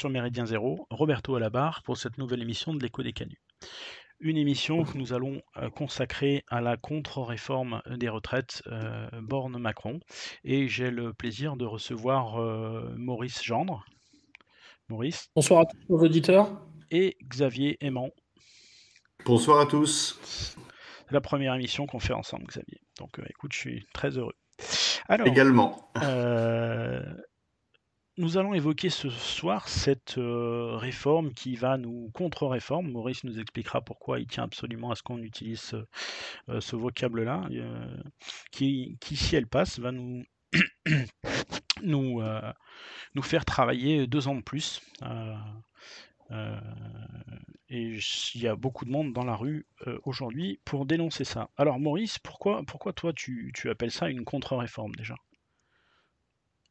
sur 0.00 0.08
Méridien 0.08 0.46
Zéro, 0.46 0.86
Roberto 0.88 1.34
à 1.34 1.40
la 1.40 1.50
barre 1.50 1.82
pour 1.82 1.98
cette 1.98 2.16
nouvelle 2.16 2.40
émission 2.40 2.72
de 2.72 2.82
l'écho 2.82 3.02
des 3.02 3.12
canuts. 3.12 3.42
Une 4.18 4.38
émission 4.38 4.84
que 4.84 4.96
nous 4.96 5.12
allons 5.12 5.42
euh, 5.58 5.68
consacrer 5.68 6.42
à 6.48 6.62
la 6.62 6.78
contre-réforme 6.78 7.82
des 7.98 8.08
retraites 8.08 8.62
euh, 8.68 9.06
Borne-Macron. 9.20 10.00
Et 10.42 10.68
j'ai 10.68 10.90
le 10.90 11.12
plaisir 11.12 11.56
de 11.56 11.66
recevoir 11.66 12.40
euh, 12.40 12.94
Maurice 12.96 13.44
Gendre. 13.44 13.84
Maurice. 14.88 15.28
Bonsoir 15.36 15.60
à 15.60 15.64
tous 15.66 15.76
nos 15.90 16.02
auditeurs. 16.02 16.50
Et 16.90 17.18
Xavier 17.28 17.76
Aimant. 17.82 18.08
Bonsoir 19.26 19.60
à 19.60 19.66
tous. 19.66 20.18
C'est 20.24 21.12
la 21.12 21.20
première 21.20 21.54
émission 21.54 21.86
qu'on 21.86 22.00
fait 22.00 22.14
ensemble, 22.14 22.46
Xavier. 22.46 22.80
Donc 22.98 23.20
écoute, 23.28 23.52
je 23.52 23.58
suis 23.58 23.86
très 23.92 24.16
heureux. 24.16 24.34
Alors, 25.08 25.26
Également. 25.26 25.92
Nous 28.20 28.36
allons 28.36 28.52
évoquer 28.52 28.90
ce 28.90 29.08
soir 29.08 29.66
cette 29.66 30.18
euh, 30.18 30.76
réforme 30.76 31.32
qui 31.32 31.56
va 31.56 31.78
nous 31.78 32.10
contre-réforme. 32.12 32.90
Maurice 32.90 33.24
nous 33.24 33.38
expliquera 33.40 33.80
pourquoi 33.80 34.20
il 34.20 34.26
tient 34.26 34.42
absolument 34.42 34.90
à 34.90 34.94
ce 34.94 35.02
qu'on 35.02 35.22
utilise 35.22 35.60
ce, 35.60 35.76
euh, 36.50 36.60
vocable-là, 36.76 37.48
euh, 37.50 37.96
qui, 38.52 38.98
si 39.00 39.36
elle 39.36 39.46
passe, 39.46 39.78
va 39.78 39.90
nous, 41.82 42.22
faire 43.22 43.46
travailler 43.46 44.06
deux 44.06 44.28
ans 44.28 44.34
de 44.34 44.42
plus. 44.42 44.82
et 47.70 47.98
il 48.34 48.42
y 48.42 48.48
a 48.48 48.54
beaucoup 48.54 48.84
de 48.84 48.90
monde 48.90 49.14
dans 49.14 49.24
la 49.24 49.34
rue 49.34 49.66
aujourd'hui 50.04 50.60
pour 50.66 50.84
dénoncer 50.84 51.24
ça. 51.24 51.48
Alors 51.56 51.80
Maurice, 51.80 52.18
pourquoi, 52.18 52.64
pourquoi 52.66 52.92
toi 52.92 53.14
tu 53.14 53.50
appelles 53.70 53.90
ça 53.90 54.10
une 54.10 54.26
contre-réforme 54.26 54.94
déjà? 54.94 55.14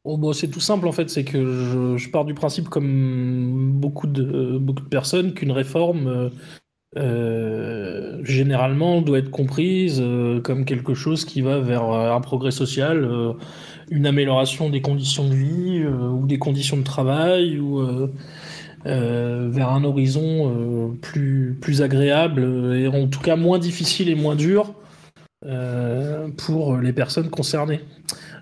Oh, 0.06 0.32
c'est 0.34 0.48
tout 0.48 0.62
simple 0.62 0.88
en 0.88 0.94
fait, 0.94 1.10
c'est 1.10 1.26
que 1.26 1.98
je, 1.98 2.10
pars 2.10 2.24
du 2.24 2.34
principe, 2.34 2.70
comme 2.70 3.80
beaucoup 3.80 4.08
de, 4.08 4.60
personnes, 4.90 5.34
qu'une 5.34 5.52
réforme 5.52 6.08
euh, 6.08 6.30
euh, 6.98 8.24
généralement 8.24 9.02
doit 9.02 9.20
être 9.20 9.30
comprise 9.30 10.00
euh, 10.02 10.40
comme 10.42 10.64
quelque 10.66 10.94
chose 10.94 11.26
qui 11.26 11.42
va 11.42 11.60
vers 11.60 11.84
un 11.84 12.22
progrès 12.22 12.52
social, 12.52 13.10
une 13.92 14.06
amélioration 14.08 14.70
des 14.70 14.82
conditions 14.82 15.28
de 15.28 15.36
vie 15.36 15.86
ou 15.86 16.26
des 16.26 16.40
conditions 16.40 16.78
de 16.78 16.84
travail 16.84 17.60
ou 17.60 17.86
vers 18.86 19.70
un 19.70 19.84
horizon 19.84 20.98
plus 21.02 21.82
agréable 21.82 22.74
et 22.76 22.88
en 22.88 23.08
tout 23.08 23.20
cas 23.20 23.36
moins 23.36 23.60
difficile 23.60 24.10
et 24.10 24.16
moins 24.16 24.36
dur 24.36 24.74
pour 26.38 26.78
les 26.78 26.94
personnes 26.94 27.30
concernées. 27.30 27.82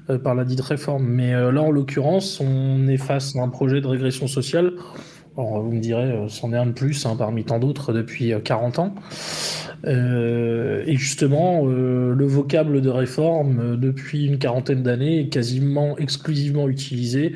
Euh, 0.09 0.17
par 0.17 0.35
la 0.35 0.45
dite 0.45 0.61
réforme. 0.61 1.05
Mais 1.05 1.33
euh, 1.33 1.51
là, 1.51 1.61
en 1.61 1.71
l'occurrence, 1.71 2.39
on 2.39 2.87
est 2.87 2.97
face 2.97 3.35
à 3.35 3.41
un 3.41 3.49
projet 3.49 3.81
de 3.81 3.87
régression 3.87 4.27
sociale. 4.27 4.71
Alors, 5.37 5.61
vous 5.61 5.71
me 5.71 5.81
direz, 5.81 6.11
euh, 6.11 6.27
c'en 6.29 6.53
est 6.53 6.57
un 6.57 6.67
de 6.67 6.71
plus 6.71 7.05
hein, 7.05 7.15
parmi 7.17 7.43
tant 7.43 7.59
d'autres 7.59 7.91
depuis 7.91 8.33
40 8.43 8.79
ans. 8.79 8.95
et 9.85 10.95
justement, 10.95 11.65
le 11.65 12.25
vocable 12.25 12.81
de 12.81 12.89
réforme 12.89 13.77
depuis 13.77 14.25
une 14.25 14.39
quarantaine 14.39 14.81
d'années 14.81 15.21
est 15.21 15.29
quasiment 15.29 15.97
exclusivement 15.97 16.67
utilisé 16.67 17.35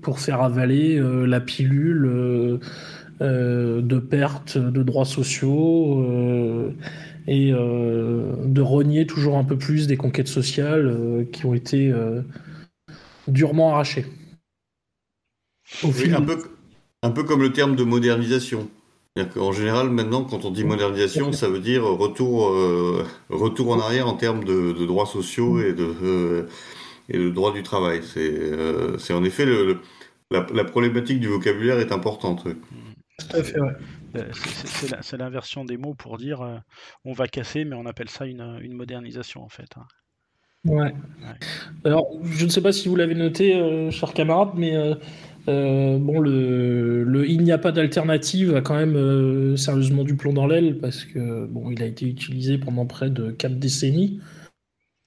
pour 0.00 0.18
faire 0.18 0.40
avaler 0.42 1.00
la 1.26 1.40
pilule 1.40 2.60
de 3.20 3.98
perte 3.98 4.56
de 4.56 4.82
droits 4.82 5.04
sociaux 5.04 6.72
et 7.26 7.52
euh, 7.52 8.34
de 8.44 8.60
rogner 8.60 9.06
toujours 9.06 9.36
un 9.36 9.44
peu 9.44 9.56
plus 9.56 9.86
des 9.86 9.96
conquêtes 9.96 10.28
sociales 10.28 10.86
euh, 10.86 11.24
qui 11.24 11.46
ont 11.46 11.54
été 11.54 11.90
euh, 11.90 12.22
durement 13.28 13.72
arrachées. 13.72 14.06
un, 15.84 16.22
peu, 16.22 16.38
un 17.02 17.10
peu 17.10 17.24
comme 17.24 17.42
le 17.42 17.52
terme 17.52 17.76
de 17.76 17.84
modernisation. 17.84 18.68
En 19.36 19.52
général, 19.52 19.90
maintenant, 19.90 20.24
quand 20.24 20.46
on 20.46 20.50
dit 20.50 20.64
modernisation, 20.64 21.32
ça 21.32 21.46
veut 21.46 21.60
dire 21.60 21.84
retour, 21.84 22.56
retour 23.28 23.70
en 23.70 23.78
arrière 23.78 24.08
en 24.08 24.14
termes 24.14 24.42
de, 24.42 24.86
droits 24.86 25.04
sociaux 25.04 25.60
et 25.60 25.74
de, 25.74 26.46
et 27.10 27.18
de 27.18 27.28
droits 27.28 27.52
du 27.52 27.62
travail. 27.62 28.00
C'est 28.04 29.12
en 29.12 29.22
effet 29.22 29.44
le, 29.44 29.80
la, 30.30 30.46
la, 30.54 30.64
problématique 30.64 31.20
du 31.20 31.28
vocabulaire 31.28 31.78
est 31.78 31.92
importante. 31.92 32.44
Tout 32.44 33.36
à 33.36 33.42
fait, 33.42 33.60
ouais. 33.60 33.72
Euh, 34.16 34.30
c'est 35.00 35.16
l'inversion 35.16 35.64
des 35.64 35.76
mots 35.76 35.94
pour 35.94 36.18
dire 36.18 36.42
euh, 36.42 36.56
on 37.04 37.12
va 37.12 37.26
casser, 37.26 37.64
mais 37.64 37.76
on 37.76 37.86
appelle 37.86 38.08
ça 38.08 38.26
une, 38.26 38.58
modernisation 38.74 39.42
en 39.42 39.48
fait. 39.48 39.68
Hein. 39.76 39.86
Ouais. 40.64 40.94
Alors, 41.84 42.06
je 42.24 42.44
ne 42.44 42.50
sais 42.50 42.60
pas 42.60 42.72
si 42.72 42.88
vous 42.88 42.94
l'avez 42.94 43.14
noté, 43.14 43.56
euh, 43.56 43.90
chers 43.90 44.12
camarades, 44.12 44.52
mais 44.54 44.76
bon, 45.46 46.20
le, 46.20 47.24
il 47.26 47.42
n'y 47.42 47.50
a 47.50 47.58
pas 47.58 47.72
d'alternative 47.72 48.54
a 48.54 48.60
quand 48.60 48.76
même 48.76 49.56
sérieusement 49.56 50.04
du 50.04 50.16
plomb 50.16 50.32
dans 50.32 50.46
l'aile 50.46 50.78
parce 50.78 51.04
que 51.04 51.46
bon, 51.46 51.70
il 51.70 51.82
a 51.82 51.86
été 51.86 52.06
utilisé 52.06 52.58
pendant 52.58 52.86
près 52.86 53.10
de 53.10 53.32
4 53.32 53.58
décennies. 53.58 54.20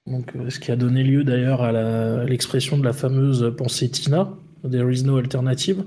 Donc, 0.06 0.32
ce 0.50 0.60
qui 0.60 0.70
a 0.70 0.76
donné 0.76 1.02
lieu 1.02 1.24
d'ailleurs 1.24 1.62
à 1.62 2.24
l'expression 2.24 2.76
de 2.76 2.84
la 2.84 2.92
fameuse 2.92 3.52
pensée 3.56 3.90
Tina, 3.90 4.36
There 4.70 4.90
is 4.90 5.04
no 5.04 5.16
alternative. 5.16 5.84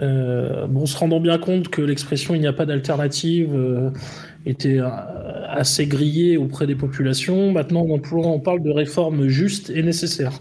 Euh, 0.00 0.66
bon, 0.66 0.86
se 0.86 0.96
rendant 0.96 1.20
bien 1.20 1.38
compte 1.38 1.68
que 1.68 1.80
l'expression 1.80 2.34
il 2.34 2.40
n'y 2.40 2.46
a 2.46 2.52
pas 2.52 2.66
d'alternative 2.66 3.54
euh, 3.54 3.90
était 4.44 4.80
euh, 4.80 4.88
assez 5.48 5.86
grillée 5.86 6.36
auprès 6.36 6.66
des 6.66 6.74
populations, 6.74 7.52
maintenant 7.52 7.86
on, 7.88 8.40
parle 8.40 8.62
de 8.62 8.70
réforme 8.70 9.28
juste 9.28 9.70
et 9.70 9.82
nécessaire. 9.82 10.32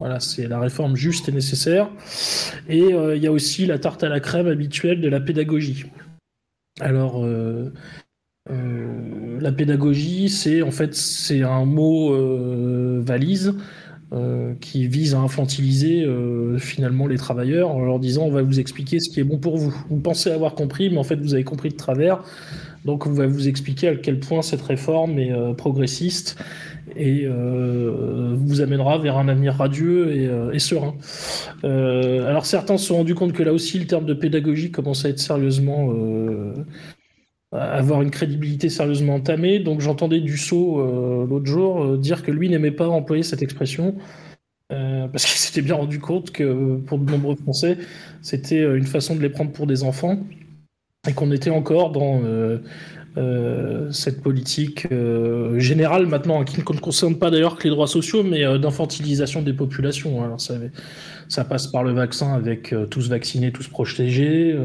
Voilà, 0.00 0.18
c'est 0.18 0.48
la 0.48 0.58
réforme 0.58 0.96
juste 0.96 1.28
et 1.28 1.32
nécessaire. 1.32 1.88
Et 2.68 2.90
il 2.90 3.22
y 3.22 3.26
a 3.28 3.32
aussi 3.32 3.64
la 3.64 3.78
tarte 3.78 4.02
à 4.02 4.08
la 4.08 4.18
crème 4.18 4.48
habituelle 4.48 5.00
de 5.00 5.08
la 5.08 5.20
pédagogie. 5.20 5.86
Alors, 6.80 7.24
la 8.48 9.52
pédagogie, 9.52 10.28
c'est 10.28 10.62
en 10.62 10.72
fait 10.72 10.96
c'est 10.96 11.42
un 11.42 11.64
mot 11.64 12.12
valise 13.02 13.54
euh, 14.14 14.54
qui 14.60 14.86
vise 14.86 15.14
à 15.14 15.18
infantiliser 15.18 16.04
euh, 16.04 16.56
finalement 16.58 17.08
les 17.08 17.16
travailleurs 17.16 17.70
en 17.70 17.84
leur 17.84 17.98
disant 17.98 18.22
on 18.22 18.30
va 18.30 18.42
vous 18.42 18.60
expliquer 18.60 19.00
ce 19.00 19.10
qui 19.10 19.18
est 19.18 19.24
bon 19.24 19.38
pour 19.38 19.56
vous. 19.56 19.74
Vous 19.90 19.98
pensez 19.98 20.30
avoir 20.30 20.54
compris, 20.54 20.88
mais 20.88 20.98
en 20.98 21.02
fait 21.02 21.16
vous 21.16 21.34
avez 21.34 21.42
compris 21.42 21.70
de 21.70 21.74
travers. 21.74 22.22
Donc 22.84 23.06
on 23.06 23.12
va 23.12 23.26
vous 23.26 23.48
expliquer 23.48 23.88
à 23.88 23.96
quel 23.96 24.20
point 24.20 24.42
cette 24.42 24.62
réforme 24.62 25.18
est 25.18 25.32
euh, 25.32 25.52
progressiste 25.52 26.36
et 26.96 27.26
vous 27.26 28.60
amènera 28.60 28.98
vers 28.98 29.16
un 29.16 29.26
avenir 29.26 29.54
radieux 29.54 30.14
et, 30.14 30.30
et 30.52 30.58
serein. 30.58 30.94
alors 31.64 32.44
certains 32.44 32.76
se 32.76 32.86
sont 32.86 32.98
rendus 32.98 33.14
compte 33.14 33.32
que 33.32 33.42
là 33.42 33.54
aussi 33.54 33.78
le 33.78 33.86
terme 33.86 34.04
de 34.04 34.12
pédagogie 34.12 34.70
commence 34.70 35.04
à 35.04 35.08
être 35.08 35.18
sérieusement 35.18 35.92
avoir 37.54 38.02
une 38.02 38.10
crédibilité 38.10 38.68
sérieusement 38.68 39.14
entamée. 39.14 39.58
Donc 39.58 39.80
j'entendais 39.80 40.20
Dussault 40.20 40.80
euh, 40.80 41.26
l'autre 41.26 41.46
jour 41.46 41.84
euh, 41.84 41.96
dire 41.96 42.22
que 42.22 42.30
lui 42.30 42.48
n'aimait 42.48 42.70
pas 42.70 42.88
employer 42.88 43.22
cette 43.22 43.42
expression 43.42 43.94
euh, 44.72 45.06
parce 45.08 45.24
qu'il 45.24 45.38
s'était 45.38 45.62
bien 45.62 45.76
rendu 45.76 46.00
compte 46.00 46.30
que 46.30 46.76
pour 46.78 46.98
de 46.98 47.10
nombreux 47.10 47.36
Français, 47.36 47.78
c'était 48.22 48.62
une 48.62 48.86
façon 48.86 49.14
de 49.14 49.20
les 49.20 49.30
prendre 49.30 49.52
pour 49.52 49.66
des 49.66 49.84
enfants 49.84 50.18
et 51.08 51.12
qu'on 51.12 51.30
était 51.32 51.50
encore 51.50 51.92
dans 51.92 52.22
cette 53.92 54.22
politique 54.22 54.88
générale 55.56 56.06
maintenant 56.06 56.42
qui 56.44 56.58
ne 56.58 56.64
concerne 56.64 57.16
pas 57.16 57.30
d'ailleurs 57.30 57.56
que 57.56 57.64
les 57.64 57.70
droits 57.70 57.86
sociaux, 57.86 58.22
mais 58.22 58.58
d'infantilisation 58.58 59.42
des 59.42 59.52
populations. 59.52 60.24
Alors 60.24 60.40
ça, 60.40 60.54
ça, 61.28 61.44
passe 61.44 61.66
par 61.66 61.84
le 61.84 61.92
vaccin 61.92 62.32
avec 62.32 62.74
tous 62.90 63.10
vaccinés, 63.10 63.52
tous 63.52 63.68
protégés. 63.68 64.56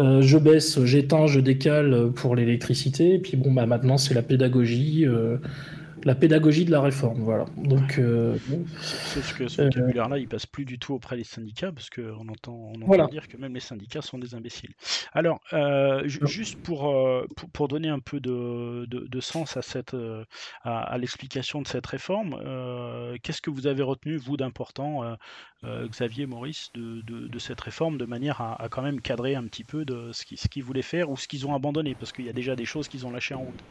Euh, 0.00 0.22
je 0.22 0.38
baisse, 0.38 0.82
j'éteins, 0.84 1.26
je 1.26 1.40
décale 1.40 2.12
pour 2.14 2.36
l'électricité. 2.36 3.14
Et 3.14 3.18
puis 3.18 3.36
bon, 3.36 3.52
bah 3.52 3.66
maintenant 3.66 3.98
c'est 3.98 4.14
la 4.14 4.22
pédagogie, 4.22 5.04
euh, 5.06 5.38
la 6.08 6.14
pédagogie 6.14 6.64
de 6.64 6.70
la 6.70 6.80
réforme, 6.80 7.20
voilà. 7.20 7.44
Donc, 7.56 7.98
euh, 7.98 8.36
sauf 8.80 9.36
que 9.36 9.46
ce 9.46 9.62
vocabulaire-là, 9.62 10.18
il 10.18 10.26
passe 10.26 10.46
plus 10.46 10.64
du 10.64 10.78
tout 10.78 10.94
auprès 10.94 11.16
des 11.16 11.24
syndicats 11.24 11.70
parce 11.70 11.90
qu'on 11.90 12.28
entend, 12.28 12.72
on 12.74 12.82
entend 12.82 13.08
dire 13.08 13.28
que 13.28 13.36
même 13.36 13.52
les 13.52 13.60
syndicats 13.60 14.00
sont 14.00 14.18
des 14.18 14.34
imbéciles. 14.34 14.72
Alors, 15.12 15.40
juste 16.04 16.56
pour, 16.62 16.94
pour, 17.52 17.68
donner 17.68 17.90
un 17.90 17.98
peu 17.98 18.20
de, 18.20 18.86
de, 18.86 19.20
sens 19.20 19.58
à 19.58 19.62
cette 19.62 19.94
à, 20.62 20.96
l'explication 20.96 21.60
de 21.60 21.66
cette 21.66 21.86
réforme, 21.86 22.38
qu'est-ce 23.22 23.42
que 23.42 23.50
vous 23.50 23.66
avez 23.66 23.82
retenu 23.82 24.16
vous 24.16 24.38
d'important 24.38 25.04
euh, 25.64 25.88
Xavier 25.88 26.26
Maurice 26.26 26.70
de, 26.74 27.02
de, 27.02 27.38
cette 27.40 27.60
réforme 27.60 27.98
de 27.98 28.04
manière 28.04 28.40
à, 28.40 28.68
quand 28.70 28.82
même 28.82 29.00
cadrer 29.00 29.34
un 29.34 29.44
petit 29.44 29.64
peu 29.64 29.84
de 29.84 30.12
ce 30.12 30.24
qu'ils 30.24 30.38
ce 30.38 30.60
voulaient 30.60 30.82
faire 30.82 31.10
ou 31.10 31.16
ce 31.16 31.26
qu'ils 31.26 31.46
ont 31.46 31.54
abandonné? 31.54 31.94
Parce 31.94 32.12
qu'il 32.12 32.24
y 32.24 32.28
a 32.28 32.32
déjà 32.32 32.54
des 32.54 32.64
choses 32.64 32.86
qu'ils 32.88 33.06
ont 33.06 33.10
lâchées 33.10 33.34
en 33.34 33.42
route. 33.42 33.64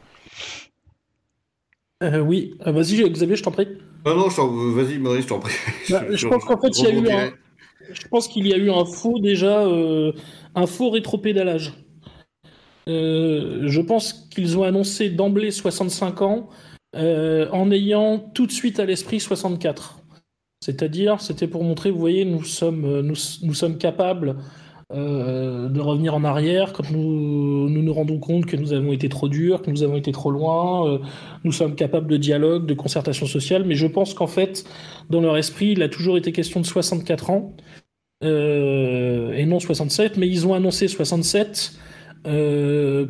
Euh, 2.04 2.20
oui, 2.20 2.56
euh, 2.66 2.72
vas-y 2.72 3.10
Xavier, 3.10 3.36
je 3.36 3.44
t'en 3.44 3.52
prie. 3.52 3.68
Non, 4.06 4.16
non, 4.16 4.28
vas-y 4.28 5.00
Maurice, 5.00 5.24
je 5.24 5.30
t'en 5.30 5.40
prie. 5.40 5.56
Bah, 5.90 6.04
je, 6.12 6.28
pense 6.28 6.46
qu'en 6.46 6.60
fait, 6.60 6.78
il 6.80 6.84
y 6.84 6.88
a 6.88 6.92
eu 6.92 7.10
un... 7.10 7.32
je 7.92 8.08
pense 8.08 8.28
qu'il 8.28 8.48
y 8.48 8.54
a 8.54 8.58
eu 8.58 8.70
un 8.70 8.86
faux 8.86 9.20
déjà, 9.20 9.66
un 10.56 10.68
faux 10.68 10.92
rétropédalage. 10.92 11.74
je 12.86 13.82
pense 13.82 14.14
qu'ils 14.14 14.58
ont 14.58 14.64
annoncé 14.64 15.10
d'emblée 15.10 15.52
65 15.52 16.22
ans 16.22 16.50
en 16.94 17.72
ayant 17.72 18.20
tout 18.20 18.46
de 18.46 18.52
suite 18.52 18.80
à 18.80 18.86
l'esprit 18.86 19.20
64. 19.20 20.00
C'est-à-dire, 20.64 21.22
c'était 21.22 21.48
pour 21.48 21.64
montrer, 21.64 21.92
vous 21.92 22.00
voyez, 22.00 22.26
nous 22.26 22.44
sommes, 22.44 23.02
nous, 23.02 23.16
nous 23.44 23.54
sommes 23.54 23.78
capables 23.78 24.38
euh, 24.94 25.68
de 25.68 25.82
revenir 25.82 26.16
en 26.16 26.24
arrière 26.24 26.72
quand 26.72 26.90
nous, 26.92 27.70
nous, 27.70 27.94
rendons 27.94 28.20
compte 28.20 28.46
que 28.46 28.56
nous 28.56 28.72
avons 28.72 28.94
été 28.94 29.10
trop 29.10 29.28
durs, 29.28 29.62
que 29.62 29.70
nous 29.70 29.84
avons 29.84 29.98
été 29.98 30.14
trop 30.14 30.32
loin. 30.32 30.88
Euh, 30.88 31.00
nous 31.44 31.52
sommes 31.52 31.76
capables 31.76 32.08
de 32.08 32.16
dialogue, 32.16 32.66
de 32.66 32.74
concertation 32.74 33.26
sociale, 33.26 33.66
mais 33.66 33.76
je 33.76 33.86
pense 33.86 34.14
qu'en 34.14 34.28
fait, 34.28 34.64
dans 35.10 35.20
leur 35.20 35.36
esprit, 35.36 35.72
il 35.72 35.84
a 35.84 35.90
toujours 35.90 36.18
été 36.18 36.32
question 36.32 36.62
de 36.62 36.66
64 36.66 37.30
ans 37.32 37.54
euh, 38.24 39.34
et 39.34 39.46
non 39.46 39.60
67, 39.60 40.16
mais 40.16 40.30
ils 40.30 40.48
ont 40.48 40.54
annoncé 40.54 40.88
67 40.88 41.74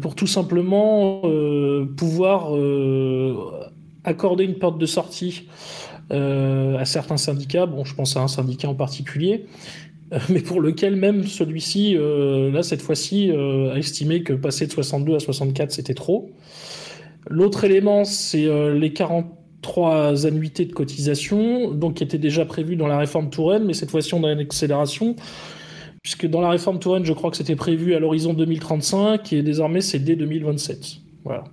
pour 0.01 0.15
tout 0.15 0.27
simplement 0.27 1.21
pouvoir 1.95 2.51
accorder 4.03 4.44
une 4.44 4.59
porte 4.59 4.77
de 4.77 4.85
sortie 4.85 5.47
à 6.12 6.85
certains 6.85 7.18
syndicats. 7.18 7.65
Bon, 7.65 7.83
je 7.83 7.95
pense 7.95 8.15
à 8.15 8.21
un 8.21 8.27
syndicat 8.27 8.69
en 8.69 8.75
particulier 8.75 9.47
mais 10.30 10.42
pour 10.42 10.62
lequel 10.62 10.95
même 10.95 11.24
celui-ci, 11.24 11.95
euh, 11.98 12.51
là, 12.51 12.63
cette 12.63 12.81
fois-ci, 12.81 13.30
euh, 13.31 13.74
a 13.74 13.77
estimé 13.77 14.24
que 14.24 14.33
passer 14.33 14.68
de 14.68 14.71
62 14.71 15.15
à 15.15 15.19
64, 15.19 15.71
c'était 15.71 15.94
trop. 15.94 16.30
L'autre 17.30 17.65
élément, 17.65 18.06
c'est 18.06 18.45
euh, 18.45 18.74
les 18.74 18.94
43 18.94 20.25
annuités 20.25 20.65
de 20.65 20.71
cotisation, 20.71 21.71
donc 21.71 21.95
qui 21.95 22.04
étaient 22.04 22.18
déjà 22.18 22.45
prévues 22.45 22.77
dans 22.77 22.88
la 22.88 22.98
réforme 22.98 23.30
Touraine, 23.30 23.65
mais 23.65 23.74
cette 23.74 23.92
fois-ci, 23.92 24.13
on 24.13 24.24
a 24.24 24.31
une 24.31 24.39
accélération, 24.39 25.18
puisque 26.01 26.25
dans 26.25 26.39
la 26.39 26.50
réforme 26.50 26.80
Touraine, 26.80 27.03
je 27.03 27.13
crois 27.13 27.30
que 27.30 27.38
c'était 27.38 27.57
prévu 27.57 27.94
à 27.94 28.00
l'horizon 28.00 28.33
2035, 28.33 29.33
et 29.33 29.42
désormais, 29.42 29.81
c'est 29.81 30.00
dès 30.00 30.15
2027. 30.15 31.00
Voilà. 31.25 31.44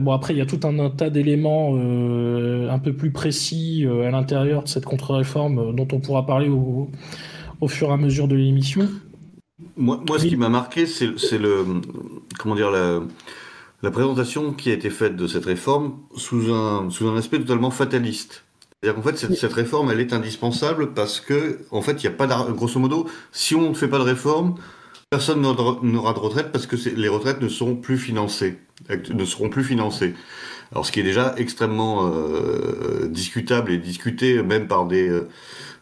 bon, 0.00 0.12
après, 0.12 0.34
il 0.34 0.36
y 0.36 0.42
a 0.42 0.46
tout 0.46 0.60
un, 0.64 0.90
tas 0.90 1.08
d'éléments 1.08 1.74
un 1.76 2.78
peu 2.78 2.92
plus 2.92 3.12
précis 3.12 3.86
à 3.88 4.10
l'intérieur 4.10 4.64
de 4.64 4.68
cette 4.68 4.84
contre-réforme 4.84 5.74
dont 5.74 5.88
on 5.92 6.00
pourra 6.00 6.26
parler 6.26 6.50
au, 6.50 6.90
au 7.60 7.68
fur 7.68 7.88
et 7.88 7.92
à 7.92 7.96
mesure 7.96 8.28
de 8.28 8.36
l'émission. 8.36 8.88
Moi, 9.76 10.00
moi 10.06 10.18
ce 10.18 10.26
qui 10.26 10.36
m'a 10.36 10.48
marqué, 10.48 10.86
c'est 10.86 11.38
le 11.38 11.64
comment 12.38 12.54
dire 12.54 12.70
la, 12.70 13.00
la, 13.82 13.90
présentation 13.90 14.52
qui 14.52 14.70
a 14.70 14.74
été 14.74 14.90
faite 14.90 15.16
de 15.16 15.26
cette 15.26 15.44
réforme 15.44 15.98
sous 16.16 16.52
un 16.52 16.88
sous 16.90 17.08
un 17.08 17.16
aspect 17.16 17.38
totalement 17.38 17.70
fataliste. 17.70 18.44
C'est-à-dire 18.82 19.02
qu'en 19.02 19.10
fait, 19.10 19.18
cette, 19.18 19.36
cette, 19.36 19.52
réforme, 19.52 19.90
elle 19.90 20.00
est 20.00 20.14
indispensable 20.14 20.94
parce 20.94 21.20
que, 21.20 21.58
en 21.70 21.82
fait, 21.82 22.02
il 22.02 22.08
n'y 22.08 22.14
a 22.14 22.16
pas 22.16 22.26
grosso 22.26 22.80
modo, 22.80 23.06
si 23.30 23.54
on 23.54 23.68
ne 23.68 23.74
fait 23.74 23.88
pas 23.88 23.98
de 23.98 24.04
réforme, 24.04 24.54
personne 25.10 25.42
n'aura 25.42 26.14
de 26.14 26.18
retraite 26.18 26.50
parce 26.50 26.66
que 26.66 26.76
les 26.88 27.08
retraites 27.08 27.42
ne 27.42 27.48
seront 27.48 27.76
plus 27.76 27.98
financées, 27.98 28.58
ne 29.12 29.24
seront 29.26 29.50
plus 29.50 29.64
financées. 29.64 30.14
Alors, 30.72 30.86
ce 30.86 30.92
qui 30.92 31.00
est 31.00 31.04
déjà 31.04 31.34
extrêmement 31.36 32.06
euh, 32.06 33.08
discutable 33.08 33.72
et 33.72 33.78
discuté 33.78 34.42
même 34.42 34.68
par 34.68 34.86
des 34.86 35.08
euh, 35.08 35.28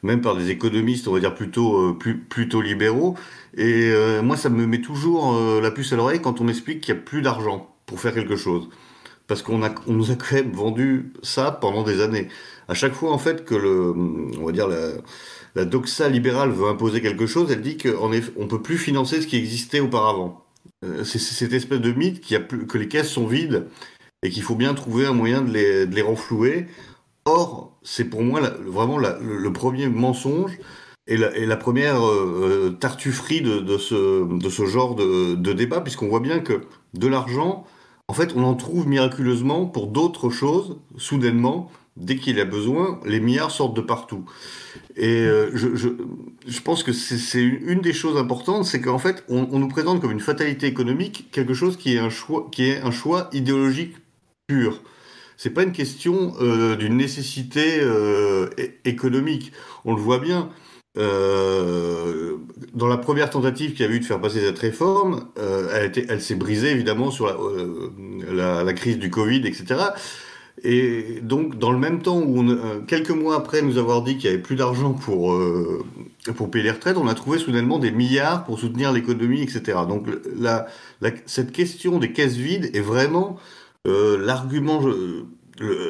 même 0.03 0.21
par 0.21 0.37
des 0.37 0.51
économistes, 0.51 1.09
on 1.09 1.13
va 1.13 1.21
dire 1.21 1.35
plutôt, 1.35 1.91
euh, 1.91 1.99
plutôt 2.29 2.63
libéraux. 2.63 3.17
Et 3.57 3.93
moi, 4.23 4.37
ça 4.37 4.49
me 4.49 4.65
met 4.67 4.81
toujours 4.81 5.37
la 5.61 5.71
puce 5.73 5.93
à 5.93 5.97
l'oreille 5.97 6.21
quand 6.21 6.41
on 6.41 6.45
m'explique 6.45 6.81
qu'il 6.81 6.95
n'y 6.95 7.01
a 7.01 7.03
plus 7.03 7.23
d'argent 7.23 7.75
pour 7.87 7.99
faire 7.99 8.15
quelque 8.15 8.37
chose. 8.37 8.69
Parce 9.27 9.43
qu'on 9.43 9.65
a, 9.65 9.75
on 9.89 9.95
nous 9.95 10.13
a 10.13 10.15
quand 10.15 10.37
même 10.37 10.53
vendu 10.53 11.13
ça 11.25 11.51
pendant 11.51 11.83
des 11.83 12.01
années. 12.01 12.29
À 12.69 12.75
chaque 12.75 12.93
fois, 12.93 13.11
en 13.11 13.19
fait, 13.19 13.45
que 13.45 13.57
le, 13.57 13.93
on 14.39 14.47
va 14.47 14.53
dire 14.53 14.69
la, 15.57 15.65
doxa 15.65 16.09
libérale 16.09 16.51
veut 16.51 16.69
imposer 16.69 17.01
quelque 17.01 17.27
chose, 17.27 17.51
elle 17.51 17.63
dit 17.63 17.77
qu'on 17.77 18.11
ne 18.11 18.47
peut 18.47 18.63
plus 18.63 18.79
financer 18.79 19.21
ce 19.21 19.27
qui 19.27 19.37
existait 19.37 19.81
auparavant. 19.81 20.45
C'est 21.03 21.19
cette 21.19 21.53
espèce 21.53 21.81
de 21.81 21.91
mythe 21.91 22.21
qui 22.21 22.37
a 22.37 22.41
que 22.41 22.79
les 22.79 22.87
caisses 22.87 23.11
sont 23.11 23.27
vides 23.27 23.67
et 24.23 24.31
qu'il 24.31 24.43
faut 24.43 24.55
bien 24.55 24.75
trouver 24.75 25.07
un 25.07 25.13
moyen 25.13 25.43
de 25.43 25.53
les, 25.53 25.87
de 25.87 25.95
les 25.95 26.03
renflouer. 26.03 26.67
Or, 27.25 27.79
c'est 27.83 28.05
pour 28.05 28.23
moi 28.23 28.41
vraiment 28.67 28.99
le, 28.99 29.53
premier 29.53 29.89
mensonge 29.89 30.59
et 31.07 31.17
la, 31.17 31.57
première 31.57 32.07
euh, 32.07 32.77
tartufferie 32.79 33.41
de, 33.41 33.79
ce, 33.79 34.67
genre 34.67 34.95
de, 34.95 35.53
débat, 35.53 35.81
puisqu'on 35.81 36.09
voit 36.09 36.21
bien 36.21 36.41
que 36.41 36.63
de 36.95 37.07
l'argent, 37.07 37.65
en 38.09 38.15
fait, 38.15 38.33
on 38.35 38.45
en 38.45 38.55
trouve 38.55 38.89
miraculeusement 38.89 39.67
pour 39.67 39.87
d'autres 39.89 40.31
choses, 40.31 40.79
soudainement, 40.97 41.71
dès 41.97 42.17
qu'il 42.17 42.41
a 42.41 42.45
besoin, 42.45 43.01
les 43.05 43.21
milliards 43.21 43.51
sortent 43.51 43.77
de 43.77 43.81
partout. 43.83 44.25
Et 44.97 45.21
euh, 45.21 45.51
je, 45.55 46.61
pense 46.61 46.83
que 46.83 46.93
c'est 46.93 47.43
une 47.43 47.81
des 47.81 47.93
choses 47.93 48.17
importantes, 48.17 48.65
c'est 48.65 48.81
qu'en 48.81 48.99
fait, 48.99 49.25
on, 49.29 49.49
on, 49.51 49.59
nous 49.59 49.69
présente 49.69 50.01
comme 50.01 50.13
une 50.13 50.21
fatalité 50.21 50.67
économique 50.67 51.29
quelque 51.31 51.55
chose 51.55 51.77
qui 51.77 51.95
est 51.95 51.99
un 51.99 52.11
choix, 52.11 52.49
qui 52.51 52.69
est 52.69 52.81
un 52.81 52.91
choix 52.91 53.29
idéologique 53.33 53.95
pur 54.49 54.83
c'est 55.39 55.51
pas 55.51 55.63
une 55.63 55.73
question 55.73 56.35
euh, 56.41 56.75
d'une 56.75 56.97
nécessité 56.97 57.79
euh, 57.81 58.49
économique. 58.85 59.53
On 59.85 59.95
le 59.95 60.01
voit 60.01 60.19
bien. 60.19 60.51
Euh, 60.99 62.39
dans 62.75 62.89
la 62.89 62.97
première 62.97 63.31
tentative 63.31 63.73
qu'il 63.75 63.87
y 63.87 63.89
a 63.89 63.93
eu 63.93 64.01
de 64.01 64.05
faire 64.05 64.21
passer 64.21 64.41
cette 64.41 64.59
réforme, 64.59 65.29
elle, 65.37 66.21
s'est 66.21 66.35
brisée 66.35 66.73
évidemment 66.73 67.13
sur 67.13 67.33
la, 68.29 68.73
crise 68.73 68.99
du 68.99 69.11
Covid, 69.11 69.47
etc. 69.47 69.77
Et 70.65 71.21
donc, 71.23 71.57
dans 71.57 71.71
le 71.71 71.79
même 71.79 72.03
temps 72.03 72.19
où, 72.19 72.45
quelques 72.89 73.11
mois 73.11 73.37
après 73.37 73.63
nous 73.63 73.79
avoir 73.79 74.03
dit 74.03 74.17
qu'il 74.17 74.29
n'y 74.29 74.35
avait 74.35 74.43
plus 74.43 74.57
d'argent 74.57 74.93
pour, 74.93 75.41
pour 76.35 76.51
payer 76.51 76.65
les 76.65 76.73
retraites, 76.73 76.97
on 76.97 77.07
a 77.07 77.15
trouvé 77.15 77.39
soudainement 77.39 77.79
des 77.79 77.93
milliards 77.93 78.45
pour 78.45 78.59
soutenir 78.59 78.93
l'économie, 78.93 79.43
etc. 79.43 79.79
Donc, 79.89 80.07
cette 81.27 81.53
question 81.53 82.01
des 82.01 82.13
caisses 82.13 82.35
vides 82.35 82.75
est 82.75 82.81
vraiment 82.81 83.39
l'argument 84.19 84.81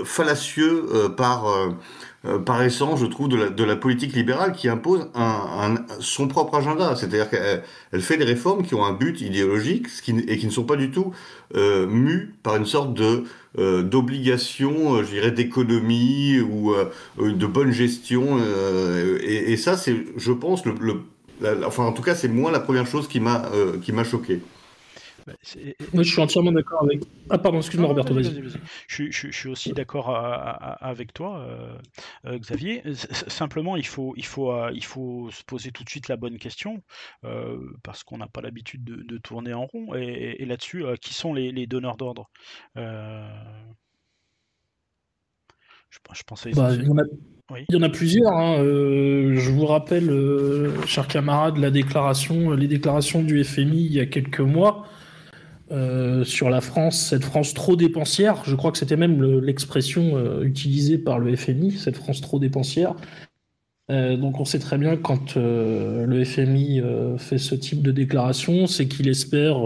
fallacieux 0.05 0.87
euh, 0.93 1.09
par, 1.09 1.47
euh, 1.47 2.39
par 2.39 2.63
essence, 2.63 3.01
je 3.01 3.07
trouve, 3.07 3.29
de 3.29 3.65
la, 3.65 3.77
politique 3.77 4.15
libérale 4.15 4.53
qui 4.53 4.69
impose 4.69 5.09
un, 5.15 5.75
son 6.01 6.29
propre 6.29 6.57
agenda. 6.57 6.97
C'est-à-dire 6.97 7.29
qu'elle 7.31 8.01
fait 8.01 8.17
des 8.17 8.25
réformes 8.25 8.65
qui 8.65 8.75
ont 8.75 8.85
un 8.85 8.93
but 8.93 9.21
idéologique 9.21 9.87
et 10.27 10.39
qui 10.39 10.47
ne 10.47 10.51
sont 10.51 10.65
pas 10.65 10.77
du 10.77 10.91
tout 10.91 11.13
mus 11.55 12.35
par 12.43 12.57
une 12.57 12.67
sorte 12.67 12.95
de 12.95 13.25
d'obligation, 13.83 15.03
je 15.03 15.11
dirais, 15.11 15.31
d'économie 15.31 16.41
ou 16.41 16.75
de 17.19 17.47
bonne 17.47 17.73
gestion. 17.73 18.39
Et, 19.23 19.57
ça, 19.57 19.77
c'est, 19.77 19.97
je 20.17 20.33
pense, 20.33 20.65
le, 20.65 20.75
enfin, 21.65 21.85
en 21.85 21.93
tout 21.93 22.03
cas, 22.03 22.15
c'est 22.15 22.29
moi 22.29 22.51
la 22.51 22.61
première 22.61 22.87
chose 22.87 23.09
qui 23.09 23.21
m'a 23.21 23.45
qui 23.83 23.93
m'a 23.93 24.05
choqué. 24.05 24.41
Bah, 25.29 25.35
Moi, 25.93 26.03
je 26.03 26.11
suis 26.11 26.21
entièrement 26.23 26.53
d'accord 26.53 26.83
avec. 26.83 27.03
Ah, 27.29 27.37
pardon, 27.39 27.59
excuse-moi, 27.59 27.89
Roberto, 27.89 28.15
vas-y. 28.15 28.43
je, 28.87 29.31
suis 29.31 29.49
aussi 29.49 29.73
d'accord 29.73 30.09
avec 30.81 31.13
toi, 31.13 31.41
euh, 31.41 31.77
euh, 32.27 32.39
Xavier. 32.39 32.83
simplement, 32.95 33.77
il 33.77 33.87
faut, 33.87 34.15
il, 34.17 34.25
faut, 34.25 34.53
euh, 34.53 34.71
il 34.75 34.85
faut 34.85 35.31
se 35.31 35.45
poser 35.45 35.71
tout 35.71 35.85
de 35.85 35.91
suite 35.91 36.09
la 36.09 36.17
bonne 36.17 36.39
question, 36.39 36.83
parce 37.83 38.05
qu'on 38.05 38.19
n'a 38.19 38.27
pas 38.27 38.41
l'habitude 38.41 38.85
de, 38.85 39.19
tourner 39.19 39.53
en 39.53 39.67
rond. 39.67 39.95
Et, 39.95 40.45
là-dessus, 40.47 40.85
qui 41.01 41.13
sont 41.13 41.35
les, 41.35 41.67
donneurs 41.67 41.97
d'ordre 41.97 42.31
je, 45.91 46.23
pensais. 46.27 46.51
Bah, 46.53 46.75
il, 46.75 46.85
y 47.71 47.77
en 47.77 47.83
a... 47.83 47.89
plusieurs. 47.89 48.33
Hein. 48.33 48.63
je 48.63 49.51
vous 49.51 49.67
rappelle, 49.67 50.11
chers 50.87 51.09
camarades, 51.09 51.59
la 51.59 51.71
déclaration, 51.71 52.53
les 52.53 52.69
déclarations 52.69 53.23
du 53.23 53.43
FMI 53.45 53.85
il 53.85 53.93
y 53.93 54.01
a 54.01 54.07
quelques 54.07 54.41
mois 54.41 54.87
euh, 55.71 56.25
sur 56.25 56.49
la 56.49 56.63
France, 56.63 56.99
cette 56.99 57.25
France 57.25 57.53
trop 57.53 57.77
dépensière. 57.77 58.43
Je 58.47 58.55
crois 58.55 58.73
que 58.73 58.79
c'était 58.79 58.97
même 58.97 59.23
l'expression 59.41 60.17
euh, 60.17 60.43
utilisée 60.43 60.97
par 60.97 61.19
le 61.19 61.37
FMI, 61.37 61.73
cette 61.73 61.97
France 61.97 62.23
trop 62.23 62.39
dépensière. 62.39 62.95
Euh, 63.91 64.17
donc 64.17 64.41
on 64.41 64.47
sait 64.47 64.59
très 64.59 64.79
bien 64.79 64.97
quand 64.97 65.37
le 65.37 66.25
FMI 66.25 66.83
fait 67.19 67.39
ce 67.39 67.55
type 67.55 67.83
de 67.83 67.93
déclaration, 67.93 68.67
c'est 68.67 68.87
qu'il 68.89 69.09
espère 69.09 69.59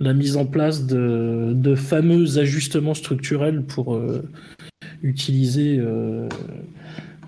la 0.00 0.12
mise 0.12 0.36
en 0.36 0.44
place 0.44 0.86
de, 0.86 1.52
de, 1.54 1.74
fameux 1.74 2.38
ajustements 2.38 2.94
structurels 2.94 3.62
pour 3.64 4.00
utiliser 5.02 5.80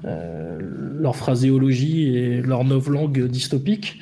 leur 0.03 1.17
phraséologie 1.17 2.17
et 2.17 2.43
leur 2.43 2.65
langue 2.65 3.27
dystopique. 3.27 3.99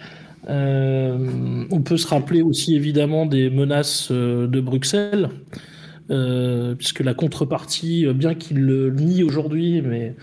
Euh, 0.48 1.66
on 1.70 1.80
peut 1.82 1.96
se 1.96 2.06
rappeler 2.06 2.42
aussi 2.42 2.76
évidemment 2.76 3.26
des 3.26 3.50
menaces 3.50 4.08
euh, 4.10 4.46
de 4.46 4.60
Bruxelles, 4.60 5.30
euh, 6.10 6.74
puisque 6.74 7.00
la 7.00 7.14
contrepartie, 7.14 8.06
bien 8.14 8.34
qu'il 8.34 8.60
le 8.60 8.90
nie 8.90 9.22
aujourd'hui, 9.22 9.82
mais 9.82 10.14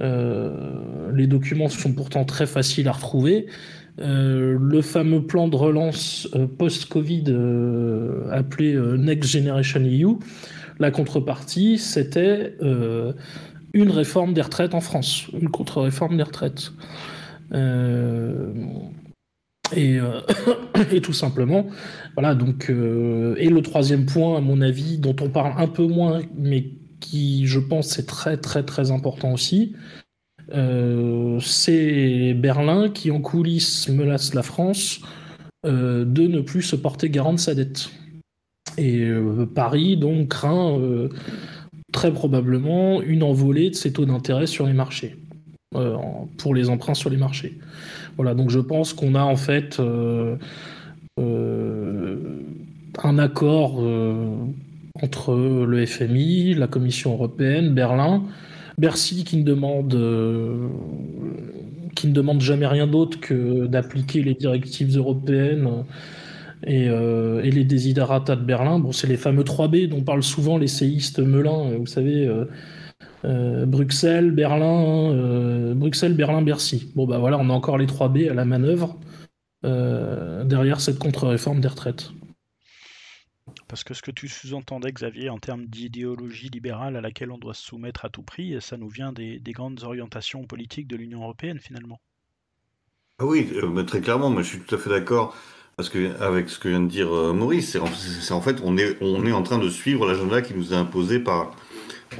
les 0.00 1.26
documents 1.26 1.68
sont 1.68 1.92
pourtant 1.92 2.24
très 2.24 2.46
faciles 2.46 2.88
à 2.88 2.92
retrouver. 2.92 3.46
le 3.96 4.80
fameux 4.82 5.22
plan 5.22 5.48
de 5.48 5.56
relance 5.56 6.28
post-Covid 6.58 7.24
appelé 8.30 8.76
Next 8.98 9.30
Generation 9.30 9.80
EU, 9.80 10.18
la 10.78 10.90
contrepartie, 10.90 11.78
c'était 11.78 12.54
une 13.72 13.90
réforme 13.90 14.34
des 14.34 14.42
retraites 14.42 14.74
en 14.74 14.80
France, 14.80 15.28
une 15.32 15.48
contre-réforme 15.48 16.16
des 16.16 16.24
retraites. 16.24 16.72
Euh, 19.76 20.20
et, 20.92 21.00
tout 21.00 21.12
simplement, 21.12 21.66
voilà, 22.14 22.34
donc, 22.34 22.70
euh, 22.70 23.34
et 23.38 23.48
le 23.48 23.62
troisième 23.62 24.06
point, 24.06 24.36
à 24.36 24.40
mon 24.40 24.60
avis, 24.60 24.98
dont 24.98 25.16
on 25.20 25.28
parle 25.28 25.54
un 25.56 25.68
peu 25.68 25.86
moins, 25.86 26.20
mais 26.36 26.70
qui, 27.00 27.46
je 27.46 27.58
pense, 27.58 27.98
est 27.98 28.06
très, 28.06 28.36
très, 28.36 28.64
très 28.64 28.90
important 28.90 29.32
aussi, 29.32 29.74
c'est 31.40 32.34
Berlin 32.34 32.90
qui 32.90 33.10
en 33.10 33.20
coulisses 33.20 33.88
menace 33.88 34.34
la 34.34 34.42
France 34.42 35.00
de 35.64 36.26
ne 36.26 36.40
plus 36.40 36.60
se 36.60 36.76
porter 36.76 37.08
garant 37.08 37.32
de 37.32 37.38
sa 37.38 37.54
dette. 37.54 37.88
Et 38.76 39.08
Paris 39.54 39.96
donc 39.96 40.28
craint 40.28 40.78
très 41.92 42.12
probablement 42.12 43.00
une 43.00 43.22
envolée 43.22 43.70
de 43.70 43.74
ses 43.74 43.94
taux 43.94 44.04
d'intérêt 44.04 44.46
sur 44.46 44.66
les 44.66 44.74
marchés, 44.74 45.16
pour 46.36 46.54
les 46.54 46.68
emprunts 46.68 46.94
sur 46.94 47.08
les 47.08 47.16
marchés. 47.16 47.58
Voilà, 48.16 48.34
donc 48.34 48.50
je 48.50 48.60
pense 48.60 48.92
qu'on 48.92 49.14
a 49.14 49.22
en 49.22 49.36
fait 49.36 49.80
un 53.02 53.18
accord 53.18 53.82
entre 55.02 55.34
le 55.34 55.86
FMI, 55.86 56.54
la 56.54 56.66
Commission 56.68 57.12
européenne, 57.12 57.74
Berlin, 57.74 58.22
Bercy 58.78 59.24
qui 59.24 59.36
ne 59.38 59.44
demande, 59.44 59.94
euh, 59.94 60.68
qui 61.94 62.06
ne 62.08 62.12
demande 62.12 62.40
jamais 62.40 62.66
rien 62.66 62.86
d'autre 62.86 63.20
que 63.20 63.66
d'appliquer 63.66 64.22
les 64.22 64.34
directives 64.34 64.96
européennes 64.96 65.68
et, 66.66 66.88
euh, 66.88 67.42
les 67.42 67.64
desiderata 67.64 68.36
de 68.36 68.44
Berlin. 68.44 68.78
Bon, 68.78 68.92
c'est 68.92 69.06
les 69.06 69.16
fameux 69.16 69.44
3B 69.44 69.88
dont 69.88 70.02
parlent 70.02 70.22
souvent 70.22 70.58
les 70.58 70.68
séistes 70.68 71.18
Melun, 71.18 71.76
vous 71.78 71.86
savez. 71.86 72.26
Euh, 72.26 72.44
Bruxelles, 73.66 74.30
Berlin, 74.30 75.74
Bruxelles, 75.74 76.14
Berlin, 76.14 76.42
Bercy. 76.42 76.92
Bon 76.94 77.06
bah 77.06 77.18
voilà, 77.18 77.38
on 77.38 77.50
a 77.50 77.52
encore 77.52 77.78
les 77.78 77.86
3B 77.86 78.30
à 78.30 78.34
la 78.34 78.44
manœuvre 78.44 78.98
derrière 79.62 80.80
cette 80.80 80.98
contre-réforme 80.98 81.60
des 81.60 81.68
retraites. 81.68 82.10
Parce 83.68 83.84
que 83.84 83.94
ce 83.94 84.02
que 84.02 84.10
tu 84.10 84.28
sous-entendais, 84.28 84.92
Xavier, 84.92 85.30
en 85.30 85.38
termes 85.38 85.66
d'idéologie 85.66 86.48
libérale 86.48 86.96
à 86.96 87.00
laquelle 87.00 87.30
on 87.30 87.38
doit 87.38 87.54
se 87.54 87.64
soumettre 87.64 88.04
à 88.04 88.08
tout 88.08 88.22
prix, 88.22 88.56
ça 88.60 88.76
nous 88.76 88.88
vient 88.88 89.12
des, 89.12 89.40
grandes 89.48 89.82
orientations 89.84 90.44
politiques 90.44 90.86
de 90.86 90.96
l'Union 90.96 91.22
européenne, 91.22 91.58
finalement. 91.58 92.00
Ah 93.18 93.26
oui, 93.26 93.50
euh, 93.54 93.82
très 93.82 94.00
clairement, 94.00 94.30
mais 94.30 94.42
je 94.42 94.48
suis 94.48 94.60
tout 94.60 94.74
à 94.74 94.78
fait 94.78 94.90
d'accord 94.90 95.36
parce 95.76 95.88
que, 95.88 96.16
avec 96.20 96.48
ce 96.50 96.58
que 96.58 96.68
vient 96.68 96.80
de 96.80 96.88
dire 96.88 97.12
euh, 97.12 97.32
Maurice. 97.32 97.72
C'est 97.72 98.32
en, 98.32 98.40
fait, 98.40 98.60
on 98.62 98.76
est, 98.76 98.96
on 99.00 99.26
est 99.26 99.32
en 99.32 99.42
train 99.42 99.58
de 99.58 99.68
suivre 99.68 100.06
l'agenda 100.06 100.40
qui 100.40 100.54
nous 100.54 100.72
est 100.72 100.76
imposé 100.76 101.18
par, 101.18 101.56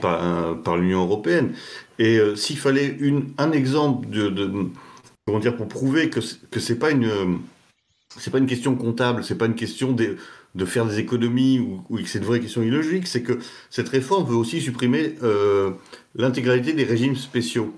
par, 0.01 0.69
euh, 0.69 0.77
l'Union 0.77 1.03
européenne. 1.03 1.55
Et 1.99 2.19
s'il 2.35 2.59
fallait 2.59 2.97
un 3.39 3.53
exemple 3.53 4.09
pour 5.27 5.69
prouver 5.69 6.11
que, 6.11 6.21
que 6.51 6.59
c'est 6.59 6.79
pas 6.79 6.91
une 6.91 7.39
c'est 8.19 8.31
pas 8.31 8.39
une 8.39 8.47
question 8.47 8.77
comptable, 8.77 9.25
c'est 9.25 9.37
pas 9.37 9.47
une 9.47 9.55
question 9.55 9.93
de, 9.93 10.17
de 10.55 10.65
faire 10.65 10.87
des 10.87 10.99
économies 10.99 11.59
ou, 11.59 11.97
que 11.97 12.07
c'est 12.07 12.19
une 12.19 12.25
vraie 12.25 12.41
question 12.41 12.63
illogique, 12.63 13.07
c'est 13.07 13.23
que 13.23 13.39
cette 13.71 13.89
réforme 13.89 14.29
veut 14.29 14.37
aussi 14.37 14.61
supprimer 14.61 15.17
euh, 15.23 15.73
l'intégralité 16.15 16.73
des 16.73 16.85
régimes 16.85 17.17
spéciaux. 17.17 17.75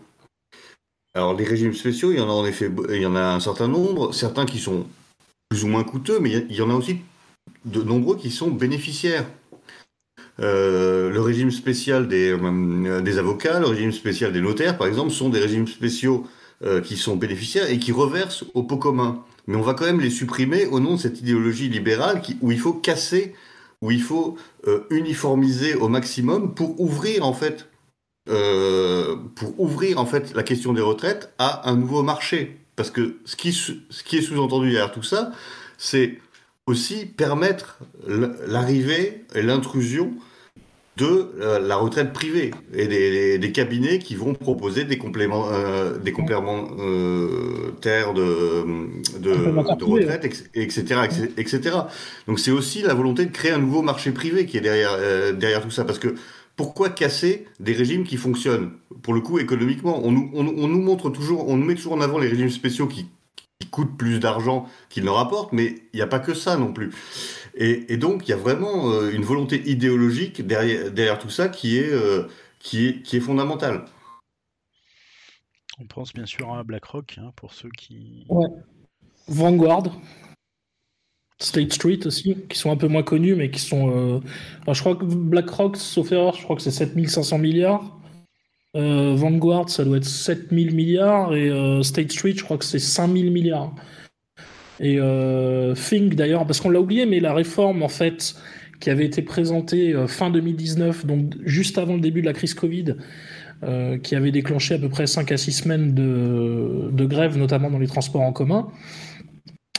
Alors 1.14 1.34
les 1.34 1.44
régimes 1.44 1.72
spéciaux, 1.72 2.12
il 2.12 2.18
y 2.18 2.20
en 2.20 2.28
a 2.28 2.32
en 2.32 2.44
effet, 2.44 2.70
il 2.90 3.00
y 3.00 3.06
en 3.06 3.16
a 3.16 3.34
un 3.34 3.40
certain 3.40 3.68
nombre, 3.68 4.12
certains 4.12 4.44
qui 4.44 4.58
sont 4.58 4.86
plus 5.48 5.64
ou 5.64 5.68
moins 5.68 5.84
coûteux, 5.84 6.18
mais 6.20 6.30
il 6.50 6.56
y 6.56 6.60
en 6.60 6.70
a 6.70 6.74
aussi 6.74 6.98
de 7.64 7.82
nombreux 7.82 8.16
qui 8.16 8.30
sont 8.30 8.50
bénéficiaires. 8.50 9.26
Euh, 10.40 11.10
le 11.10 11.20
régime 11.20 11.50
spécial 11.50 12.08
des, 12.08 12.30
euh, 12.30 13.00
des, 13.00 13.18
avocats, 13.18 13.58
le 13.58 13.66
régime 13.66 13.92
spécial 13.92 14.32
des 14.32 14.40
notaires, 14.40 14.76
par 14.76 14.86
exemple, 14.86 15.10
sont 15.10 15.28
des 15.28 15.40
régimes 15.40 15.66
spéciaux 15.66 16.26
qui 16.84 16.96
sont 16.96 17.16
bénéficiaires 17.16 17.68
et 17.68 17.78
qui 17.78 17.92
reversent 17.92 18.46
au 18.54 18.62
pot 18.62 18.78
commun 18.78 19.22
mais 19.46 19.56
on 19.56 19.62
va 19.62 19.74
quand 19.74 19.84
même 19.84 20.00
les 20.00 20.10
supprimer 20.10 20.66
au 20.66 20.80
nom 20.80 20.94
de 20.94 21.00
cette 21.00 21.20
idéologie 21.20 21.68
libérale 21.68 22.22
où 22.40 22.50
il 22.50 22.58
faut 22.58 22.72
casser, 22.72 23.34
où 23.80 23.90
il 23.90 24.02
faut 24.02 24.36
euh, 24.66 24.84
uniformiser 24.90 25.74
au 25.74 25.88
maximum 25.88 26.54
pour 26.54 26.80
ouvrir 26.80 27.24
en 27.24 27.32
fait, 27.32 27.68
euh, 28.28 29.16
pour 29.36 29.58
ouvrir 29.60 30.00
en 30.00 30.06
fait 30.06 30.34
la 30.34 30.42
question 30.42 30.72
des 30.72 30.80
retraites 30.80 31.32
à 31.38 31.68
un 31.68 31.76
nouveau 31.76 32.02
marché. 32.02 32.58
Parce 32.74 32.90
que 32.90 33.18
ce 33.24 33.36
qui 33.36 33.48
est 33.48 34.22
sous-entendu 34.22 34.70
derrière 34.70 34.92
tout 34.92 35.02
ça, 35.02 35.32
c'est 35.78 36.18
aussi 36.66 37.06
permettre 37.06 37.78
l'arrivée 38.06 39.24
et 39.34 39.42
l'intrusion 39.42 40.12
de 40.96 41.30
euh, 41.40 41.58
la 41.60 41.76
retraite 41.76 42.12
privée 42.12 42.52
et 42.74 43.38
des, 43.38 43.52
cabinets 43.52 43.98
qui 43.98 44.14
vont 44.14 44.34
proposer 44.34 44.84
des 44.84 44.98
compléments, 44.98 45.46
euh, 45.52 45.98
des 45.98 46.12
compléments 46.12 46.68
euh, 46.78 47.72
terres 47.80 48.14
de, 48.14 48.64
de, 49.18 49.30
retraite, 49.84 50.24
etc., 50.54 51.00
etc. 51.36 51.76
Donc 52.26 52.40
c'est 52.40 52.50
aussi 52.50 52.82
la 52.82 52.94
volonté 52.94 53.26
de 53.26 53.30
créer 53.30 53.52
un 53.52 53.58
nouveau 53.58 53.82
marché 53.82 54.10
privé 54.10 54.46
qui 54.46 54.56
est 54.56 54.62
derrière, 54.62 54.96
euh, 54.98 55.32
derrière 55.32 55.62
tout 55.62 55.70
ça. 55.70 55.84
Parce 55.84 55.98
que 55.98 56.14
pourquoi 56.56 56.88
casser 56.88 57.46
des 57.60 57.74
régimes 57.74 58.04
qui 58.04 58.16
fonctionnent? 58.16 58.70
Pour 59.02 59.12
le 59.12 59.20
coup, 59.20 59.38
économiquement, 59.38 60.00
on 60.02 60.10
nous, 60.10 60.30
on, 60.32 60.46
on 60.46 60.66
nous 60.66 60.80
montre 60.80 61.10
toujours, 61.10 61.48
on 61.48 61.58
nous 61.58 61.66
met 61.66 61.74
toujours 61.74 61.92
en 61.92 62.00
avant 62.00 62.18
les 62.18 62.28
régimes 62.28 62.50
spéciaux 62.50 62.86
qui, 62.86 63.06
qui 63.58 63.68
coûtent 63.68 63.96
plus 63.96 64.20
d'argent 64.20 64.66
qu'ils 64.88 65.04
ne 65.04 65.10
rapportent, 65.10 65.52
mais 65.52 65.76
il 65.92 65.96
n'y 65.96 66.02
a 66.02 66.06
pas 66.06 66.18
que 66.18 66.34
ça 66.34 66.56
non 66.56 66.72
plus. 66.72 66.92
Et, 67.54 67.96
donc, 67.96 68.28
il 68.28 68.30
y 68.30 68.34
a 68.34 68.36
vraiment 68.36 68.90
euh, 68.90 69.10
une 69.10 69.24
volonté 69.24 69.62
idéologique 69.68 70.46
derrière, 70.46 70.90
derrière 70.90 71.18
tout 71.18 71.30
ça 71.30 71.48
qui 71.48 71.78
est, 71.78 71.90
euh, 71.90 72.28
qui 72.58 72.86
est, 72.86 73.02
qui 73.02 73.16
est 73.16 73.20
fondamentale. 73.20 73.86
On 75.78 75.86
pense 75.86 76.12
bien 76.12 76.26
sûr 76.26 76.52
à 76.54 76.64
BlackRock, 76.64 77.16
hein, 77.18 77.32
pour 77.36 77.54
ceux 77.54 77.70
qui... 77.70 78.26
Ouais. 78.28 78.48
Vanguard. 79.28 79.84
State 81.38 81.72
Street 81.72 82.00
aussi, 82.06 82.36
qui 82.48 82.58
sont 82.58 82.70
un 82.70 82.76
peu 82.76 82.88
moins 82.88 83.02
connus, 83.02 83.34
mais 83.34 83.50
qui 83.50 83.60
sont... 83.60 83.90
Euh, 83.90 84.20
je 84.72 84.80
crois 84.80 84.96
que 84.96 85.04
BlackRock, 85.04 85.76
sauf 85.76 86.12
erreur, 86.12 86.34
je 86.34 86.42
crois 86.44 86.56
que 86.56 86.62
c'est 86.62 86.70
7500 86.70 87.38
milliards. 87.38 87.98
Vanguard, 88.76 89.70
ça 89.70 89.84
doit 89.84 89.96
être 89.96 90.04
7000 90.04 90.74
milliards. 90.74 91.34
Et 91.34 91.50
State 91.82 92.12
Street, 92.12 92.34
je 92.36 92.44
crois 92.44 92.58
que 92.58 92.64
c'est 92.64 92.78
5000 92.78 93.30
milliards. 93.32 93.74
Et 94.80 94.98
euh, 94.98 95.74
Think 95.74 96.14
d'ailleurs, 96.14 96.46
parce 96.46 96.60
qu'on 96.60 96.70
l'a 96.70 96.80
oublié, 96.80 97.06
mais 97.06 97.20
la 97.20 97.32
réforme 97.32 97.82
en 97.82 97.88
fait 97.88 98.34
qui 98.80 98.90
avait 98.90 99.06
été 99.06 99.22
présentée 99.22 99.94
euh, 99.94 100.06
fin 100.06 100.30
2019, 100.30 101.06
donc 101.06 101.34
juste 101.44 101.78
avant 101.78 101.94
le 101.94 102.00
début 102.00 102.20
de 102.20 102.26
la 102.26 102.34
crise 102.34 102.52
Covid, 102.52 102.96
euh, 103.62 103.96
qui 103.98 104.14
avait 104.14 104.32
déclenché 104.32 104.74
à 104.74 104.78
peu 104.78 104.90
près 104.90 105.06
5 105.06 105.32
à 105.32 105.36
6 105.38 105.52
semaines 105.52 105.94
de, 105.94 106.90
de 106.92 107.04
grève, 107.06 107.38
notamment 107.38 107.70
dans 107.70 107.78
les 107.78 107.86
transports 107.86 108.20
en 108.20 108.32
commun, 108.32 108.68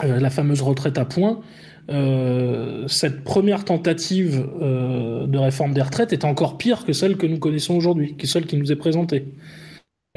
euh, 0.04 0.20
la 0.20 0.32
fameuse 0.32 0.62
retraite 0.62 0.98
à 0.98 1.06
points. 1.06 1.42
Euh, 1.90 2.88
cette 2.88 3.24
première 3.24 3.64
tentative 3.66 4.46
de 4.60 5.38
réforme 5.38 5.74
des 5.74 5.82
retraites 5.82 6.14
était 6.14 6.26
encore 6.26 6.58
pire 6.58 6.86
que 6.86 6.94
celle 6.94 7.18
que 7.18 7.26
nous 7.26 7.40
connaissons 7.40 7.76
aujourd'hui, 7.76 8.16
que 8.16 8.28
celle 8.28 8.46
qui 8.46 8.58
nous 8.58 8.72
est 8.72 8.76
présentée. 8.76 9.26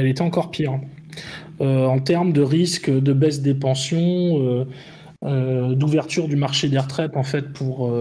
Elle 0.01 0.07
était 0.07 0.23
encore 0.23 0.51
pire. 0.51 0.81
Euh, 1.61 1.85
en 1.85 1.99
termes 1.99 2.33
de 2.33 2.41
risque 2.41 2.91
de 2.91 3.13
baisse 3.13 3.43
des 3.43 3.53
pensions, 3.53 4.41
euh, 4.43 4.65
euh, 5.25 5.75
d'ouverture 5.75 6.27
du 6.27 6.37
marché 6.37 6.71
des 6.71 6.79
retraites 6.79 7.19
en 7.19 7.23
fait 7.23 7.53
pour 7.53 7.93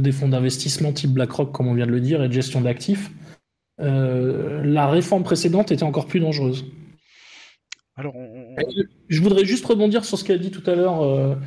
des 0.00 0.12
fonds 0.12 0.28
d'investissement 0.28 0.92
type 0.92 1.10
BlackRock, 1.10 1.52
comme 1.52 1.68
on 1.68 1.74
vient 1.74 1.86
de 1.86 1.90
le 1.90 2.00
dire, 2.00 2.22
et 2.22 2.28
de 2.28 2.32
gestion 2.32 2.62
d'actifs. 2.62 3.10
la 3.78 4.86
réforme 4.88 5.22
précédente 5.22 5.72
était 5.72 5.82
encore 5.82 6.06
plus 6.06 6.20
dangereuse. 6.20 6.64
Alors, 7.96 8.14
Je 9.08 9.20
voudrais 9.20 9.44
juste 9.44 9.66
rebondir 9.66 10.06
sur 10.06 10.16
ce 10.16 10.24
qu'a 10.24 10.38
dit 10.38 10.50
tout 10.50 10.68
à 10.70 10.74
l'heure 10.74 11.38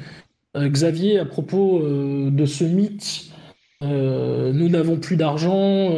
Xavier 0.55 1.19
à 1.19 1.25
propos 1.25 1.81
de 1.81 2.45
ce 2.45 2.63
mythe. 2.63 3.31
nous 3.81 4.69
n'avons 4.69 4.97
plus 4.97 5.15
d'argent, 5.17 5.89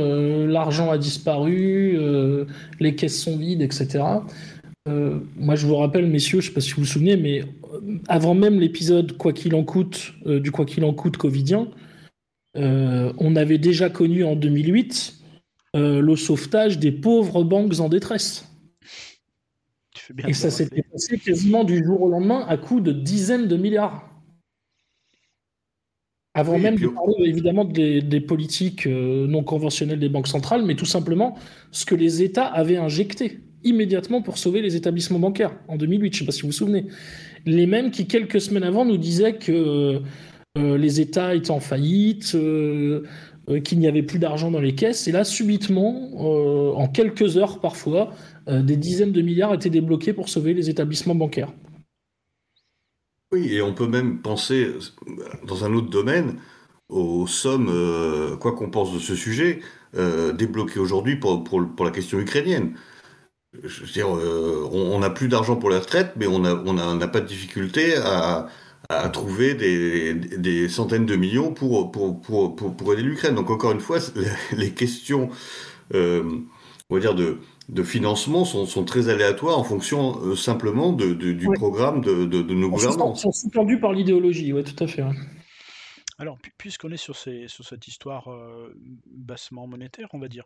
l'argent 0.47 0.91
a 0.91 0.97
disparu, 0.97 1.99
les 2.79 2.95
caisses 2.95 3.21
sont 3.21 3.37
vides, 3.37 3.61
etc. 3.61 4.03
Euh, 4.87 5.19
moi, 5.35 5.55
je 5.55 5.65
vous 5.65 5.75
rappelle, 5.75 6.07
messieurs, 6.07 6.41
je 6.41 6.47
ne 6.47 6.49
sais 6.49 6.53
pas 6.53 6.61
si 6.61 6.71
vous 6.73 6.81
vous 6.81 6.87
souvenez, 6.87 7.17
mais 7.17 7.41
euh, 7.41 7.97
avant 8.07 8.35
même 8.35 8.59
l'épisode 8.59 9.17
Quoi 9.17 9.33
qu'il 9.33 9.55
en 9.55 9.63
coûte, 9.63 10.13
euh, 10.27 10.39
du 10.39 10.51
Quoi 10.51 10.65
qu'il 10.65 10.83
en 10.85 10.93
coûte 10.93 11.17
Covidien, 11.17 11.69
on 12.57 13.35
avait 13.35 13.57
déjà 13.57 13.89
connu 13.89 14.23
en 14.23 14.37
2008 14.37 15.15
le 15.73 16.15
sauvetage 16.15 16.79
des 16.79 16.93
pauvres 16.93 17.43
banques 17.43 17.81
en 17.81 17.89
détresse. 17.89 18.49
Et 20.25 20.31
ça 20.31 20.49
s'était 20.49 20.83
passé 20.83 21.17
quasiment 21.17 21.65
du 21.65 21.83
jour 21.83 22.01
au 22.01 22.09
lendemain 22.09 22.45
à 22.47 22.55
coût 22.55 22.79
de 22.79 22.93
dizaines 22.93 23.49
de 23.49 23.57
milliards. 23.57 24.09
Avant 26.35 26.59
même 26.59 26.77
de 26.77 26.87
parler 26.87 27.15
évidemment 27.19 27.65
des, 27.65 28.01
des 28.01 28.19
politiques 28.19 28.85
non 28.85 29.43
conventionnelles 29.43 29.99
des 29.99 30.09
banques 30.09 30.27
centrales, 30.27 30.63
mais 30.65 30.75
tout 30.75 30.85
simplement 30.85 31.35
ce 31.71 31.85
que 31.85 31.95
les 31.95 32.21
États 32.21 32.45
avaient 32.45 32.77
injecté 32.77 33.39
immédiatement 33.65 34.21
pour 34.21 34.37
sauver 34.37 34.61
les 34.61 34.77
établissements 34.77 35.19
bancaires 35.19 35.51
en 35.67 35.75
2008. 35.75 36.13
Je 36.13 36.17
ne 36.17 36.19
sais 36.19 36.25
pas 36.25 36.31
si 36.31 36.41
vous 36.43 36.47
vous 36.47 36.53
souvenez. 36.53 36.85
Les 37.45 37.65
mêmes 37.65 37.91
qui, 37.91 38.07
quelques 38.07 38.39
semaines 38.39 38.63
avant, 38.63 38.85
nous 38.85 38.97
disaient 38.97 39.33
que 39.33 40.01
euh, 40.57 40.77
les 40.77 41.01
États 41.01 41.35
étaient 41.35 41.51
en 41.51 41.59
faillite, 41.59 42.33
euh, 42.35 43.03
euh, 43.49 43.59
qu'il 43.59 43.79
n'y 43.79 43.87
avait 43.87 44.03
plus 44.03 44.19
d'argent 44.19 44.51
dans 44.51 44.61
les 44.61 44.75
caisses. 44.75 45.07
Et 45.07 45.11
là, 45.11 45.23
subitement, 45.23 46.75
en 46.77 46.87
quelques 46.87 47.37
heures 47.37 47.59
parfois, 47.59 48.13
des 48.47 48.77
dizaines 48.77 49.11
de 49.11 49.21
milliards 49.21 49.53
étaient 49.53 49.71
débloqués 49.71 50.13
pour 50.13 50.29
sauver 50.29 50.53
les 50.53 50.69
établissements 50.69 51.15
bancaires. 51.15 51.51
Oui, 53.35 53.53
et 53.53 53.61
on 53.61 53.73
peut 53.73 53.87
même 53.87 54.19
penser, 54.21 54.71
dans 55.45 55.65
un 55.65 55.73
autre 55.73 55.89
domaine, 55.89 56.39
aux 56.87 57.27
sommes, 57.27 57.69
quoi 58.39 58.53
qu'on 58.53 58.69
pense 58.69 58.93
de 58.93 58.99
ce 58.99 59.15
sujet, 59.15 59.59
débloquées 60.33 60.79
aujourd'hui 60.79 61.17
pour, 61.17 61.43
pour, 61.43 61.83
la 61.83 61.91
question 61.91 62.17
ukrainienne. 62.19 62.75
je 63.61 63.81
veux 63.81 63.91
dire, 63.91 64.07
on 64.09 64.99
n'a 64.99 65.09
plus 65.09 65.27
d'argent 65.27 65.57
pour 65.57 65.69
la 65.69 65.79
retraite, 65.79 66.13
mais 66.15 66.27
on 66.27 66.39
n'a 66.39 66.55
on 66.65 67.01
a, 67.01 67.07
pas 67.07 67.19
de 67.19 67.27
difficulté 67.27 67.97
à, 67.97 68.47
à 68.89 69.09
trouver 69.09 69.53
des, 69.55 70.13
des, 70.13 70.69
centaines 70.69 71.05
de 71.05 71.15
millions 71.15 71.53
pour, 71.53 71.91
pour, 71.91 72.21
pour, 72.21 72.55
pour, 72.55 72.93
aider 72.93 73.03
l'Ukraine. 73.03 73.35
Donc 73.35 73.49
encore 73.49 73.71
une 73.71 73.79
fois, 73.79 73.99
les 74.55 74.71
questions, 74.71 75.29
euh, 75.93 76.23
on 76.89 76.95
va 76.95 77.01
dire, 77.01 77.15
de, 77.15 77.39
de 77.69 77.83
financement 77.83 78.45
sont, 78.45 78.65
sont 78.65 78.85
très 78.85 79.09
aléatoires 79.09 79.57
en 79.57 79.63
fonction 79.63 80.19
euh, 80.21 80.35
simplement 80.35 80.93
de, 80.93 81.13
du 81.13 81.49
programme 81.53 82.01
de, 82.01 82.25
de, 82.25 82.41
nos 82.53 82.69
gouvernants. 82.69 83.13
Ils 83.13 83.19
sont 83.19 83.31
sous-tendus 83.31 83.79
par 83.79 83.93
l'idéologie, 83.93 84.53
oui, 84.53 84.63
tout 84.63 84.83
à 84.83 84.87
fait. 84.87 85.03
Alors, 86.17 86.37
puisqu'on 86.57 86.91
est 86.91 86.97
sur, 86.97 87.15
ces, 87.15 87.47
sur 87.47 87.65
cette 87.65 87.87
histoire 87.87 88.31
euh, 88.31 88.73
bassement 89.07 89.67
monétaire, 89.67 90.07
on 90.13 90.19
va 90.19 90.27
dire, 90.27 90.45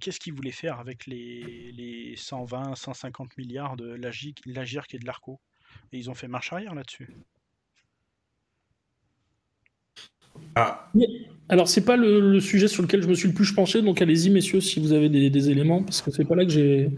qu'est-ce 0.00 0.20
qu'ils 0.20 0.34
voulaient 0.34 0.50
faire 0.52 0.78
avec 0.78 1.06
les, 1.06 1.72
les 1.72 2.14
120, 2.16 2.76
150 2.76 3.36
milliards 3.36 3.76
de 3.76 3.94
l'AGIRC 3.94 4.94
et 4.94 4.98
de 4.98 5.06
l'ARCO? 5.06 5.40
Et 5.92 5.98
ils 5.98 6.10
ont 6.10 6.14
fait 6.14 6.28
marche 6.28 6.52
arrière 6.52 6.74
là-dessus? 6.74 7.14
Ah. 10.54 10.90
Alors, 11.48 11.68
c'est 11.68 11.84
pas 11.84 11.96
le, 11.96 12.40
sujet 12.40 12.68
sur 12.68 12.82
lequel 12.82 13.02
je 13.02 13.08
me 13.08 13.14
suis 13.14 13.28
le 13.28 13.34
plus 13.34 13.52
penché, 13.52 13.82
donc 13.82 14.00
allez-y, 14.00 14.30
messieurs, 14.30 14.60
si 14.60 14.80
vous 14.80 14.92
avez 14.92 15.08
des, 15.08 15.50
éléments, 15.50 15.82
parce 15.82 16.02
que 16.02 16.10
c'est 16.10 16.24
pas 16.24 16.34
là 16.34 16.44
que 16.44 16.50
j'ai. 16.50 16.90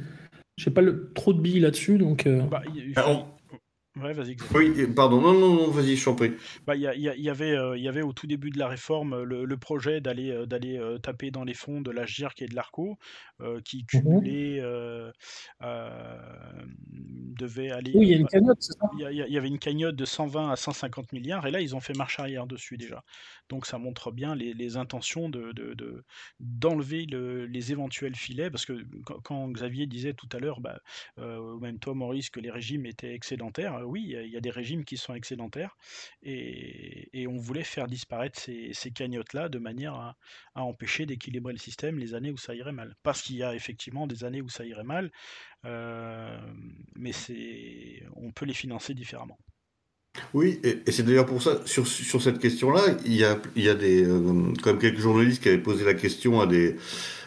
J'ai 0.57 0.71
pas 0.71 0.83
trop 1.17 1.33
de 1.33 1.41
billes 1.41 1.59
là-dessus, 1.59 1.99
donc. 1.99 2.27
Euh... 2.27 2.43
Bah, 2.43 2.63
vas-y. 3.97 4.37
Oui, 4.55 4.87
pardon, 4.89 5.21
non, 5.21 5.35
non, 5.35 5.55
non 5.55 5.71
vas-y, 5.71 5.97
je 5.97 6.05
t'en 6.05 6.15
prie. 6.15 6.33
Bah, 6.67 6.75
il 6.75 6.83
y, 6.83 7.23
y, 7.23 7.31
avait, 7.31 7.53
euh, 7.53 7.79
y 7.79 7.89
avait 7.89 8.03
au 8.03 8.13
tout 8.13 8.27
début 8.27 8.51
de 8.51 8.59
la 8.59 8.67
réforme 8.67 9.23
le, 9.23 9.57
projet 9.57 10.01
d'aller 10.01 10.33
euh, 10.33 10.47
d'aller 10.47 10.79
euh, 10.79 10.99
taper 10.99 11.31
dans 11.31 11.45
les 11.45 11.55
fonds 11.55 11.81
de 11.81 11.93
la 11.93 12.05
GIRC 12.05 12.43
et 12.43 12.47
de 12.47 12.57
l'ARCO, 12.57 12.99
qui 13.65 13.79
mhm. 13.79 13.87
cumulaient, 13.87 14.61
devait 15.61 16.01
aller. 17.71 17.93
Oui, 17.95 18.07
il 18.07 18.11
y 18.11 18.15
a 18.15 18.19
une 18.19 18.27
cagnotte, 18.27 18.59
c'est 18.61 18.73
ça? 18.73 18.91
Il 18.99 19.27
y, 19.29 19.39
avait 19.39 19.49
une 19.49 19.59
cagnotte 19.59 19.97
de 19.97 20.05
120 20.05 20.51
à 20.51 20.57
150 20.57 21.13
milliards, 21.13 21.47
et 21.47 21.51
là, 21.51 21.61
ils 21.61 21.77
ont 21.77 21.81
fait 21.81 21.95
marche 21.95 22.19
arrière 22.19 22.47
dessus 22.47 22.77
déjà. 22.77 23.03
Donc, 23.49 23.67
ça 23.67 23.79
montre 23.79 24.11
bien 24.11 24.35
les, 24.35 24.77
intentions 24.77 25.29
de 25.29 25.53
d'enlever 26.41 27.07
de, 27.07 27.47
les 27.51 27.73
éventuels 27.73 28.17
filets, 28.17 28.51
parce 28.51 28.67
que 28.67 28.87
quand, 29.23 29.49
Xavier 29.51 29.87
disait 29.87 30.15
tout 30.15 30.29
à 30.33 30.39
l'heure, 30.39 30.61
bah, 30.61 30.81
même 31.17 31.79
toi, 31.79 31.95
Maurice, 31.95 32.31
que 32.31 32.41
les 32.41 32.51
régimes 32.51 32.87
étaient 32.87 33.15
excédentaires, 33.15 33.81
oui, 33.87 34.03
il 34.05 34.31
y, 34.31 34.37
a 34.37 34.41
des 34.41 34.51
régimes 34.51 34.85
qui 34.85 34.97
sont 34.97 35.15
excédentaires, 35.15 35.77
et, 36.23 37.27
on 37.29 37.37
voulait 37.37 37.65
faire 37.65 37.87
disparaître 37.87 38.39
ces, 38.39 38.73
cagnottes-là 38.95 39.49
de 39.49 39.59
manière 39.59 39.95
à, 39.95 40.17
empêcher 40.55 41.07
d'équilibrer 41.07 41.53
le 41.53 41.59
système 41.59 41.99
les 41.99 42.15
années 42.15 42.31
où 42.31 42.37
ça 42.37 42.55
irait 42.55 42.73
mal. 42.73 42.95
Parce 43.03 43.23
qu'il 43.23 43.37
y 43.37 43.43
a 43.43 43.55
effectivement 43.55 44.07
des 44.07 44.25
années 44.25 44.41
où 44.41 44.49
ça 44.49 44.65
irait 44.65 44.85
mal, 44.85 45.11
euh, 45.65 46.39
mais 46.95 47.13
on 48.17 48.31
peut 48.33 48.47
les 48.47 48.55
financer 48.55 48.95
différemment. 48.95 49.39
Oui, 50.33 50.61
et, 50.65 50.91
c'est 50.91 51.05
d'ailleurs 51.05 51.27
pour 51.27 51.43
ça, 51.43 51.61
sur, 51.65 51.87
cette 51.87 52.39
question-là, 52.39 52.83
il 53.05 53.15
y 53.15 53.25
a, 53.25 53.39
il 53.57 53.67
y 53.69 53.75
des, 53.75 54.05
euh, 54.05 54.53
quand 54.63 54.71
même 54.71 54.79
quelques 54.79 55.01
journalistes 55.01 55.43
qui 55.43 55.49
avaient 55.49 55.59
posé 55.59 55.85
la 55.85 55.95
question 55.95 56.41
à 56.41 56.47
des, 56.47 56.77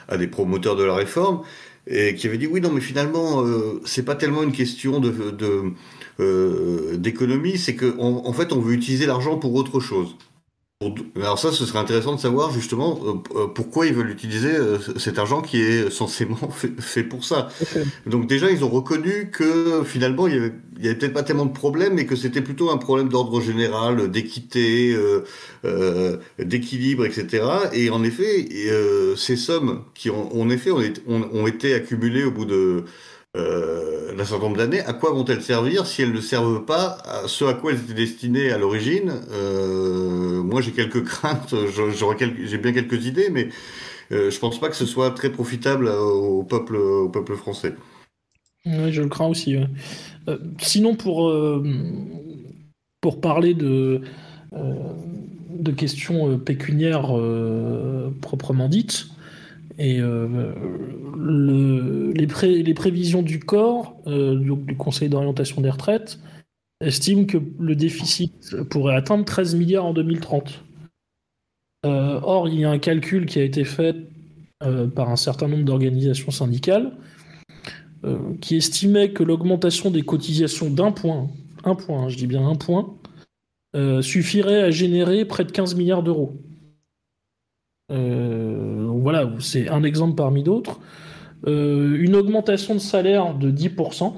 à 0.07 0.17
des 0.17 0.27
promoteurs 0.27 0.75
de 0.75 0.83
la 0.83 0.95
réforme, 0.95 1.41
et 1.87 2.15
qui 2.15 2.27
avaient 2.27 2.37
dit 2.37 2.47
oui, 2.47 2.61
non, 2.61 2.71
mais 2.71 2.81
finalement, 2.81 3.45
euh, 3.45 3.81
c'est 3.85 4.03
pas 4.03 4.15
tellement 4.15 4.43
une 4.43 4.51
question 4.51 4.99
de, 4.99 5.13
euh, 6.19 6.97
d'économie, 6.97 7.57
c'est 7.57 7.75
qu'en 7.75 8.25
en 8.25 8.33
fait, 8.33 8.51
on 8.51 8.59
veut 8.59 8.73
utiliser 8.73 9.05
l'argent 9.05 9.37
pour 9.37 9.53
autre 9.55 9.79
chose. 9.79 10.15
Alors 11.15 11.39
ça, 11.39 11.51
ce 11.51 11.65
serait 11.65 11.79
intéressant 11.79 12.13
de 12.13 12.19
savoir 12.19 12.51
justement 12.51 12.99
euh, 13.03 13.13
euh, 13.35 13.47
pourquoi 13.47 13.87
ils 13.87 13.95
veulent 13.95 14.11
utiliser 14.11 14.53
cet 14.97 15.17
argent 15.17 15.41
qui 15.41 15.59
est 15.59 15.89
censément 15.89 16.37
fait, 16.77 17.03
pour 17.03 17.25
ça. 17.25 17.49
Donc 18.05 18.27
déjà, 18.27 18.51
ils 18.51 18.63
ont 18.63 18.69
reconnu 18.69 19.31
que 19.31 19.83
finalement, 19.83 20.27
il 20.27 20.35
y 20.35 20.37
avait, 20.37 20.53
avait 20.83 20.93
peut-être 20.93 21.13
pas 21.13 21.23
tellement 21.23 21.47
de 21.47 21.51
problèmes, 21.51 21.95
mais 21.95 22.05
que 22.05 22.15
c'était 22.15 22.43
plutôt 22.43 22.69
un 22.69 22.77
problème 22.77 23.09
d'ordre 23.09 23.41
général, 23.41 24.11
d'équité, 24.11 24.95
d'équilibre, 26.37 27.05
etc. 27.05 27.43
Et 27.73 27.89
en 27.89 28.03
effet, 28.03 28.47
ces 29.15 29.35
sommes 29.35 29.83
qui 29.95 30.11
ont, 30.11 30.39
en 30.39 30.49
effet 30.51 30.69
ont, 30.69 30.83
ont 31.07 31.47
été 31.47 31.73
accumulées 31.73 32.23
au 32.23 32.31
bout 32.31 32.45
de 32.45 32.85
euh, 33.37 34.15
d'un 34.15 34.25
certain 34.25 34.45
nombre 34.45 34.57
d'années, 34.57 34.81
à 34.81 34.93
quoi 34.93 35.11
vont-elles 35.11 35.43
servir 35.43 35.85
si 35.85 36.01
elles 36.01 36.13
ne 36.13 36.21
servent 36.21 36.65
pas 36.65 36.97
à 37.05 37.27
ce 37.27 37.45
à 37.45 37.53
quoi 37.53 37.71
elles 37.71 37.79
étaient 37.79 37.93
destinées 37.93 38.51
à 38.51 38.57
l'origine? 38.57 39.11
Euh, 39.31 40.41
Moi, 40.43 40.61
j'ai 40.61 40.71
quelques 40.71 41.03
craintes, 41.03 41.53
j'ai 42.45 42.57
bien 42.57 42.73
quelques 42.73 43.05
idées, 43.05 43.29
mais 43.29 43.49
euh, 44.11 44.31
je 44.31 44.39
pense 44.39 44.59
pas 44.59 44.69
que 44.69 44.75
ce 44.75 44.85
soit 44.85 45.11
très 45.11 45.31
profitable 45.31 45.87
au 45.87 46.43
peuple, 46.43 47.35
français. 47.35 47.75
Oui, 48.65 48.91
je 48.91 49.01
le 49.01 49.09
crains 49.09 49.27
aussi. 49.27 49.55
Euh, 50.27 50.37
sinon, 50.59 50.95
pour, 50.95 51.31
pour 53.01 53.21
parler 53.21 53.53
de, 53.53 54.01
de 54.51 55.71
questions 55.71 56.39
pécuniaires 56.39 57.13
proprement 58.21 58.67
dites, 58.67 59.07
et 59.77 59.99
euh, 59.99 60.53
les, 62.13 62.73
prévisions 62.73 63.21
du 63.21 63.39
corps, 63.39 63.95
euh, 64.07 64.35
du, 64.35 64.75
Conseil 64.75 65.09
d'orientation 65.09 65.61
des 65.61 65.69
retraites, 65.69 66.19
estiment 66.81 67.25
que 67.25 67.37
le 67.59 67.75
déficit 67.75 68.55
pourrait 68.69 68.95
atteindre 68.95 69.25
13 69.25 69.55
milliards 69.55 69.85
en 69.85 69.93
2030. 69.93 70.63
Euh, 71.85 72.19
or, 72.23 72.49
il 72.49 72.59
y 72.59 72.65
a 72.65 72.71
un 72.71 72.79
calcul 72.79 73.25
qui 73.27 73.39
a 73.39 73.43
été 73.43 73.63
fait 73.63 73.95
par 74.95 75.11
un 75.11 75.15
certain 75.15 75.47
nombre 75.47 75.65
d'organisations 75.65 76.31
syndicales 76.31 76.91
qui 78.41 78.55
estimait 78.55 79.11
que 79.11 79.21
l'augmentation 79.21 79.91
des 79.91 80.01
cotisations 80.01 80.71
d'un 80.71 80.91
point, 80.91 81.29
un 81.63 81.75
point, 81.75 82.05
hein, 82.05 82.09
je 82.09 82.17
dis 82.17 82.25
bien 82.25 82.47
un 82.47 82.55
point, 82.55 82.95
suffirait 84.01 84.63
à 84.63 84.71
générer 84.71 85.25
près 85.25 85.45
de 85.45 85.51
15 85.51 85.75
milliards 85.75 86.01
d'euros. 86.01 86.35
Euh, 87.91 88.89
voilà, 89.01 89.29
c'est 89.39 89.69
un 89.69 89.83
exemple 89.83 90.15
parmi 90.15 90.43
d'autres. 90.43 90.79
Euh, 91.47 91.97
une 91.99 92.15
augmentation 92.15 92.73
de 92.73 92.79
salaire 92.79 93.35
de 93.35 93.51
10%. 93.51 94.13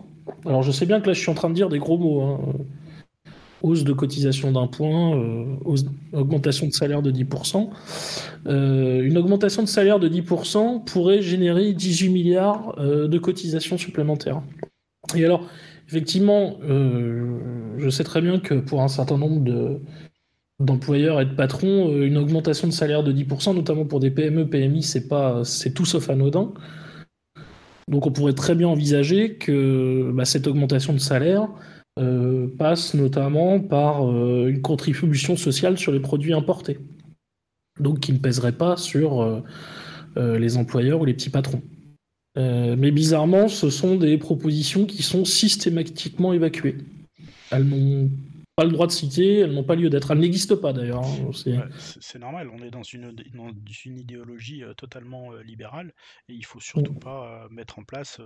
Alors 0.46 0.64
je 0.64 0.72
sais 0.72 0.86
bien 0.86 1.02
que 1.02 1.08
là 1.08 1.14
je 1.14 1.20
suis 1.20 1.32
en 1.32 1.36
train 1.36 1.50
de 1.50 1.56
dire 1.56 1.70
des 1.70 1.80
gros 1.80 1.98
mots. 1.98 2.22
Hein. 2.22 2.40
Hausse 3.62 3.84
de 3.84 3.92
cotisation 3.92 4.54
d'un 4.54 4.68
point, 4.68 5.18
euh, 5.18 5.58
augmentation 6.14 6.66
de 6.66 6.72
salaire 6.72 7.02
de 7.02 7.12
10%. 7.12 7.70
une 8.46 9.18
augmentation 9.18 9.64
de 9.64 9.68
salaire 9.68 10.00
de 10.00 10.08
10% 10.08 10.86
pourrait 10.86 11.22
générer 11.22 11.74
18 11.74 12.10
milliards 12.10 12.78
de 12.78 13.18
cotisations 13.18 13.78
supplémentaires. 13.78 14.42
Et 15.14 15.26
alors, 15.26 15.46
effectivement, 15.90 16.56
je 16.64 17.90
sais 17.90 18.06
très 18.06 18.22
bien 18.22 18.40
que 18.40 18.54
pour 18.54 18.82
un 18.82 18.88
certain 18.88 19.18
nombre 19.18 19.44
de, 19.44 19.82
d'employeurs 20.60 21.22
et 21.22 21.26
de 21.26 21.34
patrons, 21.34 21.92
euh, 21.92 22.06
une 22.06 22.18
augmentation 22.18 22.68
de 22.68 22.74
salaire 22.74 23.04
de 23.04 23.12
10%, 23.12 23.56
notamment 23.56 23.86
pour 23.86 24.00
des 24.00 24.12
PME, 24.12 24.50
PMI, 24.50 24.84
c'est 24.84 25.08
pas, 25.08 25.44
c'est 25.44 25.74
tout 25.74 25.86
sauf 25.86 26.10
anodin. 26.10 26.54
Donc 27.88 28.06
on 28.06 28.12
pourrait 28.12 28.34
très 28.34 28.56
bien 28.56 28.68
envisager 28.68 29.36
que 29.36 30.12
bah, 30.14 30.26
cette 30.26 30.48
augmentation 30.48 30.94
de 30.94 31.00
salaire 31.00 31.48
euh, 31.98 32.48
passe 32.58 32.94
notamment 32.94 33.60
par 33.60 34.08
euh, 34.08 34.48
une 34.48 34.62
contribution 34.62 35.36
sociale 35.36 35.78
sur 35.78 35.92
les 35.92 36.00
produits 36.00 36.34
importés. 36.34 36.80
Donc 37.80 38.02
qui 38.02 38.14
ne 38.14 38.18
pèserait 38.18 38.52
pas 38.52 38.76
sur 38.76 39.42
les 40.18 40.58
employeurs 40.58 41.00
ou 41.00 41.06
les 41.06 41.14
petits 41.14 41.30
patrons. 41.30 41.62
mais 42.36 42.92
bizarrement, 42.92 43.48
ce 43.48 43.70
sont 43.70 43.96
des 43.96 44.18
propositions 44.18 44.86
qui 44.86 45.02
sont 45.02 45.24
systématiquement 45.24 46.34
évacuées. 46.34 46.76
Elles 47.52 47.64
n'ont 47.64 48.10
le 48.64 48.72
droit 48.72 48.88
de 48.88 48.92
citer, 48.92 49.40
elles 49.40 49.54
n'ont 49.54 49.64
pas 49.64 49.76
lieu 49.76 49.90
d'être. 49.90 50.12
Elles 50.12 50.20
n'existent 50.20 50.58
pas 50.58 50.74
d'ailleurs. 50.74 51.04
Hein, 51.04 51.32
c'est 52.00 52.20
normal, 52.20 52.50
on 52.54 52.64
est 52.64 52.72
dans 52.72 52.84
une, 52.84 53.16
une 53.86 53.98
idéologie 53.98 54.64
euh, 54.64 54.74
totalement 54.74 55.34
euh, 55.34 55.42
libérale 55.44 55.94
et 56.28 56.34
il 56.34 56.46
faut 56.46 56.60
surtout 56.60 56.94
mm. 56.94 57.00
pas 57.00 57.44
euh, 57.44 57.50
mettre 57.50 57.80
en 57.80 57.84
place 57.84 58.20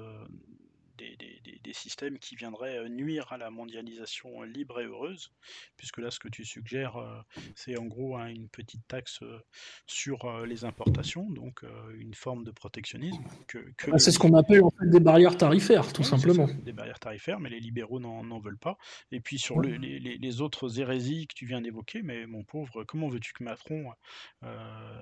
des, 0.98 1.74
systèmes 1.74 2.20
qui 2.20 2.36
viendraient 2.36 2.78
euh, 2.78 2.88
nuire 2.88 3.32
à 3.32 3.38
la 3.38 3.50
mondialisation 3.50 4.44
libre 4.44 4.80
et 4.80 4.86
heureuse, 4.86 5.32
puisque 5.76 5.98
là, 5.98 6.12
ce 6.12 6.20
que 6.20 6.28
tu 6.28 6.46
suggères, 6.46 6.98
euh, 6.98 7.20
c'est 7.56 7.78
en 7.78 7.86
gros 7.86 8.16
hein, 8.16 8.28
une 8.28 8.48
petite 8.48 8.88
taxe 8.88 9.24
euh, 9.24 9.40
sur 9.88 10.46
les 10.46 10.66
importations, 10.66 11.30
donc 11.30 11.64
une 11.98 12.14
forme 12.14 12.44
de 12.44 12.52
protectionnisme. 12.52 13.24
Que, 13.48 13.58
ah, 13.92 13.98
c'est 13.98 14.12
ce 14.12 14.20
qu'on 14.20 14.34
appelle 14.36 14.64
en 14.64 14.70
fait 14.70 14.90
des 14.90 15.00
barrières 15.00 15.38
tarifaires, 15.38 15.92
tout 15.92 16.04
simplement. 16.04 16.48
des 16.64 16.74
barrières 16.74 17.00
tarifaires, 17.00 17.40
mais 17.40 17.50
les 17.50 17.60
libéraux 17.60 18.00
n'en 18.00 18.40
veulent 18.40 18.58
pas. 18.58 18.78
Et 19.12 19.20
puis 19.20 19.40
sur 19.40 19.60
les, 19.62 20.42
autres 20.42 20.80
hérésies 20.80 21.28
que 21.28 21.34
tu 21.34 21.46
viens 21.46 21.62
d'évoquer, 21.62 22.02
mais 22.02 22.26
mon 22.26 22.44
pauvre, 22.44 22.84
comment 22.84 23.08
veux-tu 23.08 23.34
que 23.34 23.44
Macron 23.44 23.92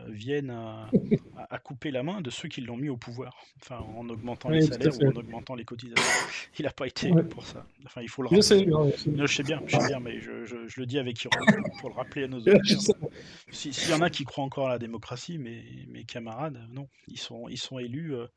vienne 0.08 0.52
à, 1.50 1.60
couper 1.60 1.92
la 1.92 2.04
main 2.04 2.22
de 2.22 2.30
ceux 2.30 2.48
qui 2.48 2.62
l'ont 2.62 2.78
mis 2.78 2.90
au 2.90 2.98
pouvoir, 2.98 3.36
enfin 3.62 3.80
en 3.96 4.08
augmentant 4.10 4.50
les 4.50 4.62
salaires 4.62 4.94
ou 5.02 5.08
en 5.08 5.16
augmentant 5.16 5.56
les 5.56 5.66
cotisations 5.66 5.81
cotisation. 5.90 6.28
Il 6.60 6.66
n'a 6.66 6.72
pas 6.72 6.88
été 6.88 7.08
élu 7.08 7.24
pour 7.24 7.46
ça. 7.46 7.66
Enfin, 7.86 8.02
il 8.02 8.10
faut 8.10 8.22
le 8.22 8.28
rappeler. 8.28 8.42
Je 8.42 8.48
sais, 8.48 8.66
je 9.16 9.26
sais 9.26 9.44
bien, 9.44 9.62
je 9.66 9.78
sais 9.78 9.88
bien, 9.88 10.00
mais 10.00 10.20
je, 10.20 10.46
je, 10.46 10.80
le 10.80 10.86
dis 10.86 11.00
avec 11.00 11.24
ironie 11.24 11.70
pour 11.80 11.90
le 11.90 11.96
rappeler 11.96 12.26
à 12.26 12.28
nos 12.28 12.40
auditeurs. 12.40 13.10
S'il 13.52 13.90
y 13.90 13.94
en 13.94 14.02
a 14.02 14.10
qui 14.10 14.24
croient 14.24 14.44
encore 14.44 14.68
à 14.68 14.72
la 14.72 14.80
démocratie, 14.80 15.38
mes, 15.38 15.64
mes 15.88 16.04
camarades, 16.04 16.60
non, 16.70 16.88
ils 17.08 17.20
sont, 17.20 17.48
ils 17.48 17.58
sont 17.58 17.80
élus 17.80 18.16
euh, 18.16 18.28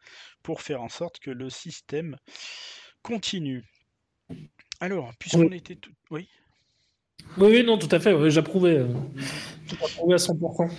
pour 0.42 0.62
faire 0.62 0.83
en 0.83 0.88
sorte 0.88 1.18
que 1.18 1.30
le 1.30 1.50
système 1.50 2.16
continue. 3.02 3.64
Alors, 4.80 5.12
puisqu'on 5.18 5.52
était 5.52 5.76
tout... 5.76 5.92
Oui 6.11 6.28
oui, 7.39 7.65
non, 7.65 7.79
tout 7.79 7.89
à 7.91 7.99
fait, 7.99 8.31
j'approuvais. 8.31 8.79
Euh, 8.79 8.89
j'approuvais 9.67 10.15
à 10.15 10.19
100%. 10.19 10.71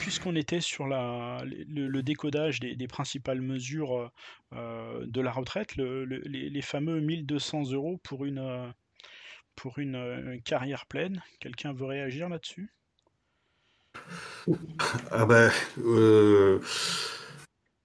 Puisqu'on 0.00 0.36
était 0.36 0.60
sur 0.60 0.86
la, 0.86 1.42
le, 1.44 2.02
décodage 2.02 2.60
des, 2.60 2.88
principales 2.88 3.40
mesures 3.40 4.10
euh, 4.52 5.04
de 5.06 5.20
la 5.20 5.32
retraite, 5.32 5.76
les, 5.76 6.62
fameux 6.62 7.00
1200 7.00 7.72
euros 7.72 7.98
pour 8.02 8.24
une, 8.24 8.38
euh, 8.38 8.68
pour 9.56 9.78
une, 9.78 10.40
carrière 10.44 10.86
pleine, 10.86 11.22
quelqu'un 11.40 11.72
veut 11.72 11.86
réagir 11.86 12.28
là-dessus? 12.28 12.70
Ah 15.10 15.26
ben. 15.26 15.50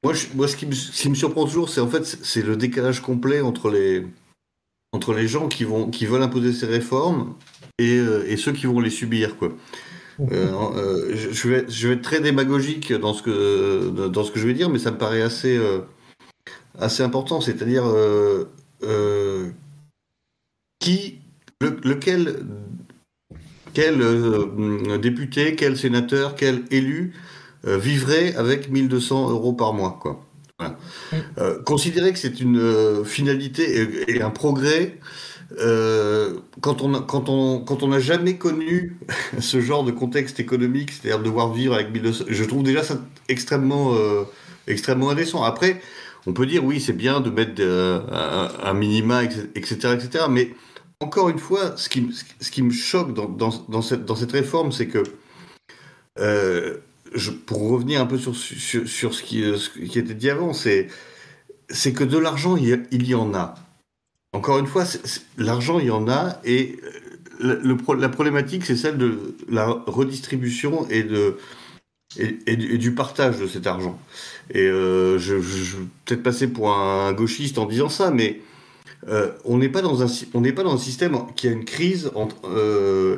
Moi, 0.04 0.14
moi 0.34 0.48
ce, 0.48 0.58
qui 0.58 0.66
me, 0.66 0.74
ce, 0.74 1.02
qui 1.02 1.10
me, 1.10 1.16
surprend 1.16 1.46
toujours, 1.46 1.70
c'est 1.70 1.80
en 1.80 1.88
fait 1.88 2.04
c'est 2.06 2.42
le 2.42 2.58
décalage 2.58 3.02
complet 3.02 3.42
entre 3.42 3.70
les, 3.70 4.06
entre 4.94 5.14
les 5.14 5.28
gens 5.28 5.48
qui, 5.48 5.64
vont, 5.64 5.90
qui 5.90 6.06
veulent 6.06 6.24
imposer 6.24 6.54
ces 6.54 6.66
réformes 6.66 7.36
euh, 7.80 8.26
et, 8.28 8.38
ceux 8.38 8.52
qui 8.52 8.66
vont 8.66 8.80
les 8.80 8.90
subir. 8.90 9.38
Quoi. 9.38 9.54
Euh, 10.20 10.52
euh, 10.76 11.16
je, 11.16 11.48
vais, 11.48 11.66
je 11.70 11.88
vais 11.88 11.94
être 11.96 12.02
très 12.02 12.20
démagogique 12.20 12.94
dans 12.94 13.14
ce 13.14 13.24
que, 13.24 14.08
dans 14.08 14.24
ce 14.24 14.32
que 14.32 14.40
je 14.40 14.48
vais 14.48 14.54
dire, 14.54 14.70
mais 14.70 14.80
ça 14.80 14.92
me 14.92 14.98
paraît 14.98 15.22
assez, 15.22 15.60
assez 16.78 17.04
important. 17.04 17.42
C'est-à-dire, 17.42 17.86
qui, 20.80 21.20
lequel 21.62 22.46
quel 23.74 24.04
député, 25.00 25.56
quel 25.56 25.78
sénateur, 25.78 26.36
quel 26.36 26.64
élu 26.70 27.14
vivrait 27.64 28.36
avec 28.36 28.70
1200 28.70 29.30
euros 29.30 29.54
par 29.54 29.74
mois 29.74 29.98
quoi. 30.02 30.26
Considérer 31.66 32.14
que 32.14 32.20
c'est 32.20 32.40
une 32.40 33.04
finalité 33.06 33.88
et, 34.08 34.22
un 34.22 34.30
progrès 34.30 34.98
euh, 35.60 36.40
quand 36.62 36.82
on 36.82 37.02
quand 37.02 37.28
on 37.28 37.60
quand 37.60 37.84
on 37.84 37.90
n'a 37.90 38.00
jamais 38.00 38.38
connu 38.38 38.98
ce 39.40 39.60
genre 39.60 39.84
de 39.84 39.92
contexte 39.92 40.40
économique, 40.40 40.92
c'est-à-dire 40.92 41.22
devoir 41.22 41.52
vivre 41.52 41.74
avec 41.74 41.92
1200, 41.92 42.26
je 42.28 42.44
trouve 42.46 42.64
déjà 42.64 42.84
ça 42.84 43.00
extrêmement 43.28 43.94
euh, 43.96 44.24
extrêmement 44.68 45.10
indécent. 45.10 45.44
Après, 45.44 45.82
on 46.26 46.34
peut 46.34 46.46
dire 46.46 46.64
oui, 46.64 46.80
c'est 46.80 46.94
bien 46.94 47.20
de 47.20 47.30
mettre 47.30 47.60
euh, 47.60 48.00
un, 48.64 48.74
minima, 48.74 49.24
etc., 49.24 49.74
etc. 49.94 50.26
Mais 50.30 50.54
encore 51.02 51.30
une 51.30 51.40
fois, 51.40 51.76
ce 51.76 51.90
qui 51.90 52.10
ce 52.40 52.52
qui 52.52 52.64
me 52.64 52.72
choque 52.72 53.14
dans, 53.14 53.28
dans, 53.28 53.52
dans 53.68 53.82
cette 53.82 54.06
dans 54.06 54.16
cette 54.16 54.32
réforme, 54.32 54.72
c'est 54.72 54.88
que 54.88 55.04
pour 57.46 57.70
revenir 57.70 58.02
un 58.02 58.06
peu 58.06 58.18
sur, 58.18 58.36
sur, 58.36 59.14
ce, 59.14 59.24
qui, 59.24 59.42
ce 59.42 59.70
qui 59.70 60.00
était 60.00 60.14
dit 60.14 60.30
avant, 60.30 60.54
c'est 60.54 60.88
que 61.94 62.04
de 62.04 62.18
l'argent 62.18 62.56
il, 62.58 63.08
y 63.08 63.16
en 63.16 63.34
a 63.34 63.56
encore 64.34 64.60
une 64.60 64.68
fois, 64.68 64.86
l'argent, 65.38 65.80
il 65.80 65.88
y 65.88 65.92
en 65.92 66.08
a, 66.08 66.40
et 66.46 66.78
euh, 67.42 67.78
la 68.00 68.10
problématique, 68.10 68.66
c'est 68.66 68.78
celle 68.78 68.98
de 68.98 69.36
la 69.50 69.66
redistribution 69.88 70.88
et, 70.90 71.04
de, 71.04 71.38
et, 72.18 72.56
du 72.56 72.94
partage 72.94 73.40
de 73.40 73.48
cet 73.48 73.68
argent. 73.68 74.00
Et 74.54 74.62
euh, 74.62 75.18
je, 75.18 75.36
vais 75.36 75.86
peut-être 76.06 76.24
passer 76.24 76.48
pour 76.48 76.74
un 76.74 77.12
gauchiste 77.12 77.58
en 77.58 77.66
disant 77.66 77.90
ça, 77.90 78.10
mais 78.10 78.40
euh, 79.08 79.32
on 79.46 79.58
n'est 79.58 79.70
pas 79.70 79.82
dans 79.82 80.04
un 80.04 80.08
on 80.36 80.42
n'est 80.42 80.54
pas 80.54 80.64
dans 80.64 80.76
un 80.76 80.78
système 80.78 81.18
qui 81.36 81.48
a 81.48 81.52
une 81.52 81.66
crise 81.66 82.12
euh, 82.46 83.18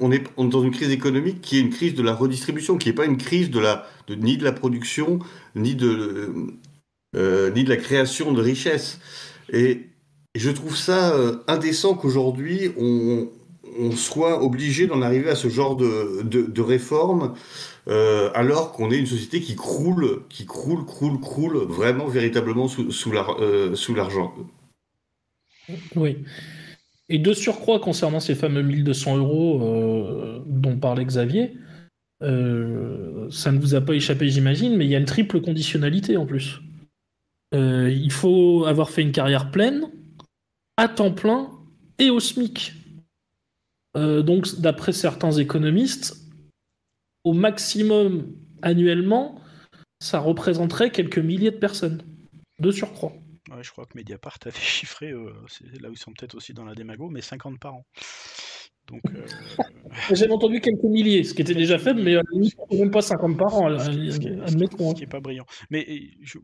on 0.00 0.10
est, 0.10 0.24
dans 0.36 0.62
une 0.62 0.72
crise 0.72 0.90
économique 0.90 1.40
qui 1.40 1.58
est 1.58 1.60
une 1.60 1.70
crise 1.70 1.94
de 1.94 2.02
la 2.02 2.14
redistribution, 2.14 2.78
qui 2.78 2.88
n'est 2.88 2.94
pas 2.94 3.04
une 3.04 3.16
crise 3.16 3.50
de 3.50 3.60
la 3.60 3.86
de, 4.08 4.16
ni 4.16 4.36
de 4.36 4.44
la 4.44 4.50
production 4.50 5.20
ni 5.54 5.76
de 5.76 6.32
euh, 7.16 7.50
ni 7.52 7.62
de 7.62 7.68
la 7.68 7.76
création 7.76 8.32
de 8.32 8.42
richesses. 8.42 8.98
Et 9.52 9.86
je 10.34 10.50
trouve 10.50 10.76
ça 10.76 11.14
indécent 11.46 11.94
qu'aujourd'hui, 11.94 12.70
on, 12.78 13.28
soit 13.94 14.42
obligé 14.42 14.86
d'en 14.88 15.00
arriver 15.00 15.30
à 15.30 15.36
ce 15.36 15.48
genre 15.48 15.76
de, 15.76 16.22
de, 16.22 16.60
réforme, 16.60 17.34
alors 17.86 18.72
qu'on 18.72 18.90
est 18.90 18.98
une 18.98 19.06
société 19.06 19.40
qui 19.40 19.56
croule, 19.56 20.22
qui 20.28 20.46
croule, 20.46 20.84
croule, 20.84 21.18
croule, 21.20 21.56
vraiment, 21.68 22.06
véritablement 22.06 22.68
sous, 22.68 22.92
sous 22.92 23.10
l'argent. 23.10 24.34
Oui. 25.96 26.18
Et 27.08 27.18
de 27.18 27.32
surcroît, 27.32 27.80
concernant 27.80 28.20
ces 28.20 28.34
fameux 28.34 28.62
1200 28.62 29.16
euros 29.18 30.42
dont 30.46 30.76
parlait 30.76 31.04
Xavier, 31.04 31.56
ça 32.20 32.26
ne 33.52 33.58
vous 33.58 33.74
a 33.74 33.80
pas 33.80 33.94
échappé, 33.94 34.28
j'imagine, 34.28 34.76
mais 34.76 34.84
il 34.84 34.90
y 34.90 34.94
a 34.94 34.98
une 34.98 35.06
triple 35.06 35.40
conditionnalité 35.40 36.16
en 36.16 36.24
plus. 36.24 36.60
il 37.52 38.12
faut 38.12 38.64
avoir 38.66 38.90
fait 38.90 39.02
une 39.02 39.10
carrière 39.10 39.50
pleine, 39.50 39.90
à 40.76 40.88
temps 40.88 41.12
plein 41.12 41.50
et 41.98 42.10
au 42.10 42.20
SMIC. 42.20 42.72
Euh, 43.96 44.22
donc, 44.22 44.60
d'après 44.60 44.92
certains 44.92 45.32
économistes, 45.32 46.16
au 47.24 47.32
maximum 47.32 48.34
annuellement, 48.62 49.40
ça 50.00 50.18
représenterait 50.18 50.90
quelques 50.90 51.18
milliers 51.18 51.50
de 51.50 51.56
personnes 51.56 52.02
de 52.60 52.70
surcroît. 52.70 53.12
Je 53.62 53.70
crois 53.70 53.86
que 53.86 53.96
Mediapart 53.96 54.38
avait 54.46 54.58
chiffré, 54.58 55.10
euh, 55.10 55.32
là 55.80 55.88
où 55.88 55.92
ils 55.92 55.98
sont 55.98 56.12
peut-être 56.12 56.34
aussi 56.34 56.52
dans 56.54 56.64
la 56.64 56.74
démago, 56.74 57.08
mais 57.10 57.20
50 57.20 57.58
par 57.58 57.74
an. 57.74 57.86
Donc, 58.90 59.02
euh, 59.14 59.24
J'ai 60.14 60.30
entendu 60.30 60.60
quelques 60.60 60.82
milliers, 60.82 61.22
ce 61.22 61.34
qui 61.34 61.42
était 61.42 61.54
déjà 61.54 61.78
faible, 61.78 62.02
mais 62.02 62.16
même 62.72 62.90
pas 62.90 63.02
50 63.02 63.36
par 63.36 63.54
an, 63.54 63.66
admettons. 63.66 64.90
Ce 64.90 64.94
qui 64.94 65.00
n'est 65.00 65.06
pas 65.06 65.20
brillant. 65.20 65.46
Mais 65.70 65.86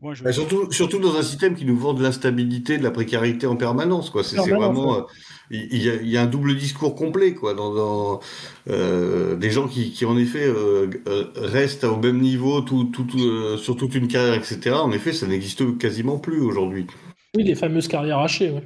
moi, 0.01 0.13
je... 0.13 0.23
Bah, 0.23 0.31
surtout, 0.31 0.71
surtout 0.71 0.99
dans 0.99 1.15
un 1.17 1.23
système 1.23 1.55
qui 1.55 1.65
nous 1.65 1.77
vend 1.77 1.93
de 1.93 2.01
l'instabilité, 2.01 2.77
de 2.77 2.83
la 2.83 2.91
précarité 2.91 3.47
en 3.47 3.57
permanence. 3.57 4.09
Quoi. 4.09 4.23
C'est, 4.23 4.37
vraiment. 4.37 4.99
Euh, 4.99 5.01
il 5.49 5.77
y, 5.77 6.17
a, 6.17 6.21
un 6.21 6.25
double 6.25 6.55
discours 6.55 6.95
complet, 6.95 7.33
quoi, 7.33 7.53
dans, 7.53 8.19
euh, 8.69 9.35
des 9.35 9.49
gens 9.49 9.67
qui, 9.67 9.91
qui 9.91 10.05
en 10.05 10.17
effet, 10.17 10.45
restent 11.35 11.85
au 11.85 11.97
même 11.97 12.19
niveau 12.19 12.61
tout, 12.61 12.85
tout, 12.85 13.57
sur 13.57 13.75
toute 13.75 13.95
une 13.95 14.07
carrière, 14.07 14.33
etc. 14.33 14.71
En 14.71 14.91
effet, 14.91 15.13
ça 15.13 15.27
n'existe 15.27 15.77
quasiment 15.77 16.19
plus 16.19 16.41
aujourd'hui. 16.41 16.87
Oui, 17.35 17.43
les 17.43 17.55
fameuses 17.55 17.87
carrières 17.87 18.19
hachées, 18.19 18.51
ouais. 18.51 18.63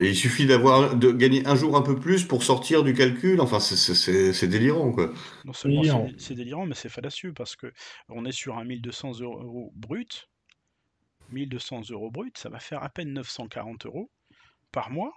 Et 0.00 0.10
il 0.10 0.16
suffit 0.16 0.46
d'avoir 0.46 0.96
de 0.96 1.10
gagner 1.12 1.46
un 1.46 1.54
jour 1.54 1.76
un 1.76 1.82
peu 1.82 1.98
plus 1.98 2.24
pour 2.24 2.42
sortir 2.42 2.84
du 2.84 2.92
calcul. 2.92 3.40
Enfin, 3.40 3.58
c'est 3.60 4.46
délirant, 4.46 4.92
quoi. 4.92 5.12
Non 5.44 5.52
seulement 5.52 6.08
c'est 6.18 6.34
délirant, 6.34 6.66
mais 6.66 6.74
c'est 6.74 6.88
fallacieux 6.88 7.32
parce 7.32 7.56
que 7.56 7.72
on 8.08 8.24
est 8.24 8.32
sur 8.32 8.58
un 8.58 8.64
1200 8.64 9.20
euros 9.20 9.72
brut. 9.74 10.28
1200 11.30 11.90
euros 11.90 12.10
brut, 12.10 12.36
ça 12.38 12.48
va 12.48 12.58
faire 12.58 12.82
à 12.82 12.88
peine 12.88 13.12
940 13.12 13.86
euros 13.86 14.10
par 14.72 14.90
mois. 14.90 15.12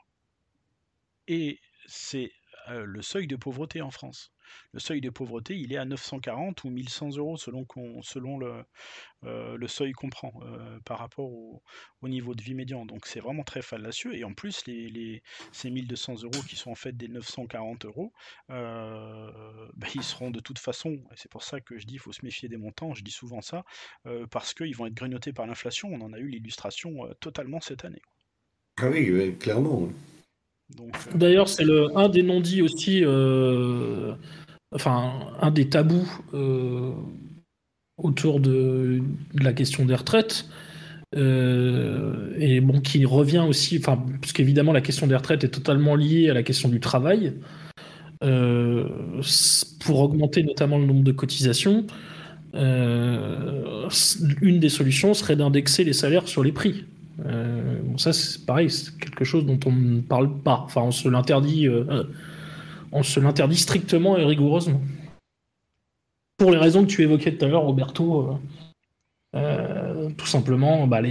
Et 1.28 1.60
c'est 1.88 2.32
le 2.70 3.02
seuil 3.02 3.28
de 3.28 3.36
pauvreté 3.36 3.82
en 3.82 3.92
France. 3.92 4.32
Le 4.74 4.80
seuil 4.80 5.02
de 5.02 5.10
pauvreté, 5.10 5.58
il 5.58 5.74
est 5.74 5.78
à 5.78 5.86
940 5.86 6.64
ou 6.64 6.70
1100 6.70 7.18
euros 7.18 7.38
selon, 7.38 7.66
selon 8.02 8.38
le, 8.38 8.66
le 9.24 9.68
seuil 9.68 9.94
qu'on 9.94 10.10
prend 10.10 10.34
par 10.86 11.00
rapport 11.00 11.32
au, 11.32 11.62
niveau 12.04 12.36
de 12.36 12.42
vie 12.42 12.54
médian. 12.54 12.86
Donc 12.86 13.08
c'est 13.08 13.20
vraiment 13.20 13.44
très 13.44 13.62
fallacieux. 13.62 14.16
Et 14.16 14.24
en 14.24 14.34
plus, 14.34 14.66
les, 14.66 15.24
ces 15.52 15.70
1200 15.70 16.24
euros 16.24 16.44
qui 16.48 16.56
sont 16.56 16.72
en 16.72 16.76
fait 16.76 16.96
des 16.96 17.08
940 17.08 17.86
euros, 17.86 18.14
bah, 18.50 19.88
ils 19.96 20.04
seront 20.04 20.32
de 20.32 20.40
toute 20.40 20.60
façon, 20.60 20.90
et 20.90 21.16
c'est 21.16 21.32
pour 21.32 21.44
ça 21.44 21.62
que 21.62 21.78
je 21.78 21.86
dis 21.86 21.94
qu'il 21.94 22.00
faut 22.00 22.14
se 22.14 22.26
méfier 22.26 22.50
des 22.50 22.58
montants, 22.58 22.94
je 22.94 23.04
dis 23.04 23.12
souvent 23.12 23.42
ça, 23.42 23.64
parce 24.30 24.54
qu'ils 24.54 24.76
vont 24.76 24.86
être 24.86 24.94
grignotés 24.94 25.34
par 25.34 25.48
l'inflation. 25.48 25.90
On 25.92 26.02
en 26.02 26.14
a 26.14 26.20
eu 26.20 26.28
l'illustration 26.28 27.08
totalement 27.20 27.62
cette 27.62 27.86
année. 27.86 28.02
Ah 28.78 28.90
oui, 28.90 29.36
clairement. 29.38 29.90
Euh, 30.80 30.84
D'ailleurs, 31.16 31.50
c'est 31.50 31.66
un 31.96 32.10
des 32.10 32.24
non-dits 32.24 32.62
aussi, 32.62 33.02
euh, 33.04 34.14
enfin 34.74 35.12
un 35.42 35.52
des 35.52 35.70
tabous 35.70 36.08
euh, 36.34 36.92
autour 37.98 38.40
de, 38.40 39.02
la 39.34 39.54
question 39.54 39.86
des 39.86 39.96
retraites. 39.96 40.46
et 41.14 42.62
bon, 42.62 42.80
qui 42.82 43.06
revient 43.06 43.46
aussi, 43.48 43.78
enfin, 43.78 44.04
puisqu'évidemment 44.22 44.74
la 44.74 44.82
question 44.82 45.08
des 45.08 45.16
retraites 45.16 45.44
est 45.44 45.50
totalement 45.50 45.96
liée 45.96 46.30
à 46.30 46.34
la 46.34 46.44
question 46.44 46.70
du 46.70 46.80
travail, 46.80 47.34
pour 48.20 50.00
augmenter 50.00 50.44
notamment 50.44 50.78
le 50.78 50.86
nombre 50.86 51.04
de 51.04 51.12
cotisations, 51.12 51.86
une 52.54 53.90
des 54.60 54.70
solutions 54.70 55.14
serait 55.14 55.36
d'indexer 55.36 55.84
les 55.84 55.94
salaires 55.94 56.28
sur 56.28 56.44
les 56.44 56.52
prix. 56.52 56.86
Euh, 57.26 57.80
ça, 57.98 58.14
c'est 58.14 58.46
pareil, 58.46 58.70
c'est 58.70 58.98
quelque 58.98 59.26
chose 59.26 59.46
dont 59.46 59.60
on 59.66 59.72
ne 59.72 60.02
parle 60.02 60.40
pas. 60.40 60.62
Enfin, 60.66 60.82
on 60.82 60.92
se 60.92 61.08
l'interdit, 61.08 61.68
euh, 61.68 62.04
on 62.92 63.04
se 63.04 63.20
l'interdit 63.20 63.58
strictement 63.58 64.18
et 64.18 64.26
rigoureusement. 64.26 64.82
Pour 66.38 66.52
les 66.52 66.58
raisons 66.58 66.84
que 66.84 66.90
tu 66.90 67.04
évoquais 67.04 67.36
tout 67.36 67.46
à 67.46 67.48
l'heure, 67.48 67.64
Roberto, 67.64 68.40
euh, 69.36 70.10
tout 70.18 70.26
simplement, 70.26 70.88
bah, 70.88 71.02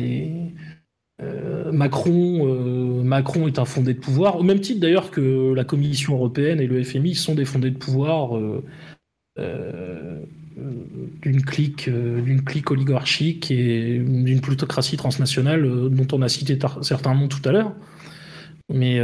Macron, 1.73 3.03
Macron 3.05 3.47
est 3.47 3.59
un 3.59 3.65
fondé 3.65 3.95
de 3.95 4.01
pouvoir, 4.01 4.37
au 4.39 4.43
même 4.43 4.61
titre 4.61 4.81
d'ailleurs 4.81 5.11
que 5.11 5.53
la 5.55 5.65
Commission 5.65 6.15
européenne 6.15 6.61
et 6.61 6.67
le 6.67 6.83
FMI 6.83 7.15
sont 7.15 7.35
des 7.35 7.45
fondés 7.45 7.71
de 7.71 7.79
pouvoir 7.79 8.33
d'une 11.23 11.43
clique, 11.43 11.89
d'une 11.89 12.43
clique 12.43 12.71
oligarchique 12.71 13.51
et 13.51 13.99
d'une 13.99 14.41
plutocratie 14.41 14.97
transnationale 14.97 15.63
dont 15.91 16.07
on 16.13 16.23
a 16.23 16.29
cité 16.29 16.59
certains 16.83 17.15
noms 17.15 17.29
tout 17.29 17.47
à 17.49 17.53
l'heure. 17.53 17.75
Mais 18.69 19.01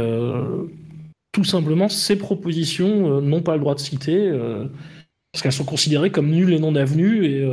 tout 1.31 1.43
simplement, 1.43 1.89
ces 1.89 2.17
propositions 2.17 3.21
n'ont 3.21 3.41
pas 3.41 3.55
le 3.55 3.61
droit 3.61 3.75
de 3.75 3.79
citer 3.79 4.31
parce 5.31 5.43
qu'elles 5.43 5.51
sont 5.51 5.65
considérées 5.65 6.11
comme 6.11 6.29
nulles 6.29 6.53
et 6.53 6.59
non 6.59 6.75
avenues 6.75 7.25
et 7.25 7.45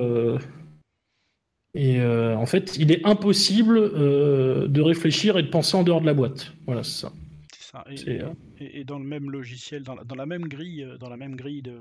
et 1.75 2.01
euh, 2.01 2.37
en 2.37 2.47
fait, 2.47 2.77
il 2.79 2.93
est 2.93 3.05
impossible 3.05 3.77
euh, 3.79 4.69
de 4.69 4.81
réfléchir 4.81 5.37
et 5.37 5.43
de 5.43 5.49
penser 5.49 5.77
en 5.77 5.83
dehors 5.83 6.01
de 6.01 6.07
la 6.07 6.14
boîte. 6.14 6.53
Voilà, 6.67 6.85
c'est 6.85 7.01
ça. 7.01 7.12
ça. 7.59 7.85
Euh, 7.88 8.33
et, 8.61 8.85
dans 8.85 9.01
le 9.01 9.05
même 9.05 9.29
logiciel, 9.29 9.83
dans 9.83 10.14
la, 10.14 10.27
même 10.27 10.47
grille, 10.47 10.87
dans 11.01 11.09
la 11.09 11.17
même 11.17 11.35
grille 11.35 11.62
de, 11.62 11.81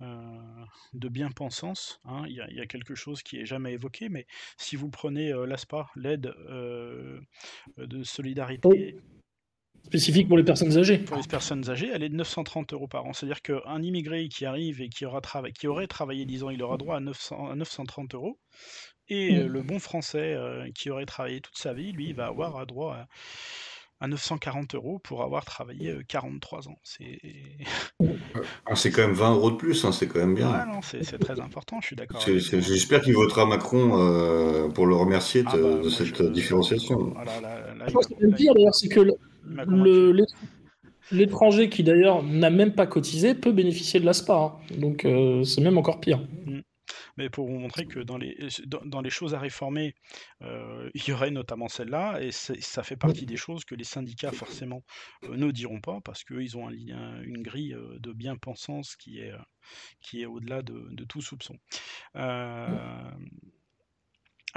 de 0.00 1.08
bien-pensance, 1.08 2.00
hein, 2.04 2.24
il 2.26 2.34
y, 2.34 2.60
a 2.60 2.66
quelque 2.66 2.94
chose 2.94 3.22
qui 3.22 3.38
est 3.38 3.46
jamais 3.46 3.72
évoqué, 3.72 4.08
mais 4.08 4.26
si 4.56 4.76
vous 4.76 4.88
prenez 4.88 5.32
l'ASPA, 5.46 5.88
l'aide 5.96 6.34
de 7.76 8.02
solidarité. 8.02 8.96
Spécifique 9.84 10.28
pour 10.28 10.36
les 10.36 10.44
personnes 10.44 10.76
âgées. 10.76 10.98
Pour 10.98 11.16
les 11.16 11.26
personnes 11.26 11.68
âgées, 11.70 11.90
elle 11.92 12.02
est 12.02 12.10
de 12.10 12.16
930 12.16 12.74
euros 12.74 12.86
par 12.86 13.06
an. 13.06 13.12
C'est-à-dire 13.12 13.40
qu'un 13.40 13.82
immigré 13.82 14.28
qui 14.28 14.44
arrive 14.44 14.82
et 14.82 14.88
qui, 14.88 15.06
aura 15.06 15.22
qui 15.58 15.66
aurait 15.68 15.86
travaillé 15.86 16.26
10 16.26 16.44
ans, 16.44 16.50
il 16.50 16.62
aura 16.62 16.76
droit 16.76 16.96
à, 16.96 17.00
900, 17.00 17.50
à 17.50 17.54
930 17.54 18.14
euros. 18.14 18.38
Et 19.08 19.32
mmh. 19.32 19.46
le 19.46 19.62
bon 19.62 19.78
français 19.78 20.36
qui 20.74 20.90
aurait 20.90 21.06
travaillé 21.06 21.40
toute 21.40 21.56
sa 21.56 21.72
vie, 21.72 21.92
lui, 21.92 22.08
il 22.08 22.14
va 22.14 22.26
avoir 22.26 22.64
droit 22.66 22.94
à, 22.94 23.08
940 24.08 24.74
euros 24.74 24.98
pour 24.98 25.22
avoir 25.22 25.44
travaillé 25.44 25.96
43 26.08 26.68
ans. 26.68 26.78
C'est 26.82 27.18
ah, 28.66 28.74
quand 28.74 29.02
même 29.02 29.12
20 29.12 29.34
euros 29.34 29.50
de 29.50 29.56
plus, 29.56 29.84
hein, 29.84 29.92
c'est 29.92 30.06
quand 30.06 30.20
même 30.20 30.34
bien. 30.34 30.80
c'est 30.82 31.18
très 31.18 31.40
important, 31.40 31.80
je 31.80 31.88
suis 31.88 31.96
d'accord. 31.96 32.20
J'espère 32.26 33.02
qu'il 33.02 33.14
votera 33.14 33.46
Macron 33.46 34.70
pour 34.74 34.86
le 34.86 34.94
remercier 34.94 35.42
de, 35.42 35.48
ah 35.48 35.56
bah, 35.56 35.90
cette 35.90 36.22
différenciation. 36.32 37.14
je 37.86 37.92
pense 37.92 38.06
que 38.06 38.14
le 38.18 38.34
pire 38.34 38.54
d'ailleurs, 38.54 38.74
c'est 38.74 38.88
que 38.88 39.06
l'étranger 41.12 41.68
qui 41.68 41.82
d'ailleurs 41.82 42.22
n'a 42.22 42.50
même 42.50 42.72
pas 42.72 42.86
cotisé 42.86 43.34
peut 43.34 43.52
bénéficier 43.52 44.00
de 44.00 44.06
l'ASPA. 44.06 44.34
Hein. 44.34 44.52
Donc 44.78 45.06
c'est 45.44 45.60
même 45.60 45.78
encore 45.78 46.00
pire. 46.00 46.20
Mmh 46.46 46.60
mais 47.16 47.28
pour 47.30 47.46
vous 47.46 47.58
montrer 47.58 47.86
que 47.86 48.00
dans 48.00 48.18
les, 48.18 48.36
dans, 48.66 49.00
les 49.00 49.10
choses 49.10 49.34
à 49.34 49.38
réformer, 49.38 49.94
euh, 50.42 50.90
il 50.94 51.06
y 51.08 51.12
aurait 51.12 51.30
notamment 51.30 51.68
celle-là, 51.68 52.20
et 52.20 52.30
ça 52.32 52.82
fait 52.82 52.96
partie 52.96 53.26
des 53.26 53.36
choses 53.36 53.64
que 53.64 53.74
les 53.74 53.84
syndicats 53.84 54.32
forcément 54.32 54.82
euh, 55.24 55.36
ne 55.36 55.50
diront 55.50 55.80
pas, 55.80 56.00
parce 56.04 56.24
qu'ils 56.24 56.56
ont 56.56 56.68
un, 56.68 57.22
une 57.22 57.42
grille 57.42 57.74
euh, 57.74 57.98
de 57.98 58.12
bien-pensance 58.12 58.96
qui 58.96 59.18
est, 59.18 59.32
qui 60.00 60.22
est 60.22 60.26
au-delà 60.26 60.62
de, 60.62 61.04
tout 61.08 61.20
soupçon. 61.20 61.56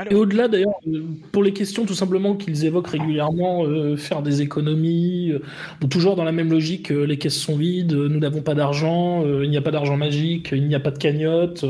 Et 0.09 0.15
au-delà 0.15 0.47
d'ailleurs, 0.47 0.73
pour 1.31 1.43
les 1.43 1.53
questions 1.53 1.85
tout 1.85 1.93
simplement 1.93 2.35
qu'ils 2.35 2.65
évoquent 2.65 2.87
régulièrement, 2.87 3.95
faire 3.95 4.23
des 4.23 4.41
économies, 4.41 5.33
toujours 5.91 6.15
dans 6.15 6.23
la 6.23 6.31
même 6.31 6.49
logique, 6.49 6.89
les 6.89 7.19
caisses 7.19 7.39
sont 7.39 7.55
vides, 7.55 7.93
nous 7.93 8.19
n'avons 8.19 8.41
pas 8.41 8.55
d'argent, 8.55 9.23
il 9.41 9.49
n'y 9.51 9.57
a 9.57 9.61
pas 9.61 9.69
d'argent 9.69 9.95
magique, 9.95 10.49
il 10.51 10.67
n'y 10.67 10.73
a 10.73 10.79
pas 10.79 10.89
de 10.89 10.97
cagnotte, 10.97 11.63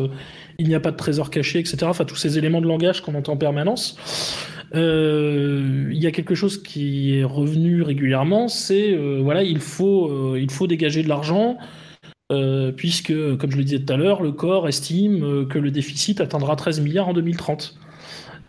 il 0.59 0.67
n'y 0.67 0.75
a 0.75 0.79
pas 0.79 0.91
de 0.91 0.97
trésor 0.97 1.29
caché, 1.29 1.59
etc. 1.59 1.77
Enfin, 1.83 2.05
tous 2.05 2.15
ces 2.15 2.37
éléments 2.37 2.61
de 2.61 2.67
langage 2.67 3.01
qu'on 3.01 3.15
entend 3.15 3.33
en 3.33 3.37
permanence. 3.37 3.97
Euh, 4.75 5.89
il 5.91 6.01
y 6.01 6.07
a 6.07 6.11
quelque 6.11 6.35
chose 6.35 6.61
qui 6.61 7.19
est 7.19 7.23
revenu 7.23 7.83
régulièrement, 7.83 8.47
c'est 8.47 8.91
euh, 8.93 9.19
voilà, 9.21 9.43
il 9.43 9.59
faut, 9.59 10.09
euh, 10.09 10.39
il 10.39 10.49
faut 10.49 10.67
dégager 10.67 11.03
de 11.03 11.09
l'argent, 11.09 11.57
puisque, 12.77 13.13
comme 13.37 13.51
je 13.51 13.57
le 13.57 13.63
disais 13.63 13.79
tout 13.79 13.93
à 13.93 13.95
l'heure, 13.95 14.23
le 14.23 14.31
corps 14.31 14.67
estime 14.67 15.47
que 15.47 15.59
le 15.59 15.69
déficit 15.69 16.19
atteindra 16.19 16.55
13 16.55 16.81
milliards 16.81 17.09
en 17.09 17.13
2030. 17.13 17.77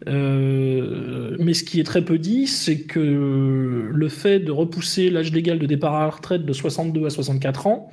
mais 0.06 1.52
ce 1.52 1.64
qui 1.64 1.80
est 1.80 1.84
très 1.84 2.02
peu 2.02 2.16
dit, 2.16 2.46
c'est 2.46 2.80
que 2.80 3.90
le 3.92 4.08
fait 4.08 4.40
de 4.40 4.50
repousser 4.50 5.10
l'âge 5.10 5.32
légal 5.32 5.58
de 5.58 5.66
départ 5.66 5.94
à 5.96 6.04
la 6.04 6.10
retraite 6.10 6.46
de 6.46 6.52
62 6.54 7.04
à 7.04 7.10
64 7.10 7.66
ans, 7.66 7.90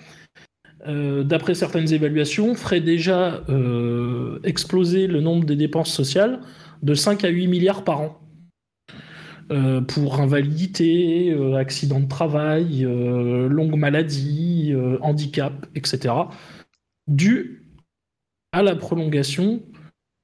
euh, 0.88 1.24
d'après 1.24 1.54
certaines 1.54 1.91
évaluations, 1.94 2.56
ferait 2.56 2.82
déjà 2.82 3.44
euh, 3.50 4.39
exploser 4.44 5.08
le 5.08 5.22
nombre 5.22 5.46
des 5.46 5.56
dépenses 5.56 5.94
sociales 5.94 6.41
de 6.82 6.96
5 6.96 7.24
à 7.24 7.30
8 7.30 7.48
milliards 7.48 7.84
par 7.84 8.02
an. 8.02 8.17
Euh, 9.52 9.82
pour 9.82 10.22
invalidité, 10.22 11.36
accident 11.58 12.00
de 12.00 12.08
travail, 12.08 12.82
longue 12.84 13.76
maladie, 13.76 14.74
handicap, 15.02 15.65
etc. 15.76 16.13
dû 17.08 17.63
à 18.54 18.63
la 18.63 18.76
prolongation 18.76 19.62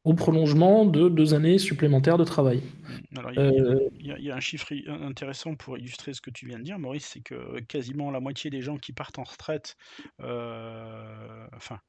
au 0.07 0.13
prolongement 0.13 0.85
de 0.85 1.09
deux 1.09 1.33
années 1.33 1.57
supplémentaires 1.57 2.17
de 2.17 2.23
travail. 2.23 2.63
il, 3.11 3.91
y 3.99 4.31
a, 4.31 4.35
un 4.35 4.39
chiffre 4.39 4.73
intéressant 4.87 5.53
pour 5.55 5.77
illustrer 5.77 6.13
ce 6.13 6.21
que 6.21 6.29
tu 6.29 6.47
viens 6.47 6.59
de 6.59 6.63
dire, 6.63 6.79
Maurice, 6.79 7.09
c'est 7.13 7.19
que 7.19 7.59
quasiment 7.59 8.09
la 8.09 8.21
moitié 8.21 8.49
des 8.49 8.61
gens 8.61 8.77
qui 8.77 8.93
partent 8.93 9.19
en 9.19 9.23
retraite 9.23 9.75
euh, 10.21 11.45
enfin, 11.53 11.79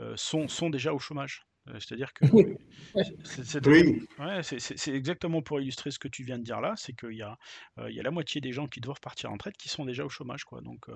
euh, 0.00 0.14
sont, 0.16 0.48
sont 0.48 0.68
déjà 0.68 0.92
au 0.92 0.98
chômage. 0.98 1.42
Euh, 1.68 1.78
c'est-à-dire 1.78 2.12
que 2.14 2.24
c'est 4.52 4.94
exactement 4.94 5.42
pour 5.42 5.60
illustrer 5.60 5.90
ce 5.90 5.98
que 5.98 6.08
tu 6.08 6.24
viens 6.24 6.38
de 6.38 6.44
dire 6.44 6.60
là, 6.60 6.74
c'est 6.76 6.94
qu'il 6.94 7.12
y, 7.12 7.22
a, 7.22 7.36
il 7.88 7.94
y 7.94 8.00
a 8.00 8.02
la 8.02 8.10
moitié 8.10 8.40
des 8.40 8.52
gens 8.52 8.66
qui 8.66 8.80
doivent 8.80 9.00
partir 9.00 9.30
en 9.30 9.34
retraite 9.34 9.56
qui 9.56 9.68
sont 9.68 9.84
déjà 9.84 10.04
au 10.04 10.08
chômage. 10.08 10.44
Quoi. 10.44 10.60
Donc, 10.62 10.86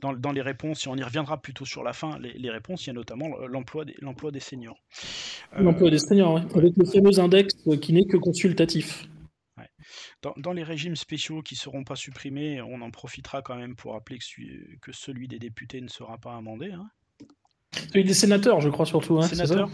dans, 0.00 0.12
dans, 0.12 0.32
les 0.32 0.42
réponses, 0.42 0.86
et 0.86 0.88
on 0.88 0.96
y 0.96 1.02
reviendra 1.02 1.40
plutôt 1.40 1.64
sur 1.64 1.82
la 1.82 1.92
fin, 1.92 2.18
les, 2.18 2.50
réponses, 2.50 2.86
il 2.86 2.88
y 2.88 2.90
a 2.90 2.94
notamment 2.94 3.36
l'emploi 3.46 3.84
des, 3.84 3.96
des 4.32 4.40
seniors. 4.40 4.78
L'emploi 5.56 5.90
des 5.90 5.98
seniors, 5.98 6.34
oui. 6.34 6.42
avec 6.54 6.76
le 6.76 6.84
fameux 6.84 7.18
index 7.18 7.54
qui 7.80 7.92
n'est 7.92 8.04
que 8.04 8.16
consultatif. 8.16 9.08
Dans, 10.22 10.34
dans, 10.36 10.52
les 10.52 10.64
régimes 10.64 10.96
spéciaux 10.96 11.42
qui 11.42 11.54
ne 11.54 11.58
seront 11.58 11.84
pas 11.84 11.96
supprimés, 11.96 12.60
on 12.60 12.80
en 12.80 12.90
profitera 12.90 13.42
quand 13.42 13.56
même 13.56 13.76
pour 13.76 13.92
rappeler 13.92 14.18
que, 14.18 14.76
que 14.80 14.92
celui 14.92 15.28
des 15.28 15.38
députés 15.38 15.80
ne 15.80 15.88
sera 15.88 16.18
pas 16.18 16.36
amendé. 16.36 16.72
Hein. 16.72 16.90
Celui 17.92 18.04
des 18.04 18.14
sénateurs, 18.14 18.60
je 18.60 18.68
crois 18.68 18.86
surtout. 18.86 19.18
Hein, 19.18 19.22
sénateurs 19.22 19.68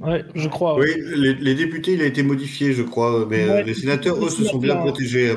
Ouais, 0.00 0.24
je 0.34 0.48
crois. 0.48 0.78
Oui, 0.78 0.88
les, 1.16 1.54
députés, 1.54 1.94
il 1.94 2.02
a 2.02 2.06
été 2.06 2.22
modifié, 2.22 2.72
je 2.72 2.82
crois. 2.82 3.26
Mais 3.28 3.48
euh, 3.48 3.62
les 3.62 3.74
sénateurs, 3.74 4.24
eux, 4.24 4.30
se 4.30 4.44
sont 4.44 4.58
bien 4.58 4.76
protégés, 4.76 5.34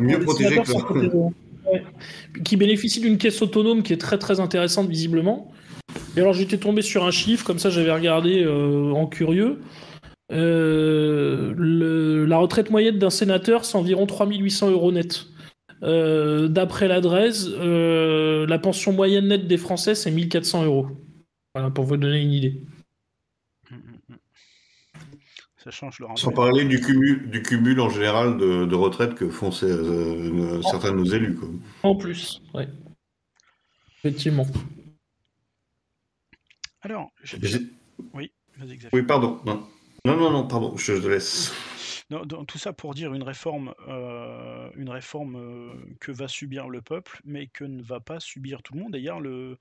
mieux 0.00 0.20
protégés 0.20 0.56
que 0.56 2.40
Qui 2.42 2.56
bénéficient 2.56 3.00
d'une 3.00 3.18
caisse 3.18 3.40
autonome 3.42 3.82
qui 3.82 3.92
est 3.92 4.00
très 4.00 4.18
très 4.18 4.40
intéressante, 4.40 4.88
visiblement. 4.88 5.52
Et 6.16 6.20
alors, 6.20 6.32
j'étais 6.32 6.58
tombé 6.58 6.82
sur 6.82 7.04
un 7.04 7.10
chiffre, 7.10 7.44
comme 7.44 7.58
ça, 7.58 7.70
j'avais 7.70 7.92
regardé 7.92 8.42
euh, 8.42 8.92
en 8.92 9.06
curieux. 9.06 9.60
Euh, 10.32 11.54
la 12.26 12.38
retraite 12.38 12.70
moyenne 12.70 12.98
d'un 12.98 13.10
sénateur, 13.10 13.64
c'est 13.64 13.76
environ 13.76 14.06
3800 14.06 14.70
euros 14.70 14.92
net. 14.92 15.26
D'après 15.82 16.88
l'adresse, 16.88 17.48
la 17.48 18.58
pension 18.58 18.92
moyenne 18.92 19.28
nette 19.28 19.46
des 19.46 19.58
Français, 19.58 19.94
c'est 19.94 20.10
1400 20.10 20.64
euros 20.64 20.86
pour 21.74 21.84
vous 21.84 21.96
donner 21.96 22.22
une 22.22 22.32
idée. 22.32 22.62
Ça 25.66 25.72
change 25.72 25.98
le 25.98 26.06
Sans 26.14 26.30
parler 26.30 26.64
du 26.64 26.80
cumul, 26.80 27.28
du 27.28 27.42
cumul 27.42 27.80
en 27.80 27.88
général 27.88 28.38
de, 28.38 28.74
retraite 28.74 29.16
que 29.16 29.28
font 29.28 29.50
euh, 29.64 30.62
certains 30.62 30.92
de 30.92 30.96
nos 30.96 31.04
élus. 31.04 31.36
En 31.82 31.96
plus, 31.96 32.40
oui. 32.54 32.64
Effectivement. 33.98 34.46
Alors, 36.82 37.10
oui, 38.14 38.30
Oui, 38.92 39.02
pardon. 39.02 39.40
Non. 39.44 39.66
non, 40.04 40.16
non, 40.16 40.30
non, 40.30 40.46
pardon, 40.46 40.76
je 40.76 40.92
te 40.92 41.08
laisse. 41.08 41.52
tout 42.46 42.58
ça 42.58 42.72
pour 42.72 42.94
dire 42.94 43.12
une 43.12 43.24
réforme, 43.24 43.74
euh, 43.88 44.70
une 44.76 44.90
réforme 44.90 45.34
euh, 45.34 45.72
que 45.98 46.12
va 46.12 46.28
subir 46.28 46.68
le 46.68 46.80
peuple, 46.80 47.20
mais 47.24 47.48
que 47.48 47.64
ne 47.64 47.82
va 47.82 47.98
pas 47.98 48.20
subir 48.20 48.62
tout 48.62 48.74
le 48.74 48.82
monde. 48.82 48.92
D'ailleurs, 48.92 49.18
le, 49.18 49.58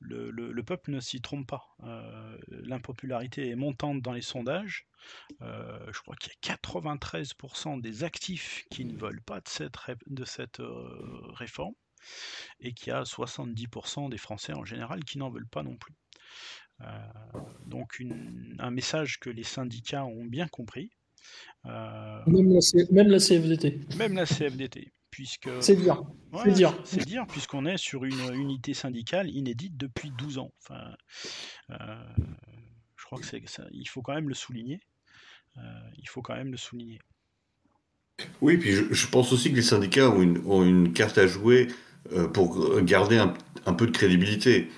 le, 0.00 0.62
peuple 0.62 0.90
ne 0.90 1.00
s'y 1.00 1.20
trompe 1.20 1.46
pas. 1.46 1.64
Euh, 1.84 2.38
l'impopularité 2.48 3.48
est 3.48 3.56
montante 3.56 4.02
dans 4.02 4.12
les 4.12 4.22
sondages. 4.22 4.86
Euh, 5.42 5.78
je 5.92 6.00
crois 6.00 6.16
qu'il 6.16 6.32
y 6.32 6.50
a 6.50 6.56
93% 6.56 7.80
des 7.80 8.04
actifs 8.04 8.64
qui 8.70 8.84
ne 8.84 8.96
veulent 8.96 9.22
pas 9.22 9.40
de 9.40 9.48
cette, 9.48 9.76
de 10.06 10.24
cette 10.24 10.60
euh, 10.60 11.20
réforme 11.32 11.74
et 12.60 12.72
qu'il 12.72 12.88
y 12.88 12.92
a 12.92 13.02
70% 13.02 14.08
des 14.08 14.18
Français 14.18 14.52
en 14.52 14.64
général 14.64 15.04
qui 15.04 15.18
n'en 15.18 15.30
veulent 15.30 15.48
pas 15.48 15.62
non 15.62 15.76
plus. 15.76 15.94
donc 17.66 18.00
un 18.60 18.70
message 18.70 19.18
que 19.18 19.30
les 19.30 19.42
syndicats 19.42 20.04
ont 20.04 20.24
bien 20.24 20.46
compris. 20.46 20.90
même, 21.64 23.08
la 23.08 23.18
CFDT. 23.18 23.80
Même 23.96 24.14
la 24.14 24.26
CFDT 24.26 24.92
puisque 25.10 25.50
c'est 25.60 25.76
dire, 25.76 26.02
c'est 26.44 26.52
dire, 26.52 26.74
c'est 26.84 27.04
dire, 27.04 27.26
puisqu'on 27.26 27.66
est 27.66 27.76
sur 27.76 28.04
une 28.04 28.34
unité 28.34 28.74
syndicale 28.74 29.30
inédite 29.30 29.76
depuis 29.76 30.10
12 30.10 30.38
ans. 30.38 30.52
Enfin, 30.62 30.94
euh, 31.70 31.76
je 32.96 33.04
crois 33.04 33.18
que 33.18 33.26
c'est, 33.26 33.42
il 33.72 33.88
faut 33.88 34.02
quand 34.02 34.14
même 34.14 34.28
le 34.28 34.34
souligner. 34.34 34.80
Euh, 35.56 35.60
il 35.98 36.08
faut 36.08 36.22
quand 36.22 36.34
même 36.34 36.50
le 36.50 36.56
souligner. 36.56 37.00
Oui, 38.40 38.56
puis 38.56 38.72
je, 38.72 39.06
pense 39.06 39.32
aussi 39.32 39.50
que 39.50 39.56
les 39.56 39.62
syndicats 39.62 40.10
ont 40.10 40.20
une, 40.20 40.44
ont 40.46 40.64
une 40.64 40.92
carte 40.92 41.18
à 41.18 41.26
jouer 41.26 41.68
pour 42.32 42.80
garder 42.82 43.18
un, 43.18 43.34
un, 43.66 43.74
peu 43.74 43.86
de 43.86 43.92
crédibilité. 43.92 44.68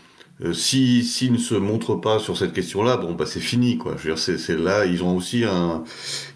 Euh, 0.43 0.55
si 0.55 1.05
s'ils 1.05 1.33
ne 1.33 1.39
se 1.39 1.55
montrent 1.55 1.97
pas 1.97 2.19
sur 2.19 2.37
cette 2.39 2.55
question-là, 2.55 2.97
bon 2.97 3.13
bah 3.13 3.27
c'est 3.27 3.41
fini 3.41 3.77
quoi. 3.77 3.97
Je 3.99 4.09
veux 4.09 4.15
dire, 4.15 4.19
c'est 4.19 4.57
là 4.57 4.87
ils 4.87 5.03
ont 5.05 5.15
aussi 5.17 5.45
un, 5.45 5.85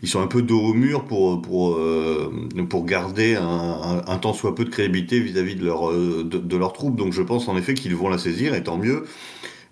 ils 0.03 0.09
sont 0.09 0.21
un 0.21 0.27
peu 0.27 0.43
dos 0.43 0.61
au 0.61 0.75
mur 0.75 1.05
pour 1.07 1.41
pour 1.41 1.77
euh, 1.77 2.31
pour 2.69 2.85
garder 2.85 3.35
un, 3.37 4.03
un, 4.07 4.19
tant 4.19 4.35
soit 4.35 4.55
peu 4.55 4.65
de 4.67 4.71
crédibilité 4.71 5.21
vis-à-vis 5.21 5.57
de 5.57 5.65
leur 5.65 5.91
euh, 5.91 6.23
de, 6.25 6.57
leur 6.57 6.75
troupe. 6.75 6.97
Donc 6.97 7.13
je 7.15 7.23
pense 7.23 7.49
en 7.49 7.57
effet 7.57 7.73
qu'ils 7.75 7.95
vont 7.97 8.11
la 8.11 8.19
saisir 8.19 8.55
et 8.55 8.63
tant 8.63 8.77
mieux. 8.77 9.05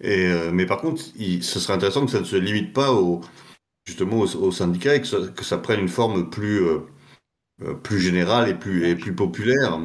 Et 0.00 0.28
mais 0.52 0.66
par 0.66 0.80
contre, 0.80 1.02
ce 1.02 1.60
serait 1.60 1.74
intéressant 1.74 2.04
que 2.06 2.12
ça 2.12 2.20
ne 2.20 2.24
se 2.24 2.36
limite 2.36 2.72
pas 2.72 2.92
au 2.92 3.20
justement 3.86 4.20
aux, 4.20 4.52
syndicats 4.52 4.96
et 4.96 5.00
que 5.00 5.06
ça, 5.06 5.18
que 5.36 5.44
ça, 5.44 5.58
prenne 5.58 5.80
une 5.80 5.88
forme 5.88 6.30
plus 6.30 6.62
plus 7.82 8.00
générale 8.00 8.48
et 8.48 8.54
plus 8.54 8.88
et 8.88 8.96
plus 8.96 9.14
populaire 9.14 9.78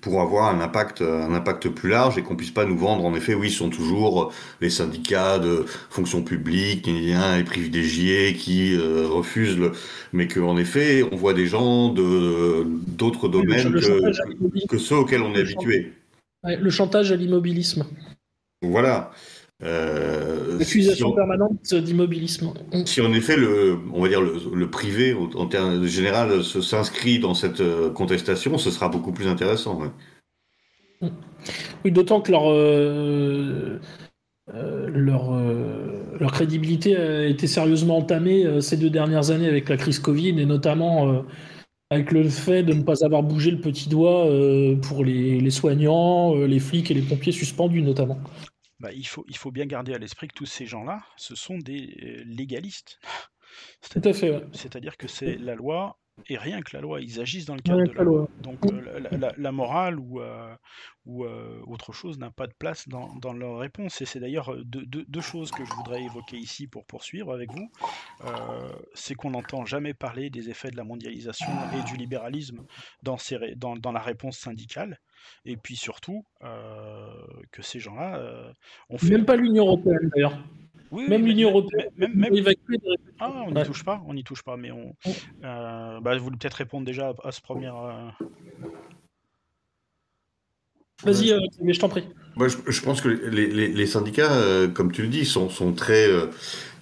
pour 0.00 0.20
avoir 0.20 0.52
un 0.54 0.60
impact, 0.60 1.02
un 1.02 1.34
impact 1.34 1.68
plus 1.68 1.90
large 1.90 2.18
et 2.18 2.22
qu'on 2.22 2.36
puisse 2.36 2.50
pas 2.50 2.64
nous 2.64 2.76
vendre 2.76 3.04
en 3.04 3.14
effet, 3.14 3.34
oui, 3.34 3.50
ce 3.50 3.58
sont 3.58 3.70
toujours 3.70 4.32
les 4.60 4.70
syndicats 4.70 5.38
de 5.38 5.64
fonction 5.90 6.22
publique, 6.22 6.86
les 6.86 7.44
privilégiés 7.44 8.34
qui 8.34 8.74
euh, 8.74 9.06
refusent, 9.06 9.58
le... 9.58 9.72
mais 10.12 10.28
qu'en 10.28 10.56
effet, 10.56 11.04
on 11.10 11.16
voit 11.16 11.34
des 11.34 11.46
gens 11.46 11.88
de 11.90 12.66
d'autres 12.86 13.28
domaines 13.28 13.72
que, 13.72 14.78
ceux 14.78 14.96
auxquels 14.96 15.22
on 15.22 15.34
est 15.34 15.40
habitué. 15.40 15.92
le 16.44 16.70
chantage 16.70 17.12
à 17.12 17.16
l'immobilisme. 17.16 17.86
Voilà. 18.62 19.10
Euh, 19.64 20.58
L'accusation 20.58 21.12
permanente 21.12 21.74
d'immobilisme. 21.74 22.52
Si 22.84 23.00
en 23.00 23.12
effet 23.12 23.36
le, 23.36 23.78
on 23.92 24.02
va 24.02 24.08
dire 24.08 24.20
le, 24.20 24.70
privé 24.70 25.14
en 25.14 25.46
termes 25.46 25.84
général 25.86 26.42
s'inscrit 26.42 27.20
dans 27.20 27.34
cette 27.34 27.60
euh, 27.60 27.90
contestation, 27.90 28.58
ce 28.58 28.70
sera 28.70 28.88
beaucoup 28.88 29.12
plus 29.12 29.28
intéressant. 29.28 29.80
Oui, 31.84 31.92
d'autant 31.92 32.20
que 32.20 32.32
leur 32.32 32.50
euh, 32.50 33.78
leur, 34.52 35.30
leur 36.18 36.32
crédibilité 36.32 36.96
a 36.96 37.26
été 37.26 37.46
sérieusement 37.46 37.98
entamée 37.98 38.60
ces 38.60 38.76
deux 38.76 38.90
dernières 38.90 39.30
années 39.30 39.48
avec 39.48 39.68
la 39.68 39.76
crise 39.76 40.00
Covid 40.00 40.40
et 40.40 40.44
notamment 40.44 41.24
avec 41.90 42.10
le 42.10 42.28
fait 42.28 42.64
de 42.64 42.72
ne 42.72 42.82
pas 42.82 43.04
avoir 43.04 43.22
bougé 43.22 43.52
le 43.52 43.60
petit 43.60 43.88
doigt 43.88 44.28
pour 44.82 45.04
les, 45.04 45.40
les 45.40 45.50
soignants, 45.50 46.34
les 46.34 46.58
flics 46.58 46.90
et 46.90 46.94
les 46.94 47.02
pompiers 47.02 47.32
suspendus 47.32 47.82
notamment. 47.82 48.18
Bah, 48.82 48.92
il, 48.92 49.06
faut, 49.06 49.24
il 49.28 49.36
faut 49.36 49.52
bien 49.52 49.66
garder 49.66 49.94
à 49.94 49.98
l'esprit 49.98 50.26
que 50.26 50.34
tous 50.34 50.46
ces 50.46 50.66
gens-là, 50.66 51.04
ce 51.16 51.36
sont 51.36 51.56
des 51.56 51.96
euh, 52.02 52.24
légalistes. 52.26 52.98
C'est-à-dire 53.92 54.96
que 54.96 55.06
c'est 55.06 55.38
la 55.38 55.54
loi 55.54 56.01
et 56.28 56.36
rien 56.36 56.60
que 56.60 56.76
la 56.76 56.82
loi, 56.82 57.00
ils 57.00 57.20
agissent 57.20 57.46
dans 57.46 57.54
le 57.54 57.62
cadre 57.62 57.84
de 57.84 57.92
la 57.92 58.04
loi. 58.04 58.28
Donc 58.42 58.58
euh, 58.66 59.30
la, 59.36 59.52
morale 59.52 59.98
ou, 59.98 60.20
euh, 60.20 60.54
ou 61.06 61.24
autre 61.24 61.92
chose 61.92 62.18
n'a 62.18 62.30
pas 62.30 62.46
de 62.46 62.52
place 62.52 62.88
dans, 62.88 63.14
dans 63.16 63.32
leur 63.32 63.58
réponse. 63.58 64.00
Et 64.00 64.04
c'est 64.04 64.20
d'ailleurs 64.20 64.54
deux, 64.64 65.20
choses 65.20 65.50
que 65.50 65.64
je 65.64 65.72
voudrais 65.74 66.02
évoquer 66.02 66.36
ici 66.36 66.66
pour 66.66 66.84
poursuivre 66.84 67.32
avec 67.32 67.50
vous. 67.52 67.70
c'est 68.94 69.14
qu'on 69.14 69.30
n'entend 69.30 69.64
jamais 69.64 69.94
parler 69.94 70.30
des 70.30 70.50
effets 70.50 70.70
de 70.70 70.76
la 70.76 70.84
mondialisation 70.84 71.48
et 71.78 71.82
du 71.90 71.96
libéralisme 71.96 72.64
dans, 73.02 73.16
ces, 73.16 73.54
dans, 73.56 73.76
dans 73.76 73.92
la 73.92 74.00
réponse 74.00 74.38
syndicale. 74.38 74.98
Et 75.44 75.56
puis 75.56 75.76
surtout, 75.76 76.24
euh, 76.44 77.06
que 77.50 77.62
ces 77.62 77.78
gens-là 77.78 78.16
euh, 78.16 78.52
ont 78.90 78.98
fait. 78.98 79.10
Même 79.10 79.24
pas 79.24 79.36
l'Union 79.36 79.66
Européenne 79.66 80.10
d'ailleurs. 80.14 80.38
Oui, 80.92 81.08
même 81.08 81.26
l'Union 81.26 81.50
Européenne. 81.50 81.88
Même, 81.96 82.14
même, 82.14 82.32
ah, 83.18 83.44
on 83.46 83.50
n'y 83.50 83.64
touche 83.64 83.84
pas, 83.84 84.02
on 84.06 84.14
n'y 84.14 84.24
touche 84.24 84.42
pas, 84.42 84.56
mais 84.56 84.70
on. 84.70 84.94
Euh, 85.42 86.00
bah, 86.00 86.16
vous 86.16 86.24
voulez 86.24 86.36
peut-être 86.36 86.54
répondre 86.54 86.86
déjà 86.86 87.12
à, 87.24 87.32
ce 87.32 87.40
premier. 87.40 87.70
Vas-y, 91.02 91.34
mais 91.60 91.72
je 91.72 91.80
t'en 91.80 91.88
prie. 91.88 92.04
Moi, 92.36 92.46
je, 92.48 92.80
pense 92.82 93.00
que 93.00 93.08
les, 93.08 93.68
les, 93.68 93.86
syndicats, 93.86 94.30
comme 94.72 94.92
tu 94.92 95.02
le 95.02 95.08
dis, 95.08 95.24
sont, 95.24 95.48
sont 95.48 95.72
très 95.72 96.08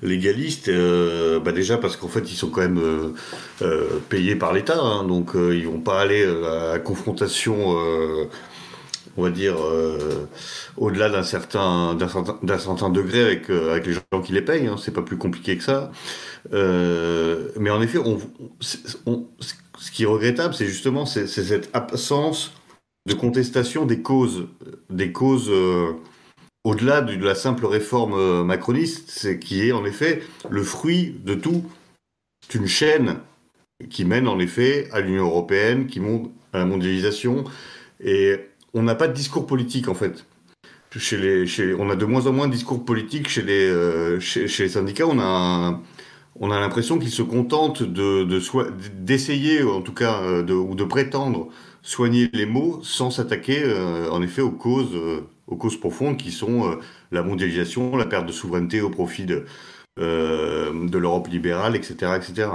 légalistes. 0.02 0.68
Euh, 0.68 1.40
bah 1.40 1.52
déjà 1.52 1.78
parce 1.78 1.96
qu'en 1.96 2.08
fait 2.08 2.30
ils 2.30 2.36
sont 2.36 2.50
quand 2.50 2.60
même 2.60 2.78
euh, 2.78 3.14
euh, 3.62 3.98
payés 4.08 4.36
par 4.36 4.52
l'État, 4.52 4.80
hein, 4.80 5.04
donc 5.04 5.32
ils 5.34 5.66
vont 5.66 5.80
pas 5.80 6.00
aller 6.00 6.24
à 6.24 6.72
la 6.72 6.78
confrontation, 6.78 7.76
on 9.20 9.24
va 9.24 9.30
dire 9.30 9.56
au-delà 10.76 11.10
d'un 11.10 11.22
certain 11.22 11.96
certain, 12.58 12.90
degré 12.90 13.22
avec 13.22 13.50
avec 13.50 13.86
les 13.86 13.92
gens 13.92 14.22
qui 14.24 14.32
les 14.32 14.42
payent. 14.42 14.66
Hein, 14.66 14.76
c'est 14.82 14.94
pas 14.94 15.02
plus 15.02 15.18
compliqué 15.18 15.56
que 15.56 15.62
ça. 15.62 15.92
mais 16.52 17.70
en 17.70 17.82
effet, 17.82 17.98
ce 18.60 19.90
qui 19.92 20.04
est 20.04 20.06
regrettable, 20.06 20.54
c'est 20.54 20.66
justement 20.66 21.06
c'est 21.06 21.26
cette 21.26 21.70
absence 21.74 22.52
de 23.06 23.14
contestation 23.14 23.86
des 23.86 24.02
causes, 24.02 24.48
des 24.88 25.12
causes 25.12 25.50
au-delà 26.64 27.00
de 27.00 27.24
la 27.24 27.34
simple 27.34 27.66
réforme 27.66 28.14
euh, 28.14 28.44
macroniste, 28.44 29.10
c'est 29.10 29.38
qui 29.38 29.66
est 29.66 29.72
en 29.72 29.84
effet 29.84 30.22
le 30.50 30.62
fruit 30.62 31.16
de 31.24 31.34
tout. 31.34 31.64
Une 32.54 32.66
chaîne 32.66 33.18
qui 33.88 34.04
mène 34.04 34.28
en 34.28 34.38
effet 34.38 34.88
à 34.92 35.00
l'Union 35.00 35.24
européenne, 35.24 35.86
qui 35.86 36.00
monte 36.00 36.30
à 36.52 36.58
la 36.58 36.64
mondialisation, 36.64 37.44
et 38.02 38.40
on 38.74 38.82
n'a 38.82 38.94
pas 38.94 39.08
de 39.08 39.12
discours 39.12 39.46
politique 39.46 39.88
en 39.88 39.94
fait. 39.94 40.26
Chez 40.96 41.16
les, 41.18 41.74
on 41.74 41.88
a 41.88 41.94
de 41.94 42.04
moins 42.04 42.26
en 42.26 42.32
moins 42.32 42.48
de 42.48 42.52
discours 42.52 42.84
politiques 42.84 43.28
chez 43.28 43.42
les, 43.42 43.68
euh, 43.68 44.18
chez, 44.18 44.46
les 44.46 44.68
syndicats. 44.68 45.06
On 45.06 45.20
a, 45.20 45.80
on 46.40 46.50
a 46.50 46.58
l'impression 46.58 46.98
qu'ils 46.98 47.12
se 47.12 47.22
contentent 47.22 47.84
de, 47.84 48.26
d'essayer, 48.94 49.62
en 49.62 49.82
tout 49.82 49.94
cas, 49.94 50.20
euh, 50.22 50.42
de, 50.42 50.52
ou 50.52 50.74
de 50.74 50.84
prétendre 50.84 51.48
soigner 51.82 52.28
les 52.32 52.44
mots 52.44 52.80
sans 52.82 53.10
s'attaquer, 53.10 53.62
en 54.10 54.20
effet, 54.20 54.42
aux 54.42 54.50
causes 54.50 54.98
aux 55.50 55.56
causes 55.56 55.78
profondes 55.78 56.16
qui 56.16 56.30
sont 56.30 56.70
euh, 56.70 56.76
la 57.10 57.22
mondialisation, 57.22 57.96
la 57.96 58.06
perte 58.06 58.26
de 58.26 58.32
souveraineté 58.32 58.80
au 58.80 58.90
profit 58.90 59.26
de, 59.26 59.44
euh, 59.98 60.88
de 60.88 60.98
l'Europe 60.98 61.28
libérale, 61.28 61.76
etc. 61.76 62.12
etc. 62.16 62.48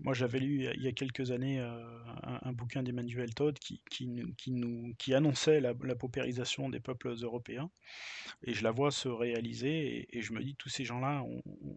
Moi, 0.00 0.14
j'avais 0.14 0.38
lu 0.38 0.68
il 0.74 0.82
y 0.82 0.86
a 0.86 0.92
quelques 0.92 1.32
années 1.32 1.58
euh, 1.58 1.82
un, 2.22 2.52
bouquin 2.52 2.84
d'Emmanuel 2.84 3.34
Todd 3.34 3.58
qui, 3.58 3.82
qui, 3.90 4.08
qui, 4.36 4.52
nous, 4.52 4.94
qui 4.96 5.12
annonçait 5.12 5.60
la, 5.60 5.74
paupérisation 5.74 6.68
des 6.68 6.78
peuples 6.78 7.12
européens. 7.20 7.68
Et 8.44 8.54
je 8.54 8.62
la 8.62 8.70
vois 8.70 8.92
se 8.92 9.08
réaliser. 9.08 10.06
Et, 10.16 10.22
je 10.22 10.32
me 10.32 10.42
dis, 10.42 10.54
tous 10.54 10.68
ces 10.68 10.84
gens-là 10.84 11.24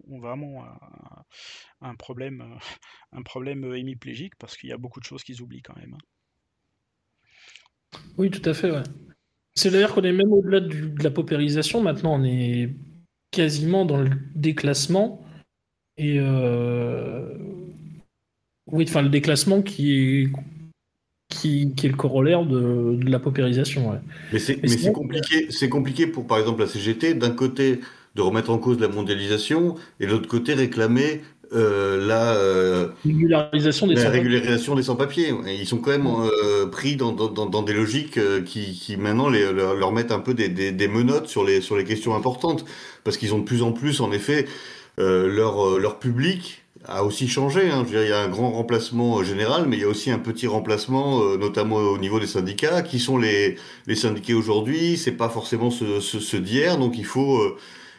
ont, 0.07 0.19
vraiment 0.19 0.63
un, 1.81 1.95
problème, 1.95 2.59
un 3.11 3.23
problème 3.23 3.73
hémiplégique 3.73 4.35
parce 4.37 4.55
qu'il 4.55 4.69
y 4.69 4.73
a 4.73 4.77
beaucoup 4.77 4.99
de 4.99 5.05
choses 5.05 5.23
qu'ils 5.23 5.41
oublient 5.41 5.63
quand 5.63 5.75
même. 5.77 5.95
Hein. 5.95 6.05
Oui, 8.17 8.29
tout 8.29 8.47
à 8.47 8.53
fait, 8.53 8.71
ouais. 8.71 8.83
C'est 9.55 9.71
d'ailleurs 9.71 9.93
qu'on 9.93 10.03
est 10.03 10.13
même 10.13 10.31
au-delà 10.31 10.59
de 10.59 11.03
la 11.03 11.11
paupérisation. 11.11 11.81
Maintenant, 11.81 12.19
on 12.19 12.23
est 12.23 12.73
quasiment 13.31 13.85
dans 13.85 13.97
le 13.97 14.11
déclassement. 14.35 15.25
Et 15.97 16.19
euh, 16.19 17.37
oui, 18.71 18.85
enfin, 18.87 19.01
le 19.01 19.09
déclassement 19.09 19.61
qui 19.61 19.93
est, 19.93 20.29
qui, 21.29 21.73
est 21.83 21.87
le 21.87 21.95
corollaire 21.95 22.45
de, 22.45 22.97
la 23.05 23.19
paupérisation. 23.19 23.91
Ouais. 23.91 23.97
Mais 24.31 24.39
c'est 24.39 24.91
compliqué, 24.91 25.47
c'est 25.49 25.69
compliqué 25.69 26.07
pour, 26.07 26.27
par 26.27 26.37
exemple, 26.39 26.61
la 26.61 26.67
CGT, 26.67 27.15
d'un 27.15 27.31
côté, 27.31 27.79
de 28.15 28.21
remettre 28.21 28.49
en 28.49 28.57
cause 28.57 28.79
la 28.79 28.87
mondialisation, 28.87 29.75
et 29.99 30.05
de 30.05 30.11
l'autre 30.11 30.27
côté, 30.27 30.53
réclamer 30.53 31.21
euh, 31.53 32.07
la 32.07 32.35
euh, 32.35 32.87
régularisation 33.03 33.85
des 33.85 33.95
régularisation 33.95 34.73
des 34.75 34.83
sans-papiers. 34.83 35.33
Ils 35.47 35.67
sont 35.67 35.79
quand 35.79 35.91
même 35.91 36.07
euh, 36.07 36.67
pris 36.67 36.95
dans, 36.95 37.11
dans, 37.11 37.27
dans, 37.27 37.61
des 37.61 37.73
logiques 37.73 38.17
qui, 38.45 38.71
qui 38.71 38.95
maintenant 38.95 39.29
les, 39.29 39.51
leur, 39.51 39.91
mettent 39.91 40.13
un 40.13 40.19
peu 40.19 40.33
des, 40.33 40.47
des, 40.47 40.71
des, 40.71 40.87
menottes 40.87 41.27
sur 41.27 41.43
les, 41.43 41.59
sur 41.59 41.75
les 41.75 41.83
questions 41.83 42.15
importantes, 42.15 42.63
parce 43.03 43.17
qu'ils 43.17 43.33
ont 43.33 43.39
de 43.39 43.43
plus 43.43 43.63
en 43.63 43.73
plus, 43.73 43.99
en 43.99 44.11
effet, 44.11 44.47
leur, 44.97 45.79
leur 45.79 45.99
public 45.99 46.60
a 46.85 47.03
aussi 47.03 47.27
changé. 47.27 47.69
Hein. 47.69 47.83
Je 47.87 47.93
veux 47.93 47.99
dire, 47.99 48.03
il 48.03 48.09
y 48.09 48.13
a 48.13 48.21
un 48.21 48.29
grand 48.29 48.51
remplacement 48.51 49.23
général, 49.23 49.65
mais 49.67 49.77
il 49.77 49.81
y 49.81 49.85
a 49.85 49.89
aussi 49.89 50.11
un 50.11 50.19
petit 50.19 50.47
remplacement, 50.47 51.37
notamment 51.37 51.77
au 51.77 51.97
niveau 51.97 52.19
des 52.19 52.27
syndicats. 52.27 52.81
Qui 52.81 52.99
sont 52.99 53.17
les, 53.17 53.57
les 53.87 53.95
syndiqués 53.95 54.33
aujourd'hui? 54.33 54.97
C'est 54.97 55.11
pas 55.11 55.29
forcément 55.29 55.71
ceux, 55.71 55.99
ceux 56.01 56.39
d'hier, 56.39 56.77
donc 56.77 56.97
il 56.97 57.05
faut 57.05 57.55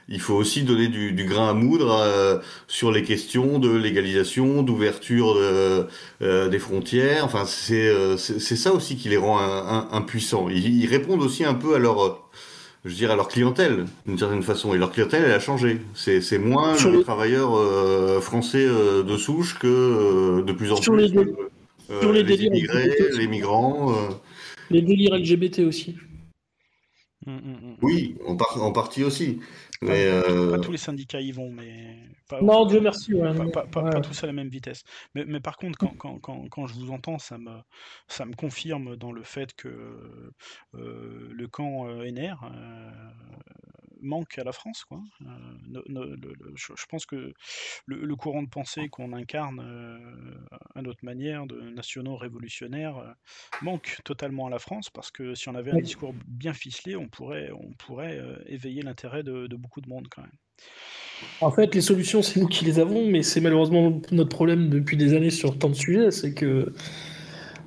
il 0.09 0.21
faut 0.21 0.35
aussi 0.35 0.63
donner 0.63 0.89
du, 0.89 1.25
grain 1.25 1.51
à 1.51 1.55
moudre 1.55 1.91
euh, 1.91 2.39
sur 2.67 2.93
les 2.93 3.03
questions 3.03 3.59
de 3.59 3.71
légalisation, 3.71 4.63
d'ouverture 4.63 5.35
euh, 5.37 5.85
euh, 6.23 6.49
des 6.49 6.59
frontières. 6.59 7.25
Enfin, 7.25 7.45
c'est 7.47 7.93
c'est 8.19 8.57
ça 8.57 8.73
aussi 8.73 8.97
qui 8.97 9.09
les 9.09 9.17
rend 9.17 9.39
impuissants. 9.93 10.49
Ils, 10.51 10.87
répondent 10.87 11.23
aussi 11.23 11.45
un 11.45 11.55
peu 11.55 11.75
à 11.75 11.79
leur 11.79 12.22
je 12.85 12.95
dirais 12.95 13.13
à 13.13 13.17
leur 13.17 13.29
clientèle 13.29 13.87
d'une 14.07 14.19
certaine 14.19 14.43
façon. 14.43 14.75
Et 14.75 14.79
leur 14.79 14.93
clientèle 14.93 15.25
elle 15.25 15.33
a 15.33 15.41
changé. 15.41 15.81
C'est 15.95 16.39
moins 16.39 16.75
les 16.75 17.03
travailleurs 17.03 17.53
français 18.23 18.67
de 18.67 19.17
souche 19.17 19.59
que 19.59 20.43
de 20.43 20.53
plus 20.53 20.73
en 20.73 20.77
sur 20.77 20.95
plus 20.95 21.13
les, 22.13 22.23
les, 22.23 22.45
immigrés 22.45 22.97
les 23.19 23.27
migrants 23.27 23.95
les 24.71 24.83
délires 24.83 25.17
LGBT 25.17 25.61
aussi. 25.61 25.97
Mmh, 27.27 27.33
mmh, 27.33 27.77
oui, 27.83 28.17
en, 28.27 28.37
en, 28.37 28.73
partie 28.73 29.05
aussi. 29.05 29.39
Mais 29.83 30.11
pas, 30.51 30.59
tous 30.59 30.73
les 30.73 30.79
syndicats 30.79 31.21
y 31.21 31.31
vont, 31.31 31.51
mais 31.51 31.99
non, 32.41 32.67
Dieu 32.67 32.81
merci. 32.81 33.13
pas, 33.53 34.01
tous 34.01 34.25
à 34.25 34.27
la 34.27 34.33
même 34.33 34.49
vitesse. 34.49 34.85
Mais, 35.15 35.41
par 35.41 35.57
contre, 35.57 35.79
quand, 35.79 36.67
je 36.67 36.75
vous 36.75 36.91
entends, 36.91 37.19
ça 37.19 37.39
me, 37.39 37.59
ça 38.09 38.25
me 38.25 38.35
confirme 38.35 38.97
dans 38.97 39.13
le 39.13 39.23
fait 39.23 39.55
que 39.55 40.33
euh, 40.75 41.29
le 41.33 41.49
camp 41.49 41.89
euh, 41.89 42.11
NR 42.11 42.43
euh, 42.45 42.91
manque 44.01 44.39
à 44.39 44.45
la 44.45 44.53
France. 44.53 44.85
Quoi. 44.85 45.01
je, 45.21 46.87
pense 46.89 47.07
que 47.07 47.33
le, 47.87 48.17
courant 48.17 48.43
de 48.43 48.49
pensée 48.49 48.89
qu'on 48.89 49.13
incarne 49.13 49.61
à 50.75 50.83
notre 50.83 51.05
manière 51.05 51.47
de 51.47 51.61
nationaux 51.71 52.17
révolutionnaires 52.17 53.15
manque 53.63 53.99
totalement 54.05 54.47
à 54.49 54.51
la 54.51 54.59
France 54.59 54.91
parce 54.91 55.13
que 55.13 55.35
si 55.35 55.49
on 55.49 55.55
avait 55.55 55.71
un 55.71 55.81
discours 55.81 56.15
bien 56.27 56.53
ficelé, 56.53 56.97
on 56.97 57.09
pourrait, 57.09 57.51
on 57.53 57.73
pourrait 57.75 58.21
éveiller 58.47 58.83
l'intérêt 58.83 59.23
de, 59.23 59.47
de 59.47 59.57
beaucoup 59.57 59.81
de 59.81 59.89
monde 59.89 60.09
quand 60.11 60.23
même. 60.23 60.37
En 61.41 61.51
fait, 61.51 61.75
les 61.75 61.81
solutions, 61.81 62.23
c'est 62.23 62.41
nous 62.41 62.47
qui 62.47 62.65
les 62.65 62.79
avons, 62.79 63.07
mais 63.07 63.23
c'est 63.23 63.41
malheureusement 63.41 64.01
notre 64.11 64.29
problème 64.29 64.69
depuis 64.69 64.97
des 64.97 65.15
années 65.15 65.31
sur 65.31 65.59
tant 65.59 65.69
de 65.69 65.75
sujets, 65.75 66.11
c'est 66.11 66.35
que 66.35 66.73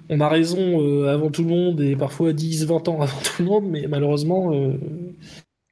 on 0.09 0.19
a 0.19 0.29
raison 0.29 0.81
euh, 0.81 1.07
avant 1.07 1.31
tout 1.31 1.41
le 1.41 1.49
monde 1.49 1.81
et 1.81 1.95
parfois 1.95 2.31
10, 2.31 2.65
20 2.65 2.87
ans 2.89 3.01
avant 3.01 3.19
tout 3.23 3.41
le 3.41 3.45
monde, 3.45 3.65
mais 3.67 3.87
malheureusement, 3.87 4.53
euh, 4.53 4.73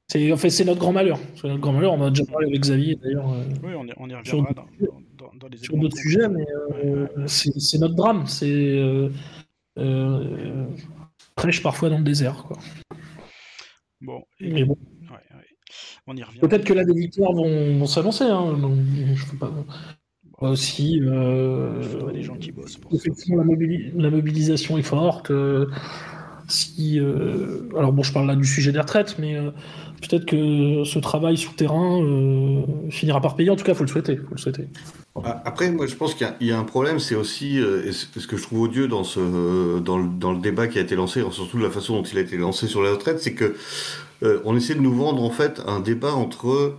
c'est 0.08 0.32
en 0.32 0.38
fait, 0.38 0.50
c'est 0.50 0.66
notre 0.66 0.80
grand 0.80 0.94
malheur. 0.94 1.20
C'est 1.36 1.48
notre 1.48 1.62
grand 1.62 1.74
malheur. 1.74 1.94
On 1.94 2.02
a 2.02 2.10
déjà 2.10 2.26
parlé 2.26 2.48
avec 2.48 2.62
Xavier 2.62 2.96
d'ailleurs. 2.96 3.32
Euh, 3.32 3.44
oui, 3.64 3.74
on, 3.76 3.86
y 3.86 4.14
reviendra 4.16 4.24
sur, 4.24 4.42
dans, 4.42 5.32
dans, 5.40 5.48
les 5.48 5.58
sur 5.58 5.78
d'autres 5.78 5.98
sujets, 5.98 6.28
mais 6.28 6.46
c'est 7.28 7.78
notre 7.80 7.96
drame. 7.96 8.26
C'est 8.28 9.10
prêche 11.36 11.64
parfois 11.64 11.90
dans 11.90 11.98
le 11.98 12.04
désert, 12.04 12.44
quoi. 12.44 12.58
Bon, 14.02 14.22
mais 14.40 14.66
bon. 14.66 14.78
On 16.08 16.16
y 16.16 16.24
revient. 16.24 16.40
Peut-être 16.40 16.66
que 16.66 16.74
là, 16.74 16.84
des 16.84 16.94
victoires 16.94 17.34
vont, 17.34 17.86
s'annoncer. 17.86 18.26
Hein. 18.26 18.58
Je 19.16 19.26
peux 19.26 19.38
pas. 19.38 19.52
Aussi, 20.42 21.00
euh, 21.02 22.12
des 22.12 22.22
gens 22.22 22.36
qui 22.36 22.52
bossent. 22.52 22.78
effectivement, 22.92 23.38
la, 23.96 24.10
mobilisation 24.10 24.78
est 24.78 24.84
forte. 24.84 25.32
Euh, 25.32 25.68
si, 26.50 27.00
euh, 27.00 27.70
alors 27.78 27.94
bon, 27.94 28.04
je 28.04 28.12
parle 28.12 28.28
là 28.28 28.36
du 28.36 28.44
sujet 28.44 28.74
des 28.74 28.80
retraites, 28.80 29.16
mais 29.20 29.38
peut-être 30.02 30.26
que 30.26 30.84
ce 30.84 31.00
travail 31.00 31.38
souterrain 31.38 32.02
finira 32.90 33.22
par 33.22 33.38
payer. 33.38 33.52
En 33.52 33.56
tout 33.56 33.64
cas, 33.64 33.74
faut 33.74 33.86
le 33.86 33.90
souhaiter. 33.90 34.18
Faut 34.18 34.36
le 34.36 34.38
souhaiter. 34.38 34.68
Après, 35.24 35.72
moi, 35.72 35.88
je 35.88 35.96
pense 35.96 36.14
qu'il 36.14 36.28
y, 36.42 36.52
a 36.52 36.60
un 36.60 36.66
problème, 36.66 37.00
c'est 37.00 37.16
aussi 37.16 37.60
ce 37.60 38.28
que 38.28 38.36
je 38.36 38.44
trouve 38.44 38.64
odieux 38.64 38.90
dans 38.90 39.06
ce 39.06 39.80
dans 39.80 39.98
le, 39.98 40.10
dans 40.10 40.34
le, 40.34 40.42
débat 40.42 40.68
qui 40.68 40.78
a 40.78 40.82
été 40.82 40.96
lancé, 40.96 41.24
surtout 41.32 41.58
la 41.58 41.70
façon 41.70 41.96
dont 41.96 42.04
il 42.04 42.18
a 42.18 42.22
été 42.22 42.36
lancé 42.36 42.68
sur 42.68 42.82
la 42.82 42.92
retraite, 42.92 43.22
c'est 43.22 43.34
que 43.34 43.56
euh, 44.24 44.42
on 44.46 44.56
essaie 44.56 44.76
de 44.76 44.82
nous 44.82 44.94
vendre 44.94 45.22
en 45.22 45.30
fait 45.30 45.62
un 45.66 45.80
débat 45.80 46.14
entre, 46.14 46.78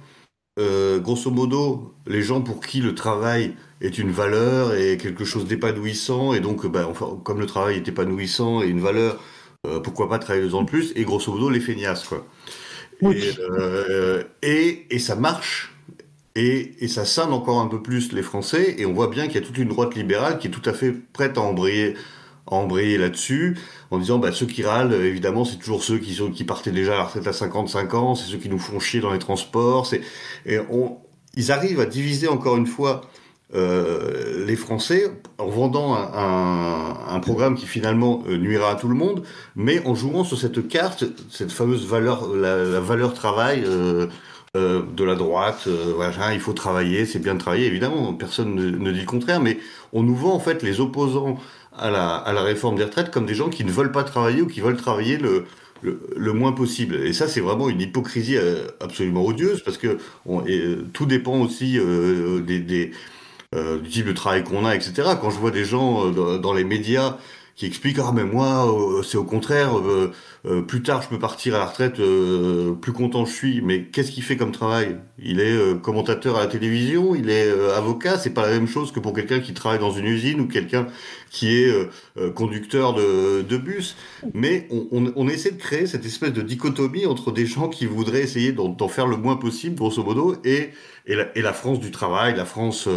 euh, 0.59 0.99
grosso 1.01 1.31
modo, 1.31 1.95
les 2.07 2.23
gens 2.23 2.41
pour 2.41 2.61
qui 2.61 2.81
le 2.81 2.95
travail 2.95 3.55
est 3.81 3.99
une 3.99 4.11
valeur 4.11 4.75
et 4.75 4.97
quelque 4.97 5.25
chose 5.25 5.47
d'épanouissant, 5.47 6.33
et 6.33 6.41
donc, 6.41 6.65
enfin, 6.65 7.21
comme 7.23 7.41
le 7.41 7.47
travail 7.47 7.77
est 7.77 7.89
épanouissant 7.89 8.63
et 8.63 8.67
une 8.67 8.81
valeur, 8.81 9.21
euh, 9.67 9.81
pourquoi 9.81 10.09
pas 10.09 10.19
travailler 10.19 10.47
deux 10.47 10.55
ans 10.55 10.63
de 10.63 10.69
plus, 10.69 10.93
et 10.97 11.05
grosso 11.05 11.33
modo, 11.33 11.51
les 11.51 11.61
feignasses, 11.61 12.05
quoi. 12.05 12.27
Et, 14.43 14.87
et, 14.91 14.99
ça 14.99 15.17
marche, 15.17 15.75
et, 16.37 16.73
et, 16.83 16.89
ça 16.89 17.05
scinde 17.05 17.33
encore 17.33 17.61
un 17.61 17.67
peu 17.67 17.83
plus 17.83 18.13
les 18.13 18.23
Français, 18.23 18.77
et 18.79 18.87
on 18.87 18.95
voit 18.95 19.09
bien 19.09 19.27
qu'il 19.27 19.35
y 19.35 19.45
a 19.45 19.47
toute 19.47 19.59
une 19.59 19.69
droite 19.69 19.95
libérale 19.95 20.39
qui 20.39 20.47
est 20.47 20.51
tout 20.51 20.63
à 20.65 20.73
fait 20.73 20.93
prête 21.13 21.37
à 21.37 21.43
embrayer 21.43 21.95
embrayer 22.47 22.99
là-dessus 22.99 23.59
en 23.91 23.99
disant 23.99 24.19
bah, 24.19 24.33
ceux 24.33 24.47
qui 24.47 24.63
râlent, 24.63 24.93
évidemment, 24.93 25.45
c'est 25.45 25.57
toujours 25.57 25.83
ceux 25.83 25.99
qui, 25.99 26.15
sont, 26.15 26.31
qui 26.31 26.45
partaient 26.45 26.73
déjà 26.73 26.95
à 26.95 26.97
la 26.99 27.05
retraite 27.05 27.27
à 27.27 27.33
55 27.33 27.95
ans, 27.95 28.15
c'est 28.15 28.31
ceux 28.31 28.39
qui 28.39 28.49
nous 28.49 28.59
font 28.59 28.81
chier 28.81 29.01
dans 29.01 29.13
les 29.13 29.19
transports. 29.19 29.89
Et 30.47 30.59
ils 31.37 31.53
arrivent 31.53 31.81
à 31.81 31.87
diviser 31.87 32.29
encore 32.29 32.57
une 32.57 32.67
fois 32.67 33.03
euh, 33.55 34.45
les 34.47 34.57
Français 34.57 35.11
en 35.39 35.47
vendant 35.47 35.95
un, 35.95 37.21
programme 37.21 37.55
qui 37.55 37.67
finalement 37.67 38.23
euh, 38.29 38.37
nuira 38.37 38.73
à 38.73 38.75
tout 38.75 38.89
le 38.89 38.95
monde, 38.95 39.23
mais 39.55 39.85
en 39.87 39.95
jouant 39.95 40.25
sur 40.25 40.39
cette 40.39 40.67
carte, 40.69 41.05
cette 41.31 41.53
fameuse 41.53 41.87
valeur, 41.87 42.35
la, 42.35 42.81
valeur 42.81 43.15
travail. 43.15 43.63
Euh, 43.65 44.09
euh, 44.57 44.83
de 44.97 45.03
la 45.03 45.17
droite, 45.17 45.65
euh, 45.67 46.31
il 46.33 46.39
faut 46.39 46.53
travailler, 46.53 47.07
c'est 47.07 47.19
bien 47.19 47.35
de 47.35 47.41
travailler, 47.41 47.67
évidemment, 47.67 48.15
personne 48.15 48.55
ne, 48.55 48.71
ne, 48.71 48.93
dit 48.93 49.01
le 49.01 49.05
contraire, 49.05 49.41
mais 49.41 49.59
on 49.93 50.05
nous 50.05 50.15
vend 50.15 50.33
en 50.33 50.39
fait 50.39 50.63
les 50.63 50.79
opposants 50.79 51.41
à 51.79 51.91
la, 51.91 52.16
à 52.16 52.33
la 52.33 52.43
réforme 52.43 52.77
des 52.77 52.85
retraites 52.85 53.11
comme 53.11 53.27
des 53.27 53.35
gens 53.35 53.49
qui 53.49 53.64
ne 53.64 53.70
veulent 53.70 53.93
pas 53.93 54.05
travailler 54.05 54.43
ou 54.43 54.47
qui 54.47 54.61
veulent 54.61 54.77
travailler 54.77 55.18
le, 55.18 55.45
le, 55.83 56.33
moins 56.33 56.53
possible. 56.53 56.97
Et 56.97 57.12
ça, 57.12 57.29
c'est 57.29 57.41
vraiment 57.41 57.68
une 57.68 57.81
hypocrisie 57.81 58.37
euh, 58.37 58.66
absolument 58.81 59.25
odieuse 59.25 59.62
parce 59.62 59.79
que 59.79 59.99
on, 60.27 60.45
et, 60.47 60.59
euh, 60.59 60.87
tout 60.93 61.07
dépend 61.07 61.39
aussi 61.41 61.79
euh, 61.79 62.41
des, 62.41 62.61
des 62.61 62.93
euh, 63.55 63.79
du 63.79 63.89
type 63.89 64.07
de 64.07 64.12
travail 64.12 64.45
qu'on 64.45 64.64
a, 64.64 64.75
etc. 64.75 65.11
Quand 65.20 65.31
je 65.31 65.39
vois 65.39 65.51
des 65.51 65.64
gens 65.64 66.11
dans 66.11 66.53
les 66.53 66.64
médias 66.64 67.18
qui 67.57 67.67
explique 67.67 67.99
ah 68.01 68.11
mais 68.13 68.25
moi 68.25 68.67
euh, 68.67 69.03
c'est 69.03 69.17
au 69.17 69.25
contraire 69.25 69.79
euh, 69.79 70.13
euh, 70.45 70.63
plus 70.63 70.83
tard 70.83 71.03
je 71.03 71.09
peux 71.09 71.21
partir 71.21 71.55
à 71.55 71.59
la 71.59 71.67
retraite 71.67 72.01
plus 72.81 72.93
content 72.93 73.25
je 73.25 73.33
suis. 73.33 73.61
Mais 73.63 73.85
qu'est-ce 73.85 74.11
qu'il 74.11 74.23
fait 74.23 74.37
comme 74.37 74.53
travail? 74.53 74.97
Il 75.19 75.41
est 75.41 75.81
commentateur 75.81 76.37
à 76.37 76.41
la 76.41 76.47
télévision 76.47 77.15
il 77.15 77.31
est 77.31 77.51
avocat. 77.77 78.19
C'est 78.19 78.31
pas 78.35 78.43
la 78.43 78.53
même 78.53 78.67
chose 78.67 78.93
que 78.93 79.01
pour 79.01 79.13
quelqu'un 79.15 79.41
qui 79.41 79.55
travaille 79.55 79.79
dans 79.79 79.93
une 79.93 80.07
usine 80.07 80.41
ou 80.41 80.49
quelqu'un 80.49 80.87
qui 81.31 81.57
est 81.57 81.73
conducteur 82.35 82.95
de, 82.95 83.43
de, 83.43 83.57
bus. 83.57 83.97
Mais 84.35 84.67
on, 84.71 84.87
on, 84.93 85.13
on, 85.17 85.29
essaie 85.29 85.53
de 85.53 85.57
créer 85.57 85.87
cette 85.87 86.05
espèce 86.05 86.33
de 86.33 86.43
dichotomie 86.43 87.07
entre 87.07 87.33
des 87.33 87.47
gens 87.47 87.69
qui 87.69 87.87
voudraient 87.87 88.23
essayer 88.23 88.53
d'en 88.53 88.89
faire 88.89 89.07
le 89.07 89.17
moins 89.17 89.37
possible 89.37 89.77
grosso 89.77 90.03
modo 90.03 90.37
et 90.45 90.71
et 91.07 91.17
la, 91.17 91.37
et 91.37 91.43
la 91.43 91.53
France 91.53 91.81
du 91.81 91.91
travail 91.91 92.35
la 92.35 92.47
France 92.47 92.89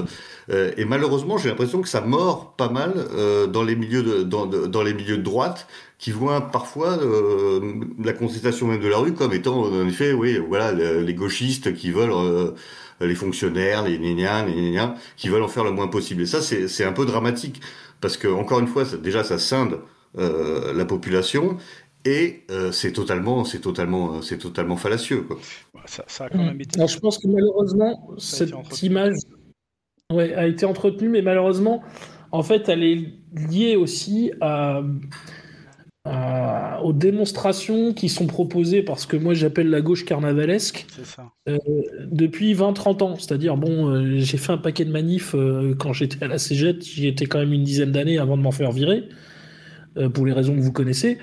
euh, 0.50 0.72
et 0.78 0.86
malheureusement, 0.86 1.38
j'ai 1.38 1.50
l'impression 1.50 1.82
que 1.82 1.90
ça 1.90 2.02
mord 2.02 2.54
pas 2.56 2.70
mal 2.70 2.94
euh, 2.96 3.48
dans 3.48 3.64
les 3.64 3.76
milieux 3.76 4.04
de, 4.04 4.24
dans, 4.24 4.46
dans, 4.46 4.84
les 4.84 4.94
milieux 4.94 5.18
de 5.18 5.24
droite, 5.24 5.68
qui 5.98 6.12
voient 6.12 6.52
parfois 6.52 6.98
euh, 7.00 7.82
la 8.02 8.14
contestation 8.14 8.68
même 8.68 8.82
de 8.82 8.88
la 8.88 8.98
rue 8.98 9.14
comme 9.14 9.34
étant, 9.34 9.64
en 9.64 9.88
effet, 9.88 10.14
oui, 10.14 10.38
voilà, 10.38 10.72
les 10.72 11.14
gauchistes 11.14 11.74
qui 11.74 11.92
veulent 11.92 12.54
les 13.02 13.16
fonctionnaires, 13.16 13.84
les 13.84 13.98
néniens, 14.00 14.46
les 14.46 14.56
néniens, 14.56 14.96
qui 15.18 15.30
veulent 15.30 15.44
en 15.44 15.48
faire 15.48 15.64
le 15.64 15.72
moins 15.72 15.88
possible. 15.88 16.22
Et 16.22 16.26
ça, 16.26 16.42
c'est 16.42 16.84
un 16.84 16.94
peu 16.94 17.06
dramatique 17.06 17.62
parce 18.00 18.16
que 18.18 18.28
encore 18.28 18.60
une 18.60 18.68
fois, 18.68 18.86
ça, 18.86 18.98
déjà, 18.98 19.24
ça 19.24 19.38
scinde 19.38 19.80
la 20.16 20.86
population 20.86 21.58
et 22.06 22.44
c'est 22.72 22.94
totalement, 22.94 23.44
c'est 23.44 23.60
totalement, 23.60 24.22
c'est 24.22 24.38
totalement 24.38 24.78
fallacieux. 24.78 25.24
Quoi. 25.24 25.38
Ça, 25.86 26.04
ça 26.08 26.26
a 26.26 26.30
quand 26.30 26.38
même 26.44 26.62
été... 26.62 26.78
Alors, 26.78 26.90
je 26.90 27.00
pense 27.00 27.18
que 27.18 27.28
malheureusement, 27.28 28.12
cette 28.18 28.84
image 28.84 29.16
Ouais, 30.14 30.34
a 30.34 30.48
été 30.48 30.66
entretenue, 30.66 31.10
mais 31.10 31.22
malheureusement, 31.22 31.84
en 32.32 32.42
fait, 32.42 32.70
elle 32.70 32.82
est 32.82 33.14
liée 33.34 33.76
aussi 33.76 34.32
à, 34.40 34.82
aux 36.82 36.94
démonstrations 36.94 37.94
qui 37.94 38.08
sont 38.08 38.26
proposées 38.26 38.84
par 38.84 39.00
ce 39.00 39.08
que 39.08 39.18
moi 39.18 39.34
j'appelle 39.34 39.70
la 39.70 39.82
gauche 39.82 40.06
carnavalesque 40.06 40.86
euh, 41.50 41.58
depuis 42.06 42.54
20-30 42.54 43.04
ans. 43.04 43.16
C'est-à-dire, 43.18 43.58
bon, 43.58 43.90
euh, 43.90 44.18
j'ai 44.20 44.38
fait 44.38 44.54
un 44.54 44.58
paquet 44.58 44.86
de 44.86 44.92
manifs 44.92 45.36
euh, 45.36 45.76
quand 45.78 45.92
j'étais 45.92 46.24
à 46.24 46.30
la 46.30 46.38
CGT, 46.38 46.86
j'y 46.86 47.08
étais 47.08 47.26
quand 47.26 47.40
même 47.40 47.52
une 47.52 47.66
dizaine 47.66 47.92
d'années 47.92 48.18
avant 48.18 48.38
de 48.38 48.42
m'en 48.42 48.52
faire 48.52 48.72
virer, 48.72 49.10
pour 50.14 50.26
les 50.28 50.32
raisons 50.32 50.56
que 50.56 50.62
vous 50.62 50.72
connaissez. 50.72 51.18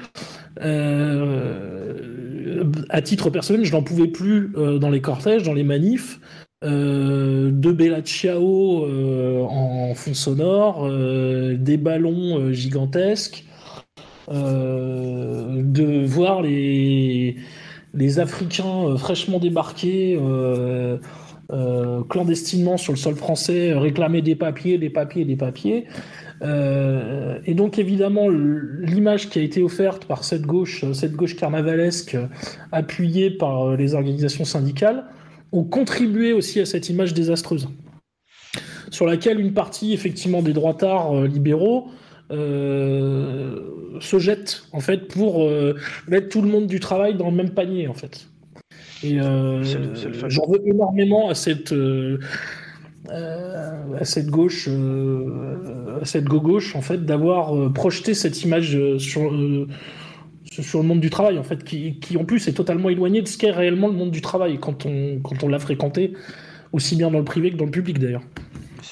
à 2.90 3.02
titre 3.02 3.30
personnel, 3.30 3.64
je 3.64 3.72
n'en 3.72 3.82
pouvais 3.82 4.08
plus 4.08 4.52
dans 4.80 4.90
les 4.90 5.00
cortèges, 5.00 5.44
dans 5.44 5.54
les 5.54 5.62
manifs. 5.62 6.18
Euh, 6.64 7.50
de 7.52 7.72
Bella 7.72 8.00
Ciao 8.00 8.84
euh, 8.84 9.42
en 9.42 9.94
fond 9.94 10.14
sonore, 10.14 10.86
euh, 10.86 11.56
des 11.58 11.76
ballons 11.76 12.52
gigantesques, 12.52 13.44
de 14.30 16.06
voir 16.06 16.40
les, 16.40 17.36
les 17.92 18.18
Africains 18.18 18.96
fraîchement 18.96 19.38
débarqués 19.38 20.18
clandestinement 22.08 22.78
sur 22.78 22.94
le 22.94 22.98
sol 22.98 23.16
français 23.16 23.74
réclamer 23.74 24.22
des 24.22 24.34
papiers, 24.34 24.78
des 24.78 24.88
papiers, 24.88 25.26
des 25.26 25.36
papiers. 25.36 25.84
et 26.42 27.54
donc 27.54 27.78
évidemment, 27.78 28.30
l'image 28.30 29.28
qui 29.28 29.40
a 29.40 29.42
été 29.42 29.62
offerte 29.62 30.06
par 30.06 30.24
cette 30.24 30.46
gauche, 30.46 30.90
cette 30.94 31.12
gauche 31.12 31.36
carnavalesque, 31.36 32.16
appuyée 32.72 33.30
par 33.30 33.76
les 33.76 33.94
organisations 33.94 34.46
syndicales, 34.46 35.04
ont 35.54 35.64
contribué 35.64 36.32
aussi 36.32 36.60
à 36.60 36.66
cette 36.66 36.88
image 36.90 37.14
désastreuse, 37.14 37.68
sur 38.90 39.06
laquelle 39.06 39.40
une 39.40 39.54
partie 39.54 39.92
effectivement 39.92 40.42
des 40.42 40.52
droitards 40.52 41.16
euh, 41.16 41.26
libéraux 41.28 41.88
euh, 42.32 43.60
se 44.00 44.18
jette 44.18 44.64
en 44.72 44.80
fait 44.80 45.08
pour 45.08 45.44
euh, 45.44 45.76
mettre 46.08 46.28
tout 46.28 46.42
le 46.42 46.48
monde 46.48 46.66
du 46.66 46.80
travail 46.80 47.14
dans 47.14 47.30
le 47.30 47.36
même 47.36 47.50
panier 47.50 47.86
en 47.86 47.94
fait. 47.94 48.26
Et 49.02 49.18
j'en 49.18 50.46
veux 50.48 50.66
énormément 50.66 51.28
à 51.28 51.34
cette 51.34 51.74
à 53.10 54.04
cette 54.04 54.28
gauche, 54.28 54.66
à 56.00 56.04
cette 56.06 56.24
gauche 56.24 56.74
en 56.74 56.80
fait, 56.80 57.04
d'avoir 57.04 57.70
projeté 57.74 58.14
cette 58.14 58.42
image 58.44 58.78
sur 58.96 59.30
sur 60.62 60.80
le 60.80 60.86
monde 60.86 61.00
du 61.00 61.10
travail, 61.10 61.38
en 61.38 61.42
fait, 61.42 61.64
qui, 61.64 61.98
qui, 62.00 62.16
en 62.16 62.24
plus 62.24 62.46
est 62.48 62.54
totalement 62.54 62.88
éloigné 62.88 63.22
de 63.22 63.28
ce 63.28 63.38
qu'est 63.38 63.50
réellement 63.50 63.88
le 63.88 63.94
monde 63.94 64.10
du 64.10 64.20
travail 64.20 64.58
quand 64.58 64.86
on, 64.86 65.20
quand 65.20 65.42
on 65.42 65.48
l'a 65.48 65.58
fréquenté, 65.58 66.14
aussi 66.72 66.96
bien 66.96 67.10
dans 67.10 67.18
le 67.18 67.24
privé 67.24 67.50
que 67.50 67.56
dans 67.56 67.66
le 67.66 67.70
public 67.70 67.98
d'ailleurs. 67.98 68.22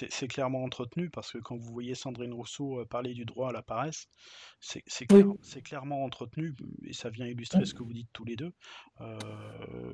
C'est 0.09 0.27
clairement 0.27 0.65
entretenu 0.65 1.11
parce 1.11 1.31
que 1.31 1.39
quand 1.39 1.57
vous 1.57 1.71
voyez 1.73 1.95
Sandrine 1.95 2.33
Rousseau 2.33 2.81
euh, 2.81 2.87
parler 2.87 3.13
du 3.13 3.25
droit 3.25 3.51
à 3.51 3.53
la 3.53 3.63
paresse, 3.63 4.09
c'est 4.61 5.07
clairement 5.63 6.05
entretenu 6.05 6.55
et 6.85 6.93
ça 6.93 7.11
vient 7.11 7.27
illustrer 7.27 7.65
ce 7.67 7.75
que 7.75 7.83
vous 7.83 7.93
dites 7.93 8.09
tous 8.13 8.25
les 8.25 8.37
deux. 8.37 8.53
Euh, 9.03 9.19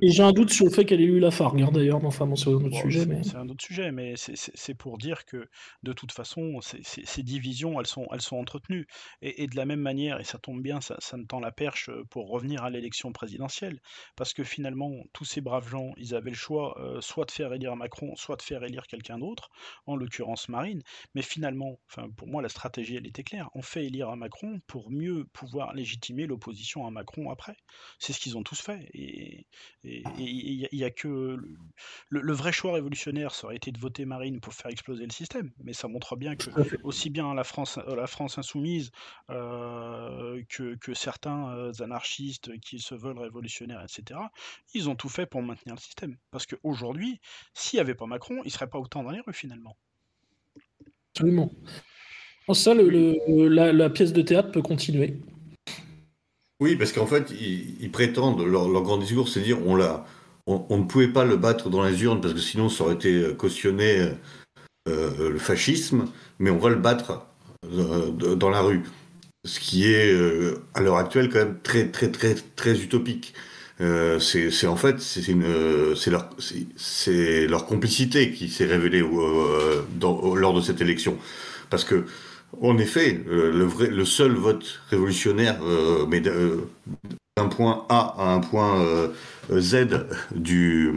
et 0.00 0.11
j'ai 0.11 0.22
un 0.22 0.32
doute 0.32 0.50
sur 0.50 0.64
le 0.66 0.70
fait 0.70 0.84
qu'elle 0.84 1.00
ait 1.00 1.04
eu 1.04 1.18
la 1.18 1.32
fargue 1.32 1.62
hein, 1.62 1.70
d'ailleurs, 1.72 2.04
enfin 2.04 2.26
bon, 2.26 2.36
c'est 2.36 2.50
un 2.50 2.54
autre 2.54 2.76
sujet. 2.76 3.06
C'est 3.22 3.36
un 3.36 3.48
autre 3.48 3.64
sujet, 3.64 3.90
mais 3.90 4.14
c'est 4.16 4.74
pour 4.74 4.96
dire 4.96 5.24
que 5.24 5.48
de 5.82 5.92
toute 5.92 6.12
façon, 6.12 6.61
ces 6.61 7.22
divisions, 7.22 7.80
elles 7.80 7.86
sont, 7.86 8.06
elles 8.12 8.20
sont 8.20 8.36
entretenues. 8.36 8.86
Et, 9.22 9.48
de 9.48 9.56
la 9.56 9.64
même 9.64 9.80
manière, 9.80 10.20
et 10.20 10.24
ça 10.24 10.38
tombe 10.38 10.62
bien, 10.62 10.80
ça, 10.80 10.96
ça 11.00 11.16
me 11.16 11.24
tend 11.24 11.40
la 11.40 11.50
perche 11.50 11.90
pour 12.11 12.28
revenir 12.28 12.62
à 12.62 12.70
l'élection 12.70 13.12
présidentielle, 13.12 13.80
parce 14.14 14.32
que 14.34 14.44
finalement, 14.44 14.92
tous 15.12 15.24
ces 15.24 15.40
braves 15.40 15.68
gens, 15.68 15.92
ils 15.96 16.14
avaient 16.14 16.30
le 16.30 16.36
choix 16.36 16.78
euh, 16.80 17.00
soit 17.00 17.24
de 17.24 17.30
faire 17.30 17.52
élire 17.52 17.74
Macron, 17.74 18.14
soit 18.16 18.36
de 18.36 18.42
faire 18.42 18.62
élire 18.62 18.86
quelqu'un 18.86 19.18
d'autre, 19.18 19.50
en 19.86 19.96
l'occurrence 19.96 20.48
Marine. 20.48 20.82
Mais 21.14 21.22
finalement, 21.22 21.78
enfin, 21.90 22.09
pour 22.16 22.28
moi, 22.28 22.40
la 22.42 22.48
stratégie, 22.48 22.96
elle 22.96 23.06
était 23.06 23.24
claire. 23.24 23.50
On 23.54 23.62
fait 23.62 23.86
élire 23.86 24.11
à 24.11 24.16
Macron 24.16 24.61
pour 24.66 24.90
mieux 24.90 25.24
pouvoir 25.32 25.74
légitimer 25.74 26.26
l'opposition 26.26 26.86
à 26.86 26.90
Macron 26.90 27.30
après. 27.30 27.56
C'est 27.98 28.12
ce 28.12 28.20
qu'ils 28.20 28.36
ont 28.36 28.42
tous 28.42 28.61
fait. 28.61 28.88
Et 28.99 29.46
il 30.18 30.68
n'y 30.72 30.84
a, 30.84 30.90
que 30.90 31.38
le, 32.09 32.32
vrai 32.32 32.53
choix 32.53 32.72
révolutionnaire, 32.72 33.34
ça 33.34 33.46
aurait 33.46 33.57
été 33.57 33.70
de 33.70 33.78
voter 33.78 34.05
Marine 34.05 34.40
pour 34.40 34.55
faire 34.55 34.70
exploser 34.70 35.05
le 35.05 35.12
système. 35.12 35.51
Mais 35.62 35.72
ça 35.72 35.88
montre 35.88 36.16
bien 36.16 36.36
que 36.36 36.51
aussi 36.82 37.11
bien 37.11 37.34
la 37.34 37.44
France, 37.44 37.78
la 37.86 38.07
France 38.07 38.38
insoumise 38.38 38.90
euh, 39.30 40.42
que, 40.49 40.74
que, 40.76 40.94
certains 40.94 41.51
euh, 41.55 41.72
anarchistes 41.80 42.59
qui 42.61 42.80
se 42.80 42.94
veulent 42.94 43.18
révolutionnaires, 43.18 43.82
etc., 43.82 44.20
ils 44.74 44.88
ont 44.88 44.96
tout 44.96 45.09
fait 45.09 45.26
pour 45.26 45.42
maintenir 45.42 45.74
le 45.74 45.80
système. 45.80 46.16
Parce 46.30 46.46
qu'aujourd'hui, 46.46 47.20
s'il 47.55 47.76
n'y 47.76 47.80
avait 47.80 47.94
pas 47.94 48.07
Macron, 48.07 48.36
il 48.42 48.49
ne 48.49 48.53
serait 48.53 48.68
pas 48.68 48.78
autant 48.78 49.03
dans 49.03 49.11
les 49.11 49.20
rues 49.20 49.32
finalement. 49.32 49.76
Absolument. 51.12 51.53
En 52.49 52.55
ça, 52.55 52.74
le, 52.74 53.49
la, 53.49 53.90
pièce 53.90 54.12
de 54.12 54.22
théâtre 54.22 54.51
peut 54.51 54.62
continuer. 54.62 55.20
Oui, 56.61 56.74
parce 56.74 56.92
qu'en 56.92 57.06
fait, 57.06 57.30
ils, 57.30 57.90
prétendent, 57.90 58.44
leur, 58.44 58.68
grand 58.82 58.98
discours, 58.98 59.28
c'est 59.28 59.40
dire 59.40 59.59
on, 59.64 59.76
ne 60.76 60.84
pouvait 60.84 61.09
pas 61.09 61.24
le 61.24 61.36
battre 61.36 61.70
dans 61.70 61.84
les 61.84 62.02
urnes 62.02 62.20
parce 62.20 62.34
que 62.34 62.40
sinon 62.40 62.68
ça 62.68 62.84
aurait 62.84 62.94
été 62.94 63.32
cautionné 63.36 64.00
euh, 64.00 64.11
euh, 64.88 65.30
le 65.30 65.38
fascisme, 65.38 66.06
mais 66.40 66.50
on 66.50 66.59
va 66.59 66.70
le 66.70 66.76
battre 66.76 67.26
euh, 67.72 68.11
dans 68.34 68.50
la 68.50 68.61
rue. 68.61 68.82
Ce 69.44 69.61
qui 69.61 69.92
est, 69.92 70.12
à 70.74 70.80
l'heure 70.80 70.96
actuelle, 70.96 71.28
quand 71.30 71.38
même 71.38 71.61
très, 71.62 71.88
très, 71.90 72.11
très, 72.11 72.34
très 72.34 72.80
utopique. 72.80 73.34
c'est, 73.78 74.66
en 74.66 74.76
fait 74.76 75.00
c'est 76.76 77.46
leur 77.46 77.66
complicité 77.66 78.32
qui 78.32 78.48
s'est 78.48 78.66
révélée 78.66 79.00
lors 80.00 80.54
de 80.54 80.61
cette 80.61 80.80
élection 80.80 81.16
parce 81.70 81.84
que 81.84 82.04
en 82.61 82.78
effet, 82.78 83.20
euh, 83.28 83.53
le, 83.53 83.64
vrai, 83.64 83.88
le 83.88 84.05
seul 84.05 84.32
vote 84.32 84.80
révolutionnaire, 84.90 85.61
euh, 85.62 86.07
mais 86.09 86.20
d'un 86.20 87.49
point 87.49 87.86
A 87.88 88.14
à 88.18 88.34
un 88.34 88.40
point 88.40 88.82
euh, 88.82 89.09
Z 89.53 90.07
du, 90.34 90.92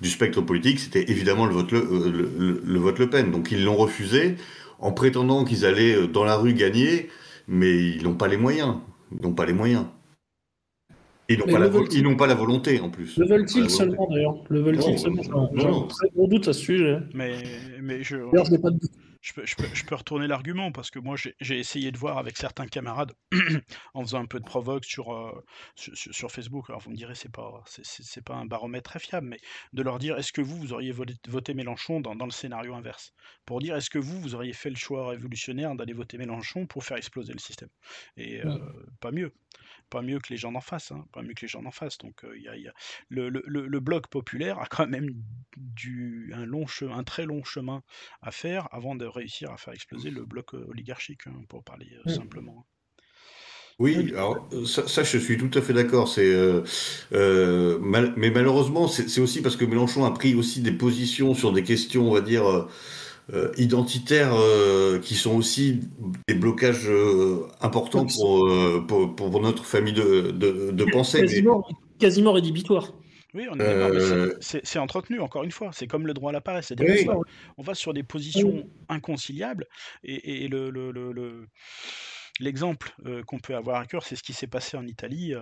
du 0.00 0.10
spectre 0.10 0.40
politique, 0.40 0.80
c'était 0.80 1.10
évidemment 1.10 1.46
le 1.46 1.54
vote 1.54 1.72
le, 1.72 2.60
le, 2.64 2.78
vote 2.78 2.98
Le 2.98 3.08
Pen. 3.08 3.30
Donc 3.30 3.50
ils 3.52 3.64
l'ont 3.64 3.76
refusé 3.76 4.36
en 4.78 4.92
prétendant 4.92 5.44
qu'ils 5.44 5.64
allaient 5.64 6.06
dans 6.08 6.24
la 6.24 6.36
rue 6.36 6.54
gagner, 6.54 7.08
mais 7.48 7.74
ils 7.76 8.02
n'ont 8.02 8.14
pas 8.14 8.28
les 8.28 8.36
moyens. 8.36 8.74
Ils 9.12 9.22
n'ont 9.22 9.34
pas 9.34 9.46
les 9.46 9.52
moyens. 9.52 9.84
Ils 11.28 11.38
n'ont 11.38 11.46
pas, 11.46 11.58
la, 11.58 11.68
pas 12.16 12.26
la 12.28 12.34
volonté 12.34 12.78
en 12.80 12.88
plus. 12.88 13.16
Le 13.18 13.26
veulent-ils 13.26 13.68
seulement 13.68 14.08
d'ailleurs? 14.08 14.36
Le 14.48 14.60
veulent-ils 14.60 14.96
seulement 14.96 15.50
J'ai 15.56 15.66
un 15.66 15.80
très 15.82 16.08
gros 16.14 16.28
doute 16.28 16.46
à 16.46 16.52
ce 16.52 16.60
sujet. 16.60 16.98
Mais, 17.14 17.34
mais 17.82 18.04
je. 18.04 18.16
D'ailleurs, 18.16 18.44
je 18.44 18.52
n'ai 18.52 18.58
pas 18.58 18.70
de 18.70 18.78
doute 18.78 18.92
je 19.26 19.84
peux, 19.84 19.94
retourner 19.94 20.26
l'argument 20.28 20.70
parce 20.70 20.90
que 20.90 20.98
moi 20.98 21.16
j'ai 21.16 21.58
essayé 21.58 21.90
de 21.90 21.98
voir 21.98 22.18
avec 22.18 22.36
certains 22.36 22.66
camarades 22.66 23.12
en 23.94 24.02
faisant 24.02 24.20
un 24.20 24.26
peu 24.26 24.38
de 24.38 24.44
provoque 24.44 24.84
sur, 24.84 25.12
euh, 25.12 25.44
sur, 25.74 26.30
Facebook. 26.30 26.70
Alors 26.70 26.80
vous 26.80 26.90
me 26.90 26.96
direz 26.96 27.14
c'est 27.14 27.32
pas 27.32 27.64
c'est 27.66 28.24
pas 28.24 28.34
un 28.34 28.46
baromètre 28.46 28.90
très 28.90 29.00
fiable, 29.00 29.26
mais 29.26 29.38
de 29.72 29.82
leur 29.82 29.98
dire 29.98 30.16
est-ce 30.16 30.32
que 30.32 30.40
vous 30.40 30.56
vous 30.56 30.72
auriez 30.72 30.92
voté, 30.92 31.54
Mélenchon 31.54 32.00
dans, 32.00 32.14
le 32.14 32.30
scénario 32.30 32.74
inverse? 32.74 33.12
Pour 33.44 33.60
dire 33.60 33.74
est-ce 33.76 33.90
que 33.90 33.98
vous 33.98 34.20
vous 34.20 34.34
auriez 34.34 34.52
fait 34.52 34.70
le 34.70 34.76
choix 34.76 35.08
révolutionnaire 35.08 35.74
d'aller 35.74 35.92
voter 35.92 36.18
Mélenchon 36.18 36.66
pour 36.66 36.84
faire 36.84 36.96
exploser 36.96 37.32
le 37.32 37.40
système? 37.40 37.70
Et 38.16 38.44
euh, 38.44 38.58
pas 39.00 39.10
mieux 39.10 39.32
pas 39.90 40.02
mieux 40.02 40.18
que 40.18 40.28
les 40.30 40.36
gens 40.36 40.52
d'en 40.52 40.60
face, 40.60 40.92
hein, 40.92 41.04
pas 41.12 41.22
mieux 41.22 41.34
que 41.34 41.42
les 41.42 41.48
gens 41.48 41.62
d'en 41.62 41.70
face. 41.70 41.98
Donc 41.98 42.24
il 42.36 42.42
y 42.42 42.48
a, 42.48 42.72
le, 43.08 43.80
bloc 43.80 44.08
populaire 44.08 44.58
a 44.58 44.66
quand 44.66 44.86
même 44.86 45.10
du, 45.56 46.32
un, 46.34 46.44
long 46.44 46.66
un 46.90 47.04
très 47.04 47.26
long 47.26 47.44
chemin 47.44 47.82
à 48.22 48.30
faire 48.30 48.68
avant 48.72 48.94
de 48.94 49.06
réussir 49.06 49.50
à 49.50 49.56
faire 49.56 49.74
exploser 49.74 50.10
le 50.10 50.24
bloc 50.24 50.54
oligarchique, 50.54 51.26
hein, 51.26 51.42
pour 51.48 51.62
parler 51.64 51.88
simplement. 52.06 52.66
Oui, 53.78 54.10
alors 54.14 54.48
ça, 54.64 55.02
je 55.02 55.18
suis 55.18 55.36
tout 55.36 55.50
à 55.52 55.60
fait 55.60 55.74
d'accord. 55.74 56.08
C'est, 56.08 56.34
mais 57.12 58.30
malheureusement, 58.30 58.88
c'est 58.88 59.20
aussi 59.20 59.42
parce 59.42 59.56
que 59.56 59.66
Mélenchon 59.66 60.04
a 60.04 60.10
pris 60.12 60.34
aussi 60.34 60.60
des 60.60 60.72
positions 60.72 61.34
sur 61.34 61.52
des 61.52 61.62
questions, 61.62 62.08
on 62.08 62.14
va 62.14 62.22
dire, 62.22 62.68
euh, 63.32 63.52
identitaires 63.56 64.34
euh, 64.34 65.00
qui 65.00 65.16
sont 65.16 65.34
aussi 65.34 65.80
des 66.28 66.34
blocages 66.34 66.88
euh, 66.88 67.48
importants 67.60 68.06
pour, 68.06 68.48
pour, 68.86 69.16
pour, 69.16 69.40
notre 69.40 69.64
famille 69.64 69.92
de, 69.92 70.30
de, 70.30 70.70
de 70.70 70.84
pensée. 70.84 71.22
Quasiment, 71.22 71.66
quasiment 71.98 72.32
rédhibitoire. 72.32 72.92
Oui, 73.34 73.48
on 73.50 73.58
c'est 74.40 74.78
entretenu, 74.78 75.18
encore 75.20 75.42
une 75.42 75.50
fois. 75.50 75.70
C'est 75.72 75.88
comme 75.88 76.06
le 76.06 76.14
droit 76.14 76.30
à 76.30 76.32
la 76.32 76.40
paresse. 76.40 76.72
On, 77.58 77.62
va, 77.62 77.74
sur 77.74 77.92
des 77.92 78.04
positions 78.04 78.64
inconciliables 78.88 79.66
et, 80.04 80.44
et 80.44 80.48
le, 80.48 80.70
le, 80.70 80.92
le 80.92 81.48
L'exemple 82.38 82.94
qu'on 83.26 83.38
peut 83.38 83.54
avoir 83.54 83.80
à 83.80 83.86
cœur, 83.86 84.04
c'est 84.04 84.16
ce 84.16 84.22
qui 84.22 84.32
s'est 84.32 84.46
passé 84.46 84.76
en 84.76 84.86
Italie 84.86 85.34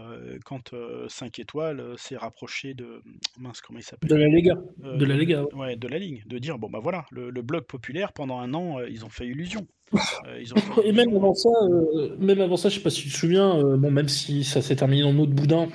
quand 0.45 0.75
5 1.09 1.39
étoiles 1.41 1.83
s'est 1.97 2.17
rapproché 2.17 2.75
de 2.75 3.03
mince 3.39 3.61
comment 3.61 3.81
il 3.81 3.83
s'appelle? 3.83 4.09
De 4.09 4.15
la 4.15 4.29
Lega. 4.29 4.55
de 4.79 5.05
la 5.05 5.17
Lega. 5.17 5.45
Ouais. 5.55 5.77
de 5.77 5.89
la 5.89 5.99
ligne, 5.99 6.23
de 6.27 6.39
dire 6.39 6.59
bon 6.59 6.71
bah 6.71 6.79
voilà, 6.83 7.05
le, 7.11 7.31
bloc 7.43 7.67
populaire 7.67 8.13
pendant 8.13 8.39
un 8.39 8.55
an, 8.55 8.81
ils 8.89 9.05
ont 9.05 9.09
fait 9.09 9.27
illusion. 9.27 9.67
Et 10.85 10.93
même 10.93 11.15
avant 11.17 11.35
ça, 11.35 11.51
même 12.19 12.41
avant 12.41 12.57
ça, 12.57 12.69
je 12.69 12.77
sais 12.77 12.83
pas 12.83 12.91
si 12.91 13.03
tu 13.03 13.09
te 13.11 13.17
souviens, 13.17 13.61
bon 13.77 13.91
même 13.91 14.09
si 14.09 14.45
ça 14.45 14.63
s'est 14.63 14.77
terminé 14.77 15.03
en 15.03 15.13
de 15.13 15.27
boudin, 15.27 15.69